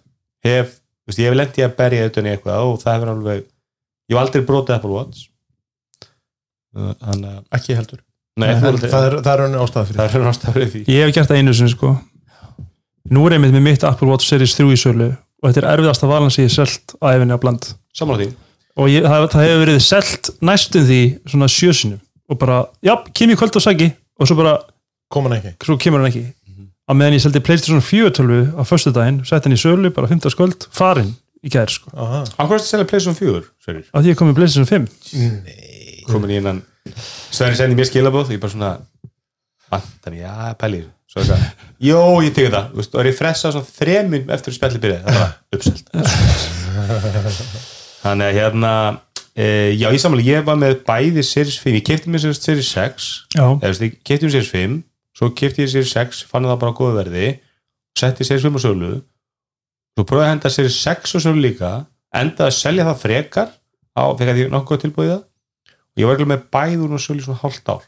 hef, 0.45 0.77
veist, 1.09 1.21
ég 1.21 1.29
hef 1.29 1.37
lent 1.37 1.59
í 1.59 1.65
að 1.65 1.77
berja 1.79 2.05
auðvitað 2.05 2.27
í 2.27 2.33
eitthvað 2.33 2.65
og 2.65 2.81
það 2.81 2.97
hefur 2.97 3.13
alveg 3.13 3.39
ég 3.41 4.15
hef 4.15 4.21
aldrei 4.21 4.45
brotið 4.49 4.75
Apple 4.77 4.93
Watch. 4.95 5.27
Þannig 6.75 7.29
að 7.31 7.59
ekki 7.59 7.77
heldur. 7.77 8.01
Nei, 8.35 8.49
en 8.51 8.63
þú 8.63 8.89
það 8.91 9.05
er, 9.07 9.13
það 9.23 9.33
er 9.33 9.43
önni 9.45 9.59
ástæða 9.63 9.85
fyrir 9.89 10.01
það 10.01 10.17
er 10.19 10.25
náttúrulega 10.25 10.55
fyrir 10.57 10.71
því. 10.73 10.81
Ég 10.91 11.05
hef 11.05 11.15
gert 11.15 11.29
það 11.29 11.39
einu 11.39 11.53
sinni 11.55 11.71
sko. 11.71 11.93
Nú 13.15 13.27
er 13.27 13.37
einmitt 13.37 13.53
með 13.55 13.63
mitt 13.69 13.85
Apple 13.87 14.09
Watch 14.09 14.27
Series 14.27 14.55
3 14.57 14.73
í 14.73 14.79
sölu 14.81 15.11
og 15.13 15.47
þetta 15.53 15.61
er 15.61 15.69
erfiðasta 15.75 16.09
valan 16.09 16.33
sem 16.33 16.43
ég 16.43 16.51
hef 16.51 16.57
selt 16.57 16.95
á 16.99 17.05
efinni 17.13 17.37
á 17.37 17.39
bland 17.39 17.69
og 18.75 18.89
ég, 18.91 19.05
það, 19.05 19.27
það 19.31 19.45
hefur 19.45 19.61
verið 19.63 19.81
selt 19.85 20.31
næstum 20.49 20.87
því 20.89 21.01
svona 21.31 21.49
sjösinu 21.51 21.99
og 22.31 22.39
bara, 22.41 22.63
já, 22.83 22.95
kem 23.15 23.31
ég 23.31 23.39
kvöld 23.39 23.55
og 23.59 23.63
sæki 23.63 23.91
og 24.19 24.29
svo 24.29 24.37
bara, 24.39 24.55
kom 25.13 25.27
hann 25.27 25.37
ekki? 25.37 25.53
svo 25.63 25.77
kemur 25.79 26.01
hann 26.01 26.09
ekki 26.09 26.25
á 26.85 26.91
meðan 26.93 27.17
ég 27.17 27.23
seldi 27.25 27.41
Playstation 27.45 27.81
4 27.83 28.11
tölvu 28.15 28.39
á 28.55 28.61
föstudaginn, 28.67 29.23
sett 29.27 29.45
hann 29.47 29.55
í 29.55 29.59
sölu, 29.59 29.91
bara 29.95 30.09
15 30.11 30.33
skvöld 30.33 30.67
farin 30.75 31.13
í 31.45 31.51
gær 31.53 31.71
sko, 31.71 31.91
Aha. 31.93 32.23
Akkur 32.37 32.57
er 32.57 32.61
þetta 32.61 32.65
að 32.65 32.71
selja 32.71 32.89
Playstation 32.91 33.19
4, 33.19 33.45
Sverrir? 33.65 33.87
að 33.91 34.05
því 34.05 34.13
ég 34.13 34.19
kom 34.19 34.31
með 34.31 34.39
Playstation 34.41 34.69
5 34.69 36.05
komin 36.09 36.35
í 36.35 36.41
innan 36.41 36.61
Sverri 37.33 37.57
sendi 37.57 37.77
mér 37.77 37.89
skilabóð 37.89 38.35
ég 38.35 38.41
bara 38.43 38.53
svona 38.53 38.75
Antoni, 39.73 40.21
já, 40.21 40.53
pælir. 40.61 40.85
Svo 41.09 41.23
jó, 41.81 42.01
ég 42.23 42.33
tekið 42.35 42.53
það. 42.53 42.65
Þú 42.69 42.79
veist, 42.81 42.93
og 42.95 43.01
er 43.01 43.09
ég 43.09 43.17
fressa 43.17 43.51
svona 43.53 43.69
þremun 43.79 44.31
eftir 44.35 44.51
að 44.51 44.57
spjalli 44.59 44.81
byrja 44.83 44.99
það 45.05 45.19
var 45.21 45.33
uppselt. 45.57 45.89
Þannig 48.05 48.27
að 48.27 48.37
hérna 48.37 48.71
e, 49.33 49.45
já, 49.73 49.87
ég 49.89 50.01
samanlega, 50.03 50.35
ég 50.35 50.45
var 50.47 50.59
með 50.61 50.75
bæði 50.87 51.23
Series 51.25 51.57
5, 51.63 51.77
ég 51.79 51.85
kefti 51.87 52.11
mér 52.13 52.25
Series 52.25 52.69
6 52.75 53.07
já, 53.33 53.41
eða, 53.41 53.55
þú 53.63 53.71
veist, 53.71 53.85
ég 53.87 53.97
kefti 54.05 54.27
mér 54.27 54.35
Series 54.35 54.51
5 54.53 54.75
svo 55.15 55.31
kefti 55.37 55.65
ég 55.65 55.71
Series 55.71 55.93
6, 55.95 56.23
fann 56.29 56.47
það 56.47 56.61
bara 56.63 56.75
á 56.75 56.79
góðu 56.79 56.97
verði 56.99 57.27
setti 57.95 58.27
Series 58.27 58.45
5 58.45 58.59
á 58.59 58.61
sölu. 58.65 58.91
Svo 59.95 60.03
prófaði 60.03 60.27
að 60.27 60.33
henda 60.33 60.53
Series 60.53 60.79
6 60.83 61.15
á 61.15 61.19
sölu 61.23 61.43
líka 61.43 61.73
endaði 62.15 62.51
að 62.51 62.57
selja 62.59 62.87
það 62.89 63.01
frekar 63.03 63.49
á, 63.95 64.03
fekk 64.11 64.31
að 64.31 64.39
því 64.39 64.47
nokkuð 64.51 64.83
tilbúið 64.83 65.11
það. 65.13 65.25
Og 65.95 66.01
ég 66.01 66.09
var 66.09 66.17
ekki 66.17 66.31
með 66.31 66.47
bæður 66.51 66.97
og 66.97 67.03
sölu 67.03 67.23
svona 67.23 67.41
hálft 67.43 67.71
ár. 67.71 67.85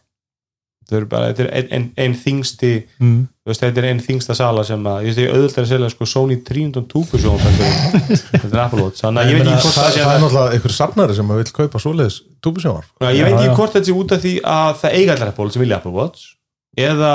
Þetta 0.88 1.02
er 1.02 1.08
bara, 1.12 1.32
þetta 1.34 1.44
er 1.44 1.50
einn 1.52 1.72
ein, 1.76 1.86
ein 2.00 2.14
þingsti 2.16 2.70
mm. 3.04 3.16
þetta 3.50 3.82
er 3.82 3.88
einn 3.90 3.98
þingsta 4.00 4.38
sala 4.40 4.62
sem 4.64 4.86
að, 4.88 5.02
ég 5.04 5.10
veist, 5.10 5.20
ég 5.20 5.34
auðvitað 5.34 5.66
að 5.66 5.72
selja 5.74 5.90
sko 5.92 6.08
Sony 6.08 6.38
300 6.48 6.86
túbusjón 6.94 7.42
þetta 7.44 8.48
er 8.48 8.62
Apple 8.64 8.86
Watch, 8.86 9.02
þannig 9.02 9.20
að 9.20 9.34
ég 9.34 9.36
veit 9.36 9.50
ekki 9.50 9.66
hvort 9.66 9.76
það, 9.82 9.90
sé 9.92 10.06
það 10.06 10.14
er 10.14 10.24
náttúrulega 10.24 10.56
einhver 10.56 10.76
safnari 10.78 11.18
sem 11.18 11.34
vil 11.34 11.48
kaupa 11.58 11.82
svoleiðis 11.84 12.22
túbusjónar 12.40 12.88
Já, 12.88 13.10
ég 13.18 13.28
veit 13.28 13.36
ekki 13.36 13.58
hvort 13.60 13.76
þetta 13.76 13.90
sé 13.90 13.98
út 14.00 14.16
af 14.16 14.24
því 14.24 14.34
að 14.54 14.72
það 14.86 14.96
eiga 15.02 15.18
allir 15.18 15.34
Apple 15.34 15.50
sem 15.58 15.66
vilja 15.66 15.82
Apple 15.82 15.96
Watch 15.98 16.37
eða 16.78 17.12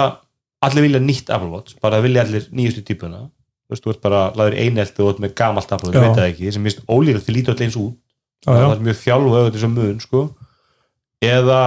allir 0.62 0.86
vilja 0.86 1.00
nýtt 1.02 1.30
Apple 1.34 1.50
Watch 1.52 1.78
bara 1.82 2.00
vilja 2.04 2.24
allir 2.26 2.48
nýjustu 2.54 2.84
típuna. 2.86 3.24
Þú 3.66 3.74
veist, 3.74 3.84
þú 3.86 3.94
ert 3.94 4.02
bara 4.04 4.22
laður 4.36 4.58
einelt 4.60 4.98
og 5.00 5.16
þú 5.16 5.24
með 5.24 5.34
gamalt 5.38 5.72
Apple 5.72 5.88
Watch, 5.88 5.98
Já. 5.98 6.04
veit 6.04 6.18
það 6.18 6.30
ekki, 6.32 6.52
sem 6.52 6.66
mist 6.66 6.82
ólíka 6.86 7.22
því 7.22 7.36
lítur 7.38 7.54
allir 7.54 7.68
eins 7.68 7.78
út. 7.80 7.96
Já, 8.42 8.50
já. 8.50 8.64
það 8.66 8.74
er 8.74 8.84
mjög 8.88 8.98
þjálfu 9.00 9.32
auðvitað 9.36 9.56
þessum 9.56 9.74
mun 9.78 10.00
sko. 10.02 10.22
eða 11.22 11.60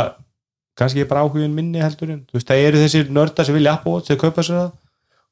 kannski 0.75 1.01
er 1.01 1.07
bara 1.07 1.23
áhugin 1.23 1.55
minni 1.55 1.79
heldur 1.79 2.11
en 2.11 2.21
þú 2.27 2.35
veist, 2.35 2.49
það 2.49 2.65
eru 2.67 2.81
þessir 2.83 3.11
nördar 3.15 3.47
sem 3.47 3.55
vilja 3.55 3.77
Apple 3.77 3.93
Watch 3.95 4.11
þegar 4.11 4.21
kaupa 4.25 4.43
sér 4.43 4.59
það. 4.59 4.71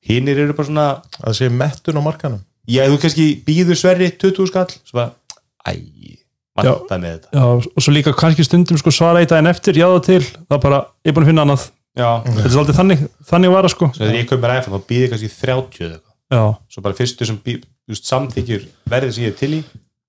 Hinnir 0.03 0.39
eru 0.39 0.55
bara 0.55 0.67
svona, 0.69 0.87
að 1.23 1.37
sé 1.39 1.49
mettun 1.51 1.99
á 1.99 2.03
markanum 2.03 2.41
já, 2.69 2.83
þú 2.87 2.99
kannski 3.03 3.27
býður 3.45 3.79
sverri 3.79 4.09
20 4.19 4.49
skall, 4.51 4.71
svo 4.87 4.99
bara 4.99 5.11
æ, 5.67 5.75
vanta 6.55 6.99
með 7.01 7.15
þetta. 7.17 7.31
Já, 7.35 7.45
og 7.75 7.83
svo 7.85 7.93
líka 7.95 8.13
kannski 8.17 8.45
stundum 8.47 8.79
sko 8.79 8.93
svara 8.93 9.23
eitt 9.23 9.31
daginn 9.33 9.51
eftir, 9.51 9.79
já 9.79 9.87
það 9.89 10.03
til 10.07 10.21
það 10.23 10.61
bara, 10.65 10.81
ég 11.03 11.11
er 11.11 11.17
búin 11.17 11.25
að 11.25 11.31
finna 11.33 11.45
annað 11.47 11.65
þetta 12.25 12.43
er 12.47 12.53
svolítið 12.55 12.77
þannig, 12.79 13.01
þannig 13.29 13.51
var 13.53 13.67
það 13.67 13.73
sko. 13.75 13.89
Svo 13.93 14.01
þegar 14.03 14.17
ég 14.17 14.29
kaup 14.31 14.41
mér 14.43 14.53
iPhone 14.59 14.79
þá 14.79 14.87
býður 14.89 15.11
kannski 15.13 15.29
30 15.33 15.85
eða 15.87 15.97
eitthvað. 15.99 16.53
Svo 16.73 16.81
bara 16.87 16.97
fyrstu 16.97 17.27
sem 17.29 17.37
bí, 17.45 17.55
just, 17.91 18.07
samþykjur 18.09 18.63
verðið 18.89 19.13
sem 19.17 19.25
ég 19.27 19.33
er 19.35 19.37
til 19.43 19.51
í 19.59 19.63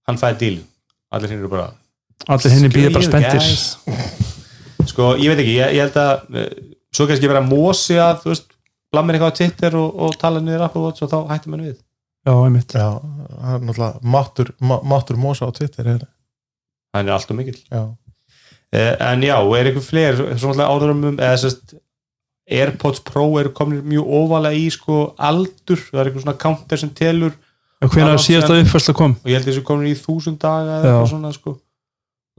hann 0.08 0.20
fæði 0.20 0.38
díl 0.40 0.56
allir 1.14 1.30
hinn 1.34 1.42
eru 1.44 1.50
bara 1.52 1.66
allir 2.32 2.54
henni 2.54 2.70
býðir 2.72 2.94
bara 3.10 3.20
guys. 3.34 3.76
sko 4.88 5.14
ég 5.20 5.28
veit 5.32 5.42
ekki, 5.44 5.56
ég, 5.58 5.74
ég 5.76 5.84
held 5.84 5.98
að 6.00 6.38
eh, 6.40 6.50
svo 6.94 7.06
kannski 7.10 7.28
vera 7.30 7.42
mósi 7.44 7.96
að 8.00 8.22
þú 8.24 8.32
veist, 8.32 8.48
blammir 8.94 9.16
eitthvað 9.18 9.34
á 9.34 9.38
Twitter 9.40 9.76
og, 9.80 9.96
og 10.06 10.16
tala 10.20 10.40
niður 10.44 10.64
Apple 10.68 10.84
Watch 10.86 11.04
og 11.04 11.10
þá 11.12 11.18
hættir 11.32 11.52
mann 11.52 11.64
við. 11.66 11.76
Já, 12.24 12.32
einmitt, 12.46 12.72
já, 12.72 12.88
það 13.02 13.54
er 13.58 13.64
náttúrulega 13.68 14.10
máttur, 14.14 14.50
má- 14.64 14.80
máttur 14.94 15.18
mosa 15.20 15.44
á 15.44 15.52
Twitter 15.52 15.88
er, 15.92 16.04
hann 16.96 17.08
er 17.10 17.16
alltaf 17.18 17.36
mikill. 17.36 17.58
Já, 17.68 17.82
en 18.74 19.22
já, 19.22 19.36
og 19.38 19.54
er 19.58 19.70
eitthvað 19.70 19.88
fleiri 19.88 20.36
svona 20.40 20.66
áðurum 20.70 21.04
um 21.12 21.16
eða 21.18 21.38
sérst 21.44 21.74
Airpods 22.50 23.00
Pro 23.06 23.26
eru 23.40 23.52
komin 23.56 23.80
mjög 23.88 24.04
óvalega 24.18 24.58
í 24.58 24.66
sko 24.74 25.14
aldur, 25.16 25.80
það 25.80 26.00
er 26.02 26.08
eitthvað 26.10 26.24
svona 26.26 26.38
counter 26.42 26.80
sem 26.82 26.90
telur 26.96 27.32
og 27.84 27.90
hvernig 27.92 28.20
síðasta 28.20 28.50
síðan- 28.52 28.64
uppfærsla 28.66 28.94
kom? 28.98 29.14
Og 29.24 29.30
ég 29.30 29.38
held 29.38 29.48
þessu 29.48 29.62
komin 29.64 29.88
í 29.92 29.96
þúsund 29.96 30.38
daga 30.42 30.78
eða 30.80 30.90
eitthvað 30.90 31.10
svona 31.14 31.32
sko. 31.36 31.54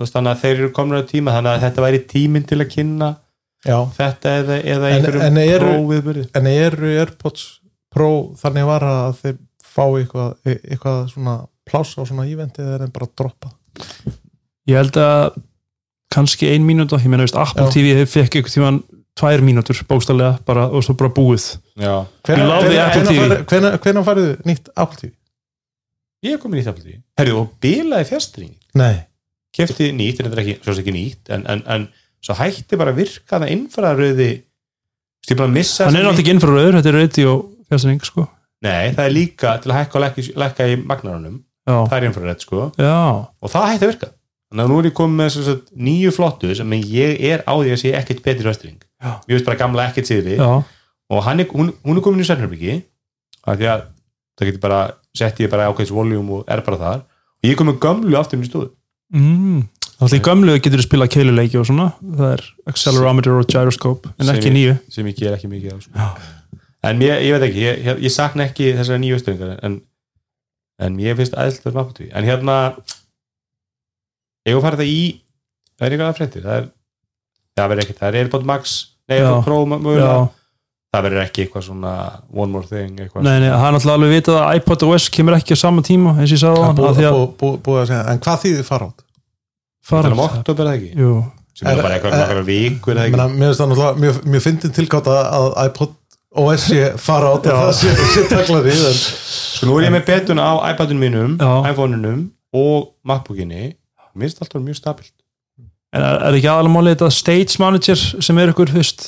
Þannig 0.01 0.31
að 0.36 0.41
þeir 0.43 0.55
eru 0.59 0.69
komin 0.75 0.99
á 0.99 1.03
tíma 1.09 1.31
þannig 1.36 1.51
að 1.55 1.63
þetta 1.65 1.83
væri 1.86 1.99
tíminn 2.11 2.45
til 2.47 2.57
að 2.59 2.69
kynna 2.75 3.09
já. 3.65 3.77
þetta 3.97 4.33
eða, 4.41 4.57
eða 4.63 4.89
En- 4.89 4.95
einhverjum 4.99 5.21
en 5.25 5.38
eru- 5.38 5.71
prófiðbyrði 5.71 6.25
en 6.36 6.47
eru 6.51 6.93
Airpods 6.99 7.45
Pro 7.95 8.09
þannig 8.36 8.65
var 8.67 8.81
að 8.83 9.15
þeir 9.23 9.38
fá 9.63 9.83
eitthvað, 9.88 10.36
eitthvað 10.45 10.99
svona 11.13 11.36
pláss 11.65 11.95
á 11.97 12.01
svona 12.05 12.27
eventi 12.29 12.61
eða 12.61 12.75
er 12.75 12.83
þeim 12.86 12.93
bara 12.93 13.05
að 13.07 13.15
droppa? 13.15 13.51
Ég 14.67 14.75
held 14.81 14.97
að 15.01 15.38
kannski 16.13 16.51
ein 16.53 16.65
mínúta, 16.67 16.99
ég 17.01 17.11
meina 17.11 17.25
veist 17.25 17.37
Apple 17.39 17.67
Já. 17.67 17.73
TV 17.73 18.05
fekk 18.09 18.39
eitthvað 18.39 18.55
tíman 18.55 18.81
tvær 19.15 19.41
mínútur 19.45 19.77
bókstallega 19.87 20.39
bara, 20.45 20.67
og 20.69 20.83
svo 20.83 20.95
bara 20.99 21.13
búið. 21.15 21.55
Já. 21.79 22.03
Ég 22.29 22.41
láði 22.45 22.81
Apple 22.83 23.05
TV. 23.09 23.77
hvenær 23.83 24.07
farið 24.07 24.33
nýtt 24.47 24.73
Apple 24.75 24.99
TV? 25.01 25.13
ég 26.25 26.35
er 26.35 26.41
komin 26.41 26.61
í 26.61 26.65
Apple 26.65 26.83
TV 26.83 26.97
herru, 27.19 27.41
og 27.43 27.53
bilaði 27.63 28.09
fjastring 28.09 28.53
nei, 28.77 29.05
kefti 29.55 29.91
nýtt, 29.95 30.21
en 30.21 30.29
þetta 30.29 30.39
er 30.39 30.43
ekki, 30.43 30.57
svo 30.63 30.75
sem 30.75 30.83
ekki 30.83 30.95
nýtt 30.95 31.33
en, 31.35 31.45
en, 31.51 31.63
en 31.71 31.87
svo 32.25 32.37
hætti 32.39 32.79
bara 32.79 32.93
að 32.95 33.01
virka 33.03 33.39
það 33.41 33.53
innfæðaröði 33.55 34.29
ég 34.31 35.37
bara 35.39 35.49
að 35.49 35.57
missa 35.57 35.87
hann 35.87 35.99
er 35.99 36.05
náttúrulega 36.05 36.25
ekki 36.25 36.35
innfra 36.35 36.55
rauður, 36.55 36.79
þetta 36.79 36.91
er 36.91 36.99
radio 36.99 37.35
fjastring 37.69 38.03
sko. 38.05 38.27
Nei, 38.65 38.93
það 38.95 39.03
er 39.05 39.13
líka 39.13 39.55
til 39.61 39.71
að 39.71 39.79
hækka 39.79 39.97
og 39.97 40.03
lækka, 40.03 40.23
lækka 40.41 40.67
í 40.69 40.75
magnarunum. 40.79 41.39
Já, 41.65 41.75
það 41.89 41.95
er 41.97 42.05
infrarett 42.07 42.45
sko. 42.45 42.67
Já, 42.77 42.93
og 43.25 43.51
það 43.51 43.65
hætti 43.71 43.87
að 43.87 43.91
virka 43.91 44.09
þannig 44.55 44.63
að 44.63 44.71
nú 44.71 44.79
er 44.79 44.89
ég 44.89 44.95
komið 44.95 45.19
með 45.19 45.31
sem 45.35 45.47
sagt, 45.49 45.71
nýju 45.75 46.15
flottu 46.15 46.55
sem 46.55 46.75
ég 46.79 47.19
er 47.33 47.43
á 47.43 47.53
því 47.53 47.75
að 47.75 47.81
sé 47.83 47.91
ekkert 47.99 48.23
betri 48.23 48.47
röstring 48.47 48.79
Já. 49.03 49.19
ég 49.27 49.35
veist 49.35 49.47
bara 49.47 49.59
gamla 49.59 49.89
ekkert 49.89 50.07
síðri 50.07 50.39
já, 50.39 50.63
og 51.11 51.25
hann 51.27 51.43
er, 51.43 51.49
hún, 51.51 51.73
hún 51.83 51.99
er 51.99 52.05
komin 52.05 52.23
í 52.23 52.27
sennherbyggi 52.27 52.79
það 53.43 54.47
getur 54.47 54.63
bara 54.63 54.79
sett 55.15 55.39
ég 55.43 55.51
bara 55.51 55.69
ákveðs 55.69 55.93
voljum 55.95 56.31
og 56.37 56.51
er 56.51 56.63
bara 56.65 56.79
þar. 56.81 57.05
Og 57.39 57.47
ég 57.47 57.55
er 57.55 57.59
komið 57.61 57.79
gömlu 57.83 58.19
aftur 58.19 58.39
inn 58.39 58.45
í 58.45 58.49
stóðu 58.49 58.71
mm. 59.15 59.63
Alltaf 59.95 60.17
í 60.17 60.23
gömlu 60.25 60.57
getur 60.59 60.81
þú 60.81 60.87
spila 60.89 61.07
keiluleiki 61.07 61.59
og 61.59 61.67
svona. 61.69 61.91
Það 62.03 62.31
er 62.33 62.41
accelerometer 62.71 63.37
og 63.37 63.47
gyroscope 63.51 64.11
en 64.19 64.31
ekki 64.33 64.51
nýju. 64.51 64.75
sem 64.91 65.07
ég 65.07 65.19
ger 65.19 65.37
ekki 65.37 65.51
mikið 65.51 65.71
á 65.71 65.79
sko. 65.85 66.09
en 66.89 67.05
ég, 67.05 67.21
ég 67.27 67.35
veit 67.35 67.47
ekki, 67.47 67.63
ég, 67.63 67.79
ég, 67.85 68.01
ég 68.07 68.13
sakna 68.13 68.49
ekki 68.49 68.73
þessari 68.75 69.03
nýju 69.05 69.21
stöðingar 69.21 69.55
en, 69.65 69.79
en 70.83 70.99
ég 70.99 71.15
finnst 71.17 71.37
aðeinslega 71.37 71.77
um 71.77 71.81
apatví 71.85 72.09
en 72.11 72.27
hérna 72.27 72.57
ég 74.45 74.61
var 74.61 74.75
það 74.79 74.89
í 74.91 74.97
það 75.75 75.85
er 75.87 75.93
eitthvað 75.95 76.09
að 76.11 76.17
fréttir 76.19 76.43
það 76.45 76.57
er, 76.61 76.65
það 77.59 77.69
verður 77.71 77.85
ekki, 77.85 77.95
það 77.99 78.09
er 78.09 78.17
Airpod 78.23 78.45
Max 78.49 78.73
nei, 79.09 79.19
Pro 79.45 79.57
mögulega. 79.69 80.09
Já, 80.09 80.27
það 80.95 81.03
verður 81.07 81.23
ekki 81.25 81.45
eitthvað 81.45 81.65
svona 81.69 81.93
one 82.31 82.51
more 82.55 82.67
thing 82.69 82.99
eitthvað 83.03 83.25
nei, 83.27 83.35
nei, 83.43 83.49
það 83.51 83.65
er 83.69 83.75
náttúrulega 83.75 83.97
alveg 83.99 84.13
vitað 84.15 84.39
að 84.41 84.59
iPod 84.61 84.85
OS 84.89 85.07
kemur 85.17 85.37
ekki 85.39 85.57
á 85.57 85.59
sama 85.65 85.83
tíma 85.85 86.13
eins 86.15 86.29
og 86.31 86.35
ég 86.37 86.43
sagði 86.45 86.61
á 86.61 86.65
hann 86.65 86.77
búið 86.79 86.91
að 86.91 86.99
því 87.01 87.07
að 87.09 87.17
bú, 87.41 87.49
bú, 87.65 87.75
að 87.81 87.89
segja 87.91 88.03
en 88.13 88.21
hvað 88.25 88.43
þýðir 88.45 88.67
fara 88.69 88.87
átt? 88.91 89.03
fara 89.85 90.01
það 90.01 90.09
er 90.11 90.15
um 90.17 90.23
oktober 90.25 90.69
eða 90.69 90.79
ekki? 90.79 90.91
Jú, 91.03 91.11
sem 91.55 91.67
er 91.67 91.75
Er- 91.75 91.83
bara 91.85 91.97
eitthvað 91.99 92.15
er- 92.15 92.23
nokkra 92.23 92.45
vikur 92.47 93.01
ekki? 93.03 93.19
Mér 93.35 93.45
finnst 93.49 93.61
það 93.61 93.69
náttúrulega 93.73 94.01
mjög, 94.05 94.21
mjög 94.33 94.45
fyndin 94.47 94.75
tilgáta 94.79 95.17
að 95.35 95.47
iPod 95.67 95.93
OS 96.35 96.63
sé 96.71 96.79
fara 96.99 97.29
átt 97.35 97.45
og 97.51 97.59
það 97.61 97.73
sé, 97.79 97.91
sé 98.15 98.23
taklari 98.31 98.73
en 98.75 98.97
sko 98.99 99.67
nú 99.69 99.77
er 99.79 99.85
ég 99.87 99.93
með 99.95 100.07
betuna 100.09 100.47
á 100.51 100.53
iPadunum 100.73 101.03
mínum 101.05 101.35
iPhone-unum 101.69 102.25
og 102.55 102.89
MacBookinni 103.07 103.69
mér 104.16 104.28
finnst 104.30 104.41
alltaf 104.43 104.63
mjög 104.63 104.80
stabilt. 104.80 105.13
En 105.95 106.01
er, 106.03 106.18
er 106.28 106.38
ekki 106.39 106.49
aðalega 106.51 106.74
málið 106.76 106.95
þetta 106.95 107.09
Stage 107.16 107.59
Manager 107.61 108.01
sem 108.28 108.41
er 108.41 108.51
ykkur, 108.51 108.72
fyrst 108.76 109.05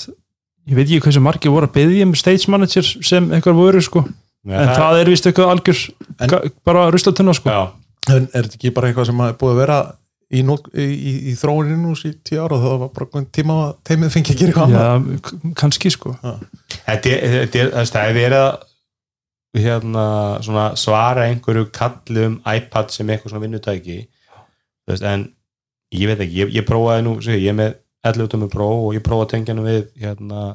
ég 0.68 0.76
veit 0.78 0.86
ekki 0.88 1.02
hversu 1.08 1.24
margir 1.24 1.52
voru 1.54 1.68
að 1.68 1.76
byggja 1.80 2.08
um 2.08 2.16
Stage 2.20 2.52
Manager 2.52 2.88
sem 3.08 3.30
eitthvað 3.36 3.60
voru 3.60 3.82
sko. 3.84 4.04
En 4.48 4.70
það 4.72 5.02
er 5.02 5.10
vist 5.12 5.26
eitthvað 5.28 5.52
algjör 5.56 5.80
En- 6.24 6.52
bara 6.68 6.86
ruslatunna 6.94 7.34
sko. 7.36 7.52
Já, 7.52 7.68
En 8.08 8.30
er 8.32 8.46
þetta 8.48 8.56
ekki 8.60 8.72
bara 8.76 8.88
eitthvað 8.92 9.10
sem 9.10 9.20
er 9.26 9.34
búið 9.40 9.52
að 9.52 9.60
vera 9.60 9.80
í, 10.32 10.40
í, 10.40 10.86
í, 10.86 11.14
í 11.32 11.34
þróuninu 11.40 11.78
nú 11.82 11.96
í 12.08 12.14
tíu 12.24 12.40
ára 12.40 12.56
og 12.56 12.64
það 12.64 12.78
var 12.84 12.92
bara 12.96 13.08
einhvern 13.08 13.28
tíma 13.36 13.58
að 13.66 13.74
teimið 13.90 14.14
fengi 14.14 14.34
að 14.36 14.40
gera 14.40 14.54
eitthvað 14.54 14.68
annað? 14.68 14.88
Já, 14.88 15.52
kannski 15.60 15.92
sko. 15.92 16.14
Þetta 16.88 17.12
er, 17.12 17.36
þetta 17.42 17.64
er, 17.66 17.74
það 17.92 18.04
er 18.06 18.18
verið 18.22 18.46
að 18.46 18.58
hérna, 19.58 20.06
svona, 20.46 20.66
svara 20.80 21.26
einhverju 21.32 21.68
kalli 21.76 22.26
um 22.30 22.38
iPad 22.48 22.94
sem 22.94 23.10
eitthvað 23.10 23.34
svona 23.34 23.44
vinnutæki 23.44 23.98
veist, 24.94 25.04
en 25.08 25.28
ég 25.96 26.08
veit 26.12 26.24
ekki, 26.24 26.40
ég, 26.44 26.54
ég 26.60 26.68
prófaði 26.68 27.06
nú 27.08 27.18
segi, 27.24 27.44
ég 27.46 27.54
er 27.54 27.60
með 27.60 27.76
11 28.08 28.32
tómi 28.34 28.50
Pro 28.52 28.70
og 28.88 28.96
ég 28.96 29.04
prófaði 29.06 29.28
að 29.28 29.34
tengja 29.36 29.56
hann 29.56 29.66
við 29.68 29.82
hérna, 30.04 30.46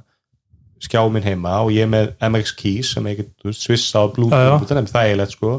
skjá 0.83 1.03
minn 1.13 1.27
heima 1.27 1.59
og 1.63 1.73
ég 1.75 1.87
er 1.87 1.93
með 1.93 2.13
MX 2.29 2.55
Keys 2.59 2.95
sem 2.97 3.07
þú 3.13 3.51
veist, 3.51 3.67
svissa 3.67 4.07
já. 4.07 4.13
Bluetooth 4.17 4.71
það 4.71 4.81
er 4.83 4.91
þægilegt 4.95 5.37
sko. 5.37 5.53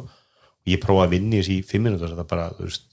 Og 0.63 0.71
ég 0.71 0.79
prófaði 0.83 1.07
að 1.09 1.13
vinna 1.17 1.35
í 1.37 1.41
þessi 1.43 1.59
í 1.59 1.63
5 1.69 1.85
minútur 1.85 2.11
það 2.15 2.27
bara, 2.29 2.49
þú 2.57 2.67
veist 2.69 2.83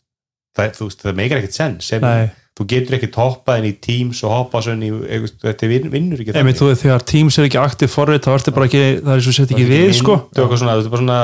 það, 0.56 0.78
veist, 0.84 1.02
það 1.04 1.18
meikar 1.20 1.40
ekkert 1.40 1.56
senn 1.56 1.76
sem, 1.84 2.02
Nei, 2.04 2.30
þú 2.58 2.66
getur 2.72 2.96
ekkert 2.98 3.18
hoppað 3.20 3.60
inn 3.60 3.68
í 3.70 3.74
Teams 3.86 4.22
og 4.26 4.34
hoppað 4.34 4.66
svona 4.66 4.88
í, 4.88 4.90
eitthvað, 5.06 5.36
þetta 5.46 5.70
vin- 5.70 5.92
vinnur 5.92 6.22
ekki 6.24 6.34
þú 6.58 6.70
veist 6.70 6.84
þegar 6.84 7.06
Teams 7.12 7.38
er 7.38 7.46
ekki 7.48 7.60
aktiv 7.62 7.92
forrið 7.94 8.24
þá 8.26 8.32
ertu 8.34 8.54
bara 8.56 8.68
ekki, 8.70 8.82
það 9.06 9.14
er 9.14 9.24
svo 9.26 9.36
sett 9.36 9.54
ekki 9.54 9.68
við 9.70 9.92
sko. 10.00 10.16
Þetta 10.26 10.42
er 10.42 10.50
þetta 10.74 10.88
er 10.90 10.94
bara 10.96 11.04
svona 11.04 11.20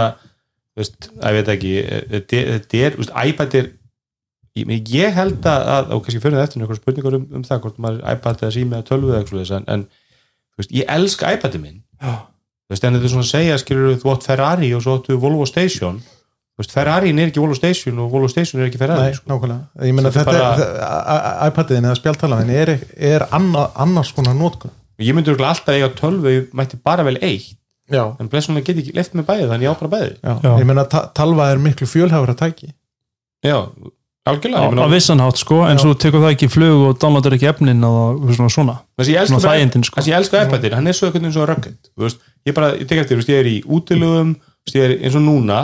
þú 0.77 0.83
veist, 0.83 1.11
að 1.19 1.27
ég 1.27 1.39
veit 1.41 1.53
ekki 1.57 1.75
þetta 2.15 2.39
er, 2.41 2.53
þetta 2.55 2.83
er, 2.87 2.97
þú 2.97 3.03
veist, 3.03 3.15
iPad 3.33 3.59
er 3.61 3.69
ég, 4.57 4.91
ég 4.95 5.15
held 5.17 5.47
að, 5.47 5.69
að 5.75 5.95
og 5.97 6.03
kannski 6.07 6.23
fyrir 6.23 6.39
það 6.39 6.47
eftir 6.47 6.63
einhverjum 6.63 6.83
spurningar 6.83 7.19
um, 7.19 7.29
um 7.39 7.45
það 7.47 7.63
hvort 7.65 7.79
maður 7.83 8.03
er 8.03 8.19
iPad 8.19 8.43
eða 8.43 8.55
sími 8.57 8.77
eða 8.79 8.89
tölvu 8.91 9.13
eða 9.13 9.21
eitthvað 9.23 9.55
en, 9.59 9.69
en 9.75 9.87
veist, 10.59 10.75
ég 10.75 10.91
elska 10.97 11.33
iPadið 11.37 11.63
minn. 11.63 11.79
Veist, 12.67 12.83
en 12.83 12.97
þetta 12.97 13.07
er 13.07 13.15
svona 13.15 13.27
að 13.27 13.33
segja, 13.33 13.59
skilur 13.63 13.99
þú 14.03 14.13
átt 14.15 14.27
Ferrari 14.27 14.73
og 14.75 14.83
svo 14.85 14.97
áttu 14.99 15.19
Volvo 15.23 15.47
Station. 15.47 16.01
Veist, 16.57 16.73
Ferrari 16.73 17.13
er 17.13 17.29
ekki 17.29 17.43
Volvo 17.43 17.59
Station 17.59 18.01
og 18.03 18.11
Volvo 18.15 18.31
Station 18.33 18.63
er 18.63 18.71
ekki 18.71 18.81
Ferrari 18.81 19.13
Nei, 19.13 19.19
sko. 19.19 19.29
nákvæmlega. 19.31 19.87
Ég 19.87 19.95
meina 19.95 20.11
þetta 20.15 20.33
bara... 20.33 21.47
iPadiðin 21.51 21.91
eða 21.91 22.01
spjaltalaðin 22.01 22.57
er, 22.57 22.75
er 23.13 23.27
anna, 23.37 23.69
annars 23.85 24.11
konar 24.17 24.35
nótkun 24.39 24.75
ég 25.03 25.17
myndi 25.17 25.33
alltaf 25.35 25.75
eiga 25.75 25.91
tölvu, 25.97 26.33
ég 26.33 26.57
mætti 26.57 26.79
bara 26.83 27.05
vel 27.07 27.19
eitt. 27.21 27.57
Já, 27.93 28.03
en 28.19 28.27
blessunlega 28.31 28.67
get 28.67 28.81
ég 28.81 28.89
ekki 28.89 28.97
left 28.97 29.13
með 29.15 29.29
bæði, 29.29 29.45
þannig 29.51 29.67
ég 29.69 29.75
á 29.77 29.79
bara 29.79 29.91
bæði. 29.93 30.15
Ég 30.59 30.67
meina 30.67 30.85
ta 30.91 31.05
talva 31.15 31.51
er 31.53 31.61
miklu 31.63 31.87
fjölhæfra 31.87 32.35
tæki. 32.39 32.73
Já, 33.47 33.61
algjörlega 34.31 34.67
á, 34.67 34.87
á 34.87 34.89
vissan 34.91 35.23
hátt 35.23 35.41
sko, 35.41 35.61
en 35.67 35.79
Já. 35.79 35.83
svo 35.85 35.93
tekur 35.95 36.25
það 36.25 36.35
ekki 36.35 36.49
flug 36.51 36.83
og 36.89 36.99
downloadar 37.03 37.37
ekki 37.37 37.49
efnin 37.51 37.85
og 37.87 38.25
svona 38.35 38.51
svona, 38.53 38.75
svona 38.99 39.43
þægindin 39.45 39.87
sko. 39.87 40.01
Þessi 40.01 40.13
ég 40.13 40.19
elska 40.19 40.43
iPadin, 40.47 40.77
hann 40.79 40.91
er 40.91 40.99
svo 40.99 41.13
svo 41.13 41.47
rugged 41.49 41.79
þú 41.93 42.07
veist, 42.07 42.27
ég 42.49 42.57
bara, 42.57 42.73
ég 42.75 42.91
tek 42.91 43.05
eftir, 43.05 43.23
ég 43.23 43.41
er 43.43 43.51
í 43.51 43.57
veist, 43.63 44.75
ég 44.75 44.83
er 44.83 44.97
eins 44.99 45.17
og 45.19 45.25
núna 45.25 45.63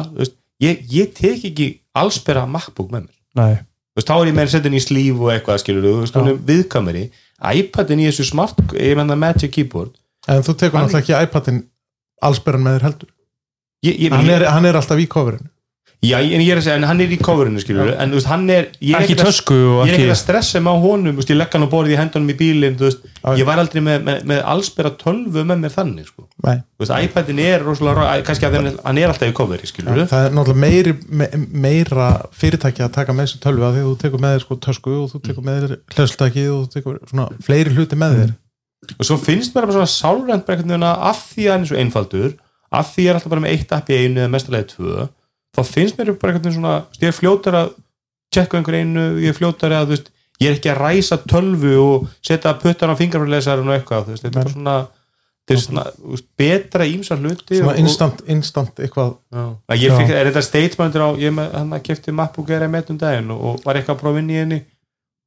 ég, 0.63 0.87
ég 0.93 1.13
tek 1.17 1.45
ekki 1.51 1.69
allsbera 1.99 2.47
MacBook 2.47 2.93
með 2.95 3.09
mér, 3.09 3.19
Nei, 3.41 3.55
þú 3.59 4.01
veist, 4.01 4.13
þá 4.13 4.15
er 4.17 4.31
ég 4.31 4.39
með 4.39 4.55
settin 4.55 4.79
í 4.79 4.85
slíf 4.85 5.19
og 5.19 5.33
eitthvað, 5.35 5.63
skilur 5.65 5.89
er 6.23 6.39
viðkameri 6.53 7.09
iPadin 7.43 8.03
í 8.05 8.07
þessu 8.07 8.29
smart, 8.31 8.61
ég 8.79 8.95
menna 8.99 9.17
Magic 9.19 9.51
Keyboard. 9.51 9.97
En 10.31 10.45
þú 10.47 10.55
tekur 10.55 10.79
náttúrulega 10.79 11.03
ekki 11.03 11.17
iPadin 11.27 11.65
allsberran 12.23 12.63
með 12.63 12.77
þér 12.77 12.87
heldur. 12.87 13.11
Ég, 13.83 13.97
ég, 14.05 14.15
hann 14.15 14.31
er, 14.31 14.45
hann 14.47 14.69
er 14.69 14.79
alltaf 14.79 15.01
í 15.03 15.09
coverinu 15.11 15.51
já, 16.03 16.17
en 16.19 16.43
ég 16.43 16.51
er 16.51 16.59
að 16.59 16.65
segja, 16.67 16.77
en 16.81 16.87
hann 16.89 17.01
er 17.05 17.13
í 17.15 17.19
coverinu, 17.23 17.61
skilur 17.63 17.93
en 17.95 18.11
þú 18.11 18.19
veist, 18.19 18.29
hann 18.31 18.49
er, 18.51 18.69
ég 18.83 18.97
er 18.99 19.05
ekki 19.07 19.17
tösku 19.21 19.55
og 19.55 19.83
ég 19.87 19.93
er 19.93 20.01
ekki 20.01 20.15
að 20.15 20.19
stressa 20.19 20.63
mig 20.65 20.75
á 20.75 20.77
honum, 20.83 21.13
þú 21.15 21.21
veist, 21.23 21.31
ég 21.31 21.39
legg 21.39 21.55
hann 21.55 21.67
á 21.67 21.71
borðið 21.73 21.95
í 21.95 21.99
hendunum 22.01 22.33
í 22.33 22.37
bílinn, 22.41 22.77
þú 22.81 22.89
veist, 22.89 23.07
ég 23.39 23.47
var 23.47 23.63
aldrei 23.63 23.83
með, 23.87 24.03
með, 24.09 24.19
með 24.33 24.43
allsbera 24.55 24.93
tölvu 24.99 25.45
með 25.47 25.63
mér 25.63 25.75
þannig, 25.77 26.11
sko. 26.11 26.27
Nei. 26.43 26.59
þú 26.75 26.83
veist, 26.85 26.95
iPadin 27.07 27.43
er 27.47 27.65
rosalega, 27.67 28.09
kannski 28.27 28.49
að 28.51 28.59
hann- 28.59 28.81
hann 28.83 28.99
er 28.99 29.15
alltaf 29.15 29.31
í 29.63 29.71
skilur 29.71 30.03
Já, 30.03 30.07
það 30.11 30.27
er 30.27 30.37
náttúrulega 30.37 30.63
meiri, 30.67 30.97
me, 31.09 31.29
meira 31.69 32.11
fyrirtæki 32.35 32.83
að 32.83 32.95
taka 32.99 33.15
með 33.15 33.29
þessu 33.31 33.43
tölvu 33.47 33.69
að 33.69 33.79
því 33.79 33.87
þú 33.87 33.97
tekur 34.03 34.23
með 34.27 34.35
þér 34.37 34.47
sko 34.47 34.59
tösku 34.67 34.95
og 35.05 35.11
þú 35.15 35.23
tekur 35.29 35.47
með 35.47 35.63
þér 35.63 35.77
hlæsutæki 35.95 36.47
og 36.51 36.65
þú 36.67 36.73
tekur 36.77 36.99
svona 37.11 37.29
fleiri 37.47 37.75
hluti 37.77 37.99
með 38.01 38.17
þér. 38.19 38.33
Og 38.99 39.07
svo 39.07 39.17
finnst 39.23 39.55
mér 39.55 39.69
bara 39.69 39.79
svona 39.79 39.93
sálrænt 39.93 40.49
af 40.51 41.21
því 41.31 41.45
að 41.47 41.53
hann 41.55 41.63
er 41.63 41.71
svo 41.71 41.79
einfaldur 41.79 42.33
af 42.73 42.89
því 42.95 43.05
ég 43.05 43.11
er 43.13 43.19
alltaf 43.19 43.31
bara 43.33 43.45
með 43.45 43.53
eitt 43.55 43.73
app 43.77 43.91
í 43.93 43.99
einu 44.01 44.23
eða 44.23 44.33
mestarlega 44.33 44.71
tvö, 44.73 45.09
þá 45.53 45.63
finnst 45.69 45.99
mér 45.99 46.15
bara 46.21 46.39
veginn 46.39 46.57
svona, 46.57 46.79
ég 47.01 47.13
er 47.13 47.17
fljótar 47.17 47.59
að 47.59 47.77
tjekka 48.33 48.59
einhver 48.59 48.79
einu, 48.81 49.07
ég 49.21 49.33
er 49.33 49.37
fljótar 49.37 49.77
að 49.77 49.91
þú 49.91 49.97
veist, 49.97 50.11
ég 50.41 50.49
er 50.49 50.57
ekki 50.57 50.73
að 50.73 50.81
ræsa 50.81 51.21
tölvu 51.29 51.77
og 51.83 52.11
setja 52.25 52.57
puttan 52.61 52.93
á 52.93 52.97
fingrafræðlesarin 52.99 53.71
og 53.71 53.77
eitthvað, 53.77 54.09
þú 54.09 54.15
veist, 54.15 54.27
þetta 54.27 54.33
er 54.33 54.43
bara 54.43 54.55
svona 54.57 54.77
þetta 55.43 55.55
er 55.55 55.63
svona, 55.63 55.85
þú 55.99 56.15
veist, 56.15 56.29
betra 56.39 56.89
ímsa 56.89 57.19
hluti 57.19 57.59
svona 57.59 57.75
og, 57.75 57.81
instant, 57.83 58.21
instant 58.31 58.83
eitthvað. 58.83 59.15
Og, 59.35 59.55
já. 59.69 59.79
ég 59.83 59.97
fikk, 59.99 60.13
er 60.17 60.31
þetta 60.31 60.45
statementur 60.47 61.07
á 61.07 61.09
ég 61.19 61.33
er 61.33 61.39
með, 61.39 61.57
hann 61.59 61.77
að 61.77 61.87
kefti 61.89 62.15
MacBook 62.15 62.53
Air 62.55 62.69
með 62.71 62.93
um 62.95 63.01
daginn 63.01 63.33
og, 63.35 63.43
og 63.43 63.65
var 63.67 63.79
eitthvað 63.79 63.99
að 63.99 64.05
prófa 64.05 64.23
inn 64.23 64.31
í 64.31 64.39
henni 64.39 64.61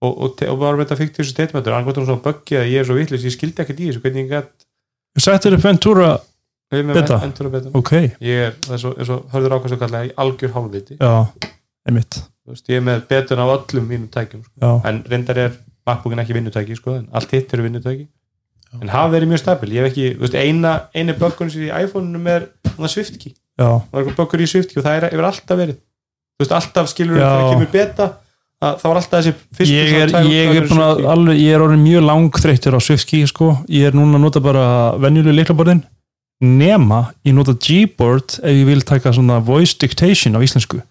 og, 0.05 0.13
og, 0.13 0.45
og 0.47 0.61
var 0.61 0.78
með 0.78 0.88
þetta 0.88 0.99
fikk 1.01 1.19
þessu 1.19 1.36
statementur. 1.36 1.76
Hann 1.76 1.88
gott 1.88 1.99
um 1.99 2.07
svona 2.07 2.23
böggið 2.23 2.61
að 2.61 2.71
ég 2.71 2.82
er 2.82 2.88
svo 2.88 2.97
vitlis, 2.97 3.28
ég 3.28 3.36
skildi 3.36 3.63
ekkert 3.65 3.84
í 3.84 3.89
þessu 3.91 4.05
hvernig 4.05 4.26
ég 4.26 4.32
gætt 4.38 4.65
Settir 5.15 5.55
upp 5.55 5.63
Ventura, 5.63 6.15
Beta? 6.72 7.20
Ok, 7.78 7.91
Ég 8.26 8.39
er, 8.47 8.55
það 8.66 8.74
er 8.74 8.99
er 8.99 9.05
svo 9.09 9.18
hörður 9.34 9.55
ákvæmst 9.59 9.76
að 9.76 9.82
kalla 9.84 9.99
það, 10.01 10.13
algjör 10.24 10.53
hálfviti. 10.55 10.97
já, 10.99 11.28
einmitt 11.88 12.18
Þú 12.45 12.53
Veist, 12.53 12.68
ég 12.70 12.78
er 12.78 12.84
með 12.86 13.05
betun 13.09 13.41
á 13.41 13.45
öllum 13.49 13.86
mínum 13.89 14.09
tækjum. 14.13 14.41
Sko. 14.45 14.53
já, 14.61 14.82
En 14.86 15.03
reyndar 15.09 15.38
er 15.38 15.51
MacBookin 15.88 16.20
ekki 16.22 16.34
vinnutæki, 16.38 16.76
sko, 16.78 16.95
en 16.99 17.07
allt 17.13 17.32
hitt 17.34 17.53
eru 17.53 17.63
vinnutæki. 17.66 18.07
En 18.82 18.89
hafa 18.91 19.09
verið 19.13 19.32
mjög 19.32 19.39
stabil. 19.41 19.72
Ég 19.74 19.82
hef 19.82 19.91
ekki, 19.91 20.05
þú 20.18 20.26
veist, 20.26 20.36
eina, 20.36 20.74
eina 20.93 21.16
sem 21.16 21.61
er 21.61 21.66
í 21.66 21.86
iPhone-unum 21.86 22.28
er 22.28 22.47
SwiftKey. 22.88 23.34
já, 23.57 23.82
Það 23.91 23.99
er 24.01 24.13
böggur 24.20 24.41
í 24.41 24.47
SwiftKey 24.51 24.78
og 24.82 24.86
það 24.86 24.97
er, 24.97 25.09
hefur 25.09 25.30
alltaf 25.30 25.57
verið. 25.57 25.78
Þú 26.36 26.43
veist, 26.43 26.51
alltaf 26.51 26.89
skilur 26.91 27.18
Já. 27.18 27.30
þegar 27.32 27.51
kemur 27.53 27.72
beta, 27.72 28.07
þá 28.61 28.86
er 28.89 28.97
alltaf 28.99 29.22
þessi 29.24 29.34
fyrstu 29.55 29.74
ég 29.74 29.93
er, 30.01 30.09
ég 30.28 30.57
er 30.59 31.07
alveg, 31.07 31.38
ég 31.39 31.55
er 31.55 31.63
orðin 31.63 31.84
mjög 31.86 32.05
langþreyttur 32.09 32.76
á 32.76 32.80
SwiftKey 32.84 33.26
sko, 33.30 33.51
ég 33.72 33.88
er 33.88 33.95
núna 33.95 34.20
að 34.20 34.26
nota 34.26 34.41
bara 34.43 34.66
venjuleg 34.99 35.38
leiklaborðin 35.39 35.82
nema 36.44 37.06
ég 37.26 37.36
nota 37.36 37.56
Gboard 37.56 38.40
ef 38.42 38.52
ég 38.52 38.66
vil 38.68 38.84
taka 38.84 39.14
svona 39.16 39.40
voice 39.40 39.78
dictation 39.80 40.36
á 40.36 40.44
íslensku 40.44 40.82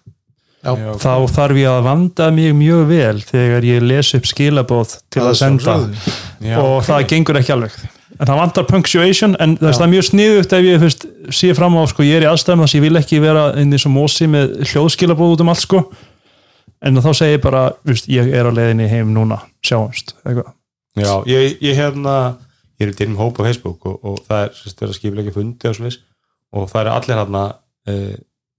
Já. 0.65 0.95
Þá 0.97 1.29
þarf 1.29 1.59
ég 1.61 1.69
að 1.69 1.83
vanda 1.85 2.31
mig 2.33 2.55
mjög 2.57 2.87
vel 2.89 3.19
þegar 3.21 3.67
ég 3.67 3.83
les 3.85 4.07
upp 4.17 4.25
skilabóð 4.25 4.95
til 5.13 5.21
að 5.21 5.35
senda. 5.37 5.75
Já, 6.41 6.55
og 6.57 6.79
ok. 6.79 6.87
það 6.87 7.05
gengur 7.11 7.37
ekki 7.37 7.53
alveg 7.53 7.75
en 8.15 8.29
það 8.29 8.39
vantar 8.39 8.67
punctuation 8.69 9.35
en 9.43 9.55
það, 9.59 9.73
það 9.75 9.85
er 9.85 9.91
mjög 9.91 10.05
sniðugt 10.09 10.55
ef 10.55 10.65
ég 10.65 10.83
fyrst, 10.85 11.05
sé 11.35 11.51
fram 11.57 11.75
á 11.75 11.83
sko, 11.91 12.05
ég 12.07 12.19
er 12.19 12.25
í 12.25 12.29
aðstæðum 12.29 12.63
þess 12.63 12.75
að 12.75 12.79
ég 12.79 12.85
vil 12.85 12.99
ekki 13.01 13.21
vera 13.23 13.45
inn 13.61 13.75
í 13.75 13.79
svo 13.81 13.91
mósi 13.91 14.27
með 14.31 14.53
hljóðskilabóð 14.71 15.33
út 15.35 15.43
um 15.43 15.51
allt 15.51 15.63
sko 15.65 15.81
en 16.85 17.01
þá 17.03 17.09
segi 17.19 17.35
ég 17.35 17.43
bara, 17.43 17.65
fyrst, 17.85 18.07
ég 18.11 18.31
er 18.31 18.47
á 18.47 18.51
leiðinni 18.55 18.87
heim 18.91 19.11
núna, 19.15 19.41
sjáumst 19.65 20.15
eitthvað. 20.23 20.53
Já, 20.95 21.11
ég, 21.27 21.57
ég 21.65 21.75
hérna 21.75 22.15
ég 22.75 22.85
er 22.87 22.93
í 22.93 22.97
dyrnum 22.99 23.19
hóp 23.21 23.39
á 23.39 23.45
Facebook 23.47 23.85
og, 23.89 23.99
og 24.03 24.21
það 24.27 24.45
er 24.45 24.55
sérst, 24.57 24.79
verið 24.81 24.93
að 24.93 24.99
skipilega 24.99 25.35
fundi 25.35 25.69
og 25.69 25.77
svoleiðis 25.77 25.99
og 26.55 26.71
það 26.71 26.81
er 26.81 26.91
allir 26.93 27.21
hérna 27.21 27.43
uh, 27.91 28.15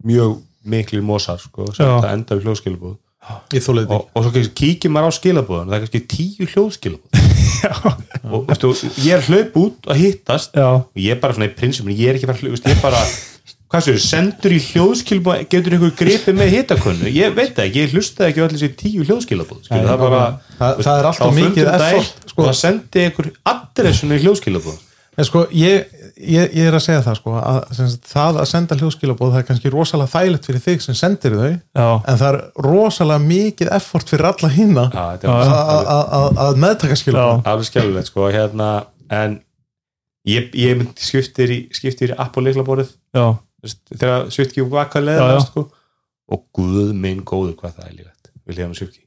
mjög 0.07 0.39
miklir 0.67 1.05
mosar 1.07 1.41
sko, 1.41 1.69
sem 1.77 1.87
Já. 1.87 1.99
það 2.03 2.13
enda 2.13 2.39
við 2.39 2.49
hljóðskilabóð 2.49 2.97
og, 3.91 4.09
og 4.15 4.27
svo 4.27 4.43
kíkir 4.55 4.93
maður 4.95 5.15
á 5.15 5.19
skilabóðan 5.19 5.71
það 5.71 5.77
er 5.77 5.85
kannski 5.85 6.03
tíu 6.11 6.49
hljóðskilabóð 6.53 7.25
og 8.37 8.45
veistu, 8.51 8.73
ég 9.05 9.17
er 9.17 9.25
hlaup 9.27 9.57
út 9.63 9.89
að 9.91 10.03
hittast 10.03 10.59
Já, 10.59 10.69
og 10.83 11.01
ég 11.03 11.15
er 11.15 11.23
bara 11.23 11.37
svona 11.37 11.49
í 11.51 11.57
prinsipin, 11.57 11.97
ég 11.97 12.13
er 12.13 12.19
ekki 12.19 12.31
bara 12.31 12.43
hlaup 12.43 12.57
ég 12.59 12.77
er 12.77 12.83
bara, 12.83 13.03
hvað 13.77 13.87
séu, 13.87 14.01
sendur 14.03 14.55
í 14.57 14.61
hljóðskilabóð 14.71 15.45
getur 15.53 15.77
ykkur 15.79 15.95
gripið 16.01 16.39
með 16.41 16.51
hittakunnu 16.57 17.13
ég 17.15 17.37
veit 17.37 17.53
það 17.57 17.69
ekki, 17.69 17.85
ég 17.85 17.95
hlustaði 17.95 18.33
ekki 18.33 18.43
á 18.43 18.45
allir 18.47 18.59
þessi 18.63 18.81
tíu 18.83 19.07
Nei, 19.71 19.85
það 19.87 20.03
bara 20.03 20.25
það, 20.59 20.83
það 20.87 20.99
er 21.03 21.09
alltaf 21.13 21.39
mikið 21.39 21.71
effort 21.77 22.27
sko, 22.33 22.43
það 22.51 22.59
sendi 22.65 23.07
ykkur 23.13 23.31
adressunni 23.55 24.19
í 24.19 24.25
hljóðskilabóð 24.27 24.83
en 25.17 25.25
sko 25.25 25.47
ég, 25.57 25.87
ég, 26.21 26.51
ég 26.53 26.67
er 26.69 26.75
að 26.77 26.83
segja 26.85 27.01
það 27.07 27.15
sko 27.23 27.37
að 27.41 27.61
sem 27.79 27.87
sagt, 27.89 28.11
það 28.11 28.41
að 28.43 28.49
senda 28.51 28.77
hljóðskilabóð 28.77 29.31
það 29.33 29.39
er 29.41 29.47
kannski 29.49 29.71
rosalega 29.73 30.13
þægilegt 30.13 30.49
fyrir 30.51 30.65
þig 30.67 30.83
sem 30.85 30.99
sendir 30.99 31.37
þau 31.39 31.47
já, 31.49 31.87
en 32.13 32.19
það 32.21 32.27
er 32.29 32.39
rosalega 32.67 33.25
mikið 33.25 33.71
effort 33.79 34.13
fyrir 34.13 34.29
alla 34.29 34.51
er 34.53 35.33
Já, 35.33 35.33
að- 35.33 35.89
að 35.95 36.13
að- 36.21 36.43
að 36.49 36.61
meðtaka 36.67 36.99
skilabóð 37.01 37.49
alveg 37.55 37.71
skjálfilegt 37.71 38.11
sko 38.13 38.29
hérna, 38.37 38.69
en 39.23 39.39
ég, 40.29 40.51
ég 40.59 40.77
myndi 40.83 41.07
skiptir 41.09 41.49
í, 41.55 41.59
skiptir 41.81 42.13
í 42.13 42.19
app 42.21 42.37
og 42.37 42.45
leiklaborið 42.51 42.93
já, 43.17 43.27
þegar 43.95 44.31
svitki 44.35 44.67
vaka 44.71 45.03
leða 45.03 45.41
sko. 45.45 45.67
og 46.33 46.47
guð 46.57 46.95
minn 46.95 47.25
góður 47.27 47.57
hvað 47.59 47.81
það 47.81 47.91
er 47.91 47.99
lífætt 47.99 48.33
vil 48.47 48.57
ég 48.59 48.65
hann 48.65 48.79
svitki 48.79 49.07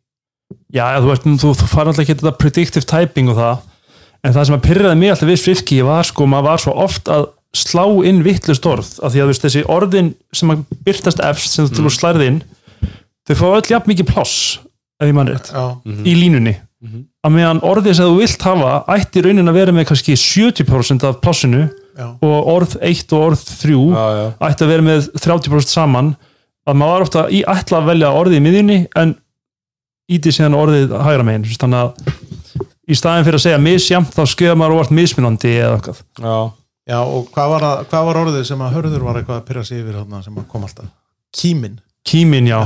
já, 0.74 0.86
þú 1.00 1.10
veist, 1.12 1.28
þú, 1.42 1.52
þú 1.58 1.68
fara 1.70 1.92
alltaf 1.92 2.06
ekki 2.06 2.18
þetta 2.20 2.38
predictive 2.40 2.90
typing 2.90 3.32
og 3.34 3.40
það. 3.40 3.68
En 4.20 4.36
það 4.36 4.48
sem 4.48 4.58
að 4.58 4.64
pyrraði 4.66 5.00
mig 5.00 5.14
alltaf 5.14 5.30
við 5.30 5.42
Swiftki 5.44 5.82
var 5.88 6.08
sko, 6.08 6.26
maður 6.28 6.50
var 6.50 6.64
svo 6.64 6.74
oft 6.86 7.12
að 7.12 7.28
slá 7.56 7.84
inn 8.06 8.24
vittlust 8.26 8.66
orð, 8.70 8.90
af 9.02 9.14
því 9.14 9.22
að 9.22 9.24
þú 9.24 9.32
veist, 9.32 9.46
þessi 9.46 9.62
orðin 9.74 10.10
sem 10.36 10.52
að 10.54 10.66
byrtast 10.86 11.22
efst, 11.26 11.54
sem 11.56 11.70
þú 11.70 11.86
mm. 11.86 11.94
slærið 11.96 12.26
inn 12.28 12.42
þau 13.26 13.38
fá 13.40 13.46
öll 13.48 13.70
jafn 13.72 13.90
mikið 13.90 14.10
pláss 14.10 14.36
ef 15.00 15.08
ég 15.08 15.16
mann 15.16 15.32
rétt, 15.32 15.50
Já, 15.54 15.64
í 16.04 16.14
línunni. 16.18 16.58
Mhm. 16.80 17.08
að 17.26 17.34
meðan 17.36 17.64
orðið 17.68 17.96
sem 17.98 18.08
þú 18.08 18.20
vilt 18.22 18.44
hafa 18.48 18.74
ætti 18.96 19.24
raunin 19.24 19.52
að 19.52 19.58
vera 19.58 19.74
með 19.76 19.90
kannski 19.90 20.14
70% 20.16 21.04
af 21.08 21.18
plássinu 21.24 21.66
og 22.06 22.52
orð 22.54 22.76
1 22.86 23.16
og 23.16 23.26
orð 23.30 23.46
3 23.62 23.76
já, 23.76 24.06
já. 24.20 24.26
ætti 24.50 24.66
að 24.66 24.72
vera 24.74 24.86
með 24.86 25.10
30% 25.20 25.74
saman. 25.74 26.14
Að 26.70 26.78
maður 26.78 26.94
var 26.94 27.06
ofta 27.08 27.26
í 27.34 27.42
ætla 27.50 27.80
að 27.80 27.90
velja 27.90 28.14
orðið 28.14 28.38
í 28.38 28.44
miðjunni 28.46 28.80
en 29.02 29.16
íti 30.10 30.34
síðan 30.34 30.58
orðið 30.58 30.96
hægra 31.06 31.26
megin 31.26 31.48
þannig 31.50 31.84
að 31.84 32.14
í 32.90 32.98
staðin 32.98 33.26
fyrir 33.28 33.40
að 33.40 33.46
segja 33.46 33.62
misjamt 33.62 34.16
þá 34.16 34.24
skeiða 34.30 34.56
maður 34.58 34.78
óvart 34.78 34.96
mismunandi 34.98 35.52
eða 35.58 35.76
eitthvað. 35.78 36.02
Já. 36.22 36.38
já 36.94 37.00
og 37.02 37.30
hvað 37.34 37.54
var, 37.54 37.68
að, 37.70 37.84
hvað 37.92 38.08
var 38.10 38.22
orðið 38.24 38.48
sem 38.50 38.64
að 38.66 38.74
hörður 38.78 39.06
var 39.06 39.20
eitthvað 39.22 39.42
að 39.42 39.46
pyrra 39.50 39.66
sig 39.68 39.84
yfir 39.84 40.00
þarna 40.00 40.24
sem 40.26 40.42
að 40.42 40.48
kom 40.52 40.66
alltaf? 40.66 40.92
Kímin, 41.40 41.76
kímin 42.10 42.50
já, 42.50 42.60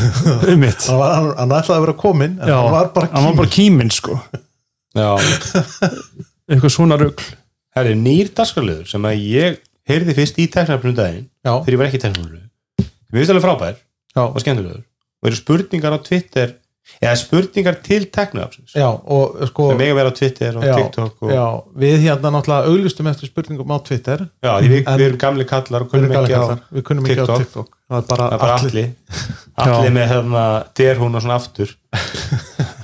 um 0.50 0.62
mitt. 0.62 0.86
Hann, 0.86 1.00
var, 1.00 1.16
hann, 1.18 1.30
hann 1.40 1.56
ætlaði 1.58 1.78
að 1.78 1.86
vera 1.88 1.96
komin 2.04 2.36
en 2.38 2.52
já, 2.52 2.58
hann 2.60 2.76
var 2.76 2.92
bara 2.94 3.10
hann 3.14 3.26
var 3.26 3.32
kímin. 3.32 3.40
bara 3.42 3.54
kímin 3.58 3.94
sko. 3.94 4.18
Já. 4.94 5.10
eitthvað 6.50 6.74
svona 6.76 7.00
rugl 7.00 7.32
það 7.74 7.90
er 7.92 8.00
nýr 8.00 8.32
dagskarliður 8.38 8.90
sem 8.90 9.06
að 9.10 9.22
ég 9.28 9.60
heyrði 9.90 10.16
fyrst 10.16 10.38
í 10.40 10.48
teknarpunum 10.54 10.96
daginn 10.98 11.24
já, 11.44 11.52
þegar 11.60 11.74
ég 11.76 11.80
var 11.82 11.90
ekki 11.90 12.00
í 12.00 12.04
teknarpunum 12.04 12.50
mér 13.14 13.20
finnst 13.20 13.32
alveg 13.34 13.46
frábær 13.46 13.74
já, 13.78 14.22
og 14.26 14.38
skemmtilegur. 14.42 14.84
Og 15.24 15.30
eru 15.30 15.38
spurningar 15.40 15.94
á 15.96 15.98
Twitter 16.04 16.54
eða 17.00 17.14
spurningar 17.16 17.78
til 17.80 18.04
teknarapsins 18.12 18.74
já 18.76 18.86
og 18.92 19.38
sko 19.48 19.70
sem 19.70 19.80
eiga 19.80 19.94
að 19.94 19.98
vera 20.02 20.10
á 20.12 20.18
Twitter 20.18 20.58
og 20.60 20.66
já, 20.68 20.74
TikTok 20.76 21.22
og, 21.24 21.30
já, 21.32 21.44
við 21.84 21.94
hérna 22.04 22.32
náttúrulega 22.34 22.68
auglustum 22.72 23.08
eftir 23.08 23.30
spurningum 23.30 23.72
á 23.72 23.78
Twitter. 23.86 24.26
Já, 24.44 24.50
því 24.60 24.68
við, 24.74 24.82
En- 24.84 24.98
við 25.00 25.06
erum 25.08 25.20
gamli 25.24 25.46
kallar 25.48 25.86
og 25.86 25.88
við, 25.88 25.94
kunnum 25.94 26.12
ekki 26.20 26.36
á 26.36 26.44
við 26.76 26.84
kunnum 26.90 27.08
ekki 27.08 27.16
á 27.16 27.24
TikTok. 27.24 27.40
TikTok. 27.46 27.70
Það 27.88 27.96
er 28.02 28.06
bara, 28.10 28.26
það 28.28 28.36
er 28.36 28.42
bara 28.44 28.58
allir 28.58 28.84
allir 29.56 29.74
allir 29.78 29.96
með 29.96 30.12
hérna 30.12 30.44
derhún 30.82 31.16
og 31.16 31.24
svona 31.24 31.40
aftur. 31.40 31.74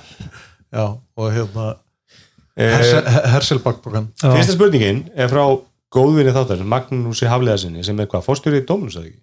Já, 0.71 0.85
og 1.17 1.33
hérna 1.35 1.67
eh, 2.61 2.75
Hersel, 2.77 3.09
Herselbakbókan 3.35 4.11
Já. 4.21 4.29
fyrsta 4.37 4.55
spurningin 4.57 5.01
er 5.17 5.31
frá 5.33 5.45
góðvinni 5.95 6.35
þáttar 6.37 6.61
Magnúsi 6.71 7.27
Hafliðarsinni 7.31 7.83
sem 7.87 7.99
er 8.05 8.07
hvað, 8.11 8.27
fórstjórið 8.29 8.67
Dóminus 8.69 8.99
eða 9.01 9.09
ekki? 9.11 9.23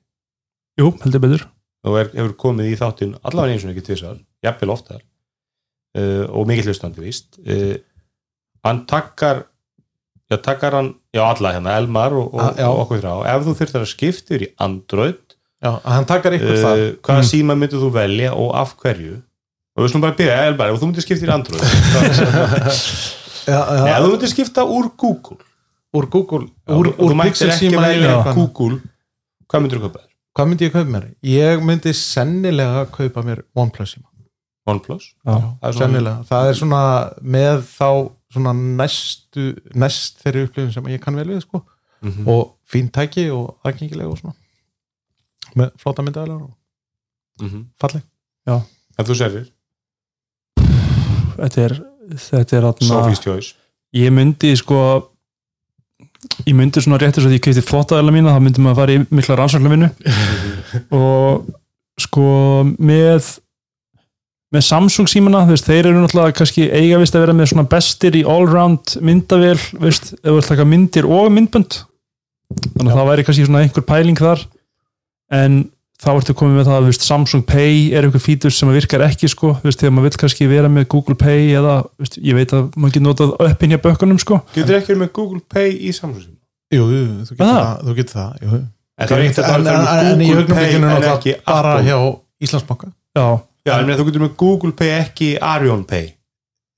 Jú, 0.82 0.90
heldur 1.06 1.22
betur. 1.24 1.44
Og 1.88 1.96
er, 2.02 2.10
hefur 2.18 2.34
komið 2.42 2.72
í 2.74 2.80
þáttin 2.80 3.14
allavega 3.26 3.56
eins 3.56 3.64
og 3.68 3.72
ekki 3.72 3.86
tvisar, 3.88 4.18
jafnvel 4.44 4.74
oftar 4.74 5.00
uh, 5.00 6.26
og 6.36 6.50
mikill 6.50 6.68
hlustandi 6.72 7.02
víst. 7.06 7.38
Uh, 7.46 7.78
hann 8.68 8.82
takkar 8.90 9.46
já, 10.28 10.36
takkar 10.44 10.76
hann, 10.76 10.90
já 11.16 11.24
alla 11.24 11.54
hérna 11.56 11.78
Elmar 11.80 12.12
og, 12.18 12.34
og, 12.36 12.60
og 12.60 12.82
okkur 12.84 13.00
þrá 13.06 13.14
ef 13.32 13.46
þú 13.48 13.54
þurftir 13.62 13.86
að 13.86 13.92
skipta 13.94 14.34
yfir 14.36 14.44
í 14.50 14.52
Android 14.66 15.22
já, 15.64 15.72
hann 15.88 16.10
takkar 16.10 16.36
ykkur 16.36 16.52
uh, 16.58 16.66
hvaða 17.00 17.22
Mm. 17.24 17.30
síma 17.32 17.56
myndir 17.56 17.80
þú 17.82 17.94
velja 17.96 18.34
og 18.36 18.52
af 18.60 18.76
hverju? 18.82 19.22
Og 19.78 19.86
við 19.86 19.92
slum 19.94 20.04
bara 20.04 20.16
að 20.18 20.20
byrja, 20.24 20.36
Elmar, 20.50 20.74
ef 20.74 20.82
þú 20.82 20.90
myndir 20.92 21.06
skipta 21.06 21.30
í 21.30 21.32
Android 21.38 21.64
já, 23.48 23.60
já, 23.78 23.98
ef 23.98 24.04
þú 24.04 24.12
myndir 24.12 24.32
skipta 24.34 24.66
úr 24.66 24.90
Google 24.98 25.38
úr 25.98 26.06
Google, 26.12 26.48
Já, 26.68 26.76
úr, 26.76 26.88
úr 27.00 27.12
þú 27.12 27.16
mættir 27.16 27.32
Pixel 27.32 27.50
ekki 27.54 27.70
síma 27.72 27.88
Já. 27.96 28.34
Google 28.36 28.82
hvað 29.48 29.62
myndir 29.64 29.80
þú 29.80 29.88
kaupa 29.88 30.00
þér? 30.04 30.12
hvað 30.38 30.48
myndi 30.52 30.68
ég 30.68 30.74
kaupa 30.76 30.92
mér? 30.94 31.06
ég 31.24 31.64
myndi 31.66 31.94
sennilega 31.98 32.86
kaupa 32.92 33.24
mér 33.26 33.42
OnePlus 33.56 33.96
síma 33.96 34.08
OnePlus? 34.68 35.14
Já. 35.26 35.34
Það 35.34 35.70
er 35.70 35.74
svona- 35.74 35.80
sennilega, 35.88 36.24
það 36.28 36.50
er 36.50 36.54
svona 36.60 36.82
með 37.24 37.62
þá 37.72 37.90
svona 38.36 38.52
næstu 38.54 39.44
næst 39.74 40.20
þeirri 40.24 40.44
upplifin 40.50 40.74
sem 40.74 40.84
ég 40.92 41.00
kann 41.02 41.16
vel 41.16 41.26
við 41.32 41.42
sko. 41.42 41.64
Mhm. 42.04 42.28
og 42.28 42.58
fín 42.70 42.92
tæki 42.92 43.30
og 43.34 43.58
aðgengilega 43.66 44.12
og 44.12 44.18
svona 44.20 44.36
með 45.56 45.72
flóta 45.82 46.04
myndaðalega 46.06 46.44
og 46.44 46.54
Mhm. 47.42 47.64
falleg 47.80 48.04
ef 49.00 49.08
þú 49.08 49.16
serir, 49.16 49.48
þetta 51.38 51.64
er, 51.66 51.74
þetta 52.16 52.58
er 52.58 52.68
atna, 52.72 53.38
ég 53.98 54.14
myndi 54.14 54.54
sko 54.60 54.82
ég 56.48 56.56
myndi 56.58 56.82
svona 56.84 57.00
réttir 57.02 57.24
svo 57.24 57.32
því 57.32 57.40
ég 57.40 57.46
kefti 57.46 57.64
flottaðala 57.66 58.14
mína 58.14 58.36
þá 58.36 58.44
myndi 58.44 58.64
maður 58.64 58.80
fara 58.82 58.96
í 58.96 59.02
mikla 59.10 59.38
rannsóknarvinnu. 59.40 59.90
Og 60.98 61.50
sko 62.02 62.30
með 62.78 63.36
með 64.56 64.64
Samsung 64.64 65.10
símana, 65.12 65.42
veist, 65.48 65.68
þeir 65.68 65.90
eru 65.90 66.02
náttúrulega 66.02 66.38
kannski 66.38 66.70
eiga 66.72 67.00
vist 67.02 67.16
að 67.18 67.26
vera 67.26 67.36
með 67.36 67.50
svona 67.52 67.68
bestir 67.68 68.16
í 68.16 68.24
allround 68.24 68.94
myndavél, 69.04 69.58
veist, 69.82 70.14
ef 70.22 70.24
þú 70.24 70.36
vilt 70.38 70.52
taka 70.54 70.68
myndir 70.68 71.08
og 71.10 71.28
myndbönd. 71.36 71.82
Þannig 72.78 72.94
að 72.94 72.96
það 72.96 73.10
væri 73.10 73.26
kannski 73.28 73.48
svona 73.48 73.64
einhver 73.66 73.86
pæling 73.90 74.22
þar. 74.22 74.46
En 75.36 75.58
þá 75.98 76.10
ertu 76.14 76.34
komið 76.38 76.60
með 76.60 76.68
það, 76.70 76.80
þú 76.84 76.90
veist, 76.92 77.06
Samsung 77.08 77.44
Pay 77.50 77.78
er 77.98 78.06
einhver 78.06 78.22
fítur 78.22 78.54
sem 78.54 78.70
virkar 78.70 79.02
ekki, 79.08 79.30
sko. 79.32 79.56
Þú 79.62 79.70
veist, 79.70 79.80
þegar 79.82 79.94
maður 79.98 80.08
vill 80.12 80.20
kannski 80.24 80.48
vera 80.52 80.70
með 80.70 80.88
Google 80.94 81.16
Pay 81.18 81.48
eða, 81.58 81.76
veist, 81.98 82.18
ég 82.22 82.38
veit 82.38 82.54
að 82.54 82.68
maður 82.78 82.94
getur 82.94 83.06
notað 83.08 83.34
uppin 83.48 83.74
hjá 83.74 83.80
bökkunum, 83.82 84.20
sko. 84.22 84.40
Getur 84.54 84.78
ekki 84.78 84.94
verið 84.94 85.02
með 85.06 85.12
Google 85.18 85.42
Pay 85.56 85.74
í 85.90 85.94
Samsung? 85.98 86.36
Jú, 86.74 86.84
jú, 86.92 87.04
þú 87.26 87.34
getur 87.34 87.48
Ah. 87.48 87.58
það, 87.58 87.86
þú 87.88 87.96
getur 88.02 88.20
það 88.20 88.42
jú. 88.46 88.62
En 88.98 89.08
það 89.08 89.18
er 89.18 89.24
ekkert 89.28 89.40
að 89.40 89.50
fara 89.50 90.02
en, 90.12 90.18
með 90.18 90.28
Google 90.28 90.56
Pay 90.56 90.76
en 90.76 90.88
ekki 91.14 91.36
bara 91.46 91.74
hjá 91.86 91.98
Íslandsbanka. 92.42 92.92
Já, 93.18 93.28
Já, 93.68 93.74
en 93.82 93.90
þú 93.98 94.06
getur 94.08 94.22
með 94.28 94.36
Google 94.38 94.72
Pay 94.78 94.90
ekki 95.02 95.30
Arion 95.42 95.84
Pay 95.84 96.14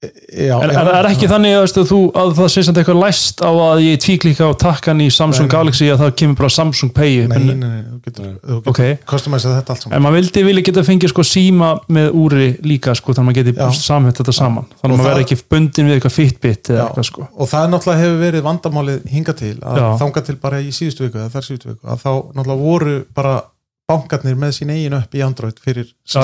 já, 0.01 0.55
já. 0.55 0.55
er, 0.63 0.89
er 0.95 1.07
ekki 1.09 1.27
þannig 1.27 1.55
að, 1.59 1.79
þú, 1.89 1.99
að 2.15 2.29
það 2.37 2.49
sé 2.53 2.63
samt 2.63 2.79
eitthvað 2.79 2.99
læst 3.01 3.41
á 3.43 3.51
að 3.51 3.81
ég 3.83 3.99
tvíklika 4.03 4.47
á 4.47 4.51
takkan 4.59 5.01
í 5.03 5.09
Samsung 5.11 5.47
Nei, 5.47 5.49
nei. 5.49 5.55
Galaxy 5.57 5.89
að 5.91 6.03
það 6.03 6.13
kemur 6.21 6.39
bara 6.39 6.51
Samsung 6.55 6.93
Pay 6.95 7.17
nei, 7.27 7.35
nei, 7.43 7.57
nei, 7.59 7.81
þú 7.83 7.99
getur, 8.07 8.29
getur 8.69 9.03
customæsa 9.11 9.53
þetta 9.57 9.75
allt 9.75 9.83
saman. 9.83 9.97
En 9.97 10.05
maður 10.05 10.19
vildi 10.21 10.45
vilja 10.47 10.65
geta 10.69 10.85
fengið 10.87 11.13
sko 11.13 11.27
síma 11.27 11.73
með 11.91 12.09
úri 12.23 12.49
líka 12.63 12.95
sko 12.95 13.17
þannig 13.17 13.43
að 13.43 13.51
maður 13.51 13.69
geti 13.69 13.83
samhætt 13.83 14.23
þetta 14.23 14.37
saman. 14.39 14.71
Þannig 14.79 14.95
að 14.95 15.03
maður 15.03 15.11
verði 15.11 15.27
ekki 15.27 15.39
bundin 15.51 15.91
við 15.91 15.97
eitthvað 15.97 16.17
Fitbit 16.19 16.71
eða 16.71 16.79
Já. 16.79 16.85
eitthvað 16.87 17.09
sko. 17.11 17.29
Og 17.35 17.51
það 17.51 17.69
náttúrulega 17.75 18.03
hefur 18.05 18.19
verið 18.23 18.47
vandamálið 18.47 19.13
hinga 19.13 19.37
til 19.43 19.55
að 19.59 19.85
þanga 19.99 20.27
til 20.29 20.39
bara 20.39 20.63
í 20.63 20.71
síðustu 20.75 21.09
viku 21.09 21.27
síðustu 21.39 21.73
viku 21.73 21.89
að 21.89 22.03
þá 22.05 22.11
náttúrulega 22.37 22.61
voru 22.63 22.99
bara 23.15 23.39
bankarnir 23.89 24.37
með 24.37 24.55
sín 24.59 24.73
eigin 24.73 24.97
upp 24.97 25.15
í 25.17 25.23
Android 25.25 25.59
fyrir 25.63 25.89
Já, 26.05 26.21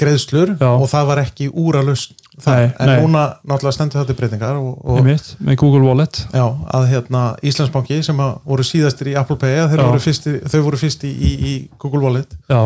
greiðslur 0.00 0.56
Já. 0.58 0.70
og 0.72 0.88
það 0.90 1.10
var 1.12 1.22
ekki 1.22 1.48
úralust 1.52 2.25
Nei, 2.44 2.66
en 2.68 2.90
nei. 2.90 2.98
núna 3.00 3.22
náttúrulega 3.48 3.72
stendur 3.72 4.02
þetta 4.02 4.16
breytingar 4.18 4.58
og, 4.60 4.74
og 4.84 4.98
Emitt, 5.00 5.30
með 5.40 5.56
Google 5.62 5.86
Wallet. 5.86 6.18
Já, 6.36 6.44
að 6.76 6.88
hérna 6.90 7.22
Íslandsbanki 7.40 8.02
sem 8.04 8.20
voru 8.20 8.66
síðastir 8.66 9.12
í 9.12 9.16
Apple 9.16 9.38
Pay 9.40 9.62
voru 9.72 10.02
fyrsti, 10.04 10.34
þau 10.44 10.58
voru 10.66 10.80
fyrst 10.80 11.06
í, 11.08 11.14
í, 11.14 11.32
í 11.32 11.54
Google 11.80 12.02
Wallet. 12.04 12.36
Já, 12.52 12.60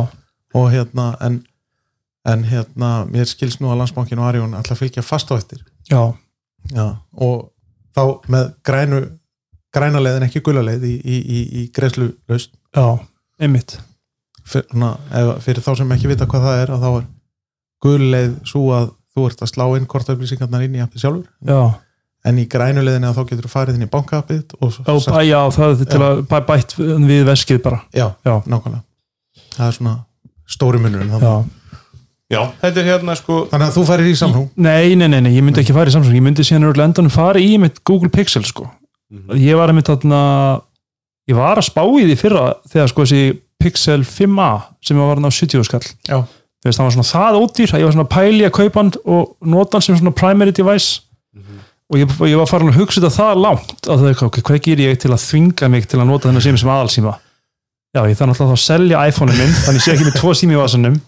og 0.58 0.66
hérna 0.74 1.12
en, 1.22 1.38
en 2.26 2.42
hérna 2.50 2.90
mér 3.10 3.30
skilst 3.30 3.62
nú 3.62 3.70
að 3.70 3.84
Landsbankin 3.84 4.18
og 4.18 4.26
Arjón 4.32 4.58
að 4.58 4.74
fylgja 4.80 5.06
fast 5.06 5.30
á 5.30 5.38
eftir. 5.38 5.62
Já, 5.86 6.02
já, 6.74 6.86
og 7.14 7.52
þá 7.94 8.02
með 8.30 8.52
grænu 8.66 9.04
græna 9.74 10.02
leið 10.02 10.18
en 10.18 10.26
ekki 10.26 10.42
gula 10.44 10.62
leið 10.66 10.86
í, 10.88 10.94
í, 10.98 11.16
í, 11.20 11.40
í 11.60 11.66
greiðslu 11.74 12.10
laust 12.30 12.52
já, 12.74 12.98
einmitt. 13.38 13.78
Fyrir, 14.50 14.66
svona, 14.72 14.94
ef, 15.14 15.36
fyrir 15.44 15.62
þá 15.62 15.72
sem 15.78 15.92
ekki 15.94 16.10
vita 16.10 16.26
hvað 16.30 16.46
það 16.48 16.62
er 16.64 16.72
að 16.74 16.86
þá 16.86 16.90
er 16.90 17.04
gul 17.86 18.08
leið 18.10 18.32
svo 18.50 18.64
að 18.74 18.88
þú 19.20 19.28
ert 19.30 19.44
að 19.46 19.52
slá 19.52 19.64
inn 19.78 19.86
kortaflýsingarnar 19.90 20.66
inn 20.66 20.76
í 20.80 20.82
appið 20.84 21.04
sjálfur. 21.04 21.28
Já, 21.46 21.60
en 22.30 22.40
í 22.42 22.44
grænu 22.52 22.82
leiðinni 22.84 23.08
að 23.08 23.16
þá 23.20 23.22
getur 23.30 23.46
þú 23.48 23.52
farið 23.54 23.78
inn 23.78 23.86
í 23.86 23.90
bankappið 23.94 24.56
og 24.60 24.74
já, 24.80 24.92
bæ, 25.12 25.20
já 25.28 25.40
það 25.56 25.70
er 25.86 25.88
til 25.94 26.02
að 26.04 26.18
bæ, 26.28 26.36
bætt 26.50 26.74
við 26.80 27.22
veskið 27.30 27.62
bara. 27.64 27.78
Já, 27.96 28.06
Já. 28.26 28.34
nákvæmlega. 28.44 28.82
Það 29.56 29.66
er 29.70 29.76
svona 29.78 29.94
stóri 30.50 30.80
munurinn 30.82 31.14
já. 31.16 31.34
Já, 32.30 32.40
þetta 32.60 32.78
er 32.82 32.86
hérna 32.92 33.14
sko 33.18 33.40
þannig 33.50 33.66
að 33.70 33.74
þú 33.74 33.82
farir 33.88 34.06
í 34.06 34.12
samrú 34.14 34.42
Nei, 34.54 34.94
nei, 34.94 35.08
nei, 35.10 35.18
nei, 35.24 35.32
ég 35.34 35.42
myndi 35.42 35.64
ekki 35.64 35.74
fara 35.74 35.90
í 35.90 35.94
Samsung. 35.94 36.14
Ég 36.14 36.22
myndi 36.22 36.44
síðan 36.46 36.68
á 36.70 36.86
endanum 36.86 37.10
fara 37.10 37.40
í 37.42 37.56
mitt 37.58 37.80
Google 37.82 38.10
Pixel 38.14 38.44
sko. 38.46 38.68
ég 39.34 39.56
var 39.58 39.72
einmitt 39.72 39.88
þarna 39.90 40.20
ég 41.26 41.34
var 41.38 41.58
að 41.58 41.66
spá 41.66 41.82
í 41.82 42.04
því 42.06 42.16
fyrra 42.20 42.44
þegar 42.70 42.92
sko 42.92 43.06
þessi 43.06 43.40
Pixel 43.60 44.04
5a 44.06 44.50
sem 44.86 44.96
var 45.02 45.18
hann 45.18 45.26
á 45.26 45.32
70 45.34 45.66
skall. 45.66 45.82
Já. 46.06 46.20
Veist, 46.60 46.76
það 46.76 46.86
var 46.86 46.94
svona 46.96 47.08
það 47.08 47.38
ódýr 47.40 47.70
að 47.72 47.80
ég 47.80 47.88
var 47.88 47.94
svona 47.94 48.04
að 48.06 48.12
pæli 48.12 48.44
að 48.44 48.56
kaupa 48.58 48.82
hann 48.82 48.90
og 49.08 49.30
nota 49.48 49.78
hann 49.78 49.84
sem 49.86 49.96
svona 49.96 50.12
primary 50.16 50.52
device. 50.52 51.00
Og 51.90 51.98
ég, 51.98 52.12
og 52.20 52.28
ég 52.28 52.38
var 52.38 52.46
farin 52.46 52.70
að 52.70 52.76
hugsa 52.78 53.00
þetta 53.00 53.16
það 53.16 53.40
langt 53.42 53.88
að 53.88 54.02
það 54.02 54.10
er 54.10 54.20
ok, 54.28 54.36
hvað 54.46 54.60
ger 54.66 54.82
ég 54.84 54.98
til 55.00 55.10
að 55.10 55.24
þvinga 55.24 55.70
mig 55.72 55.88
til 55.90 55.98
að 55.98 56.06
nota 56.06 56.28
þennan 56.28 56.44
síma 56.44 56.60
sem 56.60 56.70
aðalsíma? 56.70 57.14
Já, 57.90 58.04
ég 58.06 58.18
þarf 58.20 58.30
náttúrulega 58.30 58.54
að 58.54 58.62
selja 58.62 59.00
iPhone-in 59.10 59.40
minn 59.40 59.56
þannig 59.64 59.80
ég 59.80 59.86
sé 59.86 59.94
ekki 59.96 60.06
með 60.06 60.18
tvo 60.20 60.34
sími 60.38 60.54
í 60.54 60.60
vasanum. 60.60 60.98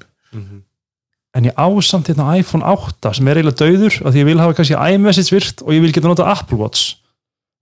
En 1.32 1.46
ég 1.46 1.54
ásamt 1.56 2.08
hérna 2.10 2.32
iPhone 2.36 2.66
8 2.66 3.12
sem 3.16 3.28
er 3.30 3.38
eiginlega 3.38 4.08
af 4.08 4.10
því 4.10 4.18
ég 4.20 4.26
vil 4.26 4.40
hafa 4.42 4.56
kannski 4.58 4.80
iMessage 4.96 5.32
virt 5.32 5.62
og 5.62 5.70
ég 5.72 5.84
vil 5.84 5.92
geta 5.94 6.10
nota 6.10 6.26
Apple 6.32 6.58
Watch. 6.58 6.96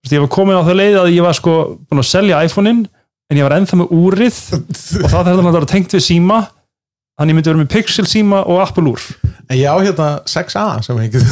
Veist, 0.00 0.14
ég 0.16 0.24
var 0.24 0.32
komin 0.32 0.56
á 0.56 0.64
það 0.64 0.80
leið 0.80 0.96
að 1.02 1.10
ég 1.12 1.26
var 1.26 1.36
sko 1.36 1.58
búin 1.84 2.00
að 2.00 2.08
selja 2.08 2.40
iPhone-in 2.48 2.86
en 3.30 3.36
ég 3.38 3.44
var 3.44 3.54
ennþá 3.58 3.82
með 3.82 3.92
úrið 3.94 4.40
og 4.56 5.06
það 5.06 5.12
þarf 5.12 5.28
þetta 5.28 5.44
að 5.44 5.58
vera 5.58 5.70
tengt 5.70 5.94
við 5.94 6.06
síma 6.06 6.40
þannig 7.20 7.36
myndi 7.36 7.50
vera 7.50 7.60
með 7.60 7.72
Pixel 7.74 8.06
síma 8.08 8.42
og 8.48 8.62
Apple 8.64 8.90
úr. 8.94 9.06
En 9.50 9.58
ég 9.58 9.68
á 9.68 9.76
hérna 9.76 10.08
6a 10.30 10.66
sem 10.86 11.00
ég 11.04 11.12
get 11.12 11.24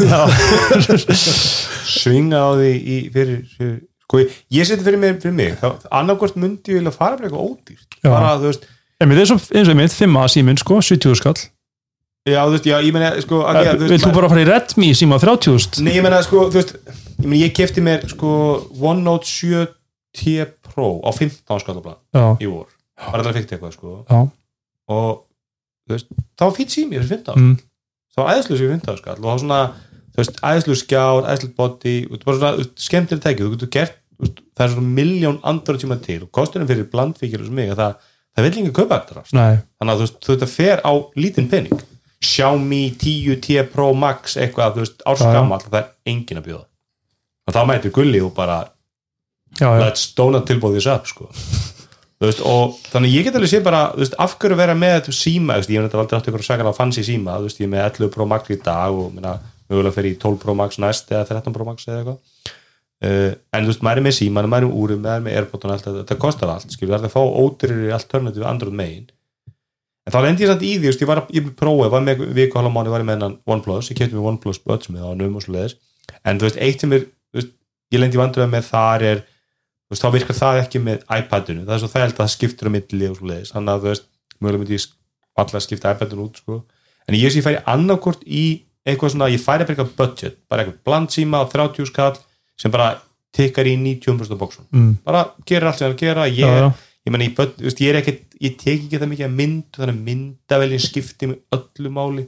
svinga 1.98 2.42
á 2.44 2.50
því 2.58 2.72
í, 2.76 2.96
fyrir, 3.14 3.44
fyrir 3.56 3.76
sko, 4.04 4.22
ég, 4.22 4.34
ég 4.58 4.68
seti 4.68 4.84
fyrir 4.84 5.00
mig, 5.00 5.20
fyrir 5.22 5.36
mig. 5.36 5.54
Þá 5.60 5.86
annarkvort 6.00 6.36
myndi 6.40 6.74
ég 6.74 6.82
vilja 6.82 6.92
fara 6.94 7.16
fyrir 7.16 7.30
eitthvað 7.30 7.46
ódýrt. 7.46 8.00
Já. 8.02 8.10
bara, 8.10 8.34
þú 8.40 8.50
veist, 8.50 8.66
en 8.98 9.10
mér 9.10 9.22
er 9.22 9.30
svo 9.30 9.38
eins 9.38 9.68
og 9.68 9.72
ég 9.72 9.78
mynd 9.80 9.94
5a 9.96 10.26
síminn 10.34 10.60
sko, 10.60 10.80
70 10.84 11.20
skall. 11.22 11.38
Já, 12.28 12.40
þú 12.42 12.56
veist, 12.56 12.66
já, 12.68 12.76
ég 12.84 12.92
meina 12.92 13.12
sko, 13.24 13.42
að, 13.48 13.60
já, 13.64 13.72
Vilt 13.86 14.04
þú 14.04 14.14
bara 14.18 14.28
fara 14.32 14.42
í 14.42 14.48
Redmi 14.48 14.90
síma 14.98 15.16
á 15.16 15.24
30.000? 15.24 15.84
Nei, 15.86 15.94
ég 15.96 16.04
meina, 16.04 16.18
sko, 16.26 16.48
þú 16.52 16.58
veist 16.60 16.74
ég, 16.76 17.22
meina, 17.22 17.38
ég 17.46 17.54
kefti 17.56 17.84
mér, 17.84 18.04
sko, 18.10 18.32
OneNote 18.76 19.24
7T 19.30 20.44
Pro 20.66 20.98
á 21.00 21.10
15 21.14 21.62
skallabla 21.64 21.96
Já, 22.12 22.26
í 22.44 22.50
vor. 22.50 22.68
Bara 22.98 23.22
alltaf 23.22 23.38
veist, 25.94 26.10
þá 26.38 26.46
fýtt 26.56 26.74
sími 26.74 26.98
fyrir 26.98 27.10
15 27.18 27.38
mm, 27.42 27.54
þá 28.16 28.22
æðslu 28.34 28.58
sér 28.58 28.74
15 28.76 29.00
skall 29.00 29.18
og 29.18 29.26
þá 29.28 29.44
svona, 29.44 29.60
veist, 30.18 30.42
æðslu 30.50 30.78
skjár 30.82 31.30
æðslu 31.32 31.50
body, 31.58 31.96
bara 32.24 32.38
svona 32.38 32.54
þú 33.48 33.52
getur 33.56 33.72
gert 33.78 34.00
veist, 34.18 34.42
það 34.54 34.66
er 34.66 34.74
svona 34.76 34.96
miljón 35.00 35.42
andra 35.46 35.78
tíma 35.80 36.00
til 36.04 36.22
og 36.26 36.32
kosturinn 36.34 36.70
fyrir 36.70 36.90
blandfíkir 36.92 37.44
og 37.44 37.52
mig 37.54 37.70
að 37.74 37.84
það, 37.84 38.08
það 38.34 38.48
vil 38.48 38.54
ekki 38.54 38.74
kaupa 38.80 39.02
eftir 39.02 39.20
það 39.20 39.30
þannig 39.78 39.94
að 39.94 40.18
þú 40.26 40.38
það 40.42 40.52
fer 40.56 40.84
á 40.84 40.92
lítinn 41.18 41.52
penning 41.52 41.86
Xiaomi 42.18 42.96
10T 42.98 43.62
Pro 43.70 43.92
Max 43.94 44.36
eitthvað, 44.40 44.74
þú 44.74 44.82
veist, 44.82 44.98
já. 44.98 45.06
árskamall 45.12 45.62
það 45.62 45.78
er 45.80 45.88
engin 46.10 46.40
að 46.40 46.48
bjóða. 46.48 46.64
Og 47.46 47.54
þá 47.54 47.60
mætir 47.70 47.94
gulli 47.94 48.22
og 48.24 48.32
bara 48.36 48.58
já, 49.54 49.68
já, 49.68 49.78
let's 49.84 50.08
donut 50.18 50.48
tilbúð 50.48 50.78
þess 50.78 50.90
upp 50.96 51.10
sko. 51.12 51.28
Veist, 52.18 52.40
og 52.42 52.74
þannig 52.90 53.12
ég 53.14 53.28
get 53.28 53.36
alveg 53.38 53.50
sé 53.52 53.60
bara 53.62 53.92
veist, 53.94 54.16
af 54.18 54.32
hverju 54.42 54.56
vera 54.58 54.74
með 54.74 54.96
þetta 54.96 55.12
síma 55.14 55.54
veist, 55.60 55.70
ég 55.70 55.78
hef 55.78 55.86
þetta 55.86 56.00
aldrei 56.02 56.16
átt 56.18 56.30
ykkur 56.32 56.42
sakalega 56.42 56.74
fancy 56.74 57.04
síma 57.06 57.36
þú 57.38 57.46
veist, 57.46 57.60
ég 57.62 57.68
er 57.68 57.70
með 57.76 57.84
11 57.84 58.10
Pro 58.16 58.26
Max 58.26 58.50
í 58.50 58.56
dag 58.64 58.96
og 58.98 59.12
minna, 59.14 59.36
mögulega 59.70 59.94
fer 59.94 60.08
í 60.08 60.16
12 60.18 60.40
Pro 60.42 60.56
Max 60.58 60.80
næst 60.82 61.12
eða 61.14 61.28
13 61.28 61.54
Pro 61.54 61.66
Max 61.68 61.86
eða 61.86 62.00
eitthvað. 62.00 62.18
Uh, 62.98 63.30
en 63.54 63.70
maður 63.86 64.00
er 64.00 64.06
með 64.08 64.16
síma, 64.16 64.42
maður 64.42 64.64
er 64.66 64.72
með 64.72 64.80
úrum 64.82 65.04
maður 65.04 65.20
er 65.20 65.24
með 65.28 65.38
Airpod 65.38 65.68
og 65.68 65.74
allt 65.76 65.84
þetta, 65.86 66.00
þetta 66.00 66.18
kostar 66.24 66.50
allt 66.50 66.74
skilur, 66.74 66.96
það 66.96 67.06
er 67.06 67.06
að 67.06 67.14
fá 67.14 67.22
ódýrir 67.44 67.94
alternativ 67.94 68.46
Android 68.50 68.74
megin 68.80 69.04
en 70.02 70.14
þá 70.16 70.18
lendi 70.24 70.42
ég 70.42 70.50
samt 70.50 70.64
í 70.66 70.72
því, 70.80 70.90
ég 70.90 71.06
var 71.06 71.20
ég 71.30 71.52
prófaði, 71.54 71.84
ég 71.86 71.94
var 71.94 72.02
með 72.02 72.24
viku 72.34 72.58
hálfa 72.58 72.72
mánu, 72.74 72.90
var 72.90 73.04
ég 73.04 73.06
með 73.06 73.18
hennan 73.20 73.38
OnePlus, 73.46 73.92
ég 73.92 74.00
kefti 74.00 74.18
með 74.18 74.26
OnePlus 74.32 74.58
Buds 74.66 74.90
með 74.90 75.06
á 75.06 75.14
num 75.14 75.38
og 75.38 75.44
svo 75.44 75.54
leiðis, 75.54 75.76
en 76.26 76.42
eitt 76.42 76.82
sem 76.82 76.96
er 76.98 77.06
ég 77.94 78.02
lendi 78.02 78.18
er 78.18 79.22
þú 79.88 79.94
veist, 79.94 80.04
þá 80.04 80.14
virkar 80.14 80.36
það 80.36 80.60
ekki 80.62 80.80
með 80.84 81.04
iPadinu. 81.16 81.64
Það 81.64 81.74
er 81.74 81.82
svo 81.82 81.90
þægilt 81.94 82.14
að 82.14 82.22
það 82.22 82.32
skiptur 82.34 82.68
á 82.68 82.74
milli 82.76 83.08
og 83.08 83.18
svo 83.18 83.28
leiðis 83.30 83.52
þannig 83.54 83.72
að 83.72 83.84
þú 83.84 83.88
veist, 83.88 84.08
mögulega 84.38 84.62
myndi 84.62 84.76
ég 84.76 84.86
alltaf 85.38 85.64
skipta 85.64 85.92
iPadinu 85.94 86.26
út, 86.26 86.40
sko. 86.42 86.58
En 87.08 87.16
ég 87.16 87.32
sé 87.32 87.40
ég 87.40 87.46
færi 87.46 87.62
annarkort 87.72 88.24
í 88.26 88.44
eitthvað 88.88 89.14
svona 89.14 89.30
ég 89.32 89.42
færi 89.42 89.64
eitthvað 89.64 89.94
budget, 89.96 90.38
bara 90.48 90.64
eitthvað 90.64 90.82
blandsíma 90.88 91.40
á 91.40 91.44
30 91.48 91.88
skall 91.88 92.18
sem 92.58 92.72
bara 92.74 92.98
tikkar 93.36 93.68
í 93.68 93.76
90% 93.80 94.38
bóksun, 94.40 94.66
mm, 94.72 94.92
bara 95.04 95.26
gerir 95.46 95.68
allt 95.68 95.80
sem 95.80 95.90
það 95.90 95.98
gera, 96.00 96.24
ég, 96.26 96.40
já, 96.40 96.62
já, 96.64 96.70
ég 97.06 97.12
meina, 97.12 97.26
ég, 97.28 97.68
ég 97.68 97.90
er 97.90 97.98
ekkert, 98.00 98.24
ég 98.40 98.56
tek 98.60 98.86
ekki 98.86 99.00
það 99.00 99.12
mikið 99.12 99.26
að 99.26 99.36
mynd, 99.40 99.66
þannig 99.76 99.94
að 99.94 100.06
myndavelin 100.08 100.82
skipti 100.82 101.28
með 101.28 101.58
öllu 101.58 101.92
máli, 101.92 102.24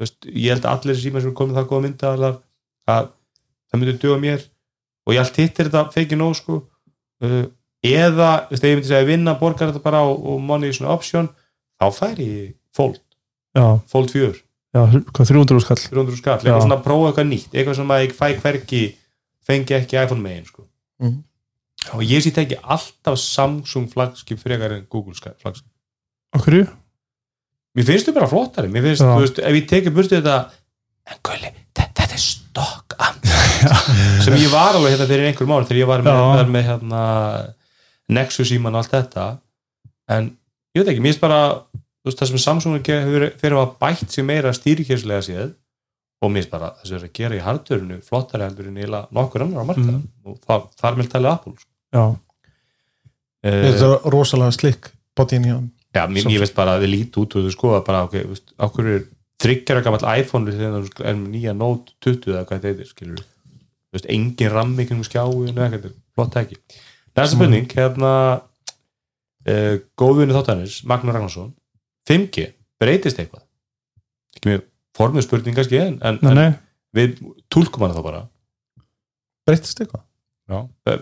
veist, 0.00 0.18
ég 0.30 0.54
held 0.54 0.68
að 0.68 0.76
allir 0.78 1.00
sem 1.00 1.18
er 1.18 1.28
komið 1.40 1.58
það 1.58 1.68
góða 1.72 1.86
myndavelar 1.88 2.38
að 2.94 3.10
það 3.70 3.80
myndi 3.80 3.96
duga 4.02 4.20
mér. 4.22 4.46
Og 5.04 5.12
ég 5.12 5.20
allt 5.20 5.36
hittir 5.36 5.68
þetta 5.68 5.90
feki 5.92 6.16
nóg 6.16 6.38
sko 6.38 6.62
uh, 7.24 7.44
eða, 7.84 8.30
þú 8.48 8.54
veist, 8.54 8.64
ef 8.64 8.70
ég 8.70 8.78
myndi 8.78 8.90
segja 8.92 9.08
vinna 9.10 9.34
borgar 9.40 9.70
þetta 9.72 9.82
bara 9.84 10.02
og, 10.08 10.22
og 10.34 10.40
money 10.40 10.70
is 10.72 10.80
an 10.80 10.88
option 10.94 11.28
þá 11.80 11.86
færi 11.96 12.26
ég 12.30 12.54
fold, 12.76 13.00
já, 13.56 13.66
fold 13.92 14.10
4 14.14 14.32
já, 14.74 14.82
hvað 15.14 15.30
300 15.30 15.60
skall? 15.66 15.82
300 15.90 16.16
skall, 16.20 16.38
Já. 16.38 16.48
eitthvað 16.48 16.64
svona 16.66 16.78
að 16.80 16.86
prófa 16.88 17.10
eitthvað 17.12 17.28
nýtt 17.30 17.52
eitthvað 17.54 17.76
sem 17.80 17.92
að 17.94 18.04
ég 18.06 18.14
fæ 18.18 18.26
hverki 18.42 18.82
fengi 19.44 19.76
ekki 19.76 19.98
iPhone 20.00 20.24
megin 20.24 20.46
sko. 20.48 20.64
Mhm. 21.02 21.18
og 21.94 22.00
ég 22.08 22.22
sýtt 22.24 22.38
ekki 22.40 22.56
alltaf 22.62 23.18
Samsung 23.20 23.90
flagskip 23.92 24.38
frekar 24.40 24.72
en 24.72 24.86
Google 24.88 25.12
flagskip. 25.14 25.68
Okkur, 26.34 26.64
mér 27.76 27.84
finnst 27.86 28.08
þau 28.08 28.14
bara 28.16 28.28
flottari. 28.30 28.70
Mér 28.72 28.82
finnst, 28.88 29.02
Já. 29.04 29.10
þú 29.12 29.20
veist, 29.26 29.38
ef 29.44 29.54
ég 29.58 29.66
tekið 29.68 29.94
burtið 29.98 30.22
þetta 30.22 30.36
en 31.12 31.18
gulli, 31.28 31.50
þe- 31.76 31.90
þetta 32.00 32.14
er 32.16 32.22
stokk 32.24 32.83
sem 34.24 34.36
ég 34.38 34.50
var 34.52 34.76
alveg 34.78 34.94
hérna 34.94 35.08
fyrir 35.10 35.28
einhver 35.30 35.48
mánu 35.50 35.66
þegar 35.68 35.80
ég 35.82 35.90
var 35.90 36.04
með, 36.06 36.20
með, 36.34 36.52
með 36.56 36.66
hérna, 36.70 37.02
Nexus 38.14 38.50
síman 38.50 38.74
og 38.76 38.82
allt 38.82 38.92
þetta. 38.94 39.26
En 40.12 40.30
ég 40.76 40.82
veit 40.82 40.90
ekki, 40.92 41.02
mér 41.04 41.14
finnst 41.14 41.22
bara 41.24 41.40
veist, 42.04 42.18
það 42.20 42.32
sem 42.32 42.42
Samsung 42.44 42.80
hefur 42.84 43.28
fyrir 43.40 43.60
að 43.62 43.76
bætt 43.80 44.10
sér 44.12 44.26
meira 44.28 44.52
stýrikjörslega 44.56 45.24
séð 45.24 45.54
og 46.24 46.32
mér 46.32 46.42
finnst 46.44 46.52
bara 46.52 46.72
þess 46.82 46.96
að 46.98 47.06
að 47.08 47.14
gera 47.20 47.38
í 47.38 47.44
hardurinu 47.44 48.00
flottari 48.04 48.44
heldur 48.46 48.68
en 48.70 48.76
eiginlega 48.80 49.08
nokkur 49.16 49.44
annar 49.46 49.64
á 49.64 49.68
markaðan 49.70 50.02
Mm. 50.04 50.28
og 50.28 50.36
það, 50.44 50.68
það 50.80 50.90
er 50.90 50.98
með 51.00 51.08
talið 51.14 51.30
Apple 51.32 51.54
sko. 51.58 51.70
já, 51.94 52.04
uh, 53.44 53.62
þetta 53.64 53.88
er 53.88 54.12
rosalega 54.14 54.54
slikk 54.56 54.90
botín 55.16 55.44
í 55.48 55.52
hann. 55.52 55.70
Já, 55.94 56.06
mér, 56.10 56.26
ég 56.32 56.40
veist 56.42 56.54
bara 56.56 56.74
að 56.76 56.84
þið 56.84 56.90
líti 56.94 57.20
út 57.22 57.36
og 57.38 57.44
þú 57.46 57.52
skoða 57.54 57.82
bara, 57.86 58.04
ok, 58.08 58.16
okkur 58.66 58.88
er 58.90 59.02
þryggjara 59.44 59.84
gammal 59.84 60.08
iPhone 60.18 60.54
er 61.04 61.20
nýja 61.20 61.54
Note 61.56 61.94
20 62.04 62.32
eða 62.32 62.46
hvað 62.48 62.58
þetta 62.58 62.72
heitir, 62.72 62.90
skilur 62.90 63.22
þú 63.22 63.98
veist, 63.98 64.10
engin 64.10 64.52
rammi 64.52 64.88
kring 64.88 65.06
skjáinu 65.06 65.52
eða 65.52 65.68
eitthvað, 65.68 65.94
er 65.94 66.18
flott 66.18 66.38
ekki 66.40 66.58
Næsta 67.14 67.36
spurning, 67.36 67.68
hérna 67.70 68.12
uh, 69.46 69.74
góðvinni 70.00 70.34
þáttanis, 70.34 70.80
Magnús 70.90 71.14
Ragnarsson 71.14 71.52
5G, 72.08 72.48
breytist 72.82 73.20
eitthvað? 73.22 73.44
Ekki 74.34 74.50
mjög 74.50 74.64
formuð 74.98 75.26
spurning 75.28 75.56
kannski, 75.56 75.78
en, 75.80 76.00
en, 76.02 76.18
nei, 76.22 76.32
en 76.32 76.40
nei. 76.40 76.48
við 76.96 77.20
túlkum 77.52 77.86
hana 77.86 77.96
þá 77.96 78.02
bara. 78.06 78.24
Breytist 79.46 79.80
eitthvað? 79.84 80.02
Já, 80.50 80.58
Eh, 80.90 81.00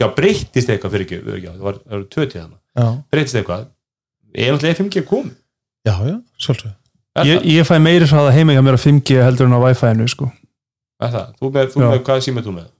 já 0.00 0.08
breytist 0.16 0.72
eitthvað 0.72 0.96
fyrir 0.96 1.06
ekki, 1.06 1.20
já, 1.44 1.52
það 1.52 1.66
var, 1.68 1.82
var 1.92 2.08
tvö 2.16 2.26
til 2.26 2.40
hana 2.40 2.56
já, 2.56 2.88
breytist 3.12 3.38
eitthvað, 3.38 3.68
er 4.32 4.54
náttúrulega 4.54 4.80
5G 4.80 5.04
komið. 5.12 5.36
Já, 5.86 5.94
já, 6.08 6.16
Er 6.16 6.79
ég, 7.26 7.46
ég 7.56 7.66
fæ 7.68 7.76
meiri 7.82 8.08
hraða 8.08 8.34
heima 8.36 8.54
hjá 8.56 8.62
mér 8.64 8.78
að 8.78 8.84
5G 8.86 9.22
heldur 9.24 9.48
en 9.48 9.56
á 9.56 9.60
Wi-Fi-inu 9.64 10.06
sko. 10.10 10.30
Þú 11.00 11.50
með, 11.54 11.72
þú 11.74 11.82
með 11.86 12.02
hvað 12.06 12.22
síma 12.26 12.44
þú 12.44 12.56
með? 12.58 12.70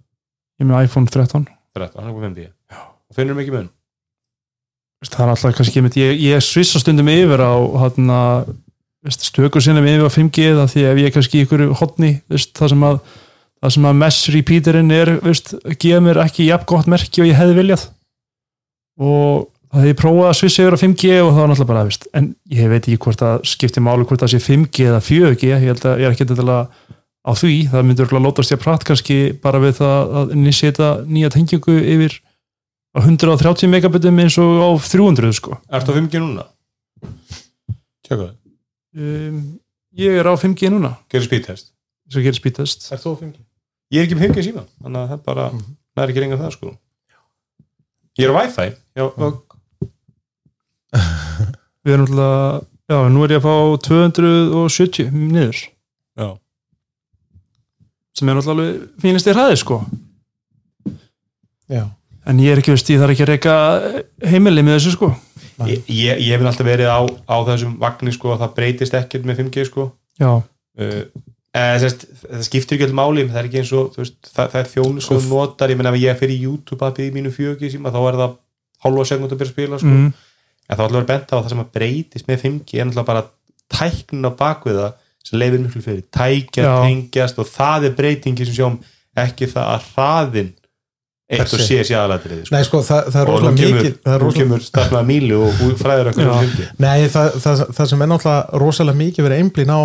ég 0.60 0.68
með 0.68 0.86
iPhone 0.86 1.08
13 1.08 1.46
13, 1.76 1.96
hann 1.96 2.08
er 2.10 2.16
komið 2.16 2.26
5D 2.28 2.48
og 2.76 3.16
finnur 3.16 3.38
mikið 3.38 3.56
mun? 3.56 3.70
Veist, 5.00 5.14
það 5.14 5.24
er 5.24 5.32
alltaf 5.32 5.56
kannski 5.56 5.80
einmitt, 5.80 5.96
ég, 5.96 6.18
ég 6.20 6.44
svissa 6.44 6.82
stundum 6.82 7.08
yfir 7.08 7.40
á 7.40 7.52
veist, 9.00 9.24
stökur 9.24 9.64
sinnum 9.64 9.88
yfir 9.88 10.04
á 10.04 10.12
5G 10.12 10.50
það 10.58 10.72
því 10.74 10.86
ef 10.90 11.00
ég 11.00 11.14
kannski 11.16 11.44
ykkur 11.46 11.64
veist, 12.28 12.52
það 12.58 12.74
sem 12.74 12.86
að 12.90 13.00
það 13.60 13.74
sem 13.76 13.88
að 13.90 13.96
mess 14.00 14.28
repeaterinn 14.32 14.92
er 14.96 15.10
gefa 15.80 16.04
mér 16.04 16.20
ekki 16.24 16.48
jafn 16.48 16.68
gott 16.68 16.88
merki 16.88 17.20
og 17.20 17.28
ég 17.28 17.36
hefði 17.36 17.56
viljað. 17.58 17.82
Og 19.00 19.49
það 19.70 19.80
hefði 19.80 19.92
ég 19.92 19.98
prófað 20.00 20.28
að 20.28 20.38
svissa 20.40 20.62
yfir 20.64 20.76
á 20.76 20.82
5G 20.82 21.10
og 21.20 21.30
það 21.30 21.40
var 21.40 21.50
náttúrulega 21.50 21.70
bara, 21.72 21.88
veist, 21.88 22.06
en 22.16 22.30
ég 22.50 22.70
veit 22.72 22.80
ekki 22.82 23.00
hvort 23.06 23.24
að 23.26 23.42
skipti 23.50 23.82
máli 23.84 24.06
hvort 24.06 24.24
það 24.24 24.32
sé 24.34 24.40
5G 24.44 24.88
eða 24.90 25.02
4G 25.06 25.50
ég 25.50 25.66
held 25.68 25.86
að 25.86 26.02
ég 26.02 26.08
er 26.08 26.16
ekki 26.16 26.26
að 26.30 26.54
á 27.20 27.32
því, 27.36 27.54
það 27.68 27.86
myndur 27.86 28.14
lótast 28.16 28.54
ég 28.54 28.60
pratt 28.60 28.84
kannski 28.88 29.18
bara 29.42 29.60
við 29.60 29.80
það 29.80 30.14
að 30.20 30.34
initiata 30.36 30.90
nýja 31.04 31.32
tengingu 31.34 31.76
yfir 31.78 32.16
á 32.96 32.98
130 33.04 33.70
megabitum 33.70 34.22
eins 34.22 34.38
og 34.40 34.62
á 34.64 34.70
300 34.80 35.34
sko. 35.36 35.58
Ertu 35.68 35.92
á 35.92 35.98
5G 35.98 36.22
núna? 36.22 36.46
Tjöka 38.06 38.30
það, 38.30 38.32
um, 38.96 39.42
ég 40.00 40.16
er 40.22 40.30
á 40.32 40.34
5G 40.34 40.72
núna. 40.72 40.96
Gerir 41.12 41.28
speedtest. 41.28 41.70
Sem 42.10 42.24
gerir 42.24 42.40
spítast 42.40 42.88
Er 42.90 42.98
þú 42.98 43.14
5G? 43.20 43.36
Ég 43.94 44.00
er 44.02 44.08
ekki 44.08 44.16
með 44.18 44.30
5G 44.30 44.46
síma, 44.48 44.64
þannig 44.80 45.02
að 45.02 45.12
það 45.12 45.18
er 45.18 45.24
bara 45.28 45.46
það 45.52 46.02
er 46.02 46.12
ekki 46.14 46.24
reyngað 46.24 46.42
það 46.44 46.56
sko. 46.56 46.72
Ég 48.18 48.26
er 48.26 48.32
á 48.32 48.38
Wi-Fi 48.40 48.66
já, 48.70 49.04
og, 49.04 49.38
við 51.86 51.94
erum 51.94 52.06
alltaf, 52.08 52.66
já, 52.90 52.98
nú 53.14 53.24
er 53.24 53.34
ég 53.36 53.40
að 53.40 53.46
fá 53.46 53.54
270 53.88 55.10
niður. 55.14 55.62
Já. 56.20 56.28
sem 58.18 58.28
er 58.28 58.40
alltaf 58.40 58.54
alveg 58.56 58.84
fínast 59.00 59.30
í 59.30 59.34
hraði 59.34 59.58
sko. 59.60 59.80
Já. 61.70 61.84
en 62.26 62.42
ég 62.42 62.52
er 62.52 62.60
ekki 62.60 62.74
veist, 62.74 62.90
ég 62.90 63.00
þarf 63.00 63.14
ekki 63.14 63.26
að 63.26 63.32
reyka 63.34 63.56
heimili 64.32 64.66
með 64.66 64.78
þessu 64.78 64.96
sko. 64.98 65.10
Ég, 65.68 65.82
ég, 65.92 66.22
ég 66.24 66.32
hef 66.32 66.46
alltaf 66.48 66.66
verið 66.66 66.88
á, 66.88 67.00
á 67.04 67.36
þessum 67.48 67.74
vagnir 67.80 68.16
sko 68.16 68.34
að 68.34 68.44
það 68.44 68.54
breytist 68.56 68.96
ekkert 68.96 69.26
með 69.28 69.42
5G 69.44 69.66
sko. 69.68 69.90
Já, 70.20 70.32
uh, 70.40 71.02
eða, 71.56 71.78
sest, 71.82 72.06
það 72.22 72.44
skiptir 72.46 72.76
ekki 72.76 72.86
alltaf 72.86 72.98
máli 73.00 73.26
það 73.28 73.40
er 73.40 73.48
ekki 73.48 73.60
eins 73.62 73.72
og 73.76 73.96
veist, 73.98 74.18
það, 74.30 74.52
það 74.52 74.60
er 74.60 74.70
þjónu 74.74 75.04
Sko, 75.04 75.18
sem 75.18 75.32
notar, 75.32 75.72
ég 75.72 75.80
menna 75.80 75.92
ef 75.92 76.00
ég 76.02 76.20
fyrir 76.20 76.44
YouTube 76.46 76.86
að 76.86 76.98
byrja 76.98 77.06
í 77.08 77.14
mínu 77.16 77.32
4G 77.34 77.72
síma 77.74 77.92
þá 77.94 78.00
er 78.02 78.18
það 78.20 78.36
hálfa 78.84 79.06
byrja 79.40 79.50
að 79.50 79.54
spila 79.54 79.80
sko. 79.82 79.94
mm, 79.94 80.12
en 80.70 80.78
þá 80.78 80.84
ætla 80.84 80.90
að 80.90 80.96
vera 81.00 81.10
bent 81.10 81.32
á 81.32 81.34
að 81.34 81.42
það 81.42 81.52
sem 81.52 81.62
að 81.64 81.72
breytist 81.76 82.30
með 82.30 82.42
5G 82.44 82.78
er 82.80 82.88
náttúrulega 82.88 83.10
bara 83.10 83.26
tæknin 83.70 84.30
á 84.30 84.32
bakvið 84.38 84.80
það 84.80 84.96
sem 85.26 85.38
leifir 85.42 85.60
miklu 85.64 85.82
fyrir 85.84 86.06
tækja, 86.14 86.64
Já. 86.64 86.72
tengjast 86.86 87.38
og 87.42 87.50
það 87.50 87.90
er 87.90 87.94
breytingi 87.98 88.48
sem 88.48 88.56
sjáum 88.56 88.80
ekki 89.20 89.50
það 89.50 89.70
að 89.74 89.88
hraðin 89.94 90.50
eitt 91.30 91.54
og 91.54 91.62
sé 91.62 91.78
sé 91.86 91.94
aðalatriði 91.94 92.46
sko. 92.46 92.54
Nei, 92.56 92.64
sko, 92.66 92.80
það, 92.86 93.10
það 93.14 93.20
er 93.20 93.30
og 93.30 93.42
nú 93.44 93.50
rosalega 93.50 93.60
kemur, 93.60 93.80
mikið 93.80 93.98
það 94.02 94.14
er 94.14 94.20
nú 94.20 94.26
rosalega, 94.26 94.46
kemur 94.48 94.64
starfnaða 94.66 95.08
mílu 95.10 95.40
og 95.46 95.60
og 95.66 95.74
fræður 95.78 96.10
okkur 96.10 96.26
um 96.26 96.40
5G 96.40 96.68
Nei, 96.82 96.98
það, 97.14 97.36
það, 97.44 97.64
það 97.78 97.90
sem 97.92 98.04
er 98.04 98.10
náttúrulega 98.10 98.62
rosalega 98.64 99.00
mikið 99.04 99.28
verið 99.28 99.44
einblín 99.44 99.74
á 99.74 99.80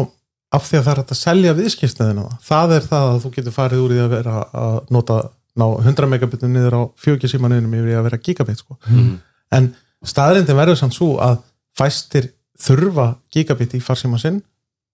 af 0.56 0.68
því 0.70 0.80
að 0.80 0.86
það 0.86 0.92
er 0.94 1.02
hægt 1.02 1.14
að 1.14 1.22
selja 1.22 1.56
viðskipsnæðina 1.60 2.26
það 2.50 2.76
er 2.78 2.88
það 2.90 3.08
að 3.12 3.22
þú 3.26 3.32
getur 3.38 3.56
farið 3.56 3.86
úr 3.86 3.96
í 3.96 4.02
að 4.02 4.12
vera 4.16 4.36
að 4.64 4.78
nota 4.96 5.20
ná 5.56 5.66
100 5.86 6.12
megabitum 6.12 6.54
niður 6.56 6.78
á 6.80 6.82
4G 7.06 7.32
símanuðinum 7.32 7.76
yfir 7.78 7.94
í 7.94 7.98
að 8.00 8.08
vera 8.10 8.22
gigabit 8.26 8.62
sko. 8.62 8.78
Mhm. 8.90 9.14
en 9.56 9.74
staðrindin 10.10 10.58
verður 10.58 10.80
samt 10.80 10.98
svo 10.98 11.16
að 11.24 11.40
fæstir 11.78 12.32
þurfa 12.62 13.14
gigabit 13.34 13.76
í 13.76 13.84
farsíma 13.84 14.20
sinn 14.22 14.42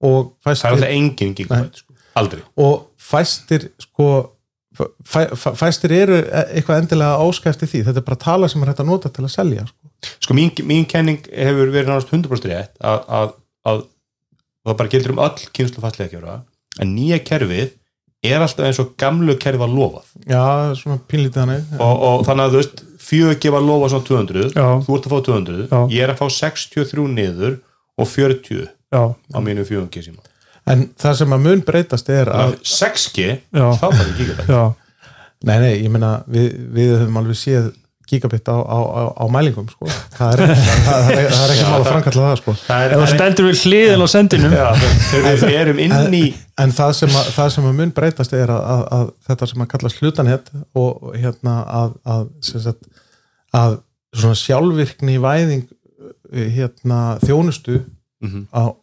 og 0.02 0.34
það 0.42 0.52
er 0.52 0.56
fæstir, 0.56 0.76
alltaf 0.76 0.94
engin 0.96 1.34
gigabæt 1.38 1.82
sko. 1.82 1.98
aldrei. 2.22 2.44
Og 2.58 2.88
fæstir 2.98 3.68
sko 3.82 4.08
fæ, 4.78 5.24
fæ, 5.36 5.50
fæstir 5.60 5.94
eru 5.96 6.20
eitthvað 6.22 6.82
endilega 6.82 7.20
áskæfti 7.22 7.70
því, 7.70 7.84
þetta 7.90 8.02
er 8.02 8.08
bara 8.08 8.22
tala 8.24 8.50
sem 8.52 8.64
er 8.64 8.72
hægt 8.72 8.84
að 8.84 8.90
nota 8.90 9.12
til 9.14 9.26
að 9.28 9.34
selja 9.36 9.68
sko. 9.68 9.92
sko 10.26 10.38
mín, 10.38 10.54
mín 10.68 10.88
kenning 10.90 11.28
hefur 11.30 11.74
verið 11.74 11.92
náttúrulega 11.92 12.24
100% 12.24 12.50
rétt 12.52 12.74
að, 12.80 13.04
að, 13.20 13.36
að 13.70 13.84
það 14.66 14.80
bara 14.82 14.94
gildur 14.96 15.16
um 15.16 15.24
öll 15.28 15.52
kynslu 15.58 15.84
fastlega 15.84 16.16
kjöra 16.16 16.40
en 16.82 16.96
nýja 16.96 17.22
kerfið 17.28 17.78
er 18.22 18.44
alltaf 18.44 18.68
eins 18.68 18.80
og 18.82 18.94
gamlu 19.02 19.34
kerfið 19.42 19.64
var 19.64 19.72
lofað. 19.74 20.10
Já, 20.30 20.44
svona 20.78 21.00
pínlítið 21.10 21.42
hannig 21.42 21.72
og, 21.78 22.04
og 22.08 22.26
þannig 22.28 22.44
að 22.44 22.54
þú 22.54 22.62
veist, 22.62 22.84
fjögur 23.12 23.56
var 23.56 23.66
lofað 23.68 23.94
svona 23.94 24.08
200, 24.10 24.52
Já. 24.56 24.68
þú 24.88 24.98
ert 24.98 25.08
að 25.08 25.14
fá 25.14 25.20
200 25.30 25.64
Já. 25.68 25.80
ég 25.92 26.04
er 26.06 26.14
að 26.14 26.22
fá 26.22 26.28
63 26.40 27.08
niður 27.12 27.58
og 28.00 28.08
40 28.08 28.68
já, 28.92 29.04
á 29.12 29.38
mínu 29.44 29.68
4G 29.68 30.06
síma 30.10 30.28
En 30.72 30.86
það 30.94 31.16
sem 31.18 31.32
að 31.34 31.42
mun 31.42 31.62
breytast 31.66 32.10
er 32.14 32.30
að 32.30 32.52
Þannig 32.54 32.60
að 32.62 32.74
6G, 32.78 33.28
Já. 33.50 33.68
þá 33.82 33.86
var 33.88 34.00
það 34.00 34.18
gigabæt 34.20 34.52
já, 34.54 34.64
Nei, 35.42 35.56
nei, 35.58 35.72
ég 35.82 35.90
meina 35.90 36.10
við, 36.30 36.52
við 36.76 36.92
höfum 37.00 37.18
alveg 37.18 37.40
séð 37.40 37.72
gigabit 38.12 38.50
á, 38.52 38.58
á, 38.60 38.78
á, 38.78 39.02
á 39.24 39.26
mælingum 39.32 39.68
sko. 39.72 39.88
það 40.18 40.34
er 40.36 40.42
ekki, 40.46 40.64
það, 40.68 40.86
það 40.86 41.12
er, 41.16 41.28
það 41.32 41.44
er 41.46 41.54
ekki 41.54 41.68
mál 41.70 41.78
að 41.78 41.88
framkalla 41.88 42.24
það 42.26 42.40
sko. 42.42 42.56
er, 42.76 42.96
er, 42.98 43.06
stendur 43.14 43.48
við 43.48 43.62
hliðin 43.66 44.04
á 44.04 44.08
sendinum 44.12 44.56
við 45.24 45.46
erum 45.62 45.82
inn 45.86 46.18
í 46.18 46.24
en 46.62 46.74
það 46.76 46.96
sem, 47.00 47.16
að, 47.22 47.30
það 47.38 47.52
sem 47.56 47.70
að 47.70 47.78
mun 47.80 47.94
breytast 47.96 48.36
er 48.38 48.52
að, 48.52 48.66
að, 48.76 48.84
að 48.98 49.06
þetta 49.30 49.50
sem 49.52 49.64
að 49.64 49.72
kallast 49.76 50.02
hlutanhet 50.04 50.52
og 50.76 50.90
og 51.12 51.16
hérna 51.20 51.56
að, 51.82 51.96
að, 52.16 52.28
sem 52.46 52.64
sagt, 52.64 52.90
að 53.54 53.80
svona 54.16 54.36
sjálfvirkni 54.40 55.18
væðing 55.24 55.66
uh, 55.68 56.48
hérna, 56.56 57.02
þjónustu 57.26 57.82
Mhm. 58.22 58.44
að 58.54 58.76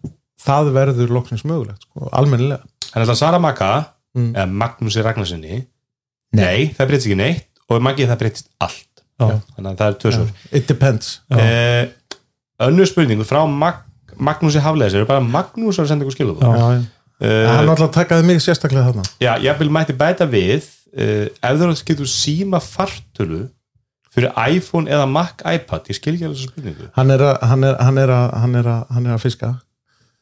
það 0.42 0.72
verður 0.74 1.12
loksins 1.14 1.44
mögulegt 1.46 1.84
sko, 1.86 2.08
almennilega. 2.12 2.64
Þannig 2.90 3.12
að 3.12 3.16
Sara 3.20 3.38
Maka 3.38 3.70
Mm. 4.16 4.32
eða 4.34 4.48
Magnúsi 4.50 5.02
Ragnarssoni 5.04 5.66
Nei, 6.32 6.72
það 6.74 6.86
breytist 6.88 7.06
ekki 7.06 7.16
neitt 7.16 7.46
og 7.68 7.82
Maggi 7.84 8.06
það 8.08 8.18
breytist 8.22 8.48
allt. 8.64 9.02
Já. 9.20 9.40
Þannig 9.54 9.68
að 9.68 9.76
það 9.76 9.88
er 10.08 10.14
svör. 10.16 10.30
It 10.52 10.66
depends. 10.66 11.20
Eh, 11.30 11.88
Önnur 12.60 12.86
spurningu 12.88 13.24
frá 13.28 13.44
Mag 13.46 13.84
Magnúsi 14.18 14.58
Hafleðis 14.58 14.94
eru 14.98 15.06
bara 15.06 15.20
Magnús 15.20 15.78
að 15.78 15.86
senda 15.92 16.04
ykkur 16.08 16.34
já. 16.40 16.48
uh, 17.20 17.46
hann 17.46 17.68
alltaf 17.68 17.92
takaði 17.94 18.24
mig 18.26 18.40
sérstaklega 18.42 18.88
þarna. 18.88 19.04
Já, 19.20 19.36
ég 19.38 19.58
vil 19.60 19.70
mætti 19.70 19.94
bæta 19.94 20.26
við 20.26 20.64
uh, 20.96 21.28
ef 21.28 21.60
þú 21.60 21.84
getur 21.86 22.06
síma 22.10 22.58
fartölu 22.64 23.44
fyrir 24.18 24.34
iPhone 24.58 24.90
eða 24.92 25.06
Mac 25.10 25.40
iPad? 25.46 25.88
Ég 25.88 25.96
skil 25.98 26.14
ekki 26.16 26.28
alveg 26.28 26.38
þessu 26.42 26.52
spurningu. 26.52 26.90
Hann 26.98 27.14
er 27.14 27.24
að, 27.30 27.34
hann 27.52 27.64
er, 27.70 27.78
hann 27.88 28.02
er 28.04 28.12
að, 28.18 28.28
hann 28.42 28.60
er 28.60 28.70
að, 28.74 28.84
hann 28.96 29.08
er 29.08 29.16
að 29.16 29.24
fiska. 29.24 29.54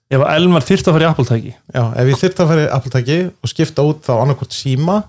Ef 0.06 0.22
að 0.22 0.36
Elmar 0.38 0.62
þyrft 0.62 0.86
að 0.86 0.94
fara 0.94 1.02
í 1.02 1.08
Apple-tæki 1.10 1.50
Já, 1.50 1.82
ef 1.98 2.08
ég 2.12 2.18
þyrfti 2.20 2.42
að 2.44 2.50
fara 2.52 2.62
í 2.62 2.66
Apple-tæki 2.76 3.16
og 3.42 3.50
skipta 3.50 3.86
út 3.88 4.04
þá 4.06 4.12
annarkvort 4.20 4.54
síma 4.54 5.00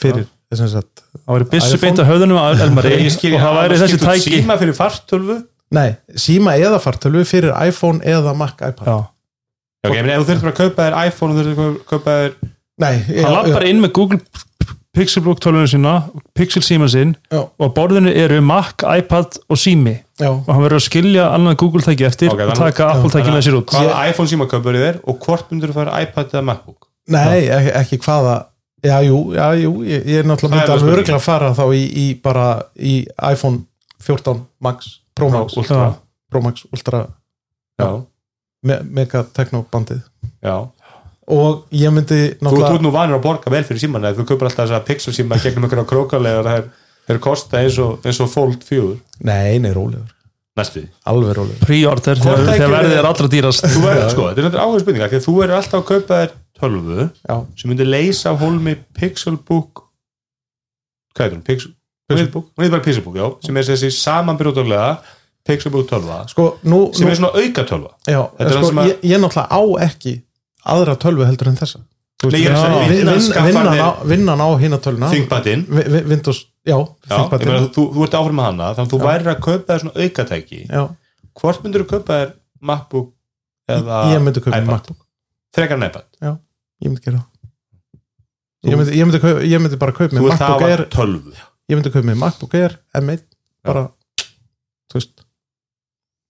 fyrir 0.00 0.24
þess 0.48 0.62
að 0.64 0.70
sagt, 0.78 1.02
það 1.26 1.34
væri 1.34 1.48
iPhone. 1.58 1.80
beint 1.82 2.00
að 2.00 2.62
Elmari 2.64 2.92
Ég 3.02 3.12
skil 3.12 3.34
og 3.36 3.42
það 3.44 3.58
væri 3.58 3.80
þessi 3.82 3.98
tæki. 4.00 4.32
síma 4.38 4.56
fyrir 4.62 4.78
fartölvu? 4.78 5.36
Nei, 5.74 5.90
síma 6.16 6.54
eða 6.60 6.78
fartölu 6.80 7.24
fyrir 7.28 7.52
iPhone 7.66 8.00
eða 8.00 8.32
Mac 8.38 8.56
iPad. 8.62 8.88
Já. 8.88 8.96
Já, 9.84 9.90
ok, 9.90 9.96
ef 10.00 10.08
þú 10.08 10.26
þurftir 10.30 10.44
bara 10.46 10.54
að 10.54 10.60
kaupa 10.62 10.86
þér 10.88 10.98
iPhone 11.10 11.34
og 11.34 11.36
þú 11.36 11.44
þurftir 11.44 11.64
að 11.68 11.78
kaupa 11.92 12.16
þér 12.20 12.34
Nei, 12.84 12.94
hann 13.22 13.34
lappar 13.36 13.66
inn 13.68 13.82
með 13.84 13.92
Google 13.94 14.20
Pixelbook 14.94 15.40
tölunum 15.42 15.66
sína 15.70 15.92
Pixel 16.38 16.62
síma 16.62 16.86
sinn 16.90 17.16
Já. 17.32 17.40
og 17.44 17.66
á 17.66 17.68
borðinu 17.74 18.12
eru 18.14 18.40
Mac, 18.46 18.84
iPad 18.86 19.38
og 19.50 19.58
sími 19.58 19.96
já, 20.20 20.28
og 20.30 20.46
hann 20.48 20.62
verður 20.62 20.78
að 20.78 20.84
skilja 20.86 21.28
annan 21.34 21.56
Google 21.58 21.82
tæki 21.82 22.06
eftir 22.06 22.30
Ok, 22.30 22.40
og 22.46 22.54
taka 22.58 22.88
Apple 22.94 23.10
tæki 23.10 23.34
með 23.34 23.42
sér 23.48 23.56
út. 23.58 23.74
Hvaða 23.74 24.00
iPhone 24.10 24.30
síma 24.30 24.46
kaupar 24.50 24.78
þér 24.78 25.00
og 25.02 25.18
hvort 25.26 25.50
myndur 25.50 25.72
þú 25.72 25.78
fara 25.80 26.02
iPad 26.06 26.34
eða 26.36 26.44
MacBook? 26.50 26.88
Nei, 27.10 27.46
ekki, 27.50 27.72
ekki 27.82 28.00
hvaða 28.06 28.36
Já, 28.84 28.98
jú, 29.00 29.18
já, 29.32 29.46
jú, 29.56 29.70
ég, 29.88 30.02
ég 30.12 30.18
er 30.20 30.26
náttúrulega 30.28 30.60
Það 30.60 30.60
er 30.60 30.60
myndi 30.60 30.68
það 30.68 30.74
alveg 30.74 30.82
spurning. 30.84 30.98
örgulega 30.98 31.16
að 31.16 31.24
fara 31.24 31.50
þá 31.56 31.64
í, 31.72 31.84
í 31.96 32.06
bara 32.20 32.46
í 32.76 32.94
iPhone 33.32 33.62
14 34.04 34.42
Max 34.60 34.90
Pro 35.16 35.30
Max, 35.32 35.56
Ultra. 35.56 35.76
Já. 35.80 35.94
Pro 36.30 36.40
Max 36.44 36.66
Ultra. 36.74 37.00
Já, 37.80 37.88
me, 38.62 38.76
Mega 38.98 39.22
Techno 39.34 39.64
bandið 39.72 40.02
já 40.44 40.56
og 41.32 41.64
ég 41.72 41.92
myndi 41.94 42.18
Þú 42.40 42.64
ert 42.64 42.82
nú 42.84 42.90
vanur 42.94 43.18
að 43.18 43.24
borga 43.24 43.52
vel 43.52 43.64
fyrir 43.64 43.80
síman 43.84 44.04
þú 44.16 44.26
kaupar 44.28 44.50
alltaf 44.50 44.66
þess 44.66 44.76
að 44.78 44.88
Pixel 44.90 45.14
síma 45.16 45.38
gegnum 45.40 45.64
einhverja 45.68 45.86
krókalegar 45.88 46.48
það 46.50 46.66
er, 47.14 47.20
kosta 47.24 47.62
eins 47.62 47.78
og, 47.80 47.98
eins 48.04 48.20
og 48.20 48.28
Fold 48.32 48.64
4 48.68 48.90
Nei, 49.24 49.58
nei, 49.62 49.72
rólegur, 49.76 50.10
næstu 50.58 50.84
alveg 51.08 51.36
rólegur. 51.38 51.62
Pre-order 51.64 52.20
þegar 52.20 52.74
verðið 52.76 52.98
er- 52.98 53.08
allra 53.08 53.30
dýrast. 53.32 53.64
Þú 53.72 53.84
verður, 53.86 54.10
sko, 54.12 54.26
þetta 54.28 54.40
er 54.42 54.46
náttúrulega 54.48 54.66
áhuga 54.68 54.82
spurninga 54.84 55.08
því 55.12 55.20
að 55.20 55.26
þú 55.28 55.36
verður 55.40 55.58
alltaf 55.60 55.80
að 55.80 55.88
kaupa 55.92 56.20
þér 56.20 56.36
tölvu 56.60 57.08
Já, 57.28 57.36
sem 57.60 57.70
myndir 57.72 57.88
leysa 57.90 58.34
hólmi 58.40 58.76
Pixelbook 58.98 59.82
hvað 61.14 61.26
er 61.26 61.34
hún? 61.36 61.42
Pixel, 61.46 61.72
Pixelbook. 62.10 62.46
hún 62.56 62.66
er 62.66 62.70
bara 62.74 62.84
Pixelbook, 62.84 63.16
já 63.16 63.26
sem 63.46 63.56
er 63.60 63.68
þessi 63.70 63.90
samanbyrjóðarlega 63.96 64.92
Pixelbook 65.44 65.88
tölva 65.90 66.22
sko, 66.30 66.46
nú, 66.64 66.86
sem 66.96 67.06
nú 67.08 67.12
er 67.12 67.18
svona 67.20 67.32
auka 67.36 67.64
tölva 67.68 67.90
Já, 68.06 68.20
Þetta 68.38 68.48
er 68.48 68.54
það 68.54 68.68
sko, 68.70 68.86
ég, 68.88 69.02
ég 69.10 69.20
náttúrulega 69.24 69.48
á 69.50 69.62
ekki 69.88 70.14
aðra 70.64 70.94
tölvu 71.00 71.26
heldur 71.28 71.50
en 71.50 71.58
þessa. 71.60 71.82
Að 72.24 73.76
Já. 73.76 73.88
vinnan 74.08 74.40
á, 74.40 74.46
á 74.48 74.56
hina 74.62 74.78
töluna 74.80 75.10
já, 76.64 76.76
Já, 77.04 77.18
meina, 77.34 77.66
þú, 77.74 77.82
þú 77.92 78.04
ert 78.06 78.14
áfram 78.16 78.38
með 78.38 78.46
hana 78.48 78.68
þannig 78.78 78.86
að 78.86 78.92
þú 78.94 79.00
Já. 79.00 79.04
værir 79.10 79.30
að 79.34 79.40
kaupa 79.44 79.66
þér 79.74 79.82
svona 79.82 80.04
aukatæki. 80.06 80.60
Já, 80.70 80.82
hvort 81.40 81.64
myndir 81.66 81.84
þú 81.84 81.88
kaupa 81.90 82.18
þér 82.22 82.32
MacBook 82.70 83.10
eða 83.68 83.98
iPad? 84.62 84.88
frekar 85.54 85.76
en 85.80 85.86
iPad? 85.90 86.06
Ég 86.84 86.88
myndi 86.90 87.04
gera 87.04 87.20
ég 88.64 88.78
myndi, 88.80 88.96
ég 88.96 89.04
myndi, 89.04 89.20
kaupa, 89.20 89.42
ég 89.44 89.60
myndi 89.60 89.76
bara 89.80 89.92
kaupa 89.92 90.16
að 90.16 90.22
MacBook 90.32 90.64
Air. 90.70 90.86
ég 91.68 91.76
myndi 91.76 91.92
kaupa 91.92 92.08
með 92.08 92.18
MacBook 92.22 92.54
Air 92.56 92.78
M1 92.96 93.20
bara, 93.64 93.82
veist 93.84 94.03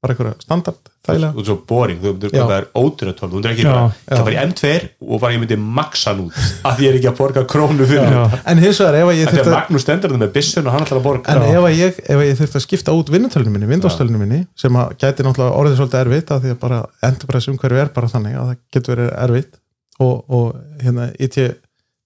bara 0.05 0.15
einhverja 0.15 0.35
standard, 0.45 0.91
þægilega. 1.07 1.33
Þú 1.35 1.41
ert 1.41 1.49
svo 1.49 1.57
boring, 1.69 2.01
þú 2.03 2.11
myndir 2.13 2.33
kaupa 2.35 2.59
þér 2.59 2.67
ódýra 2.77 3.15
tölvu 3.17 3.33
þú 3.33 3.39
myndir 3.39 3.53
ekki 3.55 3.65
já. 3.65 3.71
það. 4.05 4.23
Var 4.27 4.35
í 4.35 4.39
M2 4.43 4.73
og 5.09 5.23
bara 5.23 5.35
ég 5.35 5.43
myndi 5.43 5.59
út 5.65 6.39
af 6.69 6.77
því 6.77 6.85
ég 6.85 6.91
er 6.91 6.99
ekki 6.99 7.11
að 7.11 7.17
borga 7.21 7.45
krónu 7.55 7.89
fyrir 7.89 8.11
þetta 8.13 8.41
en 8.53 8.63
hins 8.65 8.81
vegar 8.83 8.99
ef 9.01 9.11
að 9.11 9.19
ég 9.19 9.33
því 9.33 9.41
að 9.41 9.49
að 9.49 9.57
Magnús 9.57 9.87
stendur 9.87 10.15
þetta 10.15 10.23
með 10.25 10.33
byssun 10.37 10.69
og 10.69 10.77
hann 10.77 10.87
ætlar 10.87 11.01
að 11.01 11.07
borga. 11.09 11.35
En 11.35 11.47
ef 11.49 11.69
að 11.69 11.77
ég, 11.81 12.01
ef 12.05 12.21
að 12.21 12.29
ég 12.29 12.41
þurfti 12.41 12.61
að 12.61 12.67
skipta 12.67 12.97
út 12.97 13.13
vinnutölunum 13.15 13.57
minni, 13.57 13.71
Windows-tölunum 13.73 14.25
minni 14.25 14.41
sem 14.61 14.81
að 14.81 14.95
gæti 15.01 15.27
náttúrulega 15.27 15.61
orðið 15.61 15.79
svolítið 15.81 16.03
erfitt 16.05 16.35
að 16.35 16.45
því 16.45 16.55
að 16.55 16.61
bara 16.65 16.81
Enterprise 17.09 17.53
umhverju 17.53 17.81
er 17.85 17.93
bara 17.95 18.11
þannig 18.13 18.37
að 18.39 18.51
það 18.51 18.61
getur 18.77 18.95
verið 18.95 19.11
erfitt 19.25 19.59
og, 20.05 20.15
og 20.29 20.83
hérna 20.83 21.09
IT 21.19 21.41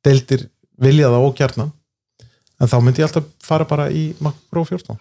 deildir 0.06 0.46
vilja 0.78 1.10
það 1.10 1.26
ógjarnan 1.28 1.74
en 2.58 2.70
þá 2.70 2.78
myndi 2.82 3.02
ég 3.02 3.08
alltaf 3.08 3.28
fara 3.44 3.66
bara 3.68 3.88
í 3.90 4.10
Mac 4.24 4.38
Pro 4.50 4.64
14 4.66 4.98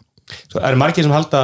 Svo 0.52 0.60
er 0.60 0.76
margir 0.80 1.06
sem 1.06 1.14
halda, 1.16 1.42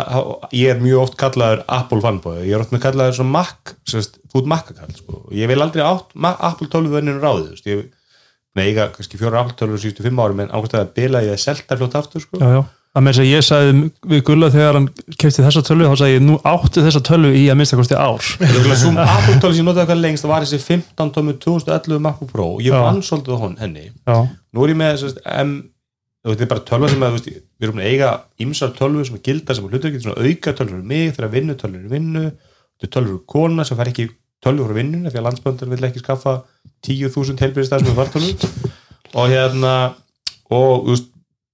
ég 0.52 0.74
er 0.74 0.82
mjög 0.84 1.06
oft 1.06 1.18
kallaður 1.20 1.64
Apple 1.72 2.04
fanboy, 2.04 2.42
ég 2.44 2.58
er 2.58 2.64
oft 2.66 2.74
með 2.76 2.84
kallaður 2.84 3.18
svo 3.20 3.28
Mac, 3.32 3.74
sérst, 3.88 4.20
þú 4.32 4.42
ert 4.42 4.50
Mac-akall 4.54 4.96
sko. 4.98 5.24
ég 5.32 5.52
vil 5.52 5.62
aldrei 5.64 5.86
átt 5.88 6.12
Apple 6.34 6.68
12 6.68 6.92
venninu 6.98 7.24
ráðið, 7.24 7.50
þú 7.50 7.56
veist, 7.56 7.70
ég 7.72 7.84
eiga 8.60 8.92
kannski 8.94 9.18
fjóra 9.18 9.42
Apple 9.42 9.56
12 9.58 9.82
síðustu 9.82 10.06
fimm 10.06 10.20
árum 10.22 10.44
en 10.44 10.52
ákvæmst 10.54 10.78
að 10.78 10.96
bila 10.98 11.24
ég 11.26 11.34
að 11.34 11.44
selta 11.46 11.80
fljótt 11.80 12.00
aftur 12.02 12.24
sko. 12.24 12.40
já, 12.44 12.60
já. 12.60 12.64
Að 12.94 13.02
með 13.02 13.16
þess 13.16 13.22
að 13.24 13.32
ég 13.32 13.46
sagði 13.48 13.72
við 14.12 14.20
Gulla 14.28 14.48
þegar 14.54 14.76
hann 14.78 14.84
kefti 15.18 15.42
þessa 15.42 15.62
tölvu 15.66 15.88
þá 15.90 15.96
sagði 15.98 16.14
ég 16.14 16.26
nú 16.28 16.36
áttu 16.46 16.84
þessa 16.86 17.00
tölvu 17.08 17.32
í 17.34 17.48
að 17.50 17.56
minnsta 17.58 17.80
kosti 17.80 17.98
ár. 17.98 18.22
Svo 18.22 18.92
Apple 19.16 19.38
12 19.42 19.48
sem 19.48 19.62
ég 19.64 19.66
notaði 19.66 19.90
hvað 19.90 20.04
lengst 20.04 20.26
það 20.28 20.34
var 20.36 20.46
þessi 20.46 20.60
15 20.62 21.14
tómi 21.16 21.34
2011 21.42 22.04
MacBook 22.06 22.30
Pro. 22.30 22.46
Og 22.54 22.62
ég 22.62 22.78
vann 22.78 23.02
svolítið 23.02 23.34
á 23.34 23.38
hon, 23.42 23.56
henni. 23.58 23.88
Já, 24.06 24.20
nú 24.30 24.68
er 24.68 24.74
ég 24.76 24.80
með 24.84 25.00
sérst, 25.02 25.24
M 25.26 25.56
þetta 26.24 26.46
er 26.46 26.52
bara 26.54 26.64
tölva 26.68 26.90
sem 26.92 27.04
að, 27.04 27.16
veist, 27.18 27.30
við 27.60 27.68
erum 27.68 27.80
að 27.82 27.88
eiga 27.92 28.10
ymsar 28.44 28.74
tölvu 28.78 29.06
sem 29.08 29.18
er 29.18 29.24
gilda 29.28 29.56
sem 29.56 29.66
hlutur 29.68 29.90
ekki 29.90 30.12
auka 30.14 30.54
tölvur 30.56 30.78
fyrir 30.78 30.90
mig 30.92 31.16
þegar 31.18 31.34
vinnu 31.34 31.56
tölvur 31.60 31.82
fyrir 31.82 31.96
vinnu 31.98 32.24
þetta 32.30 32.88
er 32.88 32.94
tölvur 32.96 33.24
kona 33.34 33.66
sem 33.68 33.80
fær 33.80 33.92
ekki 33.92 34.06
tölvur 34.44 34.70
fyrir 34.70 34.80
vinnuna 34.80 35.12
því 35.12 35.20
að 35.20 35.28
landsböndur 35.28 35.74
vill 35.74 35.88
ekki 35.90 36.04
skaffa 36.04 36.38
10.000 36.88 37.44
helbriðstæð 37.44 37.84
sem 37.84 37.92
er 37.92 38.00
fartölvu 38.00 38.52
og 39.14 39.34
hérna 39.34 39.74
og 40.54 40.88
þú 40.88 40.94
veist, 40.94 41.10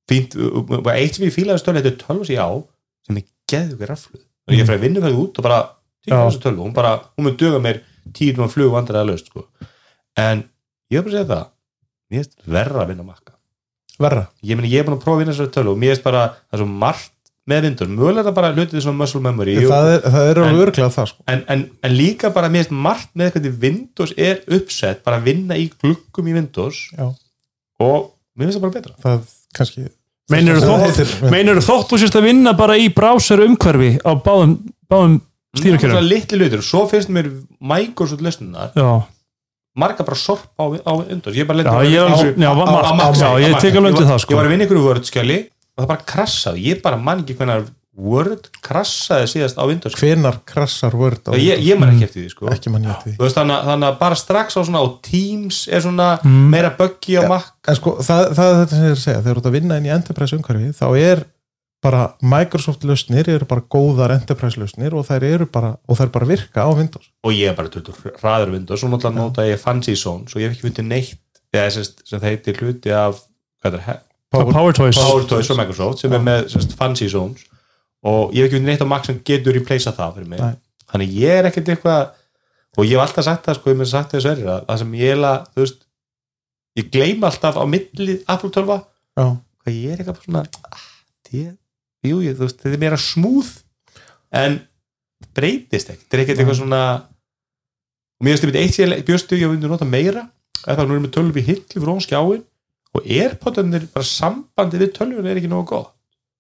fínt 0.10 0.38
eitt 0.94 1.18
sem 1.18 1.26
ég 1.26 1.34
fílaði 1.34 1.64
stölu, 1.64 1.82
þetta 1.82 1.92
er 1.96 2.00
tölva 2.04 2.30
sem 2.30 2.38
ég 2.38 2.46
á 2.46 2.50
sem 3.08 3.20
er 3.22 3.28
geðu 3.50 3.76
ekki 3.80 3.90
rafluð 3.90 4.24
og 4.24 4.58
ég 4.58 4.70
fæði 4.70 4.84
vinnu 4.86 5.04
fæði 5.06 5.22
út 5.24 5.42
og 5.42 5.50
bara 5.50 5.60
Já. 6.06 6.16
þessu 6.16 6.44
tölvu, 6.46 6.64
hún 6.66 6.78
bara, 6.78 6.94
hún 7.18 7.28
mun 7.28 7.38
duga 7.38 7.60
mér 7.62 7.82
tíu 8.14 8.34
tíma 8.34 8.50
flug 8.50 8.74
vandræða 8.74 9.10
löst 9.10 9.30
sko. 9.30 9.48
en 10.18 10.46
ég 10.90 11.02
hef 11.02 11.06
bara 11.06 11.10
að 11.10 11.18
segja 11.18 11.30
það 11.34 11.46
mér 12.10 12.24
finnst 12.24 12.48
verra 12.58 12.84
að 12.84 12.94
vinna 12.94 13.06
makka 13.10 13.39
verra. 14.00 14.26
Ég 14.44 14.56
meni 14.60 14.70
ég 14.72 14.80
er 14.84 14.88
búin 14.88 14.98
að 14.98 15.04
prófa 15.06 15.18
að 15.18 15.24
vinna 15.24 15.34
þessari 15.36 15.54
tölu 15.56 15.74
og 15.74 15.80
mér 15.82 15.94
finnst 15.96 16.06
bara 16.08 16.22
það 16.50 16.58
er 16.58 16.64
svo 16.64 16.70
margt 16.84 17.12
með 17.50 17.64
vindur 17.66 17.88
mögulega 17.90 18.20
er 18.22 18.28
það 18.30 18.36
bara 18.38 18.50
hlutið 18.54 18.84
svona 18.86 19.00
muscle 19.00 19.22
memory 19.26 19.56
og, 19.58 19.70
það 19.72 19.88
er, 19.96 20.02
það 20.14 20.28
er 20.30 20.38
En- 20.40 20.44
alveg 20.50 20.64
örglega 20.68 20.90
það 20.94 21.08
sko. 21.10 21.24
en, 21.34 21.40
en, 21.56 21.64
en 21.88 21.96
líka 21.98 22.30
bara 22.36 22.50
mér 22.54 22.62
finnst 22.68 22.76
margt 22.88 23.10
með 23.18 23.32
hvernig 23.34 23.56
Windows 23.64 24.12
er 24.18 24.44
uppsett 24.60 25.02
bara 25.08 25.18
að 25.18 25.30
vinna 25.32 25.58
í 25.58 25.66
gluggum 25.82 26.30
í 26.30 26.36
Windows 26.38 26.82
Já. 26.94 27.08
og 27.82 28.12
mér 28.38 28.52
finnst 28.52 28.60
það 28.60 28.66
bara 28.68 28.76
betra. 28.78 28.94
Það 29.02 29.34
kannski 29.58 29.88
meinir 30.30 30.60
Það 30.62 31.66
þótt 31.66 31.90
þú 31.90 32.00
sérst 32.04 32.20
að 32.20 32.28
vinna 32.30 32.54
bara 32.54 32.78
í 32.78 32.86
browser 32.94 33.42
umhverfi 33.48 33.96
á 34.06 34.12
báðum, 34.14 34.54
báðum 34.92 35.16
stýrikjörum 35.58 35.96
svona 35.96 36.06
litli 36.06 36.38
hlutur. 36.38 36.62
Og 36.62 36.68
svo 36.70 36.84
finnst 36.92 37.10
mér 37.10 37.32
Microsoft 37.58 38.22
lausnunar 38.22 38.76
já, 38.78 38.90
marga 39.76 40.04
bara 40.06 40.16
sorpa 40.18 40.64
á, 40.64 40.66
á 40.82 40.92
Windows 41.06 41.36
ég 41.36 41.48
bara 41.48 41.62
á, 41.64 41.84
já, 41.86 42.04
á, 42.06 42.52
á, 42.52 42.54
á, 42.58 43.10
á 43.10 43.40
ég 43.40 43.52
var- 43.54 44.20
sko. 44.20 44.34
ég 44.34 44.38
var 44.38 44.46
að 44.46 44.50
vinna 44.54 44.66
ykkur 44.66 44.84
Word 44.84 45.04
skjali 45.06 45.50
og 45.78 45.84
það 45.84 45.88
bara 45.88 46.06
krassaði, 46.06 46.64
ég 46.74 46.82
bara 46.82 46.98
man 46.98 47.24
ekki 47.24 47.36
hvernig 47.38 47.70
Word 48.00 48.48
krassaði 48.64 49.28
síðast 49.28 49.58
á 49.60 49.64
Windows 49.68 49.96
hvenar 50.00 50.38
krassar 50.48 50.94
Word 50.96 51.20
á 51.28 51.36
ég, 51.36 51.60
ég 51.60 51.78
man 51.80 51.90
ekki 51.92 52.06
eftir 52.08 52.24
því 52.24 52.30
sko. 52.32 52.48
Eftir 52.48 52.72
því. 52.72 53.16
Veist, 53.20 53.36
þannig, 53.36 53.64
þannig 53.68 53.88
að 53.90 53.98
bara 54.00 54.16
strax 54.16 54.56
á 54.56 54.62
svona 54.64 54.80
og 54.86 55.02
Teams 55.04 55.68
er 55.68 55.82
svona 55.84 56.20
Mm. 56.24 56.50
meira 56.50 56.70
buggy 56.78 57.18
á 57.20 57.28
Mac. 57.28 57.52
en 57.68 57.76
sko 57.76 57.98
það, 58.00 58.32
það 58.36 58.48
er 58.48 58.56
þetta 58.66 58.70
sem 58.70 58.84
ég 58.84 58.90
er 58.90 58.96
að 58.96 59.04
segja. 59.04 59.22
Þegar 59.22 59.36
þú 59.36 59.38
ert 59.38 59.50
að 59.52 59.52
vinna 59.60 59.78
inn 59.78 59.86
í 59.86 59.94
enterprise 59.96 60.38
umhverfi 60.38 60.72
þá 60.80 60.88
er 60.98 61.26
bara 61.84 62.02
Microsoft 62.22 62.84
lausnir 62.84 63.30
eru 63.32 63.48
bara 63.48 63.64
góðar 63.64 64.14
enterprise 64.18 64.60
lausnir 64.60 64.96
og 64.98 65.06
þær 65.08 65.26
eru 65.30 65.48
bara, 65.52 65.74
og 65.88 66.00
þær 66.00 66.12
bara 66.16 66.28
virka 66.28 66.66
á 66.68 66.70
Windows. 66.76 67.08
Og 67.24 67.36
ég 67.36 67.52
er 67.52 67.56
bara 67.56 67.72
tutur 67.72 67.96
hraður 68.20 68.54
Windows 68.58 68.84
og 68.84 68.92
náttúrulega 68.92 69.16
nota 69.16 69.48
ég 69.48 69.62
Fancy 69.62 69.96
Zone 69.96 70.28
svo 70.28 70.42
ég 70.42 70.50
hef 70.50 70.58
ekki 70.58 70.68
fundið 70.68 70.90
neitt 70.90 71.20
eða, 71.56 71.72
sest, 71.78 72.04
sem 72.08 72.20
það 72.20 72.34
heitir 72.34 72.60
hluti 72.60 72.94
af 72.94 73.24
hvað 73.64 73.80
er 73.80 74.02
Power, 74.30 74.52
Power 74.54 74.76
Toys. 74.78 75.00
Power 75.00 75.24
Toys 75.26 75.48
frá 75.50 75.58
Microsoft 75.58 76.04
sem 76.04 76.14
er 76.14 76.22
með 76.22 76.50
sest, 76.54 76.76
Fancy 76.78 77.08
Zones. 77.10 77.48
Og 78.06 78.36
ég 78.36 78.44
hef 78.44 78.50
ekki 78.50 78.60
fundið 78.60 78.74
neitt 78.74 78.84
á 78.86 78.92
Mac 78.92 79.08
sem 79.08 79.18
getur 79.26 79.56
replacea 79.58 79.96
það 79.96 80.20
fyrir 80.20 80.34
mig. 80.36 80.44
Nei. 80.44 80.58
þannig 80.90 81.16
ég 81.22 81.40
er 81.40 81.48
ekkert 81.50 81.72
eitthvað 81.74 82.04
og 82.78 82.86
ég 82.86 82.96
hef 82.96 83.04
alltaf 83.04 83.26
sagt 83.28 83.48
það 83.48 83.58
sko, 83.58 83.72
ég 83.72 83.82
hef 83.82 83.90
sagt 83.92 84.14
það 84.14 84.24
sverri 84.26 84.48
að 84.50 84.62
það 84.68 84.80
sem 84.82 84.94
ég 84.98 85.12
eiginlega, 85.14 85.42
þú 85.54 85.64
veist 85.64 85.82
ég 86.80 86.92
gleym 86.94 87.26
alltaf 87.30 87.60
á 87.60 87.64
milli 87.70 88.16
Apple 88.26 88.52
12 88.56 88.78
já, 88.78 89.26
hvað 89.64 89.76
ég 89.76 89.94
er 89.94 90.02
eitthvað 90.02 90.24
svona 90.24 90.44
ah, 90.70 90.86
jú, 92.06 92.20
þú 92.24 92.46
veist, 92.46 92.60
þetta 92.62 92.76
er 92.76 92.84
meira 92.84 93.00
smúð 93.00 93.52
en 94.40 94.60
breytist 95.36 95.92
ekki, 95.92 96.06
þetta 96.06 96.18
er 96.18 96.24
ekkert 96.24 96.44
eitthvað 96.44 96.60
svona 96.62 96.82
og 98.20 98.26
mér 98.26 98.38
finnst 98.38 98.46
þetta 98.48 98.94
eitt 98.96 99.08
bjöstu 99.08 99.40
ég 99.40 99.52
myndi 99.52 99.72
nota 99.72 99.88
meira 99.88 100.28
eða 100.66 100.86
nú 100.86 100.96
erum 100.96 101.08
við 101.08 101.16
tölvi 101.18 101.44
hilli 101.46 101.84
frá 101.84 101.92
skjáin 102.04 102.46
og 102.90 103.06
airpodanir, 103.06 103.86
bara 103.94 104.08
sambandi 104.08 104.80
við 104.82 104.96
tölvun 104.96 105.28
er 105.30 105.38
ekki 105.40 105.52
nógu 105.52 105.68
gott, 105.74 105.94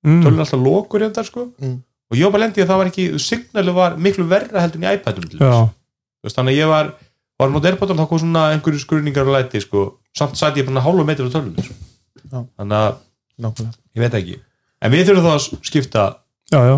mm. 0.07 0.23
tölvun 0.23 0.39
er 0.39 0.45
alltaf 0.47 0.63
lokur 0.63 1.05
hérna 1.05 1.25
sko. 1.27 1.45
Mm. 1.61 1.75
og 2.09 2.17
ég 2.17 2.25
var 2.25 2.35
bara 2.35 2.45
lendið 2.47 2.65
að 2.65 2.71
það 2.71 2.81
var 2.81 2.89
ekki, 2.93 3.05
signalu 3.21 3.75
var 3.75 3.99
miklu 4.01 4.25
verra 4.31 4.63
heldur 4.63 4.81
en 4.81 4.87
í 4.87 4.95
iPadum 4.97 5.29
þannig 6.25 6.55
að 6.55 6.57
ég 6.57 6.71
var 6.71 6.95
var 7.39 7.47
að 7.47 7.55
nota 7.55 7.71
airpodan 7.71 7.99
þá 8.01 8.07
kom 8.09 8.19
svona 8.19 8.49
einhverju 8.53 8.81
skurningar 8.83 9.29
og 9.29 9.37
læti 9.37 9.61
sko, 9.63 9.85
samt 10.17 10.35
sæti 10.39 10.59
ég 10.59 10.67
bara 10.67 10.83
hálfa 10.83 11.05
metri 11.07 11.27
á 11.27 11.31
tölvun 11.31 11.63
sko. 11.63 11.77
Þannig 12.29 12.75
að 12.75 12.89
nákvæmlega. 13.39 13.77
Ég 13.95 14.03
veit 14.03 14.17
ekki 14.19 14.39
en 14.81 14.91
við 14.93 15.05
þurfum 15.09 15.27
þá 15.27 15.33
að 15.35 15.65
skipta 15.69 16.05
já, 16.53 16.59
já. 16.69 16.77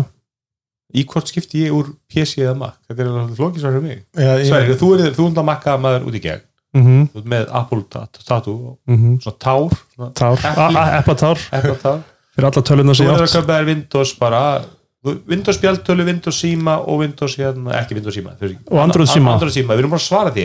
Í 0.92 1.04
hvort 1.08 1.30
skipti 1.30 1.62
ég 1.64 1.72
úr 1.72 1.86
PC 2.12 2.42
eða 2.44 2.56
Mac? 2.60 2.74
Þetta 2.88 3.00
er 3.00 3.08
alveg 3.08 3.36
flókisvar 3.38 3.72
fyrir 3.72 3.84
mig. 3.86 4.00
Já, 4.12 4.32
ég, 4.36 4.48
Sverri, 4.50 4.74
þú 4.76 4.88
er 4.98 5.14
þú 5.16 5.28
undar 5.30 5.46
Mac 5.48 5.64
að 5.64 5.78
maður 5.80 6.08
út 6.10 6.18
í 6.18 6.20
gegn. 6.20 6.42
Mm 6.72 6.84
ert 7.16 7.26
með 7.28 7.48
Apple 7.52 7.82
tat- 7.92 8.20
tattoo 8.24 8.54
og 8.54 8.78
-hmm. 8.88 9.20
svona 9.20 9.38
tár 9.38 9.70
Tár, 10.14 10.36
Epli. 10.36 10.76
eplatár 10.98 11.38
Apple 11.52 11.76
tár. 11.82 12.00
Fyrir 12.34 12.46
alla 12.48 12.62
töluna 12.62 12.92
þú 12.92 12.96
sem 12.96 13.06
er 13.06 13.12
ég 13.12 13.18
að 13.18 13.22
átt. 13.22 13.36
köpa 13.36 13.52
þér 13.58 13.66
Windows 13.66 14.14
bara 14.18 14.64
Windows 15.04 15.56
spjaltölu, 15.58 16.04
Windows 16.04 16.36
síma 16.40 16.78
og 16.86 16.98
Windows 17.00 17.36
hérna, 17.36 17.72
ekki 17.82 17.94
Windows 17.94 18.16
síma 18.16 18.36
fyrir- 18.38 18.58
Og 18.70 18.78
Android 18.78 19.08
síma. 19.08 19.32
Android 19.32 19.52
síma, 19.52 19.74
við 19.74 19.78
erum 19.78 19.90
bara 19.90 20.00
að 20.00 20.08
svara 20.08 20.30
því 20.30 20.42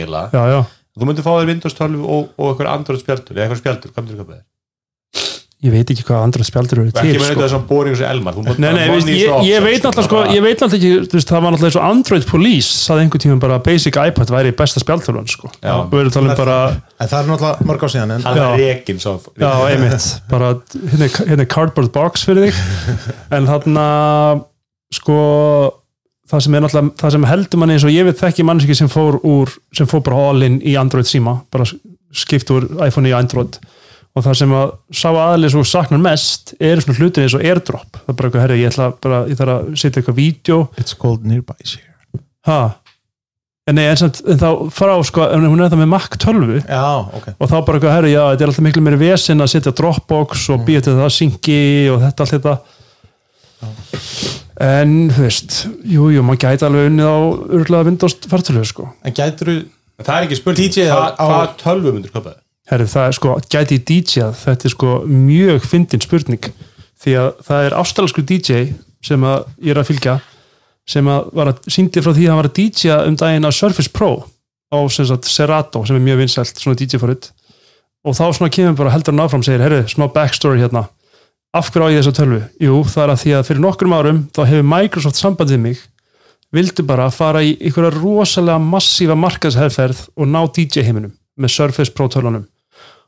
þú 0.97 1.05
myndir 1.05 1.23
fá 1.23 1.31
þér 1.37 1.45
Windows 1.47 1.73
12 1.73 2.03
og, 2.05 2.29
og 2.37 2.45
eitthvað 2.57 2.73
Android 2.73 2.99
spjaltölu 2.99 3.37
eða 3.37 3.47
eitthvað 3.47 3.61
spjaltölu, 3.61 3.91
hvað 3.93 4.03
myndir 4.03 4.15
þú 4.17 4.23
köpa 4.23 4.33
þér? 4.33 4.43
Ég 5.65 5.71
veit 5.73 5.89
ekki 5.89 6.03
hvað 6.05 6.19
andra 6.21 6.43
spjaldur 6.45 6.79
eru 6.83 6.91
til 6.93 7.07
sko. 7.33 7.39
Nei, 8.61 8.67
nei, 8.77 8.83
veist, 8.93 9.07
is 9.09 9.21
ég, 9.23 9.31
ég 9.49 9.63
veit 9.65 9.85
alltaf 9.89 10.05
sko, 10.05 10.19
ég 10.29 10.43
veit 10.45 10.61
alltaf 10.61 10.75
ekki, 10.77 10.91
veist, 11.15 11.31
það 11.31 11.41
var 11.47 11.55
alltaf 11.55 11.65
eins 11.71 11.77
og 11.79 11.85
Android 11.87 12.27
Police 12.29 12.69
saði 12.83 13.05
einhvern 13.07 13.23
tíma 13.23 13.37
bara 13.41 13.57
basic 13.65 13.97
iPad 13.97 14.33
væri 14.35 14.51
besta 14.59 14.83
spjaldtölun 14.83 15.25
sko. 15.33 15.49
Já. 15.63 15.73
og 15.81 15.89
við 15.95 16.03
erum 16.03 16.13
talað 16.13 16.29
um 16.29 16.37
bara 16.43 16.57
en 17.01 17.09
það 17.09 17.17
er 17.23 17.31
náttúrulega 17.31 17.67
mörg 17.71 17.81
á 17.81 17.89
síðan 17.95 18.13
en 18.19 18.21
hann 18.27 18.37
er 18.53 18.61
bara 20.29 20.51
hérna 20.93 21.09
er- 21.09 21.25
hérna 21.31 21.41
er 21.47 21.51
cardboard 21.57 21.91
box 21.97 22.27
fyrir 22.29 22.51
þig 22.51 22.61
en 23.39 23.49
þarna 23.49 23.87
sko 24.93 25.17
það 26.29 26.43
sem 26.43 26.55
er 26.59 26.69
það 26.69 27.11
sem 27.17 27.25
heldur 27.31 27.59
manni 27.61 27.75
eins 27.77 27.85
og 27.87 27.93
ég 27.95 28.05
veit 28.07 28.19
þekki 28.21 28.45
mannski 28.45 28.75
sem 28.77 28.89
fór 28.91 29.17
úr 29.25 29.51
sem 29.75 29.87
fór 29.89 30.03
bara 30.05 30.29
all 30.29 30.43
in 30.45 30.61
í 30.61 30.77
Android 30.79 31.07
síma 31.09 31.39
bara 31.51 31.65
skipt 32.13 32.51
úr 32.53 32.69
iPhone 32.85 33.09
í 33.09 33.15
Android 33.15 33.57
og 34.17 34.23
það 34.25 34.37
sem 34.39 34.55
að 34.57 34.71
sá 34.97 35.07
aðlið 35.13 35.53
svo 35.53 35.61
saknar 35.69 36.01
mest 36.01 36.55
eru 36.57 36.81
svona 36.83 36.97
hlutir 36.97 37.25
eins 37.27 37.35
og 37.37 37.45
airdrop. 37.45 37.99
Það 38.01 38.09
er 38.13 38.17
bara 38.17 38.29
eitthvað, 38.31 38.43
herri, 38.47 38.57
ég 38.63 38.71
ætla 38.73 38.89
bara, 39.05 39.19
ég 39.29 39.37
þarf 39.39 39.53
að 39.55 39.69
setja 39.83 40.01
eitthvað 40.01 40.17
vídeo. 40.17 40.59
It's 40.81 40.97
called 40.97 41.27
nearby 41.29 41.55
share. 41.63 42.23
Ha? 42.49 42.59
En 43.67 43.75
nei, 43.75 43.83
en, 43.91 43.97
samt, 43.99 44.21
en 44.31 44.37
þá 44.39 44.47
frá, 44.71 44.93
sko, 45.03 45.25
en 45.35 45.43
hún 45.43 45.59
er 45.59 45.67
það 45.73 45.81
með 45.81 45.89
Mac 45.91 46.13
12 46.23 46.61
já, 46.63 46.83
ok. 47.19 47.25
Og 47.35 47.49
þá 47.51 47.55
bara 47.67 47.77
eitthvað, 47.81 47.95
herru, 47.97 48.11
já, 48.13 48.21
þetta 48.31 48.45
er 48.45 48.51
alltaf 48.53 48.63
miklu 48.69 48.83
meiri 48.85 48.99
vesen 49.01 49.43
að 49.43 49.49
setja 49.51 49.73
Dropbox 49.75 50.45
og 50.55 50.63
býja 50.69 50.85
til 50.85 50.93
það 50.95 51.11
syngi 51.17 51.57
og 51.91 51.99
þetta 52.05 52.23
allt 52.23 52.35
þetta. 52.37 52.53
En, 54.57 54.93
þú 55.13 55.25
veist 55.27 55.57
jú, 55.85 56.07
jú, 56.15 56.23
maður 56.25 56.41
gæti 56.47 56.65
alveg 56.65 56.87
unnið 56.89 57.09
á 57.11 57.17
urlaða 57.59 57.87
Windows 57.91 58.15
fartölu, 58.31 58.63
sko. 58.65 58.87
En 59.05 59.13
gætur 59.19 59.51
þú 59.51 59.57
það 60.07 60.15
er 60.15 60.25
ekki 60.27 60.37
spurning, 60.39 60.71
DJ 60.73 60.87
hvað 60.87 61.05
á- 61.13 61.27
hva 61.27 61.39
tölvu 61.61 61.93
myndir 61.93 62.13
köpa 62.15 62.31
þér? 62.31 62.39
Herru, 62.67 62.87
það 62.91 63.09
er 63.09 63.15
sko, 63.17 63.35
gæti 63.51 63.77
DJ-að 63.87 64.39
þetta 64.41 64.67
er 64.67 64.73
sko 64.73 64.95
mjög 65.07 65.67
fyndin 65.67 66.03
spurning. 66.03 66.49
Því 66.97 67.13
að 67.21 67.29
það 67.47 67.67
er 67.67 67.77
ástralsku 67.77 68.23
DJ 68.27 68.63
sem 69.05 69.23
að 69.27 69.45
ég 69.63 69.73
er 69.73 69.81
að 69.81 69.91
fylgja 69.91 70.17
sem 70.87 71.07
að 71.11 71.31
var 71.35 71.51
að 71.51 71.67
síndi 71.71 72.03
frá 72.03 72.13
því 72.15 72.25
að 72.25 72.31
hann 72.31 72.41
var 72.41 72.49
að 72.49 72.59
DJ-a 72.59 72.99
um 73.07 73.17
daginn 73.19 73.47
á 73.47 73.51
Surface 73.51 73.91
Pro 73.93 74.11
á 74.71 74.77
sem 74.91 75.07
sagt 75.07 75.27
Serato 75.29 75.83
sem 75.87 75.97
er 75.97 76.03
mjög 76.03 76.23
vinsælt 76.23 76.59
svona 76.59 76.79
DJ 76.79 76.99
forut 77.01 77.29
og 78.07 78.15
þá 78.15 78.25
svona 78.35 78.53
kemur 78.53 78.77
bara 78.79 78.93
heldur 78.93 79.13
hann 79.13 79.25
áfram 79.25 79.43
og 79.43 79.47
segir, 79.47 79.63
herru, 79.63 79.81
smá 79.89 80.07
backstory 80.13 80.61
hérna. 80.61 80.85
Af 81.55 81.71
hverju 81.73 81.87
á 81.87 81.91
ég 81.91 82.01
þessa 82.01 82.15
tölvu? 82.15 82.41
Jú, 82.63 82.81
það 82.87 83.03
er 83.03 83.13
að 83.13 83.21
því 83.21 83.33
að 83.35 83.45
fyrir 83.47 83.63
nokkrum 83.63 83.95
árum 83.95 84.19
þá 84.35 84.41
hefur 84.47 84.67
Microsoft 84.71 85.19
sambandið 85.19 85.63
mig 85.63 85.81
vildu 86.55 86.83
bara 86.87 87.09
fara 87.11 87.43
í 87.43 87.55
einhverja 87.59 87.95
rosalega 87.97 88.59
massífa 88.63 89.15
markaðsherferð 89.19 90.05
og 90.15 90.29
ná 90.31 90.39
DJ 90.55 90.85
heiminum 90.87 91.15
með 91.35 91.53
Surface 91.55 91.93
Pro 91.95 92.07
tölunum 92.11 92.45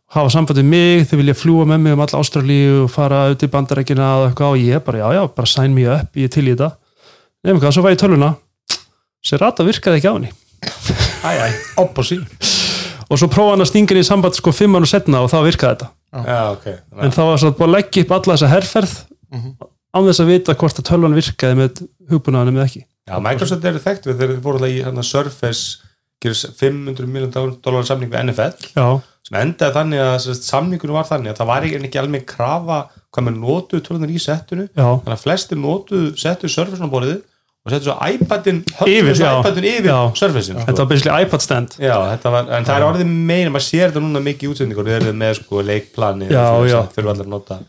hafa 0.10 0.30
sambandið 0.34 0.66
mig, 0.66 1.04
þau 1.10 1.18
vilja 1.22 1.36
fljúa 1.38 1.66
með 1.70 1.82
mig 1.86 1.94
um 1.96 2.02
alla 2.06 2.20
Ástralíu 2.24 2.84
og 2.86 2.92
fara 2.94 3.24
ut 3.34 3.44
í 3.46 3.50
bandarækina 3.54 4.08
og 4.20 4.28
eitthvað 4.32 4.56
og 4.56 4.64
ég 4.64 4.84
bara, 4.86 5.02
já, 5.04 5.08
já, 5.20 5.24
bara 5.36 5.48
sign 5.52 5.74
me 5.76 5.86
up 5.88 6.18
ég 6.18 6.30
er 6.30 6.34
til 6.34 6.48
í 6.48 6.54
þetta. 6.56 6.72
Nefnum 7.46 7.62
hvað, 7.62 7.76
svo 7.78 7.84
fæ 7.86 7.92
ég 7.94 8.02
töluna 8.02 8.32
Serato 9.26 9.66
virkaði 9.68 10.00
ekki 10.00 10.10
á 10.10 10.14
henni. 10.16 10.32
Æ, 11.24 11.30
æ. 11.30 11.48
upp 11.84 11.98
og 12.02 12.06
sí 12.08 12.18
og 13.10 13.18
svo 13.18 13.26
prófa 13.32 13.56
hann 13.56 13.64
að 13.66 13.70
stinga 13.72 13.90
henni 13.94 14.04
í 14.06 14.08
samband 14.08 14.36
sko 14.38 14.52
fimm 14.54 14.76
ára 14.78 14.86
setna 14.90 15.22
og 15.26 15.32
þá 15.32 15.40
virkaði 15.48 15.74
þetta. 15.80 15.88
Já, 16.30 16.40
ok. 16.54 16.66
En 17.06 17.14
það 17.16 17.30
var 17.30 17.40
svo 17.42 17.50
búið 17.58 17.68
að 17.70 17.74
leggja 17.76 18.04
upp 18.06 18.12
alla 18.18 18.36
þessa 18.36 18.50
herferð 18.54 18.94
Mhm. 19.30 19.52
án 19.94 20.06
þess 20.10 20.22
að 20.24 20.30
vita 20.30 20.54
hvort 20.58 20.80
að 20.82 20.86
tölvan 20.90 21.14
virkaði 21.18 21.56
með 21.58 21.82
hugbúnaðanum 22.10 22.58
eða 22.60 22.66
ekki. 22.70 22.84
Já, 23.10 23.16
Microsoft 23.22 23.66
eru 23.66 23.80
þekkt 23.82 24.06
við 24.10 24.18
þið 24.22 24.40
voru 24.42 24.58
alltaf 24.60 24.70
í 24.74 24.84
hérna, 24.86 25.04
Surface 25.04 25.78
gerir 26.22 26.54
500 26.60 27.08
miljón 27.10 27.58
dólar 27.62 27.86
samning 27.86 28.10
við 28.12 28.24
NFL 28.30 28.54
já, 28.76 29.02
sem 29.30 29.40
endaði 29.44 29.76
þannig 29.78 30.04
að 30.04 30.30
samningunum 30.42 30.98
var 30.98 31.08
þannig 31.10 31.32
að 31.36 31.40
það 31.44 31.50
var 31.54 31.68
ekki, 31.70 32.00
alveg 32.02 32.26
krafa 32.30 32.80
hvað 33.14 33.26
með 33.30 33.40
notuðu 33.46 33.84
tölunar 33.86 34.12
í 34.14 34.22
settinu. 34.22 34.66
Já, 34.74 34.88
þannig 35.00 35.16
að 35.18 35.24
flestir 35.26 35.60
notuðu 35.62 36.12
settu 36.18 36.50
Surface 36.50 36.82
á 36.82 36.90
borðið 36.90 37.20
og 37.66 37.74
settu 37.74 37.90
svo 37.90 37.96
iPadin 38.10 38.62
Yfir, 38.88 39.16
yfir. 39.68 39.90
Surfacein 40.18 40.56
sko. 40.58 40.66
þetta 40.70 40.84
var 40.84 40.90
basically 40.94 41.24
iPad 41.26 41.44
stand. 41.46 41.74
Já, 41.82 41.96
þetta 42.14 42.32
var, 42.34 42.48
en 42.58 42.66
það 42.70 42.78
er 42.80 42.86
orðið 42.88 43.10
meina, 43.30 43.52
maður 43.54 43.66
sér 43.68 43.90
þetta 43.92 44.04
núna 44.06 44.22
mikið 44.26 44.48
í 44.48 44.52
útsendingur, 44.54 44.88
við 44.88 44.98
erum 45.02 45.20
með 45.20 45.34
sko 45.42 45.62
leikplani 45.68 46.30
allir 47.14 47.28
að 47.28 47.34
nota. 47.36 47.60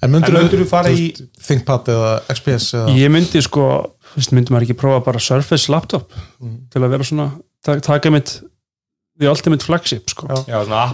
En 0.00 0.12
myndur 0.14 0.32
En 0.36 0.44
myndirðu 0.44 0.66
fara 0.68 0.88
í- 0.92 1.10
ThinkPad 1.44 1.88
eða 1.92 2.12
XPS 2.32 2.68
eða 2.78 2.94
ég 2.96 3.10
myndi 3.12 3.42
sko, 3.44 3.64
myndi 4.32 4.52
maður 4.54 4.68
ekki 4.68 4.78
prófa 4.80 5.02
bara 5.04 5.20
Surface 5.20 5.68
laptop 5.72 6.12
til 6.72 6.80
að 6.84 6.88
vera 6.94 7.04
svona, 7.04 7.26
ta- 7.64 7.78
taka 7.84 8.10
mitt 8.12 8.38
the 9.20 9.28
ultimate 9.30 9.64
flagship 9.64 10.10
sko 10.10 10.26
Já. 10.28 10.38
Já, 10.48 10.64
svona. 10.64 10.84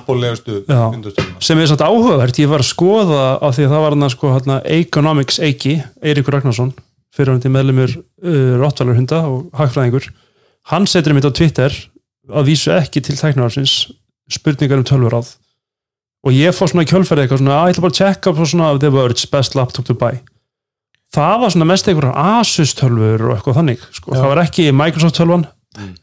Windows-töluna. 0.92 1.40
sem 1.40 1.58
er 1.58 1.70
svolítið 1.70 1.86
áhugavert, 1.86 2.40
ég 2.42 2.50
var 2.50 2.64
að 2.64 2.70
skoða 2.72 3.22
á 3.38 3.46
því 3.54 3.66
að 3.66 3.72
það 3.74 3.84
var 3.86 3.96
hann 3.96 4.10
sko 4.10 4.34
hérna 4.34 4.60
Economics 4.64 5.40
Eiki, 5.40 5.78
Eiríkur 6.02 6.36
Ragnarsson 6.36 6.74
fyrirhandi 7.16 7.52
meðlumur 7.52 7.96
uh, 7.96 8.54
Rottvalur 8.60 8.98
hunda 8.98 9.22
og 9.30 9.50
hagfræðingur 9.56 10.10
hann 10.72 10.86
setur 10.90 11.14
mitt 11.16 11.26
á 11.26 11.32
Twitter 11.32 11.72
að 12.26 12.50
vísu 12.50 12.72
ekki 12.74 13.02
til 13.06 13.16
tæknarársins 13.16 13.86
spurningar 14.32 14.82
um 14.82 14.86
tölvuráð 14.86 15.36
og 16.26 16.34
ég 16.34 16.54
fór 16.56 16.72
svona 16.72 16.82
í 16.82 16.90
kjölferði 16.90 17.26
eitthvað 17.26 17.44
svona 17.44 17.60
að 17.60 17.68
ég 17.70 17.76
ætla 17.76 17.84
bara 17.86 17.94
að 17.94 18.00
checka 18.00 18.32
på 18.34 18.48
svona 18.50 18.72
The 18.82 18.90
Verge 18.90 19.30
best 19.30 19.54
laptop 19.54 19.86
to 19.86 19.94
buy 19.94 20.18
það 21.14 21.36
var 21.42 21.54
svona 21.54 21.68
mest 21.70 21.88
einhverjar 21.88 22.40
Asus 22.40 22.74
tölvur 22.76 23.28
og 23.28 23.36
eitthvað 23.36 23.60
þannig 23.60 23.84
sko. 23.94 24.14
Það 24.16 24.30
var 24.32 24.42
ekki 24.42 24.66
Microsoft 24.74 25.18
tölvan 25.20 25.46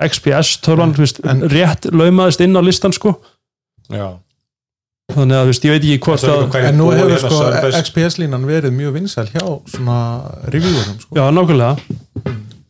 XPS 0.07 0.57
tölvan, 0.65 0.93
þú 0.95 1.03
veist, 1.05 1.19
En- 1.25 1.41
rétt 1.49 1.87
laumaðist 1.91 2.41
inn 2.45 2.55
á 2.57 2.61
listan 2.63 2.93
sko 2.93 3.15
Já. 3.91 4.19
þannig 5.13 5.35
að 5.37 5.43
þú 5.43 5.51
veist, 5.51 5.65
ég 5.67 5.73
veit 5.75 5.83
ekki 5.83 5.99
hvort 6.07 6.23
að 6.23 6.43
hverju 6.53 6.67
En 6.71 6.77
nú 6.79 6.89
hefur 6.93 7.19
sko 7.23 7.37
Surface- 7.41 7.81
XPS-línan 7.83 8.45
verið 8.47 8.71
mjög 8.77 8.93
vinsæl 8.97 9.27
hjá 9.33 9.43
svona 9.73 9.97
reviewerum 10.53 10.99
sko. 11.01 11.15
Já, 11.15 11.25
nákvæmlega 11.31 11.77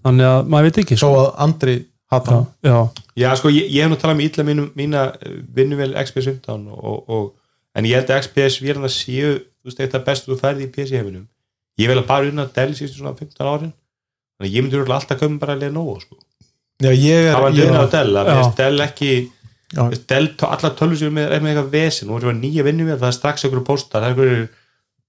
Þannig 0.03 0.27
að 0.27 0.47
maður 0.51 0.63
veit 0.67 0.77
ekki 0.83 0.97
Svo 0.99 1.11
sko. 1.13 1.21
að 1.23 1.43
Andri 1.45 1.75
hata 2.11 2.31
já, 2.63 2.69
já, 2.69 2.79
Já, 3.15 3.29
sko, 3.39 3.49
ég, 3.49 3.69
ég 3.71 3.81
hef 3.85 3.91
nú 3.91 3.97
talað 4.01 4.17
með 4.19 4.27
illa 4.31 4.43
mínum, 4.49 4.71
mína 4.75 5.03
vinnuvel 5.55 5.93
XPS 6.03 6.25
15 6.31 6.67
og, 6.73 7.09
og, 7.09 7.29
en 7.75 7.85
ég 7.85 7.95
held 7.95 8.09
að 8.09 8.21
XPS 8.25 8.59
vélarna 8.61 8.89
séu, 8.91 9.37
þú 9.61 9.69
veist, 9.69 9.79
þetta 9.79 10.03
bestu 10.05 10.31
þú 10.33 10.39
færði 10.41 10.65
í 10.67 10.71
PC 10.73 10.97
heiminum. 10.97 11.27
Ég 11.79 11.87
vil 11.89 11.97
að 12.01 12.07
bara 12.09 12.27
unna 12.29 12.45
Dell 12.53 12.73
síðustu 12.77 12.99
svona 13.01 13.15
15 13.17 13.47
árin 13.47 13.71
þannig 13.73 14.49
að 14.49 14.53
ég 14.53 14.67
örugglega 14.73 14.99
alltaf 14.99 15.19
kömum 15.21 15.39
bara 15.41 15.55
að 15.55 15.61
liða 15.63 15.73
nógu 15.77 15.95
sko. 16.03 16.17
Já, 16.81 16.89
ég 16.89 17.29
er 17.29 17.35
það 17.35 17.43
var 17.45 17.55
liðna 17.57 17.83
á 17.85 17.87
Dell, 17.93 18.17
að 18.17 18.29
veist 18.33 18.59
Dell 18.59 18.85
ekki 18.87 19.11
Dell, 20.09 20.27
tölur 20.37 20.97
sem 20.97 21.09
er 21.09 21.13
með, 21.15 21.31
er 21.31 21.47
eitthvað 21.49 21.71
vesen, 21.73 22.09
nú 22.09 22.17
erum 22.17 22.33
við 22.33 22.39
nýja 22.43 22.65
vinnuvel 22.67 22.97
það 23.01 23.09
er 23.09 23.17
strax 23.17 23.45
einhverju 23.45 23.65
póstar, 23.65 24.03
það 24.03 24.07
er 24.07 24.13
einhverju 24.13 24.47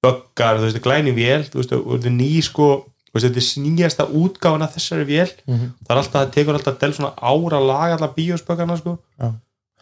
böggar, 0.05 0.61
þú 0.61 0.69
veist, 0.69 0.83
glæni 0.85 1.15
vél, 1.17 1.47
þú 1.51 1.61
veist, 1.61 1.75
og 1.77 1.89
þetta 1.95 2.11
er 2.11 2.17
ný 2.17 2.31
sko, 2.45 2.69
þetta 3.15 3.41
er 3.41 3.65
nýjasta 3.65 4.07
útgáfana 4.21 4.69
þessari 4.73 5.09
vél. 5.09 5.33
Mhm. 5.47 5.73
það 5.85 5.95
er 5.95 6.01
alltaf, 6.01 6.21
það 6.21 6.33
tekur 6.37 6.59
alltaf 6.59 6.79
del 6.81 6.95
svona 6.97 7.13
ára 7.21 7.61
að 7.61 7.69
laga 7.69 7.99
allar 7.99 8.15
bíóspökkarna 8.17 8.79
sko. 8.81 8.99
Já. 9.21 9.35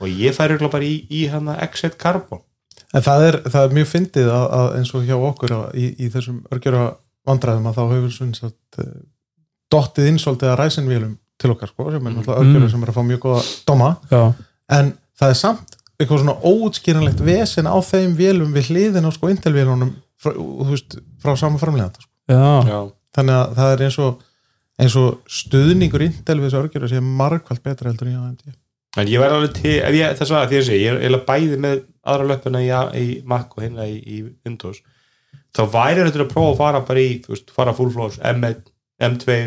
og 0.02 0.09
ég 0.09 0.34
færi 0.34 0.56
örugglega 0.56 0.72
bara 0.72 0.88
í, 0.88 1.06
í 1.10 1.26
hann 1.30 1.46
X1 1.46 1.96
Carbon. 1.98 2.40
En 2.92 3.02
það 3.02 3.26
er, 3.28 3.36
það 3.46 3.64
er 3.66 3.74
mjög 3.76 3.88
fyndið 3.88 4.30
að, 4.32 4.46
að 4.59 4.68
eins 4.78 4.90
og 4.96 5.04
hjá 5.06 5.14
okkur 5.16 5.52
að, 5.54 5.66
í, 5.78 5.84
í 6.02 6.09
þessum 6.10 6.40
örgjöra 6.50 6.96
vandræðum 7.28 7.68
að 7.70 7.76
þá 7.78 7.82
hefur 7.92 8.14
svona 8.16 8.50
uh, 8.50 8.88
dottið 9.70 10.09
inn 10.10 10.18
svolítið 10.18 10.50
að 10.50 10.59
ræsinvélum 10.60 11.12
til 11.43 11.52
okkar 11.55 11.70
sko, 11.73 11.90
sem 11.93 12.06
er 12.06 12.14
náttúrulega 12.16 12.40
örgjöra 12.44 12.64
Mm. 12.66 12.70
sem 12.73 12.82
er 12.86 12.93
að 12.93 12.97
fá 12.98 13.02
mjög 13.10 13.20
góða 13.27 13.43
doma 13.69 13.90
já, 14.10 14.23
en 14.78 14.93
það 15.20 15.31
er 15.35 15.39
samt 15.43 15.77
eitthvað 16.01 16.23
svona 16.23 16.36
óutskýranlegt 16.43 17.20
vesen 17.27 17.66
á 17.70 17.77
þeim 17.85 18.16
vélum 18.19 18.55
við 18.56 18.70
hliðin 18.73 19.06
á 19.06 19.10
sko 19.14 19.28
Intel-vélunum 19.31 19.93
frá, 20.23 20.32
frá 21.23 21.36
sama 21.39 21.59
framleganda 21.59 22.01
sko. 22.02 22.10
þannig 23.14 23.35
að 23.36 23.55
það 23.59 23.73
er 23.77 23.82
eins 23.86 23.98
og 24.02 24.23
eins 24.82 24.97
og 24.97 25.19
stuðningur 25.28 26.02
Intel 26.06 26.39
við 26.40 26.48
þessu 26.48 26.60
örgjöra 26.62 26.89
sem 26.89 26.98
er 27.02 27.16
margkvælt 27.20 27.62
betra 27.62 27.90
heldur 27.93 28.09
en 28.09 28.14
ég 28.14 28.23
AMD 28.27 28.55
en 29.02 29.09
ég 29.09 29.20
væri 29.23 29.32
alveg 29.36 29.52
til, 29.56 29.77
ef 29.81 29.94
ég, 29.97 30.16
þess 30.19 30.31
að 30.36 30.48
því 30.51 30.59
að 30.59 30.66
segja 30.66 30.81
ég 30.82 30.90
er 30.93 30.98
eiginlega 31.02 31.28
bæði 31.28 31.59
með 31.64 31.78
aðra 32.12 32.27
löppuna 32.32 32.60
í, 32.60 32.69
í 33.01 33.23
Mac 33.24 33.55
og 33.56 33.62
hérna 33.64 33.86
í, 33.89 33.94
í 34.05 34.16
Windows 34.44 34.82
þá 35.56 35.62
væri 35.73 36.02
þetta 36.09 36.24
að 36.27 36.32
prófa 36.32 36.51
að 36.52 36.59
fara 36.59 36.81
bara 36.89 37.01
í, 37.05 37.14
þú 37.24 37.32
veist, 37.35 37.52
fara 37.56 37.73
full 37.77 37.90
flows 37.94 38.19
M1, 38.20 38.59
M2, 39.01 39.39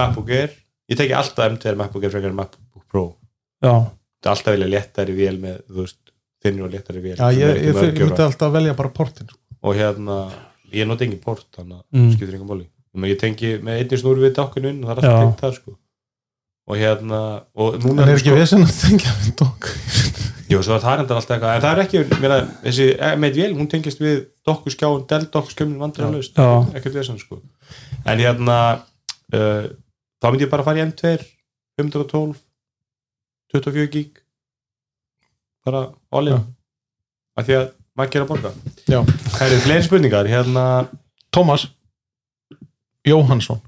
MacBook 0.00 0.30
Air 0.30 0.50
ég 0.90 0.98
teki 1.00 1.16
alltaf 1.16 1.46
M2 1.54 1.74
MacBook 1.78 2.04
Air 2.06 2.14
frekar 2.14 2.32
en 2.32 2.38
MacBook 2.38 2.84
Pro. 2.90 3.04
Já, 3.62 3.72
það 4.20 4.30
er 4.30 4.34
alltaf 4.34 4.54
vilja 4.56 4.70
léttari 4.74 5.16
vél 5.16 5.38
með, 5.40 5.60
þú 5.70 5.84
veist, 5.84 6.00
þinnur 6.44 6.68
og 6.68 6.74
léttari 6.74 7.02
vél 7.04 7.16
Já, 7.16 7.26
ég, 7.36 7.46
er 7.46 7.62
ég, 7.62 7.80
myndi 8.00 8.24
alltaf 8.24 8.52
velja 8.54 8.74
bara 8.78 8.92
portin 8.96 9.28
sko. 9.28 9.38
og 9.62 9.76
hérna 9.76 10.20
ég 10.72 10.88
noti 10.88 11.06
engin 11.06 11.20
port 11.22 11.46
þannig 11.56 11.80
að 11.80 11.84
Mm. 11.92 12.12
skiptir 12.16 12.38
Þannig 12.90 13.06
að 13.06 13.12
ég 13.12 13.18
tengi 13.20 13.50
með 13.62 13.76
einni 13.78 13.98
snúru 14.00 14.22
við 14.24 14.32
dákinu 14.34 14.70
inn 14.72 14.80
og 14.82 14.88
það 14.90 14.98
er 14.98 15.04
alltaf 15.04 15.20
tengt 15.22 15.40
það 15.44 15.52
sko. 15.60 15.74
Og 16.70 16.76
hérna 16.76 17.20
og 17.54 17.76
núna 17.84 18.02
en 18.02 18.08
er 18.08 18.16
ekki 18.16 18.30
sko, 18.32 18.38
vesen 18.40 18.64
að 18.66 18.72
tengja 18.80 19.12
við 19.20 19.34
dokk 19.38 19.68
jú, 20.50 20.58
svo 20.66 20.74
er 20.74 20.82
það 20.82 20.96
reyndar 20.98 21.20
alltaf 21.20 21.36
eitthvað 21.36 21.54
en 21.54 21.62
það 21.62 21.72
er 21.76 21.82
ekki, 21.84 22.02
mér 22.22 22.34
að 22.34 22.48
þessi 22.64 22.86
með 23.22 23.38
vél 23.38 23.52
hún 23.54 23.68
tengist 23.70 24.02
við 24.02 24.16
dokkuskjáin, 24.48 25.04
del 25.12 25.28
dokkuskjáin 25.30 25.76
vandur 25.78 26.06
að 26.08 26.16
laust, 26.16 26.34
Já. 26.34 26.48
ekkert 26.74 26.98
vesen 26.98 27.20
sko. 27.22 27.38
En 28.10 28.18
hérna 28.22 28.56
uh, 29.38 29.68
þá 30.20 30.30
myndi 30.30 30.44
ég 30.46 30.52
bara 30.52 30.66
fara 30.66 30.80
í 30.82 30.86
M2 30.88 31.14
512 31.80 32.38
24 33.54 33.90
gig 33.94 34.20
bara 35.66 35.84
all-in 36.14 36.36
Já. 36.36 36.40
af 37.40 37.46
því 37.48 37.56
að 37.60 37.66
maður 37.98 38.12
gera 38.14 38.28
borga 38.30 38.52
Já. 38.90 39.00
það 39.34 39.44
eru 39.48 39.60
fleiri 39.66 39.86
spurningar 39.88 40.28
hérna 40.30 40.64
Tómas 41.34 41.66
Jóhansson 43.06 43.60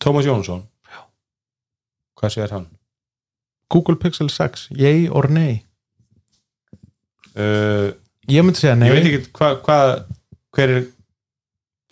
Tómas 0.00 0.24
Jónsson 0.28 0.62
hvað 2.20 2.34
segir 2.34 2.52
hann? 2.52 2.66
Google 3.70 3.96
Pixel 3.96 4.28
6, 4.32 4.68
yay 4.76 5.08
or 5.08 5.28
nay 5.30 5.60
Uh, 7.30 7.92
ég 8.26 8.42
myndi 8.42 8.58
segja 8.58 8.72
nei 8.74 8.88
ég 8.90 8.96
veit 8.96 9.04
ekki 9.06 9.28
hvað 9.38 9.60
hva, 9.62 9.76
hver 10.56 10.72
er 10.74 10.80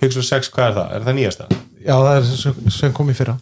Pixel 0.03 0.25
6, 0.27 0.49
hvað 0.51 0.65
er 0.67 0.75
það? 0.75 0.89
Er 0.97 1.05
það 1.07 1.15
nýjasta? 1.19 1.47
já 1.79 1.95
það 1.95 2.17
er 2.17 2.27
sem, 2.41 2.57
sem 2.75 2.97
kom 2.97 3.13
í 3.13 3.15
fyrra 3.15 3.37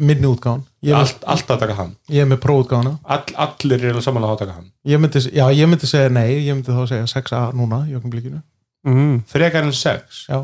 minni 0.00 0.26
útgáðan 0.28 0.62
mynd, 0.82 0.94
Allt, 0.96 1.24
alltaf 1.26 1.58
taka 1.60 1.74
hann. 1.78 1.92
Ég 2.12 2.22
er 2.24 2.28
með 2.30 2.40
próútgáðana 2.44 2.92
All, 3.04 3.24
Allir 3.46 3.84
eru 3.90 4.02
samanlega 4.04 4.36
að 4.36 4.42
taka 4.44 4.56
hann. 4.58 4.68
Ég 4.86 5.00
myndi, 5.02 5.22
já, 5.34 5.44
ég 5.52 5.68
myndi 5.70 5.88
segja 5.90 6.10
nei 6.14 6.30
ég 6.46 6.54
myndi 6.54 6.72
þá 6.76 6.82
segja 6.90 7.08
6A 7.16 7.40
núna 7.58 7.82
í 7.90 7.96
okkur 7.98 8.12
blikinu. 8.14 8.42
Mm. 8.86 9.20
Frekar 9.30 9.66
en 9.66 9.72
6 9.74 10.22
já, 10.30 10.38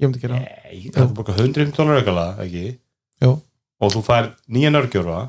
ég 0.00 0.08
myndi 0.10 0.22
gera 0.22 0.38
það. 0.38 0.46
Nei, 0.46 0.90
það 0.94 1.02
er 1.06 1.14
bara 1.20 1.36
100 1.36 1.74
dólar 1.76 2.00
aukala, 2.02 2.26
ekki? 2.46 2.64
Jú. 3.26 3.32
Og 3.82 3.92
þú 3.96 4.02
fær 4.06 4.30
nýja 4.48 4.70
nörgjóra. 4.72 5.20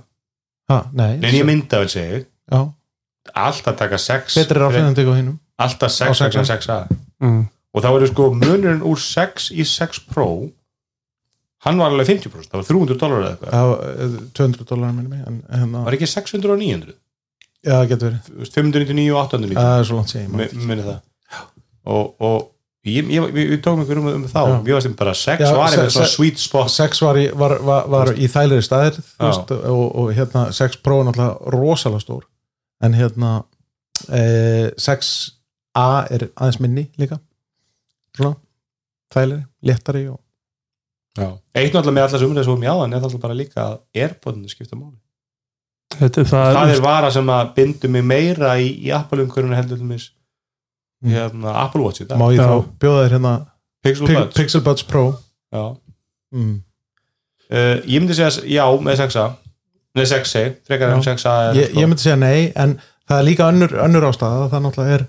Ha, 0.72 0.78
nei, 0.94 1.18
Nei, 1.18 1.32
nýja 1.32 1.46
mynda 1.48 1.80
vil 1.84 1.90
segja 1.92 2.22
já, 2.52 2.62
Alltaf 3.34 3.76
taka 3.80 3.98
6 4.00 4.36
betri 4.40 4.60
ráfinandi 4.60 5.04
á 5.08 5.12
hinnum 5.16 5.38
Alltaf 5.60 5.92
6 5.96 6.12
Á 6.12 6.14
6A. 6.16 6.28
vegna 6.28 6.44
6A 6.54 6.80
Mm. 7.24 7.48
Og 7.74 7.82
þá 7.82 7.88
verður 7.96 8.10
sko 8.12 8.26
munurinn 8.34 8.84
úr 8.86 9.00
6 9.02 9.48
í 9.58 9.64
6 9.66 10.04
Pro 10.12 10.28
Hann 11.66 11.80
var 11.82 11.90
alveg 11.92 12.08
50% 12.12 12.52
Það 12.52 12.60
var 12.60 12.68
300 12.70 12.98
dólar 13.02 13.24
eða 13.24 13.30
eitthvað. 13.34 13.54
Það 13.56 13.70
var 13.72 14.04
eh, 14.06 14.18
200 14.40 14.68
dólar 14.72 14.92
minni 14.98 15.22
en, 15.26 15.40
en, 15.58 15.72
Var 15.88 15.98
ekki 15.98 16.10
600 16.12 16.54
og 16.54 16.60
900? 16.62 16.94
já, 17.68 17.72
það 17.74 17.88
getur 17.92 18.08
verið. 18.08 18.28
Þú 18.28 18.38
veist, 18.44 18.54
599 18.60 19.08
og 19.16 19.18
899 19.24 19.58
það 19.58 19.80
er 19.80 19.88
svo 19.90 19.98
langt 19.98 20.12
sér 20.14 20.28
Mi- 20.30 20.68
minni 20.70 20.84
það. 20.86 21.00
Og, 21.88 22.14
og 22.28 22.46
ég, 22.88 23.10
ég, 23.16 23.26
við, 23.34 23.50
við 23.56 23.62
tókum 23.66 23.82
ykkur 23.84 24.00
um, 24.04 24.08
um 24.14 24.28
þá. 24.30 24.38
Já. 24.38 24.54
við 24.68 24.78
varum 24.78 24.96
bara 25.02 25.14
sex 25.18 25.42
Já, 25.44 25.50
var 25.58 25.76
se- 25.98 26.06
sweet 26.14 26.40
spot. 26.40 26.72
6 26.72 27.02
var 27.08 27.20
í, 27.20 27.26
var, 27.42 27.58
var, 27.68 27.90
var 27.92 28.12
í 28.14 28.30
þælir 28.32 28.64
staðir 28.66 29.00
Já. 29.02 29.26
veist, 29.26 29.52
og, 29.58 29.84
og 30.04 30.14
hérna 30.16 30.46
6 30.56 30.80
Pro 30.86 31.02
er 31.02 31.10
náttúrulega 31.10 31.56
rosalega 31.58 32.04
stór. 32.06 32.24
En 32.86 32.94
hérna 32.94 33.34
e, 34.14 34.22
6A 34.78 35.88
er 36.14 36.28
aðeins 36.38 36.62
minni 36.64 36.86
líka. 37.02 37.18
Svona 38.16 38.38
þælir, 39.14 39.42
léttari 39.66 40.06
og 40.12 40.22
eitt 41.18 41.74
náttúrulega 41.74 41.96
með 41.98 42.06
allar 42.08 42.22
sumrið 42.24 42.48
svo 42.48 42.56
mjáðan 42.62 42.94
er 42.94 43.02
náttúrulega 43.02 43.24
bara 43.26 43.38
líka 43.40 43.64
að 43.66 43.78
Airpodinu 44.04 44.52
skipta 44.52 44.78
máli. 44.80 44.98
Þetta, 45.98 46.24
það, 46.28 46.54
það 46.60 46.72
er 46.76 46.82
vara 46.84 47.10
sem 47.16 47.30
að 47.32 47.52
bindu 47.56 47.90
mig 47.90 48.04
meira 48.06 48.54
í, 48.62 48.68
í 48.86 48.92
Apple-umhverjunu 48.96 49.56
heldur 49.58 49.84
mis 49.88 50.12
Mm. 50.98 51.12
hérna, 51.14 51.52
Apple 51.62 51.82
Watch 51.84 52.02
í 52.02 52.08
dag. 52.10 52.18
Má 52.18 52.32
ég 52.34 52.40
þá 52.42 52.64
bjóða 52.82 53.02
þér 53.06 53.12
hérna 53.14 53.32
Pixel 53.86 54.08
Pi- 54.08 54.16
Buds. 54.16 54.34
Pixel 54.34 54.62
Buds 54.66 54.84
Pro. 54.90 55.04
Já. 55.54 55.78
mm. 56.34 56.56
uh, 57.52 57.76
ég 57.86 58.02
myndi 58.02 58.16
segja 58.18 58.42
já 58.50 58.64
með 58.82 59.04
6a 59.04 59.26
með 59.94 60.08
6a, 60.10 60.42
frekar 60.66 60.96
en 60.96 61.04
Já. 61.06 61.14
6a 61.14 61.36
er, 61.52 61.60
ég, 61.62 61.76
ég 61.78 61.86
myndi 61.92 62.02
segja 62.02 62.18
nei 62.18 62.50
en 62.56 62.74
það 63.08 63.20
er 63.22 63.28
líka 63.30 63.46
önnur, 63.52 63.76
önnur 63.86 64.08
ástæða. 64.10 64.50
Það 64.50 64.66
náttúrulega 64.66 64.98
er 64.98 65.06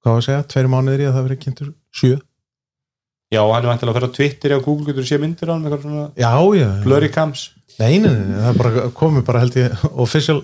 hvað 0.00 0.14
var 0.14 0.22
að 0.22 0.26
segja, 0.30 0.42
tveiri 0.54 0.72
mánuðir 0.72 1.04
í 1.04 1.08
að 1.10 1.14
það 1.18 1.28
verið 1.28 1.40
kynntur 1.44 1.70
sjö 2.00 2.14
Já, 3.30 3.40
hann 3.46 3.62
er 3.62 3.68
vantilega 3.70 3.92
að 3.94 3.98
fyrir 4.00 4.10
á 4.10 4.16
Twitter 4.16 4.52
eða 4.56 4.64
Google 4.64 4.88
getur 4.90 5.06
sé 5.06 5.18
myndir 5.22 5.50
á 5.50 5.54
hann 5.54 5.60
með 5.62 5.74
eitthvað 5.76 5.84
svona 5.84 6.06
já, 6.18 6.32
já, 6.58 6.68
blurry 6.82 7.10
cams 7.14 7.44
nei, 7.78 8.00
nei, 8.02 8.08
nei, 8.10 8.40
það 8.40 8.48
er 8.50 8.56
bara 8.58 8.86
komið 8.98 9.26
bara 9.28 9.42
held 9.44 9.58
ég 9.60 9.84
official 10.02 10.40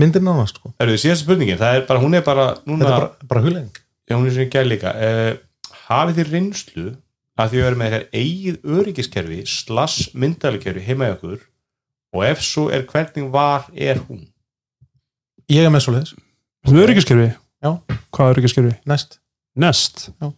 myndir 0.00 0.24
nánast 0.24 0.56
sko. 0.56 0.70
Það 0.78 0.86
eru 0.86 1.02
síðasta 1.02 1.26
spurningin, 1.26 1.58
það 1.60 1.76
er 1.80 1.84
bara, 1.90 2.00
hún 2.00 2.16
er 2.16 2.24
bara 2.24 2.46
núna, 2.62 2.86
þetta 2.86 2.94
er 2.94 3.04
bara, 3.04 3.28
bara 3.34 3.44
huglegging 3.44 3.76
já, 4.08 4.14
hún 4.16 4.24
er 4.30 4.34
svona 4.38 4.54
gæl 4.54 4.72
líka 4.72 4.94
uh, 4.94 5.30
hafið 5.90 6.22
þið 6.22 6.32
reynslu 6.32 6.86
að 7.38 7.52
því 7.52 7.60
að 7.60 7.68
vera 7.68 7.80
með 7.82 7.98
eitthvað 7.98 8.18
eigið 8.22 8.74
öryggiskerfi 8.78 9.42
slass 9.58 10.08
myndalikerfi 10.16 10.86
heima 10.88 11.10
í 11.10 11.14
okkur 11.18 11.44
og 12.16 12.26
ef 12.30 12.40
svo 12.40 12.70
er 12.72 12.88
hvernig 12.88 13.28
var 13.36 13.68
er 13.76 14.00
hún 14.08 14.24
ég 15.52 15.60
er 15.60 15.72
með 15.76 15.84
svo 15.84 15.98
leiðis, 15.98 16.16
öryggiskerfi? 16.72 17.30
Já. 17.60 17.74
Hvað 18.16 18.24
er 18.24 18.38
öryggiskerfi? 18.38 18.76
næst 18.88 19.20
Nest? 19.58 20.08
Já. 20.22 20.32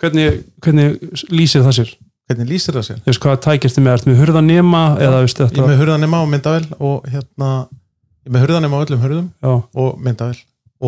Hvernig, 0.00 0.44
hvernig 0.64 0.96
lýsir 1.34 1.64
það 1.66 1.74
sér? 1.80 1.90
hvernig 2.30 2.46
lýsir 2.46 2.76
það 2.76 2.84
sér? 2.86 2.98
Þú 3.02 3.10
veist 3.10 3.20
hvað 3.24 3.38
tækjast 3.44 3.76
þið 3.78 3.84
með, 3.84 3.94
ertu 3.98 4.08
með 4.10 4.20
hurðanema 4.22 4.82
eða 5.02 5.22
veist 5.24 5.40
ég 5.40 5.48
þetta? 5.50 5.62
er 5.64 5.70
með 5.72 5.80
hurðanema 5.82 6.20
og 6.22 6.28
myndavel 6.30 6.66
og 6.78 7.08
hérna, 7.10 7.48
ég 8.22 8.30
er 8.30 8.34
með 8.36 8.44
hurðanema 8.44 8.78
á 8.78 8.82
öllum 8.86 9.02
hurðum 9.04 9.26
Já. 9.42 9.52
og 9.82 9.98
myndavel 10.06 10.38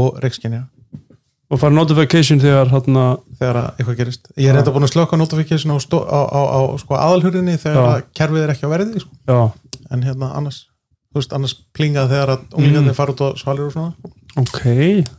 og 0.02 0.20
reikskinja 0.22 0.62
Og 1.52 1.58
fara 1.60 1.74
notification 1.76 2.38
þegar 2.40 2.70
hérna, 2.72 3.02
þegar 3.36 3.56
að 3.60 3.66
eitthvað 3.82 3.96
gerist 3.98 4.30
ég 4.40 4.46
er 4.48 4.54
reynda 4.56 4.72
búin 4.72 4.86
að 4.86 4.92
slöka 4.94 5.18
notification 5.20 5.74
á, 5.74 5.76
á, 5.76 6.20
á, 6.32 6.40
á 6.48 6.60
sko, 6.80 6.94
aðalhurðinni 6.96 7.58
þegar 7.60 7.88
að 7.90 8.06
kerfið 8.16 8.44
er 8.46 8.52
ekki 8.54 8.64
á 8.64 8.72
verði 8.72 9.02
sko. 9.02 9.10
já, 9.28 9.40
en 9.92 10.06
hérna 10.06 10.30
annars 10.38 10.62
þú 11.12 11.20
veist, 11.20 11.34
annars 11.36 11.56
plingað 11.76 12.08
þegar 12.14 12.32
að 12.38 12.46
unglingarnir 12.56 12.94
Mm. 12.94 12.96
fara 13.02 13.12
út 13.12 13.20
á 13.20 13.28
svalir 13.36 13.66
og 13.68 13.74
svona 13.74 13.92
ok 14.40 14.62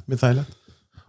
mér 0.09 0.23
þægilegt 0.23 0.55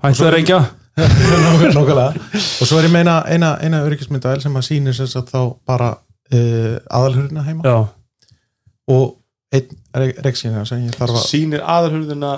Hættu 0.05 0.27
að 0.29 0.35
reykja? 0.37 0.59
Og 0.95 2.69
svo 2.69 2.79
er 2.79 2.87
ég 2.87 2.93
meina 2.95 3.19
eina, 3.27 3.55
eina 3.65 3.83
öryggismyndavel 3.87 4.43
sem 4.45 4.55
að 4.55 4.67
sýnir 4.69 4.95
sem 4.97 5.09
sagt 5.11 5.33
þá 5.35 5.41
bara 5.67 5.91
uh, 5.97 6.77
aðalhurðina 6.87 7.45
heima. 7.47 7.63
Já, 7.67 7.79
og 8.95 9.07
einn 9.55 9.69
reikskinja 10.23 10.65
sem 10.69 10.85
ég 10.87 10.99
þarf 10.99 11.19
að 11.19 11.29
sýnir 11.29 11.63
aðalhurðina 11.63 12.33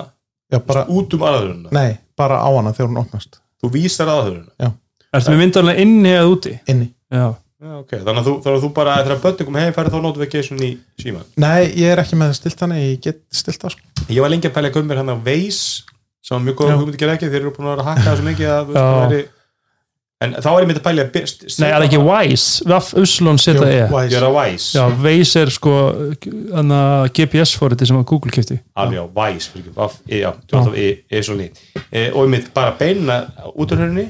já, 0.53 0.59
bara, 0.59 0.85
út 0.89 1.13
um 1.17 1.25
aðalhurðina? 1.29 1.73
Nei, 1.77 1.97
bara 2.17 2.41
á 2.41 2.49
hana 2.49 2.73
þegar 2.73 2.91
hún 2.93 3.01
opnast. 3.03 3.41
Þú 3.61 3.73
vísar 3.77 4.13
aðalhurðina? 4.13 4.73
Ertu 5.07 5.33
með 5.33 5.43
myndarlega 5.43 5.85
inni 5.85 6.13
eða 6.13 6.31
úti? 6.31 6.57
inni. 6.67 6.89
Já, 7.13 7.29
Já, 7.57 7.71
okay. 7.79 8.03
þannig, 8.05 8.19
að 8.21 8.27
þú, 8.27 8.33
þannig 8.45 8.55
að 8.59 8.63
þú 8.63 8.67
bara 8.75 8.95
þegar 8.99 9.21
börnum 9.23 9.47
kom 9.47 9.55
heim 9.57 9.71
færði 9.73 9.91
þá 9.95 10.01
notification 10.03 10.59
í 10.61 10.67
síma 11.01 11.23
nei, 11.41 11.63
ég 11.81 11.89
er 11.89 12.01
ekki 12.03 12.19
með 12.19 12.35
stilt 12.37 12.59
hana, 12.61 12.75
ég 12.77 12.99
get 13.01 13.17
stilt 13.33 13.63
það 13.63 13.73
sko. 13.73 14.03
ég 14.13 14.19
var 14.21 14.29
lengi 14.29 14.45
að 14.45 14.53
pæla 14.53 14.69
að 14.69 14.75
koma 14.75 14.91
mér 14.91 14.99
hann 15.01 15.09
á 15.09 15.17
Waze 15.25 15.86
sem 16.27 16.35
var 16.35 16.43
mjög 16.43 16.55
góð 16.59 16.67
Já. 16.67 16.73
að 16.75 16.79
hugmyndi 16.83 16.99
gera 17.01 17.15
ekki 17.17 17.31
þeir 17.31 17.41
eru 17.45 17.51
búin 17.55 17.67
að 17.67 17.73
vera 17.75 17.83
að 17.83 17.89
hakka 17.91 18.05
það 18.09 18.17
svo 18.21 18.27
mikið 18.27 18.53
að, 18.53 18.63
þú 18.67 18.77
það 18.77 18.95
væri, 19.07 19.19
en 20.25 20.31
þá 20.41 20.47
er 20.49 20.59
ég 20.63 20.67
myndi 20.67 20.81
að 20.81 20.85
pæla 20.87 21.03
að 21.05 21.11
byrst, 21.13 21.43
nei, 21.61 21.67
er 21.69 21.75
það 21.77 21.85
ekki 21.87 21.99
Wise? 22.07 22.65
Vaff, 22.71 22.87
Uslon, 22.97 23.37
Jú, 23.37 23.43
seta 23.45 23.67
E 23.69 23.81
Wise. 23.91 24.09
gera 24.15 24.29
Wise. 24.33 24.67
Já, 24.73 24.83
Waze 25.05 25.43
er 25.45 25.51
sko 25.53 25.73
GPS-forriti 27.13 27.87
sem 27.87 27.99
að 27.99 28.05
Google 28.09 28.33
kipti 28.33 28.57
alveg 28.75 29.13
Wise 29.15 29.63
Vaff, 29.75 29.99
e, 30.09 30.21
já, 30.23 30.31
e, 30.73 30.87
e, 31.09 31.21
svo 31.21 31.35
ný 31.37 31.47
e, 31.91 32.09
og 32.11 32.25
ég 32.25 32.31
myndi 32.33 32.51
bara 32.55 32.73
beina 32.79 33.19
út 33.53 33.71
úr 33.71 33.77
hörunni 33.83 34.07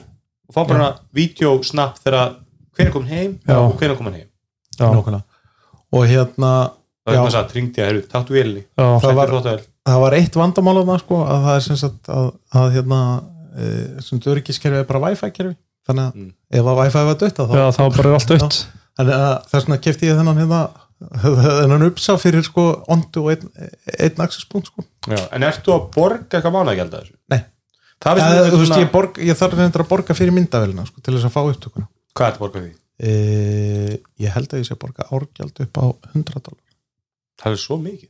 og 0.48 0.56
fá 0.56 0.64
bara 0.70 0.90
videosnapp 1.14 2.00
þegar 2.04 2.38
hvernig 2.78 2.94
kom 2.94 3.08
heim 3.10 3.38
Já. 3.48 3.58
og 3.60 3.76
hvernig 3.80 3.98
kom 3.98 4.08
hann 4.08 4.20
heim. 4.22 4.30
Já, 4.80 4.88
Nákvæmlega. 4.94 5.24
og 5.92 6.06
hérna 6.08 6.52
það 7.08 7.14
er 7.16 7.24
þess 7.26 7.40
að 7.42 7.52
tringdi 7.52 7.82
að, 7.82 7.88
herru, 7.92 8.02
taktu 8.12 8.36
vélinni 8.36 8.64
já, 8.64 8.88
Það 9.02 9.16
var- 9.16 9.36
var, 9.42 9.62
það 9.88 10.02
var 10.04 10.16
eitt 10.18 10.36
vandamál 10.40 10.76
að 10.82 10.90
það 10.92 11.00
sko 11.04 11.20
að 11.26 11.46
það 11.48 11.56
er 11.60 11.64
sem 11.68 11.80
sagt 11.84 12.10
að, 12.14 12.28
að 12.62 12.68
hérna 12.78 13.00
e, 13.58 13.70
sem 14.06 14.20
öryggiskerfi 14.34 14.82
er 14.84 14.90
bara 14.90 15.04
wifi 15.08 15.32
kerfi 15.38 15.56
þannig 15.88 16.04
að 16.10 16.18
Mm. 16.18 16.32
ef 16.60 16.66
að 16.68 16.80
wifi 16.82 17.04
var 17.08 17.18
dött 17.22 17.38
þá 17.40 17.56
já, 17.56 17.66
þá 17.78 17.84
bara 17.96 18.10
er 18.10 18.18
allt 18.18 18.34
að, 18.98 19.36
þess 19.52 19.64
vegna 19.64 19.78
kefti 19.86 20.10
ég 20.10 20.18
þennan 20.20 20.42
hérna 20.42 20.62
þennan 21.62 21.86
uppsá 21.92 22.16
fyrir 22.18 22.42
sko 22.44 22.64
ondu 22.90 23.22
og 23.24 23.30
einn, 23.36 23.52
einn 24.02 24.24
accesspunkt 24.26 24.72
sko 24.72 24.84
já, 25.14 25.20
en 25.38 25.46
ertu 25.46 25.72
að 25.76 25.86
borga 25.94 26.40
eitthvað 26.40 26.56
mánagjald 26.58 26.96
að 26.98 27.04
þessu? 27.06 27.16
Nei. 27.32 27.40
það 28.02 28.20
finnst 28.20 28.52
þú 28.52 28.60
veist 28.62 28.72
svona- 28.72 28.82
ég, 28.84 28.92
borg, 28.96 29.20
ég 29.30 29.38
þarf 29.40 29.56
reyndar 29.62 29.84
að 29.86 29.92
borga 29.94 30.18
fyrir 30.18 30.34
myndavelina 30.36 30.88
sko 30.90 31.04
til 31.06 31.14
þess 31.16 31.30
að 31.30 31.36
fá 31.38 31.42
upptökuna 31.54 31.88
hvað 32.18 32.32
ertu 32.32 32.38
að 32.42 32.44
borga 32.48 32.64
því? 32.66 32.72
e, 32.98 34.02
ég 34.26 34.34
held 34.36 34.50
að 34.58 34.64
ég 34.64 34.68
sé 34.68 34.74
að 34.76 34.82
borga 34.84 35.08
árgjald 35.14 35.64
upp 35.68 35.78
á 35.78 35.86
100 36.18 36.42
dólar 36.42 36.64
það 37.38 37.54
er 37.56 37.62
svo 37.62 37.78
mikið 37.86 38.10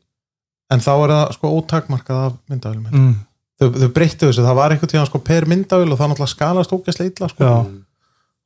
en 0.73 0.83
þá 0.83 0.91
er 0.93 1.13
það 1.13 1.25
sko 1.37 1.51
ótakmarkað 1.57 2.23
af 2.25 2.37
myndavelum 2.51 2.87
mm, 2.91 3.13
þau, 3.61 3.67
þau 3.81 3.91
breyttu 3.95 4.29
þessu, 4.29 4.45
það 4.47 4.59
var 4.59 4.75
einhvern 4.75 4.93
tíðan 4.93 5.09
sko 5.09 5.23
per 5.29 5.47
myndavel 5.49 5.91
og 5.91 5.99
það 5.99 6.11
náttúrulega 6.13 6.33
skalast 6.33 6.75
ógæslega 6.75 7.13
illa 7.13 7.31
sko. 7.31 7.53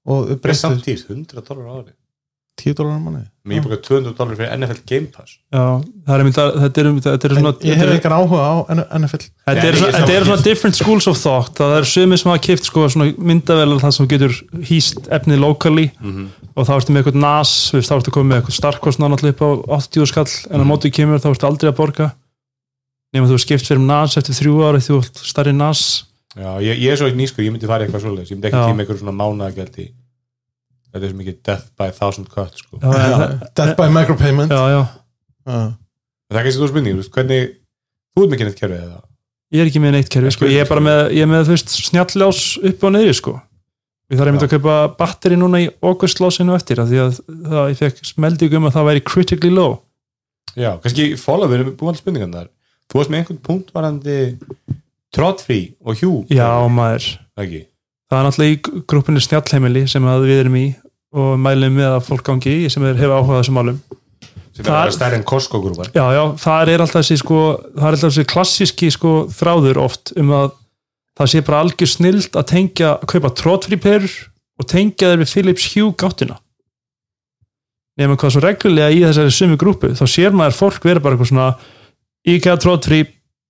Og 0.02 0.22
þau 0.22 0.27
Það 0.27 0.35
er 0.35 0.43
breyttu 0.45 0.61
samt 0.61 0.88
dýrt, 0.88 1.10
100 1.10 1.45
dólar 1.48 1.68
á 1.69 1.73
ári 1.81 1.95
10 2.60 2.76
dólar 2.78 2.98
á 2.98 3.02
manni 3.02 3.23
ég 3.49 3.64
borga 3.65 3.80
200 3.82 4.14
dólar 4.14 4.38
fyrir 4.38 4.52
NFL 4.53 4.82
Game 4.86 5.07
Pass. 5.10 5.38
Já, 5.49 5.82
það 6.06 6.14
er 6.14 6.23
mynda 6.28 6.44
þetta 6.61 6.82
er, 6.82 6.90
þetta 7.06 7.28
er 7.28 7.34
svona 7.38 7.53
ég 7.65 7.80
hef 7.80 7.94
engan 7.95 8.14
áhuga 8.14 8.41
á 8.45 8.53
NFL 8.69 9.23
Þetta 9.48 9.64
er, 9.65 9.78
svona, 9.80 9.94
þetta 9.95 10.14
er 10.15 10.26
svona 10.28 10.45
different 10.45 10.78
schools 10.78 11.07
of 11.10 11.18
thought. 11.18 11.56
Það 11.57 11.73
er 11.80 11.88
sumir 11.90 12.22
sem 12.22 12.30
hafa 12.30 12.44
kipt 12.45 12.68
sko, 12.69 12.86
svona 12.94 13.07
myndavelar 13.18 13.82
þar 13.82 13.95
sem 13.95 14.06
þú 14.06 14.11
getur 14.14 14.38
hýst 14.69 15.10
efnið 15.10 15.41
locally. 15.41 15.88
Mhm. 15.99 16.28
og 16.52 16.68
þá 16.68 16.72
ertu 16.76 16.94
með 16.94 17.02
eitthvað 17.02 17.22
NAS 17.23 17.53
þú 17.72 17.80
veist, 17.80 17.90
þá 17.90 17.95
ertu 17.98 18.14
komið 18.14 18.30
með 18.30 18.38
eitthvað 18.41 18.57
starkkostna 18.60 19.10
náttúrulega 19.10 19.34
upp 19.34 19.41
á 19.41 19.49
80 19.82 20.11
skall. 20.11 20.34
En 20.52 20.61
á 20.61 20.65
móti 20.68 20.91
kemur 20.94 21.23
þá 21.23 21.30
ertu 21.32 21.48
aldrei 21.49 21.72
að 21.72 21.80
borga. 21.80 22.11
Nema 23.15 23.28
þú 23.32 23.40
skipt 23.41 23.65
fyrir 23.65 23.82
NAS 23.82 24.19
eftir 24.19 24.38
þrjú 24.38 24.61
ára 24.68 24.84
þú 24.84 24.99
ert 25.02 25.23
starri 25.26 25.56
NAS. 25.56 26.06
Já, 26.36 26.60
ég, 26.64 26.78
ég 26.80 26.91
er 26.91 26.99
svo 26.99 27.10
ekki 27.10 27.19
nýskur, 27.19 27.44
ég 27.44 27.52
myndi 27.56 27.68
fara 27.68 27.88
eitthvað 27.88 28.06
svoleiðis. 28.06 28.32
Ég 28.32 28.38
myndi 28.38 28.52
ekki 28.52 28.61
tíma 28.69 28.84
eitthvað 28.84 29.02
svona 29.02 29.15
mánaðagjaldi 29.18 29.88
þetta 30.91 31.05
er 31.07 31.11
svo 31.13 31.19
mikið 31.22 31.38
death 31.47 31.69
by 31.80 31.89
thousand 31.95 32.27
cut 32.31 32.57
sko. 32.59 32.80
já, 32.81 33.30
en- 33.30 33.39
Death 33.57 33.76
by 33.80 33.89
micropayment. 33.95 34.51
Já, 34.51 34.63
já, 34.76 34.81
Já. 35.47 35.61
það 36.31 36.39
er 36.39 36.43
kannski 36.47 36.61
þú 36.61 36.69
spurning, 36.72 36.99
hvernig 37.15 37.47
þú 38.15 38.26
ert 38.26 38.34
mikið 38.35 38.49
neitt 38.51 38.59
kerfið 38.61 38.84
eða? 38.85 38.99
Ég 39.51 39.61
er 39.65 39.68
ekki 39.72 39.81
með 39.84 39.95
neitt 39.97 40.09
kerfi 40.13 40.31
sko. 40.35 40.47
ég 40.47 40.61
er 40.63 40.69
bara 40.69 40.84
með, 40.85 40.99
ég 41.18 41.26
er 41.26 41.31
með 41.31 41.47
þú 41.49 41.55
veist, 41.57 41.72
snjalljás 41.89 42.41
upp 42.69 42.84
og 42.88 42.93
niður 42.95 43.18
sko. 43.18 43.34
ég 44.11 44.19
þarf 44.19 44.27
einmitt 44.31 44.43
að 44.47 44.53
kaupa 44.57 44.76
batteri 44.99 45.38
núna 45.39 45.59
í 45.63 45.69
augustlásinu 45.88 46.55
eftir 46.55 46.80
af 46.84 46.88
því 46.91 46.99
að 47.03 47.19
það, 47.47 47.65
ég 47.72 47.80
fekk 47.80 48.01
smeldið 48.11 48.55
um 48.59 48.68
að 48.69 48.73
það 48.77 48.88
væri 48.91 49.03
critically 49.07 49.51
low. 49.55 49.77
Já, 50.59 50.73
kannski 50.84 51.05
follow, 51.19 51.47
við 51.47 51.61
erum 51.61 51.76
búin 51.80 51.93
að 51.95 51.99
spurningan 52.01 52.34
þar. 52.35 52.49
Þú 52.91 52.99
varst 52.99 53.11
með 53.13 53.22
einhvern 53.22 53.41
punkt 53.47 53.69
varandi 53.76 54.18
Trotfree 55.15 55.73
og 55.84 55.95
Hugh. 55.99 56.26
Já 56.31 56.47
maður. 56.72 57.05
Ekki, 57.39 57.61
það 58.11 58.18
er 58.19 58.27
náttúrulega 58.27 58.55
í 58.55 58.84
grúpinni 58.91 59.23
snjallheimili 59.23 59.84
sem 59.91 60.03
við 60.07 60.34
erum 60.41 60.57
í 60.59 60.65
og 61.11 61.33
mælum 61.41 61.75
með 61.75 61.97
að 61.97 62.05
fólk 62.07 62.23
gangi 62.27 62.53
í 62.63 62.69
sem 62.71 62.85
hefur 62.85 63.17
áhugað 63.17 63.41
þessum 63.41 63.57
málum. 63.59 63.81
Sem 64.51 64.67
er 64.67 64.73
að 64.75 64.93
stærri 64.95 65.17
en 65.19 65.27
Costco-grúpar 65.27 65.91
já, 65.95 66.03
já, 66.11 66.23
það 66.39 66.71
er 66.73 66.83
alltaf 66.83 66.99
þessi 66.99 67.17
sko, 67.21 67.41
það 67.75 67.85
er 67.88 67.95
alltaf 67.95 68.11
þessi 68.11 68.27
klassíski 68.31 68.89
sko 68.91 69.13
þráður 69.31 69.79
oft 69.85 70.11
um 70.19 70.33
að 70.35 70.49
það 71.19 71.31
sé 71.31 71.41
bara 71.47 71.61
algjör 71.63 71.91
snild 71.91 72.35
að 72.39 72.47
tengja 72.51 72.89
að 72.97 73.05
kaupa 73.13 73.31
trótfríperur 73.39 74.17
og 74.59 74.67
tengja 74.71 75.11
þeir 75.11 75.21
við 75.23 75.31
Philips 75.31 75.67
Hue 75.71 75.93
gáttina. 75.99 76.38
Nema 77.99 78.17
hvað 78.19 78.35
svo 78.35 78.43
reglulega 78.43 78.91
í 78.91 79.01
þessari 79.05 79.35
sumu 79.35 79.59
grúpu 79.59 79.91
þá 79.95 80.03
sér 80.07 80.35
maður 80.35 80.59
fólk 80.59 80.88
vera 80.88 81.03
bara 81.03 81.15
eitthvað 81.15 81.31
svona 81.31 81.49
IKEA 82.27 82.59
trótfrí 82.61 83.01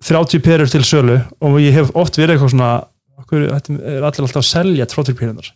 30 0.05 0.41
perur 0.45 0.69
til 0.69 0.83
sölu 0.85 1.19
og 1.41 1.59
ég 1.61 1.75
hef 1.77 1.91
oft 1.97 2.17
verið 2.17 2.37
eitthvað 2.37 2.55
svona 2.55 2.71
er 3.31 4.05
allir 4.05 4.25
alltaf 4.25 4.41
að 4.41 4.49
selja 4.49 4.87
trótfríperunar 4.89 5.51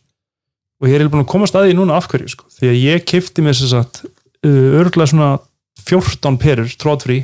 og 0.82 0.90
ég 0.90 1.00
er 1.00 1.10
búin 1.12 1.24
að 1.24 1.32
komast 1.32 1.56
að 1.56 1.70
því 1.70 1.78
núna 1.78 1.98
af 2.00 2.10
hverju 2.12 2.32
sko. 2.34 2.50
því 2.58 2.72
að 2.72 2.82
ég 2.82 3.06
kifti 3.08 3.46
mér 3.46 3.58
sem 3.58 3.72
sagt 3.72 4.04
uh, 4.06 4.70
örgulega 4.82 5.12
svona 5.14 5.32
14 5.86 6.40
perur 6.42 6.76
trótfrí 6.82 7.24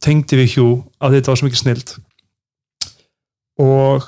tengdi 0.00 0.38
við 0.40 0.54
hjú 0.56 0.68
að 1.02 1.18
þetta 1.18 1.32
var 1.32 1.40
svo 1.40 1.48
mikið 1.48 1.62
snild 1.62 1.96
og 3.60 4.06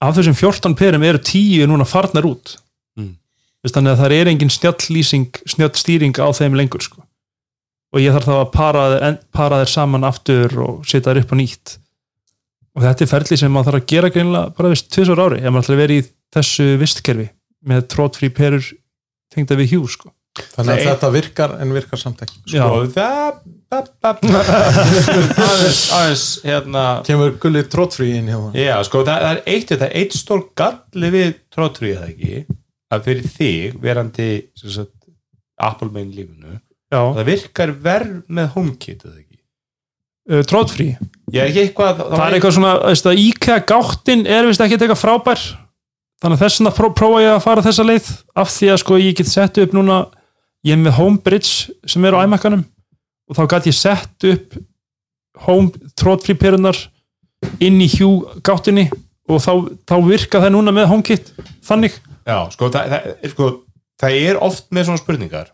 af 0.00 0.16
þessum 0.16 0.36
14 0.36 0.76
perum 0.76 1.04
eru 1.06 1.20
10 1.20 1.68
núna 1.70 1.88
farnar 1.88 2.28
út 2.28 2.58
Mm. 2.98 3.14
Þannig 3.62 3.92
að 3.92 4.00
það 4.00 4.14
er 4.16 4.28
engin 4.32 4.50
snjall 4.50 5.02
snjall 5.46 5.74
stýring 5.78 6.16
á 6.18 6.26
þeim 6.34 6.56
lengur 6.58 6.82
sko. 6.82 7.04
og 7.94 8.00
ég 8.00 8.14
þarf 8.14 8.26
þá 8.26 8.34
að 8.36 8.50
para, 8.54 8.82
para 9.34 9.60
þeir 9.62 9.70
saman 9.70 10.06
aftur 10.06 10.52
og 10.62 10.84
setja 10.86 11.10
þeir 11.10 11.24
upp 11.24 11.32
á 11.34 11.36
nýtt 11.38 11.72
og 12.76 12.84
þetta 12.84 13.04
er 13.04 13.10
ferli 13.10 13.38
sem 13.38 13.50
maður 13.52 13.72
þarf 13.72 13.80
að 13.80 13.88
gera 13.90 14.42
bara 14.54 14.70
vist 14.70 14.90
tvisar 14.94 15.18
ári 15.18 15.40
ef 15.40 15.50
maður 15.50 15.64
ætlar 15.64 15.76
að 15.76 15.82
vera 15.82 15.96
í 15.96 16.04
þessu 16.34 16.66
vistkerfi 16.78 17.26
með 17.66 17.86
trótfrí 17.92 18.30
perur 18.34 18.64
tengda 19.30 19.58
við 19.58 19.76
hjú 19.76 19.86
sko. 19.90 20.12
þannig 20.54 20.72
að 20.72 20.78
Nei. 20.78 20.86
þetta 20.86 21.08
virkar 21.12 21.52
en 21.60 21.72
virkar 21.74 22.00
samt 22.00 22.20
ekki 22.24 22.38
Já. 22.54 22.62
og 22.64 22.92
það 22.94 23.40
ba, 23.70 23.80
ba. 24.00 24.12
aðeins, 24.22 25.80
aðeins 25.96 26.26
hérna 26.46 26.84
kemur 27.06 27.34
gulli 27.42 27.64
trótfrí 27.66 28.12
inn 28.16 28.30
hjá 28.30 28.38
það 28.38 28.58
Já, 28.62 28.74
sko, 28.86 29.02
það, 29.08 29.24
það 29.26 29.32
er 29.32 29.42
eitt, 29.54 29.72
það 29.74 29.86
er 29.88 29.96
eitt 30.00 30.16
stór 30.16 30.44
galli 30.60 31.12
við 31.16 31.32
tróttrúið 31.52 31.98
það 31.98 32.12
ekki 32.14 32.56
að 32.90 33.08
fyrir 33.08 33.30
þig, 33.36 33.80
verandi 33.82 34.28
sem 34.58 34.74
sagt, 34.78 34.94
Apple 35.60 35.90
main 35.94 36.14
lífinu 36.14 36.56
Já, 36.90 37.02
það 37.18 37.26
virkar 37.28 37.74
verð 37.82 38.14
með 38.30 38.52
HomeKit 38.54 39.04
eða 39.04 39.18
ekki 39.18 39.40
uh, 40.30 40.44
trótfrí 40.46 40.92
er 41.30 41.50
eitthvað 41.50 42.04
það 42.06 42.24
er 42.24 42.38
eitthvað 42.38 42.56
svona, 42.56 42.76
veist 42.86 43.06
það, 43.06 43.24
IKEA 43.26 43.58
gáttin 43.66 44.24
er 44.30 44.48
vist 44.48 44.62
ekki 44.62 44.78
eitthvað 44.78 45.02
frábær 45.02 45.44
þannig 46.20 46.36
að 46.36 46.42
þess 46.44 46.60
vegna 46.60 46.72
pró 46.76 46.90
prófa 46.96 47.20
ég 47.24 47.34
að 47.34 47.44
fara 47.46 47.64
þessa 47.64 47.86
leið 47.88 48.08
af 48.42 48.50
því 48.54 48.70
að 48.74 48.80
sko 48.82 48.98
ég 49.00 49.16
get 49.20 49.30
sett 49.30 49.60
upp 49.62 49.76
núna 49.76 50.00
ég 50.66 50.74
er 50.76 50.82
með 50.82 50.96
Homebridge 50.98 51.72
sem 51.88 52.04
er 52.04 52.16
á 52.16 52.24
iMac-anum 52.26 52.64
og 53.30 53.38
þá 53.38 53.42
gæti 53.54 53.70
ég 53.72 53.78
sett 53.78 54.26
upp 54.28 54.58
home 55.46 55.70
trótfrí 55.96 56.34
perunar 56.36 56.76
inn 57.62 57.78
í 57.80 57.86
hjú 57.88 58.10
gáttinni 58.44 58.88
og 59.30 59.38
þá, 59.40 59.52
þá 59.88 59.94
virka 60.04 60.40
það 60.42 60.52
núna 60.56 60.74
með 60.76 60.90
HomeKit 60.90 61.32
þannig 61.64 61.96
Já, 62.28 62.36
sko 62.52 62.68
það, 62.74 62.90
það, 62.92 63.06
er, 63.24 63.32
sko, 63.32 63.46
það 64.02 64.16
er 64.28 64.40
oft 64.44 64.66
með 64.76 64.88
svona 64.90 65.00
spurningar 65.00 65.48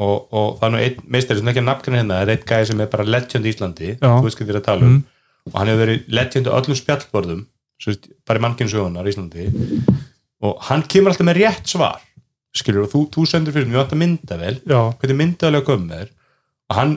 og, 0.00 0.14
og 0.32 0.46
það 0.60 0.66
er 0.66 0.72
nú 0.72 0.80
einn 0.86 1.02
meistari 1.12 1.42
sem 1.42 1.50
ekki 1.52 1.60
að 1.60 1.66
nafnkana 1.68 1.98
hérna, 2.00 2.20
það 2.22 2.22
er 2.24 2.32
einn 2.38 2.46
gæði 2.48 2.68
sem 2.70 2.80
er 2.80 2.88
bara 2.94 3.04
legend 3.14 3.44
í 3.46 3.52
Íslandi, 3.52 3.90
Já. 4.00 4.08
þú 4.16 4.24
veist 4.24 4.38
hvað 4.40 4.48
þér 4.52 4.60
að 4.62 4.68
tala 4.70 4.86
um 4.88 4.94
Mm. 5.40 5.50
og 5.50 5.54
hann 5.60 5.68
hefur 5.70 5.80
verið 5.84 6.08
legend 6.16 6.48
á 6.48 6.56
öllum 6.56 6.76
spjallborðum 6.76 7.38
bara 8.28 8.40
í 8.40 8.44
mannkynnsögunar 8.44 9.08
í 9.08 9.12
Íslandi. 9.14 9.48
Og 10.44 10.62
hann 10.68 10.84
kemur 10.88 11.12
alltaf 11.12 11.28
með 11.28 11.42
rétt 11.42 11.68
svar 11.68 12.00
skilur, 12.56 12.86
og 12.86 12.90
þú, 12.92 13.04
þú 13.14 13.26
sendur 13.28 13.54
fyrir 13.54 13.68
mjög 13.70 13.84
átt 13.84 13.94
að 13.94 14.00
mynda 14.02 14.38
vel 14.40 14.56
já, 14.58 14.78
hvernig 14.98 15.18
myndaðlega 15.20 15.66
komið 15.68 15.92
er 16.00 16.08
og 16.70 16.78
hann 16.78 16.96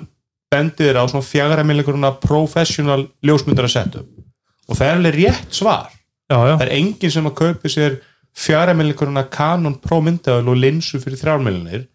bendir 0.53 0.89
þér 0.89 0.99
á 1.01 1.03
svona 1.11 1.27
fjagara 1.27 1.65
millikuruna 1.65 2.13
professional 2.21 3.07
ljósmyndara 3.25 3.69
setup. 3.69 4.09
Og 4.69 4.77
það 4.77 4.87
er 4.87 4.97
alveg 4.97 5.15
rétt 5.17 5.55
svar. 5.57 5.93
Já, 6.29 6.37
já, 6.37 6.55
það 6.55 6.65
er 6.65 6.73
enginn 6.77 7.13
sem 7.13 7.29
að 7.29 7.37
kaupi 7.41 7.71
sér 7.73 7.97
fjármilikuruna 8.33 9.25
Canon 9.33 9.77
Pro 9.81 9.99
myndavel 10.01 10.49
og 10.49 10.57
linsu 10.57 11.01
fyrir 11.01 11.19
þrjármilinir 11.21 11.87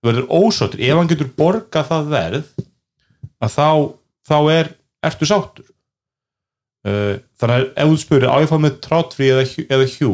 þú 0.00 0.08
verður 0.08 0.28
ósáttur, 0.38 0.80
ef 0.80 0.96
hann 0.96 1.10
getur 1.10 1.32
borgað 1.36 1.88
það 1.90 2.10
verð 2.12 2.50
að 3.42 3.52
þá, 3.52 3.68
þá 4.28 4.36
er, 4.54 4.70
ertu 5.04 5.28
sáttur 5.28 5.66
þannig 6.86 7.56
að 7.56 7.66
ef 7.82 7.88
þú 7.90 7.96
spyrir 8.02 8.28
á 8.30 8.36
ég 8.42 8.50
fá 8.50 8.56
með 8.62 8.76
trátfrí 8.84 9.30
eða, 9.32 9.44
eða 9.66 9.88
hjú? 9.96 10.12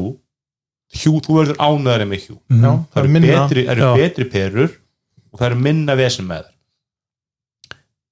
Hjú, 0.92 1.12
þú 1.24 1.36
verður 1.38 1.60
ánæðari 1.60 2.06
með 2.08 2.24
hjú. 2.26 2.38
Mhm. 2.52 2.64
Já, 2.64 2.72
það 2.92 3.02
eru 3.02 3.12
minna. 3.12 3.34
betri, 3.48 3.64
Já. 3.66 3.90
betri 3.96 4.24
perur 4.32 4.70
og 5.32 5.38
það 5.40 5.46
eru 5.50 5.60
minna 5.68 5.94
vesen 5.96 6.26
með 6.28 6.42
þær. 6.46 6.50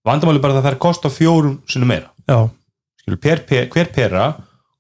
Vandamáli 0.08 0.40
bara 0.40 0.56
að 0.56 0.62
það 0.64 0.70
er 0.72 0.78
kosta 0.80 1.10
fjórum 1.12 1.58
sinni 1.68 1.86
meira. 1.90 2.08
Já. 2.28 2.38
Skilur, 3.02 3.20
per, 3.20 3.42
per, 3.48 3.66
hver 3.72 3.90
pera 3.92 4.28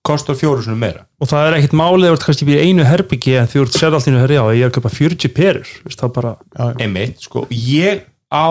kostar 0.06 0.36
fjórum 0.38 0.64
sinni 0.64 0.80
meira. 0.80 1.04
Og 1.20 1.28
það 1.28 1.46
er 1.50 1.56
ekkit 1.58 1.74
málið 1.76 2.06
að 2.08 2.14
þú 2.14 2.16
ert 2.16 2.26
kannski 2.28 2.46
býr 2.48 2.62
einu 2.64 2.86
herbyggi 2.88 3.34
en 3.36 3.50
þú 3.52 3.64
ert 3.66 3.76
sér 3.76 3.96
allt 3.96 4.08
í 4.08 4.14
nú 4.14 4.22
herri 4.22 4.38
á 4.40 4.44
ég 4.56 4.62
er 4.64 4.70
að 4.70 4.76
köpa 4.78 4.92
40 4.94 5.34
perur 5.36 5.72
veist, 5.84 6.00
það 6.00 6.14
bara, 6.16 6.32
einmitt, 6.80 7.20
sko, 7.26 7.42
ég 7.52 8.06
á 8.32 8.48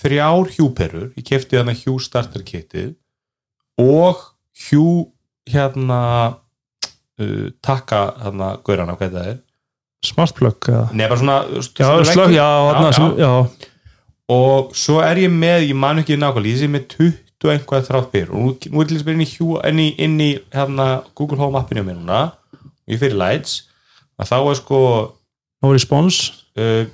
þrjár 0.00 0.50
hjúperur 0.56 1.06
ég 1.14 1.26
kefti 1.28 1.54
þarna 1.58 1.76
hjú 1.78 1.94
starter 2.02 2.42
kitið 2.42 2.96
og 3.78 4.18
hjú 4.66 4.88
hérna 5.48 6.00
uh, 6.34 7.46
takka 7.64 8.02
þarna 8.22 8.50
gaurana, 8.66 8.96
hvað 8.98 9.14
það 9.16 9.30
er. 9.34 9.38
Smartplug 10.06 10.68
Nei, 10.94 11.06
bara 11.08 11.18
svona, 11.18 11.38
já, 11.50 11.62
svona 11.74 12.04
slög, 12.06 12.28
veggur. 12.28 12.36
já, 12.36 12.50
já, 12.70 12.90
já, 12.94 13.08
já. 13.18 13.70
og 14.30 14.76
svo 14.78 15.00
er 15.02 15.24
ég 15.24 15.32
með, 15.32 15.64
ég 15.72 15.78
man 15.78 15.98
ekki 16.02 16.18
nákvæmlega, 16.20 16.52
ég 16.54 16.60
sé 16.60 16.68
með 16.70 16.84
20 16.94 17.24
og 17.46 17.52
einhvað 17.54 17.86
þráttbyr 17.88 18.30
og 18.34 18.44
nú, 18.44 18.52
nú 18.70 18.82
er 18.82 18.88
til 18.90 18.98
þess 18.98 19.06
að 19.06 19.12
inn 19.14 19.24
í, 19.24 19.28
hjú, 19.32 19.48
inn 19.70 19.80
í, 19.82 19.88
inn 20.06 20.16
í 20.22 20.30
hérna, 20.54 20.86
Google 21.18 21.38
Home 21.42 21.58
appinu 21.58 21.84
mér 21.86 21.98
núna. 21.98 22.20
Og 22.54 22.94
ég 22.94 23.02
fyrir 23.02 23.18
lights. 23.18 23.64
Að 24.18 24.30
þá 24.32 24.38
er 24.38 24.58
sko 24.58 24.80
no 25.62 25.70
response 25.74 26.32
uh, 26.58 26.86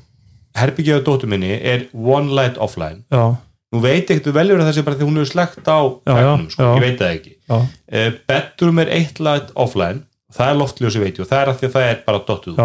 herbyggjaðu 0.59 1.05
dóttur 1.07 1.31
minni 1.32 1.53
er 1.57 1.86
one 1.93 2.32
light 2.36 2.61
offline. 2.61 3.03
Já, 3.12 3.36
nú 3.75 3.81
veit 3.83 4.07
ekkert 4.11 4.29
þú 4.29 4.35
veljur 4.39 4.61
að 4.63 4.69
það 4.71 4.77
sé 4.79 4.85
bara 4.87 4.99
því 5.01 5.09
hún 5.09 5.19
hefur 5.21 5.31
slegt 5.33 5.67
á 5.69 5.79
já, 6.07 6.15
sko, 6.55 6.63
já. 6.63 6.73
ég 6.79 6.85
veit 6.85 6.99
það 7.03 7.15
ekki. 7.19 7.33
Uh, 7.51 8.11
bedroom 8.31 8.79
er 8.85 8.93
eitt 8.95 9.21
light 9.27 9.51
offline 9.67 10.05
það 10.35 10.51
er 10.53 10.59
loftljósi 10.63 11.03
veit 11.03 11.19
ég 11.19 11.25
og 11.27 11.31
það 11.31 11.43
er 11.45 11.51
að 11.53 11.59
því 11.61 11.69
að 11.69 11.75
það 11.77 11.89
er 11.91 11.99
bara 12.07 12.23
dottuð 12.31 12.61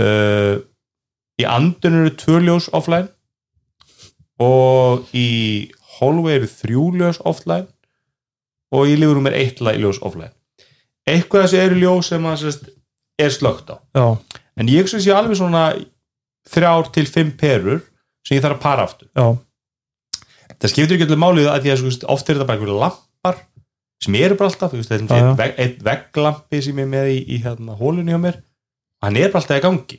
uh, 0.00 0.54
í 1.40 1.46
andun 1.48 1.98
eru 2.02 2.14
tvö 2.20 2.40
ljós 2.46 2.66
offline 2.76 3.08
og 4.40 5.08
í 5.16 5.28
hallway 5.98 6.38
eru 6.38 6.48
þrjú 6.48 6.84
ljós 7.00 7.20
offline 7.28 7.68
og 8.72 8.88
í 8.88 8.96
lifurum 9.00 9.26
er 9.28 9.36
eitt 9.40 9.60
li- 9.64 9.76
ljós 9.82 9.98
offline. 10.06 10.30
Eitthvað 11.08 11.46
þessi 11.46 11.58
eru 11.64 11.78
ljós 11.80 12.10
sem 12.12 12.26
að 12.28 12.36
sérst, 12.44 12.68
er 13.18 13.32
slögt 13.34 13.72
á. 13.74 13.76
Já, 13.98 14.06
en 14.60 14.70
ég 14.70 14.88
sem 14.88 15.02
sé 15.02 15.10
alveg 15.12 15.36
svona 15.40 15.64
þrjár 16.50 16.90
til 16.94 17.06
fimm 17.10 17.32
perur 17.40 17.80
sem 18.26 18.36
ég 18.38 18.44
þarf 18.44 18.58
að 18.60 18.62
para 18.62 18.84
aftur. 18.86 19.08
Já, 19.16 19.26
það 20.60 20.74
skiptir 20.74 20.96
ekki 20.96 21.08
allir 21.08 21.22
málið 21.22 21.48
að 21.50 21.64
því 21.64 21.72
að 21.72 21.80
sko, 21.80 22.10
oft 22.14 22.28
er 22.28 22.36
þetta 22.38 22.48
bara 22.48 22.58
einhverju 22.58 22.78
lampar 22.80 23.40
sem 24.00 24.16
eru 24.16 24.36
bara 24.38 24.48
alltaf, 24.48 24.72
þú 24.72 24.80
veist, 24.80 24.92
Já, 24.92 25.16
er 25.16 25.34
vegg, 25.36 25.58
eitt 25.60 25.82
vegglampi 25.84 26.62
sem 26.64 26.78
ég 26.80 26.86
er 26.86 26.94
með 26.94 27.10
í, 27.12 27.18
í 27.36 27.40
hérna, 27.44 27.76
hólunni 27.76 28.14
hjá 28.14 28.20
mér. 28.22 28.38
Hann 29.04 29.16
er 29.16 29.32
bara 29.32 29.42
alltaf 29.42 29.60
í 29.60 29.64
gangi. 29.64 29.98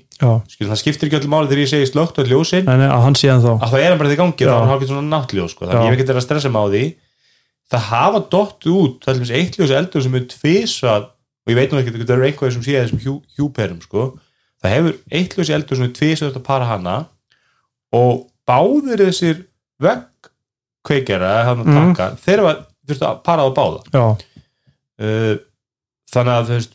Skil, 0.49 0.67
það 0.69 0.79
skiptir 0.81 1.09
ekki 1.09 1.17
allir 1.19 1.31
málið 1.33 1.53
þegar 1.53 1.61
ég 1.63 1.69
segi 1.71 1.89
slögt 1.89 2.17
á 2.17 2.23
ljósin. 2.25 2.67
En 2.69 2.83
að 2.85 3.05
hann 3.05 3.17
sé 3.17 3.29
en 3.33 3.41
þá 3.41 3.51
að 3.53 3.71
það 3.73 3.85
er 3.85 3.93
hann 3.93 4.01
bara 4.01 4.13
í 4.13 4.19
gangi 4.19 4.45
er 4.45 4.51
hann 4.53 4.69
hálfgett 4.69 4.91
svona 4.91 5.05
náttljós 5.09 5.55
sko. 5.55 5.69
þannig 5.69 5.85
ég 5.85 5.93
hef 5.93 6.03
ekki 6.03 6.13
að 6.13 6.25
stressa 6.25 6.51
mig 6.53 6.61
á 6.61 6.67
því. 6.73 6.83
Það 7.71 7.87
hafa 7.87 8.21
dott 8.35 8.67
út, 8.69 8.97
það 9.05 9.21
er 9.21 9.33
eitt 9.39 9.57
ljós 9.57 9.73
eldur 9.77 10.05
sem 10.05 10.17
er 10.17 10.27
tvisvað 10.33 11.07
og 11.09 11.53
ég 11.53 11.57
veit 11.57 11.73
nú 11.73 11.79
ekki 11.81 11.93
að 11.93 12.03
það 12.03 12.15
eru 12.17 12.27
einhverjum 12.27 12.55
sem 12.57 12.65
sé 12.67 12.77
þessum 12.77 13.01
hjú, 13.01 13.15
hjúperum 13.37 13.79
sko. 13.81 14.03
það 14.61 14.75
hefur 14.75 14.97
eitt 15.09 15.37
ljós 15.37 15.53
eldur 15.55 15.79
sem 15.79 15.87
er 15.87 15.95
tvisvað 15.97 16.37
að 16.37 16.45
para 16.45 16.69
hana. 16.69 16.97
Og 17.97 18.27
báðir 18.45 19.01
þessir 19.07 19.45
veggkveikjara 19.81 20.30
Mhm. 21.65 21.95
taka, 21.95 22.15
þeir 22.25 22.43
þurftu 22.87 23.05
að 23.07 23.23
para 23.23 23.43
á 23.45 23.49
báða. 23.53 23.81
Uh, 25.01 25.35
þannig 26.13 26.33
að 26.35 26.47
þú 26.49 26.55
veist 26.59 26.73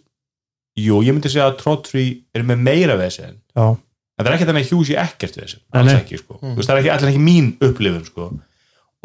jú, 0.77 0.97
ég 1.07 1.15
myndi 1.15 1.31
segja 1.31 1.47
að 1.51 1.59
Trottree 1.61 2.15
er 2.35 2.43
með 2.43 2.59
meira 2.67 2.97
vesen 2.99 3.37
já, 3.55 3.67
en 3.71 4.25
það 4.25 4.31
er 4.31 4.35
ekki 4.37 4.47
þannig 4.49 4.65
að 4.67 4.71
Hughes 4.73 4.91
ég 4.91 4.99
ekkert 5.03 5.37
vesen 5.39 5.61
Nei, 5.63 5.81
alls 5.83 5.93
ekki 6.01 6.19
sko, 6.19 6.39
þú 6.41 6.55
veist 6.59 6.69
það 6.71 6.75
er 6.75 6.81
ekki, 6.83 6.93
allir 6.97 7.11
ekki 7.13 7.23
mín 7.27 7.53
upplifun 7.69 8.07
sko. 8.09 8.27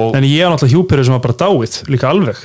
En 0.02 0.26
ég 0.26 0.42
er 0.42 0.50
náttúrulega 0.50 0.74
hjúperu 0.74 1.04
sem 1.06 1.14
var 1.14 1.22
bara 1.22 1.38
dáið 1.38 1.76
líka 1.94 2.10
alveg. 2.10 2.40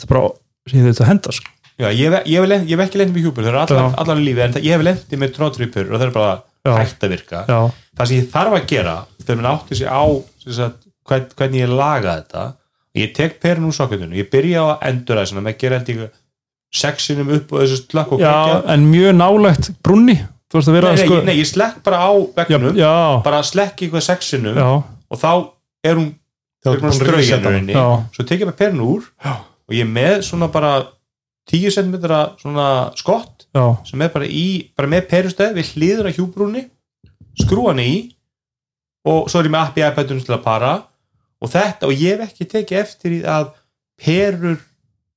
Það 0.00 0.06
er 0.06 0.10
bara, 0.10 0.30
sem 0.72 0.86
þetta 0.88 1.06
henda 1.12 1.34
sko. 1.36 1.52
já, 1.78 1.86
ég, 1.92 2.10
hef- 2.10 2.26
ég, 2.26 2.40
hef 2.40 2.48
lent- 2.50 2.66
ég 2.66 2.74
hef 2.80 2.84
ekki 2.88 2.98
lendið 2.98 3.14
með 3.14 3.26
hjúpur, 3.28 3.44
það 3.46 3.52
eru 3.52 3.84
allar 4.02 4.16
í 4.18 4.24
lífi 4.26 4.42
en 4.46 4.52
það, 4.56 4.64
ég 4.66 4.74
hef 4.74 4.86
lendið 4.88 5.20
með 5.22 5.34
Trottree 5.36 5.70
purur 5.70 5.92
og 5.94 6.00
það 6.00 6.06
er 6.08 6.14
bara 6.16 6.32
Já. 6.66 6.72
hægt 6.80 7.04
að 7.06 7.12
virka. 7.14 7.44
Já, 7.46 7.60
það 8.00 8.06
sem 8.10 8.16
ég 8.18 8.30
þarf 8.34 8.56
að 8.58 8.66
gera 8.72 8.96
þegar 9.22 9.36
minn 9.38 9.50
átti 9.52 9.76
sig 9.78 9.86
á 9.86 10.02
sem 10.42 10.52
sagt, 10.56 10.85
hvern, 11.08 11.26
hvernig 11.38 11.62
ég 11.64 11.72
laga 11.72 12.20
þetta. 12.20 12.44
Ég 12.96 13.12
tek 13.16 13.40
perun 13.42 13.68
úr 13.68 13.76
sokketunum, 13.76 14.16
ég 14.16 14.30
byrja 14.32 14.62
á 14.62 14.66
að 14.74 14.86
enduræsina 14.90 15.42
með 15.44 15.54
að 15.54 15.60
gera 15.64 15.80
held 15.80 15.90
ég 15.92 16.06
sexinum 16.74 17.30
upp 17.36 17.52
og 17.54 17.62
þessu 17.62 17.78
slökk 17.84 18.14
og 18.16 18.22
já 18.22 18.32
kveikja. 18.32 18.62
en 18.74 18.86
mjög 18.90 19.14
nálægt 19.16 19.70
brunni 19.84 20.16
þú 20.50 20.58
veist 20.58 20.70
að 20.70 20.76
vera 20.76 20.90
nei, 20.90 20.96
nei, 20.98 21.06
sko, 21.06 21.20
nei, 21.26 21.36
ég 21.38 21.48
slekk 21.50 21.82
bara 21.86 22.00
á 22.02 22.10
já, 22.12 22.26
vegnum 22.40 22.78
já, 22.78 22.94
bara 23.24 23.42
slekk 23.46 23.82
eitthvað 23.82 24.06
sexinum 24.06 24.58
já, 24.58 24.68
og 25.10 25.20
þá 25.22 25.30
er 25.86 26.00
hún 26.00 26.14
Það 26.66 26.72
er 26.74 26.80
hún 26.82 27.68
já, 27.70 27.86
svo 28.16 28.24
tek 28.26 28.40
ég 28.42 28.48
bara 28.48 28.58
perun 28.58 28.80
úr 28.82 29.04
Já. 29.22 29.34
og 29.38 29.74
ég 29.76 29.84
er 29.84 29.90
með 29.92 30.16
svona 30.26 30.48
bara 30.50 30.72
10 31.46 31.70
cm 31.76 31.94
svona 32.40 32.66
skott 32.98 33.46
já, 33.54 33.66
sem 33.86 34.02
er 34.02 34.10
bara 34.10 34.26
í, 34.26 34.72
bara 34.74 34.90
með 34.90 35.06
perustæð 35.12 35.54
við 35.60 35.70
hliður 35.76 36.10
að 36.10 36.18
hjúbrúni 36.18 36.64
skrúa 37.38 37.70
hann 37.70 37.84
í 37.84 37.92
og 39.06 39.30
svo 39.30 39.40
er 39.40 39.46
ég 39.46 39.54
með 39.54 39.62
appi 39.62 39.86
iPadunum 39.86 40.26
til 40.26 40.34
að 40.34 40.42
para 40.42 40.72
og 41.42 41.52
þetta, 41.52 41.88
og 41.88 41.92
ég 41.94 42.16
hef 42.20 42.30
ekki 42.30 42.48
tekið 42.54 42.80
eftir 42.82 43.16
í 43.18 43.20
að 43.28 43.50
perur 44.00 44.58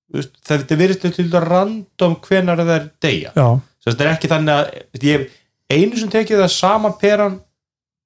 það 0.10 0.64
þetta 0.64 0.78
virðist 0.80 1.04
til 1.06 1.12
þetta 1.20 1.44
random 1.46 2.16
hvenar 2.26 2.64
það 2.64 2.72
er 2.78 2.88
Svo 3.80 3.92
þetta 3.94 4.06
er 4.06 4.14
ekki 4.16 4.32
þannig 4.32 4.56
að 4.56 5.04
ég 5.06 5.20
hef 5.20 5.36
einu 5.70 6.00
sem 6.00 6.10
tekið 6.12 6.42
það 6.42 6.56
sama 6.56 6.92
peran 7.00 7.38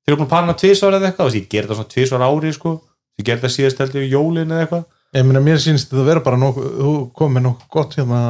þegar 0.04 0.20
að 0.26 0.32
para 0.34 0.44
hana 0.48 0.58
tvisvar 0.60 0.98
eða 0.98 1.10
eitthvað 1.10 1.38
ég 1.40 1.48
ger 1.50 1.64
þetta 1.64 1.78
svona 1.80 1.94
tvisvar 1.94 2.26
ári 2.28 2.52
sko. 2.54 2.74
ég 3.20 3.26
ger 3.30 3.40
þetta 3.40 3.54
síðast 3.56 3.80
heldur 3.80 4.04
í 4.04 4.12
jólin 4.12 4.52
eða 4.52 4.66
eitthvað. 4.66 4.84
Ég 5.14 5.26
meina, 5.30 5.42
mér 5.46 5.60
sínst 5.62 5.92
þetta 5.92 6.04
vera 6.08 6.22
bara 6.26 6.38
nokkuð, 6.42 6.70
þú 6.80 6.92
kom 7.14 7.36
með 7.38 7.44
nokkuð 7.46 7.68
gott 7.76 7.92
hérna, 8.00 8.22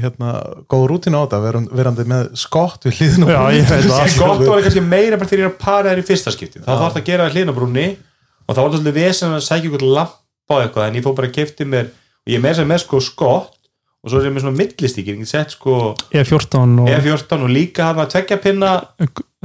hérna, 0.00 0.30
góð 0.72 0.84
rútina 0.88 1.20
á 1.20 1.24
þetta, 1.26 1.40
veran- 1.44 1.66
verandi 1.76 2.06
með 2.08 2.30
skott 2.40 2.86
við 2.88 2.96
hlýðin 2.96 3.26
Já, 3.28 3.40
ég 3.52 3.66
veit 3.68 3.84
það. 3.84 3.98
en 4.06 4.14
gott 4.22 4.44
var 4.48 4.62
kannski 4.64 4.84
meira 4.86 5.18
bara 5.20 5.28
þegar 5.28 5.42
ég 5.42 5.50
er 5.50 5.52
að 5.52 5.58
para 5.60 5.92
þær 5.92 6.00
í 6.00 6.06
fyrsta 6.08 6.32
skipti 6.32 6.62
þá 6.64 6.70
þarf 6.70 6.86
það 6.86 7.02
að 7.02 7.10
gera 7.10 7.26
það 7.26 7.36
hlinabrúnni 7.36 7.84
og 8.50 8.56
þá 8.56 8.60
var 8.60 8.70
það 8.72 8.76
svolítið 8.80 8.98
vesen 8.98 9.36
að 9.36 9.44
sækja 9.46 9.70
ykkur 9.70 9.86
lampa 9.94 10.50
á 10.50 10.62
eitthvað 10.64 10.88
en 10.90 10.98
ég 10.98 11.06
fór 11.06 11.16
bara 11.20 11.30
að 11.30 11.36
kefti 11.38 11.66
mér 11.70 11.88
og 11.94 12.32
ég 12.34 12.40
er 12.40 12.42
með 12.44 12.50
þess 12.56 12.64
að 12.64 12.70
með 12.72 12.82
sko 12.84 13.00
skott 13.06 13.56
og 14.00 14.10
svo 14.10 14.18
er 14.20 14.26
ég 14.26 14.34
með 14.34 14.44
svona 14.46 15.26
sett 15.30 15.54
sko 15.54 15.76
E14 16.10 16.78
og 16.82 16.88
E14 16.90 17.44
og 17.46 17.50
líka 17.52 17.90
hann 17.90 18.00
að 18.02 18.10
tvekja 18.16 18.40
pinna 18.42 18.70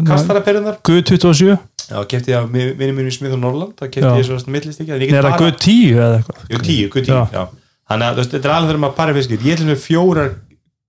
kastaraperðunar 0.10 0.80
G27 0.86 1.52
já, 1.86 2.00
kefti 2.10 2.34
ég 2.34 2.40
að 2.40 2.56
vinni 2.56 2.96
mínu 2.98 3.12
í 3.12 3.16
Smith 3.16 3.36
og 3.36 3.42
Norland 3.44 3.76
það 3.80 3.92
kefti 3.94 4.10
Já. 4.10 4.18
ég 4.20 4.28
svona 4.30 4.56
millistíkir 4.56 4.96
er 5.20 5.28
það 5.30 5.44
G10 5.44 6.00
eða 6.00 6.18
eitthvað 6.20 6.50
Jú, 6.56 6.62
tíu, 6.66 6.90
guð 6.94 7.06
tíu, 7.06 7.16
Já. 7.16 7.28
já. 7.36 7.44
Þannig 7.86 8.08
að 8.10 8.22
þetta 8.26 8.48
er 8.50 8.54
alveg 8.56 8.70
þegar 8.72 8.82
maður 8.82 8.96
parið 8.98 9.18
fiskir. 9.20 9.42
Ég 9.46 9.58
ætlum 9.60 9.68
með 9.70 9.82
fjórar 9.84 10.32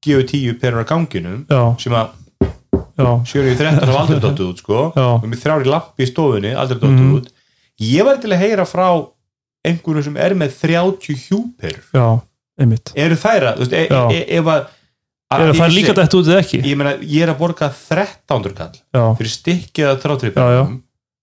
GU10 0.07 0.55
perur 0.63 0.81
á 0.81 0.85
ganginum 0.89 1.43
sem 1.83 1.93
að 1.93 2.15
já, 2.97 3.11
713 3.29 3.81
hafa 3.85 4.01
aldrei 4.01 4.21
dottuð 4.25 4.49
út 4.55 4.63
sko 4.63 4.79
og 4.97 5.27
með 5.29 5.43
þrjár 5.43 5.67
í 5.67 5.71
lampi 5.75 6.07
í 6.07 6.09
stofunni 6.09 6.55
aldrei 6.57 6.79
dottuð 6.81 7.03
Mhm. 7.05 7.17
út 7.19 7.29
ég 7.83 8.07
var 8.07 8.21
til 8.23 8.33
að 8.33 8.43
heyra 8.45 8.67
frá 8.69 8.87
einhverju 9.67 10.07
sem 10.07 10.17
er 10.23 10.37
með 10.39 10.57
30 10.63 11.21
hjúper 11.27 11.77
já, 11.91 12.07
einmitt. 12.61 12.95
Eru 12.97 13.19
þær 13.21 13.51
að, 13.51 13.61
þú 13.61 13.65
veist, 13.67 13.77
e, 13.77 13.85
Já. 13.91 14.03
e, 14.15 14.25
ef 14.39 14.51
að 14.53 14.67
er 15.37 15.53
það 15.59 15.63
ég 15.67 15.77
líka 15.77 15.95
dætt 15.99 16.15
út 16.15 16.29
eða 16.31 16.43
ekki? 16.45 16.63
Ég 16.63 16.79
meina, 16.79 16.97
ég 17.03 17.27
er 17.27 17.33
að 17.33 17.41
borga 17.41 17.71
1300 17.73 18.59
kall 18.61 18.77
já, 18.79 19.05
fyrir 19.19 19.33
stikkið 19.35 19.91
að 19.91 20.03
þráttripum 20.05 20.75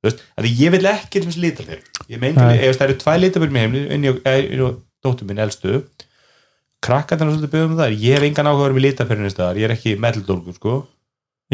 þú 0.04 0.10
veist, 0.10 0.26
að 0.36 0.50
ég 0.52 0.74
vil 0.76 0.88
ekki 0.92 1.22
til 1.22 1.28
þess 1.30 1.40
litabir 1.40 1.84
ég 2.12 2.20
meina, 2.20 2.50
ef 2.58 2.76
það 2.76 2.90
eru 2.90 2.98
tvær 3.06 3.22
litabir 3.24 3.54
með 3.54 3.64
heimli 3.64 3.86
inn 3.96 4.10
í, 4.10 4.12
inn 4.12 4.58
í 4.60 4.74
dóttur 5.04 5.30
minn 5.30 5.40
elstu 5.44 5.80
krakkarnar 6.84 7.30
er 7.30 7.38
svolítið 7.38 7.54
byggðum 7.54 7.78
það 7.80 7.96
ég 8.04 8.18
hef 8.18 8.26
engan 8.28 8.50
áhuga 8.50 8.68
að 8.68 9.08
vera 9.08 9.24
með 9.24 9.34
staðar. 9.34 9.60
Ég 9.60 9.68
er 9.68 9.76
ekki 9.78 9.94
meðldólgur 10.04 10.58
sko 10.58 10.74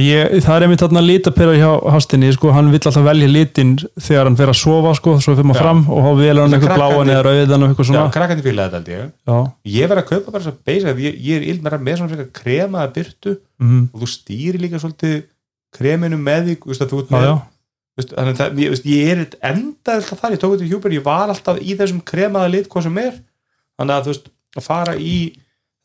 ég, 0.03 0.35
það 0.45 0.55
er 0.55 0.65
einmitt 0.65 0.81
þarna 0.83 1.01
litapera 1.03 1.53
hjá 1.57 1.69
Hastinni 1.95 2.29
sko, 2.35 2.51
hann 2.53 2.69
vill 2.73 2.81
alltaf 2.81 3.05
velja 3.05 3.29
litin 3.29 3.75
þegar 3.97 4.29
hann 4.29 4.37
fer 4.39 4.51
að 4.51 4.59
sofa 4.59 4.93
sko, 4.99 5.15
svo 5.23 5.33
fyrir 5.33 5.49
maður 5.49 5.59
Já. 5.59 5.63
fram 5.65 5.83
og 5.89 6.01
þá 6.05 6.09
velur 6.19 6.43
hann 6.43 6.57
eitthvað 6.57 6.81
bláan 6.81 7.11
eða 7.13 7.23
rauðan 7.25 7.65
og 7.65 7.71
eitthvað 7.73 7.87
já, 7.87 7.89
svona 7.89 8.15
krakkarnir 8.15 8.45
fílaði 8.45 8.75
þetta 8.75 8.93
ég. 8.95 9.11
Já, 9.29 9.37
ég 9.75 9.91
verð 9.91 10.03
að 10.03 10.09
kaupa 10.11 10.35
bara 10.35 10.51
að 10.53 10.59
beisa 10.69 10.95
ég, 11.05 11.19
ég 11.25 11.39
er 11.39 11.47
ill 11.53 11.59
með, 11.65 11.95
svona 11.99 12.11
frekar 12.13 12.31
kremaða 12.41 12.93
byrtu 12.99 13.35
mhm, 13.63 13.85
og 13.93 14.03
þú 14.03 14.11
stýri 14.13 14.61
líka 14.61 14.81
svolítið 14.83 15.15
kreminu 15.75 16.19
með 16.21 16.49
því 16.51 16.57
þú 16.59 16.73
veist, 16.73 16.85
að 16.85 16.93
þú 16.93 17.01
ert 17.03 17.09
já, 17.09 17.15
með 17.15 17.27
já, 17.27 17.35
veist, 17.99 18.13
þannig 18.15 18.43
að 18.45 18.63
ég, 18.63 18.73
veist, 18.75 18.89
ég 18.89 19.13
er 19.13 19.23
enda 19.51 19.97
alltaf 19.97 20.21
þar, 20.21 20.35
ég 20.35 20.43
tók 20.43 20.55
þetta 20.55 20.67
í 20.67 20.73
hjúper, 20.73 20.95
ég 20.97 21.05
var 21.05 21.33
alltaf 21.33 21.61
í 21.61 21.77
þessum 21.79 22.03
kremaða 22.05 22.51
lit 22.53 22.69
hvað 22.71 22.87
sem 22.87 23.01
er. 23.01 23.17
Þannig 23.79 23.95
að 23.95 24.05
þú 24.07 24.13
veist, 24.13 24.29
að 24.57 24.65
fara 24.65 24.95
í 24.97 25.15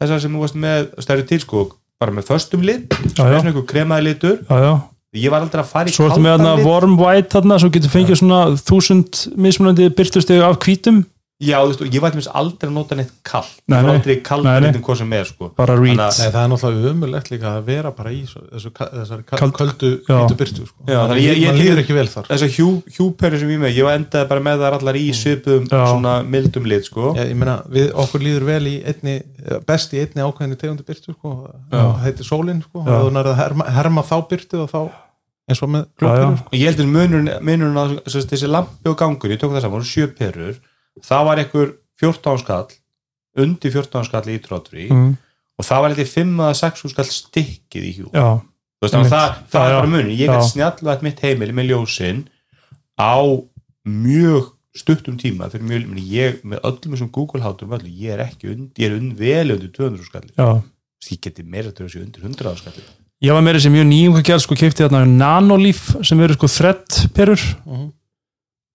þessar 0.00 0.22
sem 0.22 0.34
þú 0.34 0.44
varst 0.44 0.58
með 0.60 0.86
stærri 1.04 1.26
til 1.28 1.40
sko, 1.42 1.64
bara 2.04 2.14
með 2.18 2.28
föstum 2.30 2.64
lit 2.66 2.92
svona 3.14 3.40
einhver 3.40 3.66
kremaði 3.68 4.10
litur. 4.10 4.36
Já, 4.48 4.60
já. 4.68 4.74
ég 5.24 5.32
var 5.32 5.46
aldrei 5.46 5.62
að 5.64 5.72
fara 5.72 5.90
í 5.90 5.96
svo 5.96 6.10
ertu 6.10 6.22
með 6.22 6.36
kaldan 6.36 6.60
lit 6.60 6.68
warm 6.68 6.94
white 7.00 7.32
þarna, 7.34 7.58
svo 7.62 7.72
getur 7.74 7.92
fengið 7.92 8.20
svona 8.20 8.40
þúsund 8.60 9.24
mismunandi 9.40 9.90
byrtusteg 9.96 10.44
af 10.44 10.60
hvítum 10.64 11.04
já, 11.42 11.58
þú 11.60 11.66
veist, 11.70 11.80
og 11.82 11.88
ég 11.94 12.00
var 12.00 12.10
til 12.10 12.20
dæmis 12.20 12.28
aldrei 12.40 12.68
að 12.70 12.74
nota 12.74 12.94
neitt 12.96 13.10
kall 13.26 13.48
Nei, 13.68 13.82
nei. 13.82 13.90
aldrei 13.96 14.14
Nei, 14.14 14.22
kaldan 14.22 14.54
nei. 14.62 14.68
litin 14.70 14.82
hvað 14.86 14.96
sem 15.00 15.12
er 15.12 15.24
sko. 15.24 15.48
bara 15.56 15.74
Þannig 15.74 15.88
read 15.88 15.98
að- 16.04 16.18
Nei, 16.20 16.28
það 16.30 16.44
er 16.44 16.50
náttúrulega 16.52 16.90
umulegt 16.94 17.30
líka 17.32 17.48
að 17.58 17.64
vera 17.64 17.90
bara 17.90 18.10
í 18.14 18.20
svo, 18.26 18.40
þessu, 18.54 18.70
köldu 19.26 19.90
Já. 20.08 20.14
hvítu 20.20 20.36
byrtu 20.38 20.66
sko. 20.68 20.84
Já, 20.86 20.98
þannig 21.08 21.22
ég- 21.24 21.38
ég- 21.42 21.46
Man 21.50 21.58
líður 21.60 21.80
ekki 21.82 21.94
vel 21.94 22.06
þar 22.08 22.28
þessar 22.30 22.52
hjú, 22.54 22.68
hjúperu 22.96 23.38
sem 23.40 23.48
ég 23.50 23.58
með, 23.60 23.74
ég 23.76 23.90
endaði 23.94 24.28
bara 24.28 24.40
með 24.40 24.58
það 24.62 24.78
allar 24.78 24.94
í 24.94 25.06
svipuðum 25.12 25.68
Já. 25.68 25.84
svona 25.90 26.14
mildum 26.24 26.64
lit 26.66 26.84
sko. 26.84 27.14
ég, 27.16 27.28
ég 27.30 27.36
meina, 27.36 27.62
við, 27.68 27.90
okkur 27.92 28.20
líður 28.20 28.44
vel 28.44 28.64
í 28.66 28.76
einni, 28.84 29.22
best 29.66 29.92
í 29.92 29.98
einni 30.00 30.22
ákveðinni 30.22 30.56
tegundi 30.56 30.84
byrtu 30.86 31.14
sko. 31.18 31.50
það 31.70 32.02
heitir 32.04 32.24
sólin 32.24 32.62
sko. 32.62 32.84
Já. 32.84 32.90
og 32.94 33.10
þú 33.10 33.12
nærið 33.18 33.32
að 33.34 33.40
herma, 33.42 33.64
herma 33.70 34.02
þá 34.02 34.28
byrtu 34.28 34.62
og 34.62 34.70
þá 34.70 34.90
eins 35.50 35.62
og 35.62 35.68
með 35.68 35.82
Já, 35.84 36.06
já. 36.06 36.08
glóperu 36.08 36.36
sko. 36.38 36.46
og 36.46 36.58
ég 36.58 36.66
heldur 36.70 36.86
munurinn, 36.86 37.30
munurinn 37.42 37.76
á 37.76 37.84
sem 38.08 38.20
sagt, 38.22 38.30
þessi 38.32 38.48
lampi 38.48 38.88
og 38.88 38.96
gangur, 38.96 39.28
ég 39.30 39.38
tók 39.40 39.52
það 39.52 39.60
saman, 39.62 39.82
sjö 39.82 40.06
perur 40.16 40.54
það 41.02 41.28
var 41.28 41.42
einhver 41.42 41.74
14 42.02 42.42
skall 42.44 42.66
undir 43.44 43.74
14 43.74 44.08
skall 44.08 44.26
í 44.30 44.40
tróttri 44.42 44.88
mm, 44.90 45.12
og 45.58 45.66
það 45.66 45.84
var 45.84 45.94
eitthvað 45.94 46.12
5 46.14 46.42
að 46.46 46.58
6 46.60 46.84
skall 46.94 47.08
stikkið 47.10 47.88
í 47.88 47.94
hjú 47.98 48.10
já, 48.14 48.28
Þú 48.84 49.00
veist, 49.00 49.12
það, 49.14 49.36
það 49.48 49.64
Já, 49.64 49.70
er 49.70 49.78
bara 49.78 49.90
munur. 49.90 50.10
Ég 50.12 50.28
gæti 50.28 50.50
snjallvægt 50.50 51.04
mitt 51.06 51.22
heimili 51.24 51.54
með 51.56 51.70
ljósin 51.70 52.24
á 53.00 53.16
mjög 53.84 54.50
stuttum 54.74 55.16
tíma 55.20 55.48
fyrir 55.52 55.66
mjög, 55.68 55.86
meni, 55.88 56.04
ég 56.10 56.42
með 56.42 56.64
öllum 56.66 56.96
þessum 56.96 57.10
Google-hátum 57.14 57.74
öllu, 57.76 57.92
ég 57.94 58.16
er 58.16 58.24
ekki 58.26 58.50
und, 58.50 58.72
ég 58.80 58.90
er 58.90 58.98
und, 58.98 59.14
vel 59.18 59.54
undir 59.54 59.70
200 59.72 60.08
skalli. 60.08 60.32
Já. 60.36 60.48
Ég 61.04 61.20
geti 61.24 61.44
meira 61.46 61.72
til 61.72 61.86
þessu 61.86 62.02
undir 62.02 62.26
100 62.26 62.60
skalli. 62.60 62.84
Ég 63.24 63.36
var 63.36 63.44
meira 63.46 63.60
sem 63.62 63.72
mjög 63.72 63.86
nýjum 63.88 64.16
hvað 64.16 64.26
gerð 64.28 64.44
sko 64.44 64.58
kefti 64.58 64.84
þarna 64.84 65.04
nanolíf 65.08 65.84
sem 66.04 66.20
eru 66.26 66.36
sko 66.36 66.50
þrettperur. 66.50 67.44
Mhm. 67.64 67.92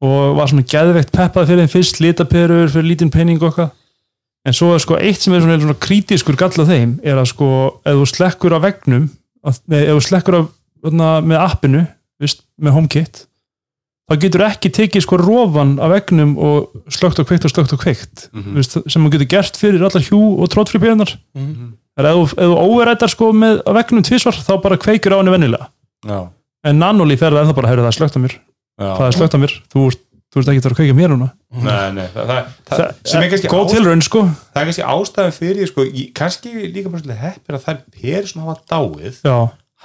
Og 0.01 0.35
var 0.38 0.47
svona 0.51 0.63
geðveikt 0.63 1.11
peppað 1.11 1.47
fyrir 1.49 1.65
þeim 1.65 1.73
fyrst 1.73 1.99
litaperur 2.03 2.69
fyrir 2.71 2.88
lítinn 2.93 3.11
penning 3.11 3.41
og 3.41 3.49
okkar 3.51 3.71
en 4.47 4.53
svo 4.55 4.73
er 4.73 4.80
sko 4.80 4.95
eitt 4.97 5.19
sem 5.21 5.34
er 5.35 5.41
svona, 5.43 5.57
svona 5.59 5.76
kritískur 5.80 6.38
gall 6.39 6.55
af 6.63 6.69
þeim 6.71 6.93
er 7.03 7.17
að 7.19 7.27
sko 7.34 7.49
ef 7.84 7.97
þú 7.99 8.05
slekkur 8.13 8.55
á 8.55 8.59
vegnum 8.63 9.09
nei, 9.67 9.81
ef 9.84 9.97
þú 9.97 10.03
slekkur 10.07 10.38
á, 10.39 10.41
með 11.23 11.39
appinu 11.43 11.81
vist, 12.19 12.45
með 12.59 12.77
HomeKit 12.77 13.26
þá 14.09 14.15
getur 14.23 14.41
ekki 14.47 14.71
tekið 14.73 15.03
sko 15.05 15.19
rófan 15.21 15.76
af 15.84 15.91
vegnum 15.91 16.31
og 16.41 16.71
slögt 16.89 17.19
og 17.21 17.27
kveikt 17.30 17.45
og 17.45 17.51
slögt 17.53 17.76
og 17.76 17.84
kveikt 17.84 18.30
Mhm. 18.34 18.55
vist, 18.55 18.77
sem 18.88 19.03
þú 19.05 19.11
getur 19.11 19.30
gert 19.35 19.57
fyrir 19.59 19.84
allar 19.84 20.01
hjú 20.07 20.39
og 20.39 20.47
tróttfrí 20.49 20.80
perunar 20.80 21.11
Mhm. 21.35 21.73
ef 21.99 22.05
þú, 22.05 22.23
ef 22.23 22.47
þú 22.47 22.55
óverættar 22.63 23.09
sko 23.11 23.31
með 23.34 23.61
vegnum 23.67 24.03
tvisvar 24.07 24.34
þá 24.39 24.61
bara 24.63 24.77
kveikir 24.77 25.11
á 25.13 25.19
henni 25.19 25.31
vennilega 25.35 25.67
já, 26.07 26.30
en 26.63 26.80
nanolíf 26.80 27.21
er 27.21 27.31
það 27.35 27.43
ennþá 27.43 27.55
bara, 27.55 27.67
heyrðu 27.67 27.85
það 27.85 27.97
slögt 27.99 28.15
á 28.17 28.19
mér. 28.23 28.35
Það 28.80 29.06
er 29.10 29.18
slögt 29.18 29.35
á 29.35 29.39
mér, 29.43 29.53
þú, 29.73 29.85
ert- 29.89 30.06
ert 30.43 30.51
ekki 30.53 30.61
að 30.69 30.77
kveika 30.80 30.95
mér 30.97 31.14
núna. 31.14 31.30
Nei, 31.49 31.88
nei, 31.97 32.06
það, 32.14 32.27
það, 32.30 32.51
það, 32.69 32.84
það, 33.10 33.15
er 33.18 33.26
góð 33.53 33.64
ást- 33.64 33.73
tilraun 33.76 34.03
sko. 34.06 34.22
það 34.53 34.61
er 34.61 34.68
kannski 34.69 34.85
ástæðan 34.93 35.35
fyrir 35.39 35.72
sko, 35.72 35.85
ég, 35.89 36.11
kannski 36.19 36.51
líka 36.69 36.91
bara 36.93 37.01
svolítið 37.01 37.23
heppir 37.23 37.57
að 37.57 37.64
það 37.65 37.73
er 37.73 37.81
per 37.97 38.30
sem 38.30 38.43
hafa 38.43 38.56
dáið 38.69 39.19
já, 39.26 39.38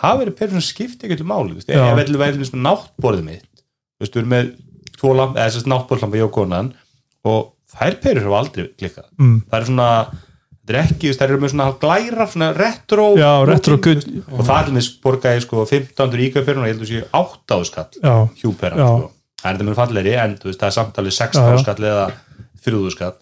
hafa 0.04 0.20
verið 0.20 0.36
per 0.40 0.52
sem 0.52 0.64
skipti 0.68 1.08
ekki 1.08 1.18
til 1.22 1.28
máli 1.30 1.56
veist, 1.56 1.70
ef 1.72 1.80
við 1.80 2.20
væri 2.20 2.42
með 2.42 2.66
náttborðið 2.68 3.24
mitt 3.30 3.48
þú 3.54 4.04
veist, 4.04 4.14
við 4.14 4.20
erum 4.24 4.34
með 4.34 4.52
að 5.40 5.56
náttborðlampa 5.72 6.20
ég 6.20 6.28
og 6.28 6.34
konan 6.36 6.70
og 7.24 7.40
þær 7.74 7.96
perur 8.04 8.28
hafa 8.28 8.40
aldrei 8.44 8.68
klikkað. 8.78 9.08
Mm. 9.18 9.38
það 9.48 9.58
er 9.58 9.68
svona, 9.70 9.88
þetta 10.64 10.72
er 10.74 10.78
ekki 10.84 11.12
þær 11.12 11.26
eru 11.34 11.40
með 11.42 11.52
svona 11.52 11.66
glæra, 11.82 12.26
svona 12.32 12.48
retro 12.56 13.08
já 13.20 13.30
retro 13.48 13.76
veist, 13.84 14.08
og 14.32 14.40
það 14.48 14.56
er 14.62 14.70
þess 14.78 14.94
borgaði 15.04 15.42
sko 15.44 15.64
1500 15.66 16.24
íkvæðperun 16.28 16.64
og 16.64 16.70
ég 16.70 16.74
held 16.74 16.86
að 16.86 16.92
sé 16.92 17.02
8 17.20 17.58
skall 17.68 18.00
já, 18.00 18.14
hjúperan 18.40 18.80
Já. 18.80 18.88
sko. 18.88 19.10
það 19.42 19.50
er 19.50 19.58
þetta 19.58 19.68
mjög 19.68 19.78
fallegri 19.82 20.16
en 20.24 20.36
veist, 20.44 20.60
það 20.62 20.70
er 20.70 20.76
samtalið 20.78 21.14
Já, 21.14 21.20
16 21.20 21.44
já. 21.44 21.62
skall 21.64 21.88
eða 21.90 22.06
30 22.64 22.96
skall 22.96 23.14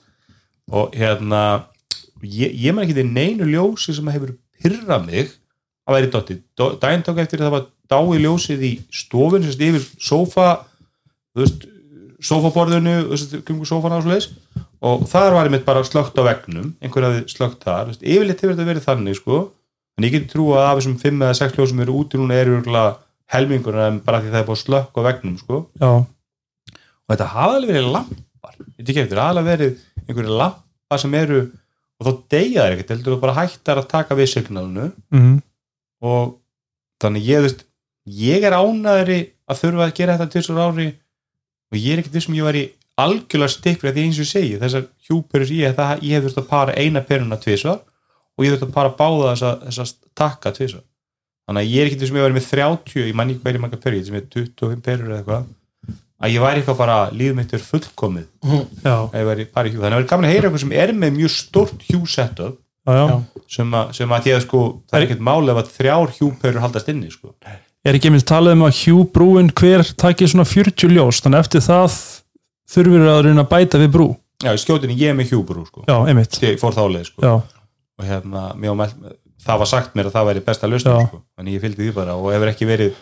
og 0.72 0.94
hérna 0.96 1.42
ég, 2.22 2.54
ég 2.62 2.74
man 2.74 2.86
ekki 2.86 2.98
til 3.00 3.08
neinu 3.10 3.48
ljósi 3.50 3.94
sem 3.96 4.12
hefur 4.14 4.36
pyrrað 4.62 5.08
mig 5.10 5.32
að 5.82 5.96
væri 5.96 6.10
dotti 6.14 6.38
daginn 6.78 7.02
tók 7.02 7.18
eftir 7.18 7.42
að 7.42 7.48
það 7.48 7.56
var 7.56 7.64
dái 7.92 8.20
ljósið 8.22 8.62
í 8.62 8.72
stofun, 8.94 9.42
sérst 9.42 9.64
yfir 9.66 9.82
sófa 9.98 10.46
þú 11.34 11.42
veist, 11.42 11.66
sófaborðinu 12.22 12.94
þú 13.02 13.16
veist, 13.16 13.34
kringu 13.48 13.66
sófana 13.66 13.98
og 13.98 14.06
svo 14.06 14.14
leis 14.14 14.28
og 14.82 15.06
þar 15.10 15.36
var 15.36 15.48
ég 15.48 15.54
mitt 15.54 15.66
bara 15.66 15.84
slögt 15.86 16.18
á 16.18 16.22
vegnum 16.26 16.72
einhver 16.82 17.06
hafði 17.06 17.22
slögt 17.30 17.62
þar, 17.62 17.92
yfirleitt 17.94 18.42
hefur 18.42 18.56
þetta 18.56 18.68
verið 18.68 18.86
þannig 18.88 19.18
sko, 19.18 19.40
en 19.98 20.06
ég 20.06 20.16
geti 20.16 20.32
trú 20.32 20.50
að 20.56 20.66
af 20.66 20.80
þessum 20.80 20.98
5 21.02 21.24
eða 21.26 21.38
6 21.38 21.58
ljósum 21.58 21.82
eru 21.84 21.96
úti 22.02 22.20
núna 22.20 22.38
eru 22.42 22.58
helmingur 23.32 23.78
en 23.86 24.00
bara 24.04 24.20
því 24.20 24.32
það 24.32 24.40
er 24.42 24.46
búið 24.48 24.58
að 24.58 24.62
slökk 24.66 24.98
á 24.98 25.00
vegnum 25.06 25.38
sko. 25.40 25.62
Já, 25.80 25.90
og 26.72 27.14
þetta 27.14 27.30
hafa 27.32 27.56
alveg 27.58 27.76
verið 27.76 27.90
lampar. 27.96 28.56
Þetta 28.76 29.02
eftir, 29.04 29.20
aðalega 29.22 29.48
verið 29.48 29.82
einhverju 30.06 30.38
lampar 30.42 31.02
sem 31.02 31.16
eru 31.16 31.40
og 32.02 32.06
þá 32.08 32.12
deyja 32.34 32.66
þær 32.66 32.76
ekkert, 32.76 32.92
heldur 32.92 33.14
þú 33.14 33.20
bara 33.22 33.36
hættar 33.38 33.80
að 33.80 33.90
taka 33.92 34.18
við 34.18 34.32
signalinu. 34.32 34.88
Mm. 35.14 35.36
og 36.02 36.38
þannig 37.02 37.28
ég, 37.28 37.44
veist 37.44 37.64
ég 38.02 38.44
er 38.46 38.56
ánæðri 38.58 39.20
að 39.46 39.60
þurfa 39.60 39.86
að 39.86 39.96
gera 39.98 40.16
þetta 40.18 40.34
til 40.34 40.42
svo 40.46 40.56
ári 40.58 40.88
og 41.70 41.78
ég 41.78 41.94
er 41.94 42.02
ekkert 42.02 42.16
þessum 42.16 42.36
ég 42.38 42.46
var 42.46 42.58
í 42.58 42.64
algjörlega 43.00 43.54
stikkri 43.54 43.90
að 43.90 43.96
því 43.96 44.04
eins 44.06 44.18
og 44.18 44.26
ég 44.26 44.30
segi 44.30 44.60
þessar 44.60 44.86
hjúperur 45.06 45.48
sem 45.48 45.60
ég, 45.62 45.74
það, 45.76 46.02
ég 46.04 46.18
hef 46.18 46.26
þurft 46.26 46.42
að 46.42 46.48
para 46.50 46.76
eina 46.76 47.02
peruna 47.06 47.38
tvisvar 47.40 47.80
og 47.80 48.44
ég 48.44 48.52
þurft 48.52 48.68
að 48.68 48.74
para 48.76 48.92
báða 48.98 49.32
þessa, 49.32 49.52
þessa 49.66 49.86
takka 50.18 50.52
tvisvar 50.58 50.84
þannig 51.48 51.62
að 51.62 51.72
ég 51.72 51.80
er 51.80 51.90
ekkert 51.90 52.04
þessum 52.04 52.20
ég 52.20 52.26
var 52.26 52.36
með 52.36 52.48
30 52.52 53.08
ég 53.08 53.18
manni 53.18 53.36
ekki 53.36 53.46
hverju 53.46 53.62
marga 53.64 53.80
perur, 53.82 53.98
ég 53.98 54.08
sem 54.08 54.18
er 54.20 54.28
25 54.36 54.84
perur 54.84 55.08
eða 55.08 55.20
eitthvað 55.22 55.50
að 56.22 56.34
ég 56.36 56.44
væri 56.44 56.62
eitthvað 56.62 56.78
bara 56.78 56.98
er 57.10 57.64
fullkomið 57.66 58.28
ég 59.16 59.26
væri 59.26 59.48
hjú 59.72 59.82
þannig 59.82 59.88
að 59.88 59.96
það 59.96 60.02
er 60.02 60.10
gaman 60.12 60.28
að 60.28 60.34
heyra 60.34 60.48
eitthvað 60.48 60.64
sem 60.64 60.76
er 60.84 60.94
með 60.94 61.16
mjög 61.18 61.34
stórt 61.34 61.84
hjú 61.88 62.04
setup 62.06 62.60
já, 62.86 62.92
já. 62.94 63.04
Já. 63.08 63.42
sem 63.56 63.74
að, 63.74 63.92
sem 63.98 64.14
að 64.14 64.24
því 64.26 64.34
að 64.36 64.42
sko 64.46 64.62
það 64.86 64.98
er 64.98 65.06
ekkert 65.08 65.26
máli 65.26 65.52
ef 65.52 65.60
að 65.62 65.72
þrjár 65.76 66.14
hjúperur 66.18 66.62
haldast 66.62 66.90
inni 66.92 67.10
sko 67.10 67.34
er 67.82 67.98
ekki 67.98 68.12
minnst 68.14 68.30
talað 68.30 68.56
um 68.56 68.66
að 68.68 68.78
Hugh 68.84 69.06
brúin 69.14 69.50
hver 69.58 69.82
takið 69.98 70.32
svona 70.32 70.46
40 70.46 70.94
ljós 70.94 71.22
þannig 71.24 71.40
að 71.40 71.46
eftir 71.46 71.64
það 71.66 71.96
þurfur 72.72 73.06
að 73.12 73.22
reyna 73.28 73.44
að 73.44 73.50
bæta 73.54 73.80
við 73.82 73.90
brú 73.96 74.08
Já, 74.42 74.50
í 74.56 74.58
skjótinni 74.58 74.96
ég 74.98 75.14
með 75.14 75.28
hjúbrú 75.32 75.62
sko. 75.68 75.84
já, 75.86 75.96
einmitt 76.08 76.38
ég 76.42 76.56
fór 76.58 76.74
þá 76.74 76.82
leið 76.90 77.04
sko. 77.12 77.22
já, 77.22 77.34
og 77.98 78.06
hérna, 78.08 78.40
mælt, 78.58 78.96
það 79.42 79.58
var 79.62 79.68
sagt 79.70 79.94
mér 79.98 80.08
að 80.10 80.16
það 80.16 80.28
væri 80.30 80.40
besta 80.46 80.66
lausnum 80.70 80.96
Já. 80.98 81.06
sko. 81.08 81.20
þannig 81.38 81.54
ég 81.58 81.62
fylgdi 81.62 81.86
því 81.88 81.94
bara 81.94 82.16
og 82.18 82.32
hefur 82.34 82.50
ekki 82.50 82.66
verið 82.66 82.96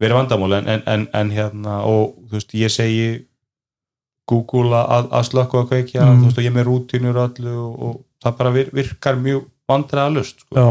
verið 0.00 0.18
vandamál 0.20 0.52
en, 0.60 0.68
en, 0.68 0.82
en, 0.92 1.06
en 1.16 1.30
hérna 1.32 1.80
og 1.88 2.14
þú 2.28 2.36
veist, 2.36 2.54
ég 2.54 2.70
segi 2.74 3.06
Google 4.28 4.74
að, 4.76 5.06
að 5.14 5.26
slökka 5.30 5.60
og 5.62 5.68
kveikja 5.70 6.02
Mm. 6.06 6.20
þú 6.20 6.28
veist, 6.28 6.38
og 6.40 6.44
ég 6.46 6.54
með 6.54 6.66
rútinur 6.68 7.18
allu 7.22 7.52
og, 7.62 7.82
og 7.86 8.00
það 8.24 8.36
bara 8.40 8.50
vir, 8.56 8.70
virkar 8.74 9.16
mjög 9.22 9.44
vandræða 9.70 10.12
lust 10.16 10.42
sko. 10.42 10.64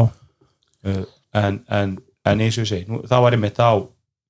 uh, 0.86 1.04
en, 1.36 1.60
en, 1.68 1.96
en 2.24 2.40
eins 2.44 2.58
og 2.58 2.64
ég 2.66 2.70
segi 2.70 2.88
nú, 2.90 3.00
það 3.08 3.24
var 3.24 3.36
einmitt 3.36 3.58
á 3.60 3.72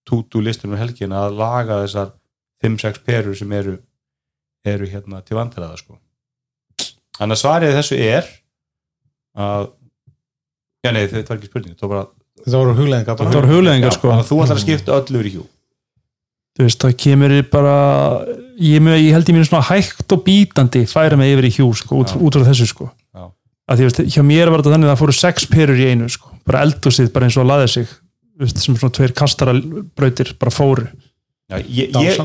tútu 0.06 0.42
listunum 0.42 0.78
helgin 0.78 1.12
að 1.14 1.34
laga 1.38 1.80
þessar 1.84 2.12
5-6 2.64 3.02
perur 3.06 3.34
sem 3.38 3.52
eru 3.52 3.76
eru 4.74 4.90
hérna 4.90 5.22
til 5.24 5.38
vandræða 5.38 5.80
sko. 5.80 5.98
þannig 7.18 7.36
að 7.36 7.42
svarið 7.42 7.76
þessu 7.78 7.98
er 8.02 8.30
að 9.36 9.68
já 10.86 10.92
nei 10.92 11.04
þetta 11.06 11.32
var 11.32 11.40
ekki 11.40 11.50
spurning 11.50 11.74
þetta 11.74 11.88
var 11.88 11.94
bara 11.94 12.06
þetta 12.44 12.62
voru 12.62 12.78
hugleðingar 12.80 13.20
þetta 13.20 13.38
voru 13.40 13.52
hugleðingar 13.54 13.92
Já, 13.92 13.98
sko. 13.98 14.10
þannig 14.12 14.24
að 14.24 14.32
þú 14.32 14.40
ætlar 14.44 14.60
að 14.60 14.64
skipta 14.64 14.98
öllu 15.00 15.20
yfir 15.20 15.30
í 15.30 15.34
hjú 15.36 15.46
þú 16.56 16.64
veist, 16.64 16.80
það 16.80 16.94
kemur 17.02 17.34
bara 17.52 17.76
ég, 18.56 18.80
með, 18.80 19.00
ég 19.02 19.16
held 19.16 19.28
ég 19.28 19.36
mér 19.36 19.48
svona 19.48 19.66
hægt 19.68 20.14
og 20.16 20.22
bítandi 20.24 20.84
færa 20.88 21.18
mig 21.20 21.34
yfir 21.34 21.48
í 21.50 21.52
hjú 21.58 21.68
sko, 21.76 22.00
út, 22.00 22.14
út 22.16 22.38
frá 22.38 22.46
þessu 22.48 22.68
sko. 22.70 22.88
Já. 23.12 23.26
að 23.68 23.80
því, 23.80 23.88
veist, 23.88 24.02
hjá 24.14 24.22
mér 24.24 24.52
var 24.52 24.62
þetta 24.62 24.76
þannig 24.76 24.88
að 24.88 24.94
það 24.94 25.02
fóru 25.02 25.16
sex 25.18 25.48
perur 25.52 25.82
í 25.82 25.88
einu 25.92 26.08
sko, 26.12 26.32
bara 26.48 26.62
eldúsið 26.64 27.10
bara 27.12 27.28
eins 27.28 27.36
og 27.36 27.44
að 27.44 27.52
laði 27.52 27.72
sig 27.74 27.92
veist, 28.40 28.62
sem 28.62 28.78
svona 28.78 28.96
tveir 28.96 29.14
kastarabrautir 29.16 30.32
bara 30.40 30.54
fóru 30.54 30.86
ég, 31.46 31.92
er 31.94 32.18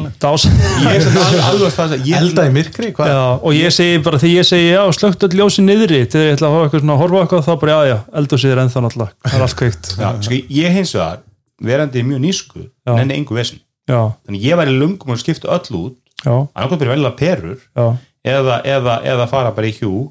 að 1.86 2.06
elda 2.18 2.46
í 2.48 2.54
myrkri, 2.56 2.90
hvað? 2.98 3.12
já, 3.12 3.20
og 3.38 3.54
ég 3.54 3.74
segi 3.76 4.00
bara 4.02 4.20
því 4.22 4.32
ég 4.34 4.48
segi 4.50 4.70
já, 4.72 4.82
slögt 4.98 5.26
öll 5.28 5.38
ljósi 5.38 5.66
niðri 5.66 6.00
þegar 6.10 6.26
ég 6.26 6.38
ætla 6.40 6.50
að 6.50 7.02
horfa 7.04 7.22
eitthvað 7.22 7.42
að 7.42 7.50
þá 7.50 7.52
bara 7.62 7.76
já, 7.76 7.92
já, 7.92 7.98
eldúsið 8.22 8.54
er 8.56 8.62
ennþá 8.64 8.84
náttúrulega 8.88 9.28
það 9.28 9.38
er 9.38 9.46
allt 9.46 9.58
kveikt. 9.60 9.92
Já, 9.94 10.08
sko, 10.26 10.40
ég 10.58 10.78
hins 10.80 10.94
vegar, 10.98 11.22
verandi 11.62 12.06
mjög 12.08 12.24
nísku 12.26 12.64
Já. 12.66 12.94
nenni 12.98 13.20
engu 13.20 13.38
vesinn 13.38 13.62
já, 13.92 14.00
þannig 14.26 14.48
ég 14.50 14.62
væri 14.62 14.78
lungum 14.80 15.14
og 15.14 15.22
skipta 15.22 15.52
öll 15.54 15.78
út 15.84 16.00
já, 16.26 16.34
annarkoð 16.34 16.82
byrja 16.82 16.96
velja 16.96 17.14
perur 17.22 17.60
já, 17.62 17.86
eða, 18.26 18.58
eða, 18.74 18.98
eða 19.14 19.30
fara 19.30 19.54
bara 19.54 19.70
í 19.70 19.76
hjú 19.78 20.08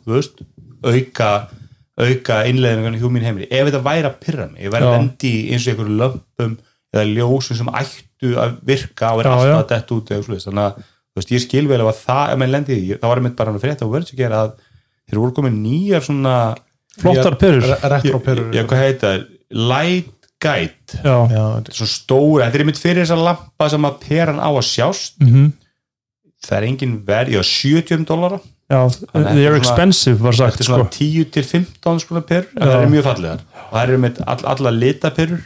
auka 0.87 1.33
auka 2.01 2.41
innleðingan 2.49 2.97
í 2.97 3.01
hjú 3.03 3.11
mín 3.13 3.27
heimili. 3.27 3.49
Ef 3.51 3.67
þetta 3.69 3.83
væri 3.85 4.09
að 4.09 4.15
pyrra 4.23 4.47
mig, 4.49 4.63
ég 4.65 4.73
væri 4.73 4.87
að 4.89 4.95
lendi 4.97 5.33
í 5.35 5.41
eins 5.53 5.67
og 5.67 5.75
einhverju 5.75 5.97
lömpum 5.99 6.55
eða 6.95 7.03
ljósum 7.11 7.59
sem 7.59 7.69
ættu 8.21 8.37
að 8.37 8.57
virka 8.69 9.13
og 9.15 9.21
er 9.23 9.29
Já, 9.29 9.33
alltaf 9.33 9.49
já. 9.49 9.59
að 9.59 9.69
detta 9.73 9.97
út 9.97 10.11
þannig 10.45 10.65
að 10.65 10.83
veist, 11.17 11.33
ég 11.35 11.43
skil 11.43 11.67
vel 11.69 11.81
að 11.83 11.93
það, 12.05 12.33
ef 12.33 12.39
maður 12.41 12.53
lendi 12.55 12.75
í 12.77 12.81
því, 12.81 12.99
þá 13.01 13.07
var 13.09 13.21
ég 13.21 13.25
mynd 13.27 13.37
bara 13.41 13.55
að 13.55 13.65
frétta 13.65 13.87
og 13.87 13.95
verður 13.95 14.15
að 14.15 14.21
gera 14.21 14.41
að 14.45 14.53
þeir 15.11 15.21
voru 15.21 15.35
komið 15.41 15.57
nýjar 15.59 16.07
svona 16.07 16.35
flottar 17.01 17.37
perur. 17.41 17.67
Já, 17.67 17.77
retro 17.91 18.21
perur 18.23 18.55
ég, 18.55 18.69
hvað 18.71 18.83
heita, 18.85 19.11
það? 19.11 19.25
light 19.51 20.29
guide. 20.41 21.01
Já, 21.03 21.17
já, 21.35 21.43
svona 21.75 21.91
stóra, 21.91 22.47
þetta 22.47 22.61
er 22.61 22.69
mynd 22.71 22.81
fyrir 22.81 23.03
þessa 23.05 23.19
lampa 23.21 23.69
sem 23.73 23.89
að 23.91 23.99
peran 24.07 24.41
á 24.41 24.49
að 24.51 24.65
sjást. 24.71 25.19
Mhm. 25.21 25.51
Það 26.41 26.57
er 26.57 26.67
engin 26.71 26.97
verð, 27.05 27.35
já 27.37 27.43
70 27.45 28.07
dólara 28.09 28.41
að 28.71 29.01
they 29.11 29.47
are 29.49 29.57
er 29.57 29.59
expensive 29.59 30.23
var 30.23 30.37
sagt 30.37 30.55
þetta 30.55 30.63
er 30.63 30.69
sko. 30.69 30.77
svona 30.79 30.93
10 30.95 31.31
til 31.35 31.43
15 31.43 32.01
skona 32.05 32.23
perur 32.23 32.47
en 32.55 32.63
Já. 32.63 32.71
það 32.71 32.83
er 32.85 32.93
mjög 32.95 33.07
fallegar. 33.09 33.41
Og 33.67 33.73
það 33.75 33.83
eru 33.83 33.99
með 34.05 34.21
all, 34.27 34.45
alla 34.53 34.71
lita 34.71 35.11
perur 35.17 35.41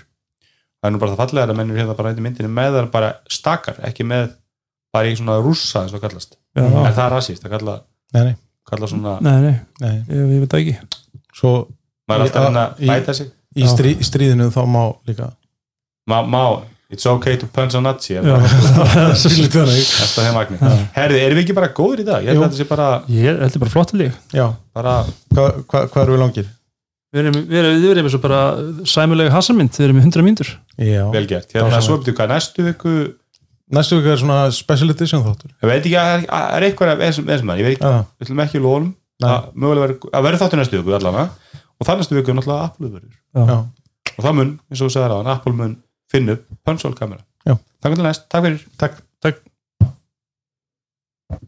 það 0.85 0.91
er 0.91 0.95
nú 0.95 1.01
bara 1.01 1.15
það 1.15 1.21
fallegar 1.25 1.53
að 1.55 1.57
mennur 1.63 1.79
hérna 1.81 1.95
bara 1.97 2.11
í 2.13 2.25
myndinu 2.25 2.51
með 2.53 2.75
það 2.77 2.89
bara 2.93 3.13
stakar, 3.33 3.79
ekki 3.89 4.05
með 4.05 4.35
bara 4.93 5.09
í 5.09 5.15
svona 5.17 5.39
rússa 5.43 5.81
eins 5.87 5.95
og 5.97 6.03
kallast. 6.05 6.37
Já. 6.55 6.63
en 6.69 6.93
það 6.95 7.07
er 7.09 7.15
rasist, 7.17 7.43
það 7.43 7.55
kalla, 7.57 7.73
nei, 8.15 8.21
nei, 8.29 8.35
kalla 8.69 8.87
svona 8.93 9.15
Nei, 9.25 9.39
nei, 9.49 9.55
nei. 9.81 9.95
ég, 10.13 10.21
ég 10.37 10.45
veit 10.45 10.53
það 10.53 10.61
ekki. 10.61 11.01
Svo 11.35 11.55
maður 12.07 12.21
er 12.21 12.29
alltaf 12.29 12.45
að 12.47 12.53
Í- 12.85 12.85
að 12.85 12.93
bæta 12.93 13.15
sig. 13.19 13.33
í 13.57 13.67
strí, 13.73 13.95
stríðinu 14.07 14.51
þá 14.55 14.61
má 14.71 14.83
líka 15.09 15.31
má, 16.11 16.21
má, 16.23 16.43
it's 16.93 17.07
okay 17.11 17.35
to 17.41 17.47
punch 17.51 17.75
a 17.75 17.81
nazi 17.83 18.15
þannig. 18.21 19.83
er 20.29 20.35
magni 20.37 20.59
herði, 20.95 21.21
erum 21.25 21.39
við 21.39 21.43
ekki 21.47 21.57
bara 21.59 21.71
góður 21.75 22.03
í 22.05 22.07
dag? 22.07 22.23
ég 22.23 22.35
held 22.35 22.45
að 22.45 22.51
þetta 22.51 22.61
sé 22.61 22.67
bara, 22.71 22.89
Ég 23.09 23.25
held 23.31 23.41
til 23.91 24.03
ég 24.05 24.19
já, 24.37 24.47
bara 24.77 24.95
hvað 25.35 25.59
hva, 25.65 25.85
hva 25.89 26.03
erum 26.05 26.15
við 26.15 26.23
langir? 26.23 26.51
Við 27.15 27.21
erum, 27.23 27.35
við 27.47 27.59
erum, 27.61 27.77
við 27.79 27.91
erum 27.93 28.07
eins 28.09 28.15
og 28.19 28.23
bara 28.25 28.39
sæmulega 28.91 29.31
hasarmynd, 29.37 29.71
við 29.79 29.85
erum 29.87 29.99
með 30.01 30.07
100 30.09 30.25
mínútur. 30.27 30.49
Já, 30.83 31.05
vel 31.15 31.27
gert, 31.31 31.53
hérna 31.55 31.79
svo 31.85 32.01
byrju 32.03 32.15
hvað 32.19 32.33
næstu 32.35 32.65
viku? 32.67 32.95
Næstu 33.75 33.97
vika 34.01 34.13
er 34.17 34.21
svona 34.21 34.39
special 34.53 34.91
edition 34.93 35.23
þáttur. 35.25 35.53
Ég 35.63 35.71
veit 35.71 35.87
ekki 35.87 35.95
að 36.01 36.09
það 36.11 36.25
er- 36.27 36.57
er 36.59 36.67
eitthvað 36.67 37.05
eins 37.07 37.19
og 37.23 37.47
mann, 37.47 37.59
ég 37.63 37.65
veit 37.69 37.79
ekki, 37.79 38.03
við 38.19 38.27
ætlum 38.27 38.43
ekki 38.45 38.61
lónum 38.65 38.91
Nei. 39.23 39.31
að 39.31 39.47
mögulega 39.55 39.85
verður, 39.87 40.11
að 40.19 40.27
verður 40.27 40.43
þáttu 40.43 40.59
næstu 40.61 40.81
viku 40.83 40.97
allavega. 40.99 41.31
Og 41.81 41.87
það 41.87 41.99
næstu 42.03 42.19
viku 42.19 42.31
er 42.31 42.37
náttúrulega 42.41 42.65
Apple 42.69 42.89
verður. 42.89 43.15
Já, 43.35 43.57
og 44.19 44.25
það 44.27 44.35
mun, 44.35 44.51
eins 44.71 44.81
og 44.83 44.91
þú 44.91 44.93
sagðir 44.99 45.15
á 45.15 45.33
Apple 45.37 45.53
mun 45.53 45.77
finna 46.11 46.33
upp 46.37 46.45
Pencil 46.67 46.93
kamera. 46.99 47.23
Já. 47.47 47.55
Takk 47.83 47.95
til 47.95 48.05
næst, 48.05 48.29
takk 48.29 48.45
fyrir. 48.45 48.61
Takk. 48.79 49.01
Takk 49.23 49.39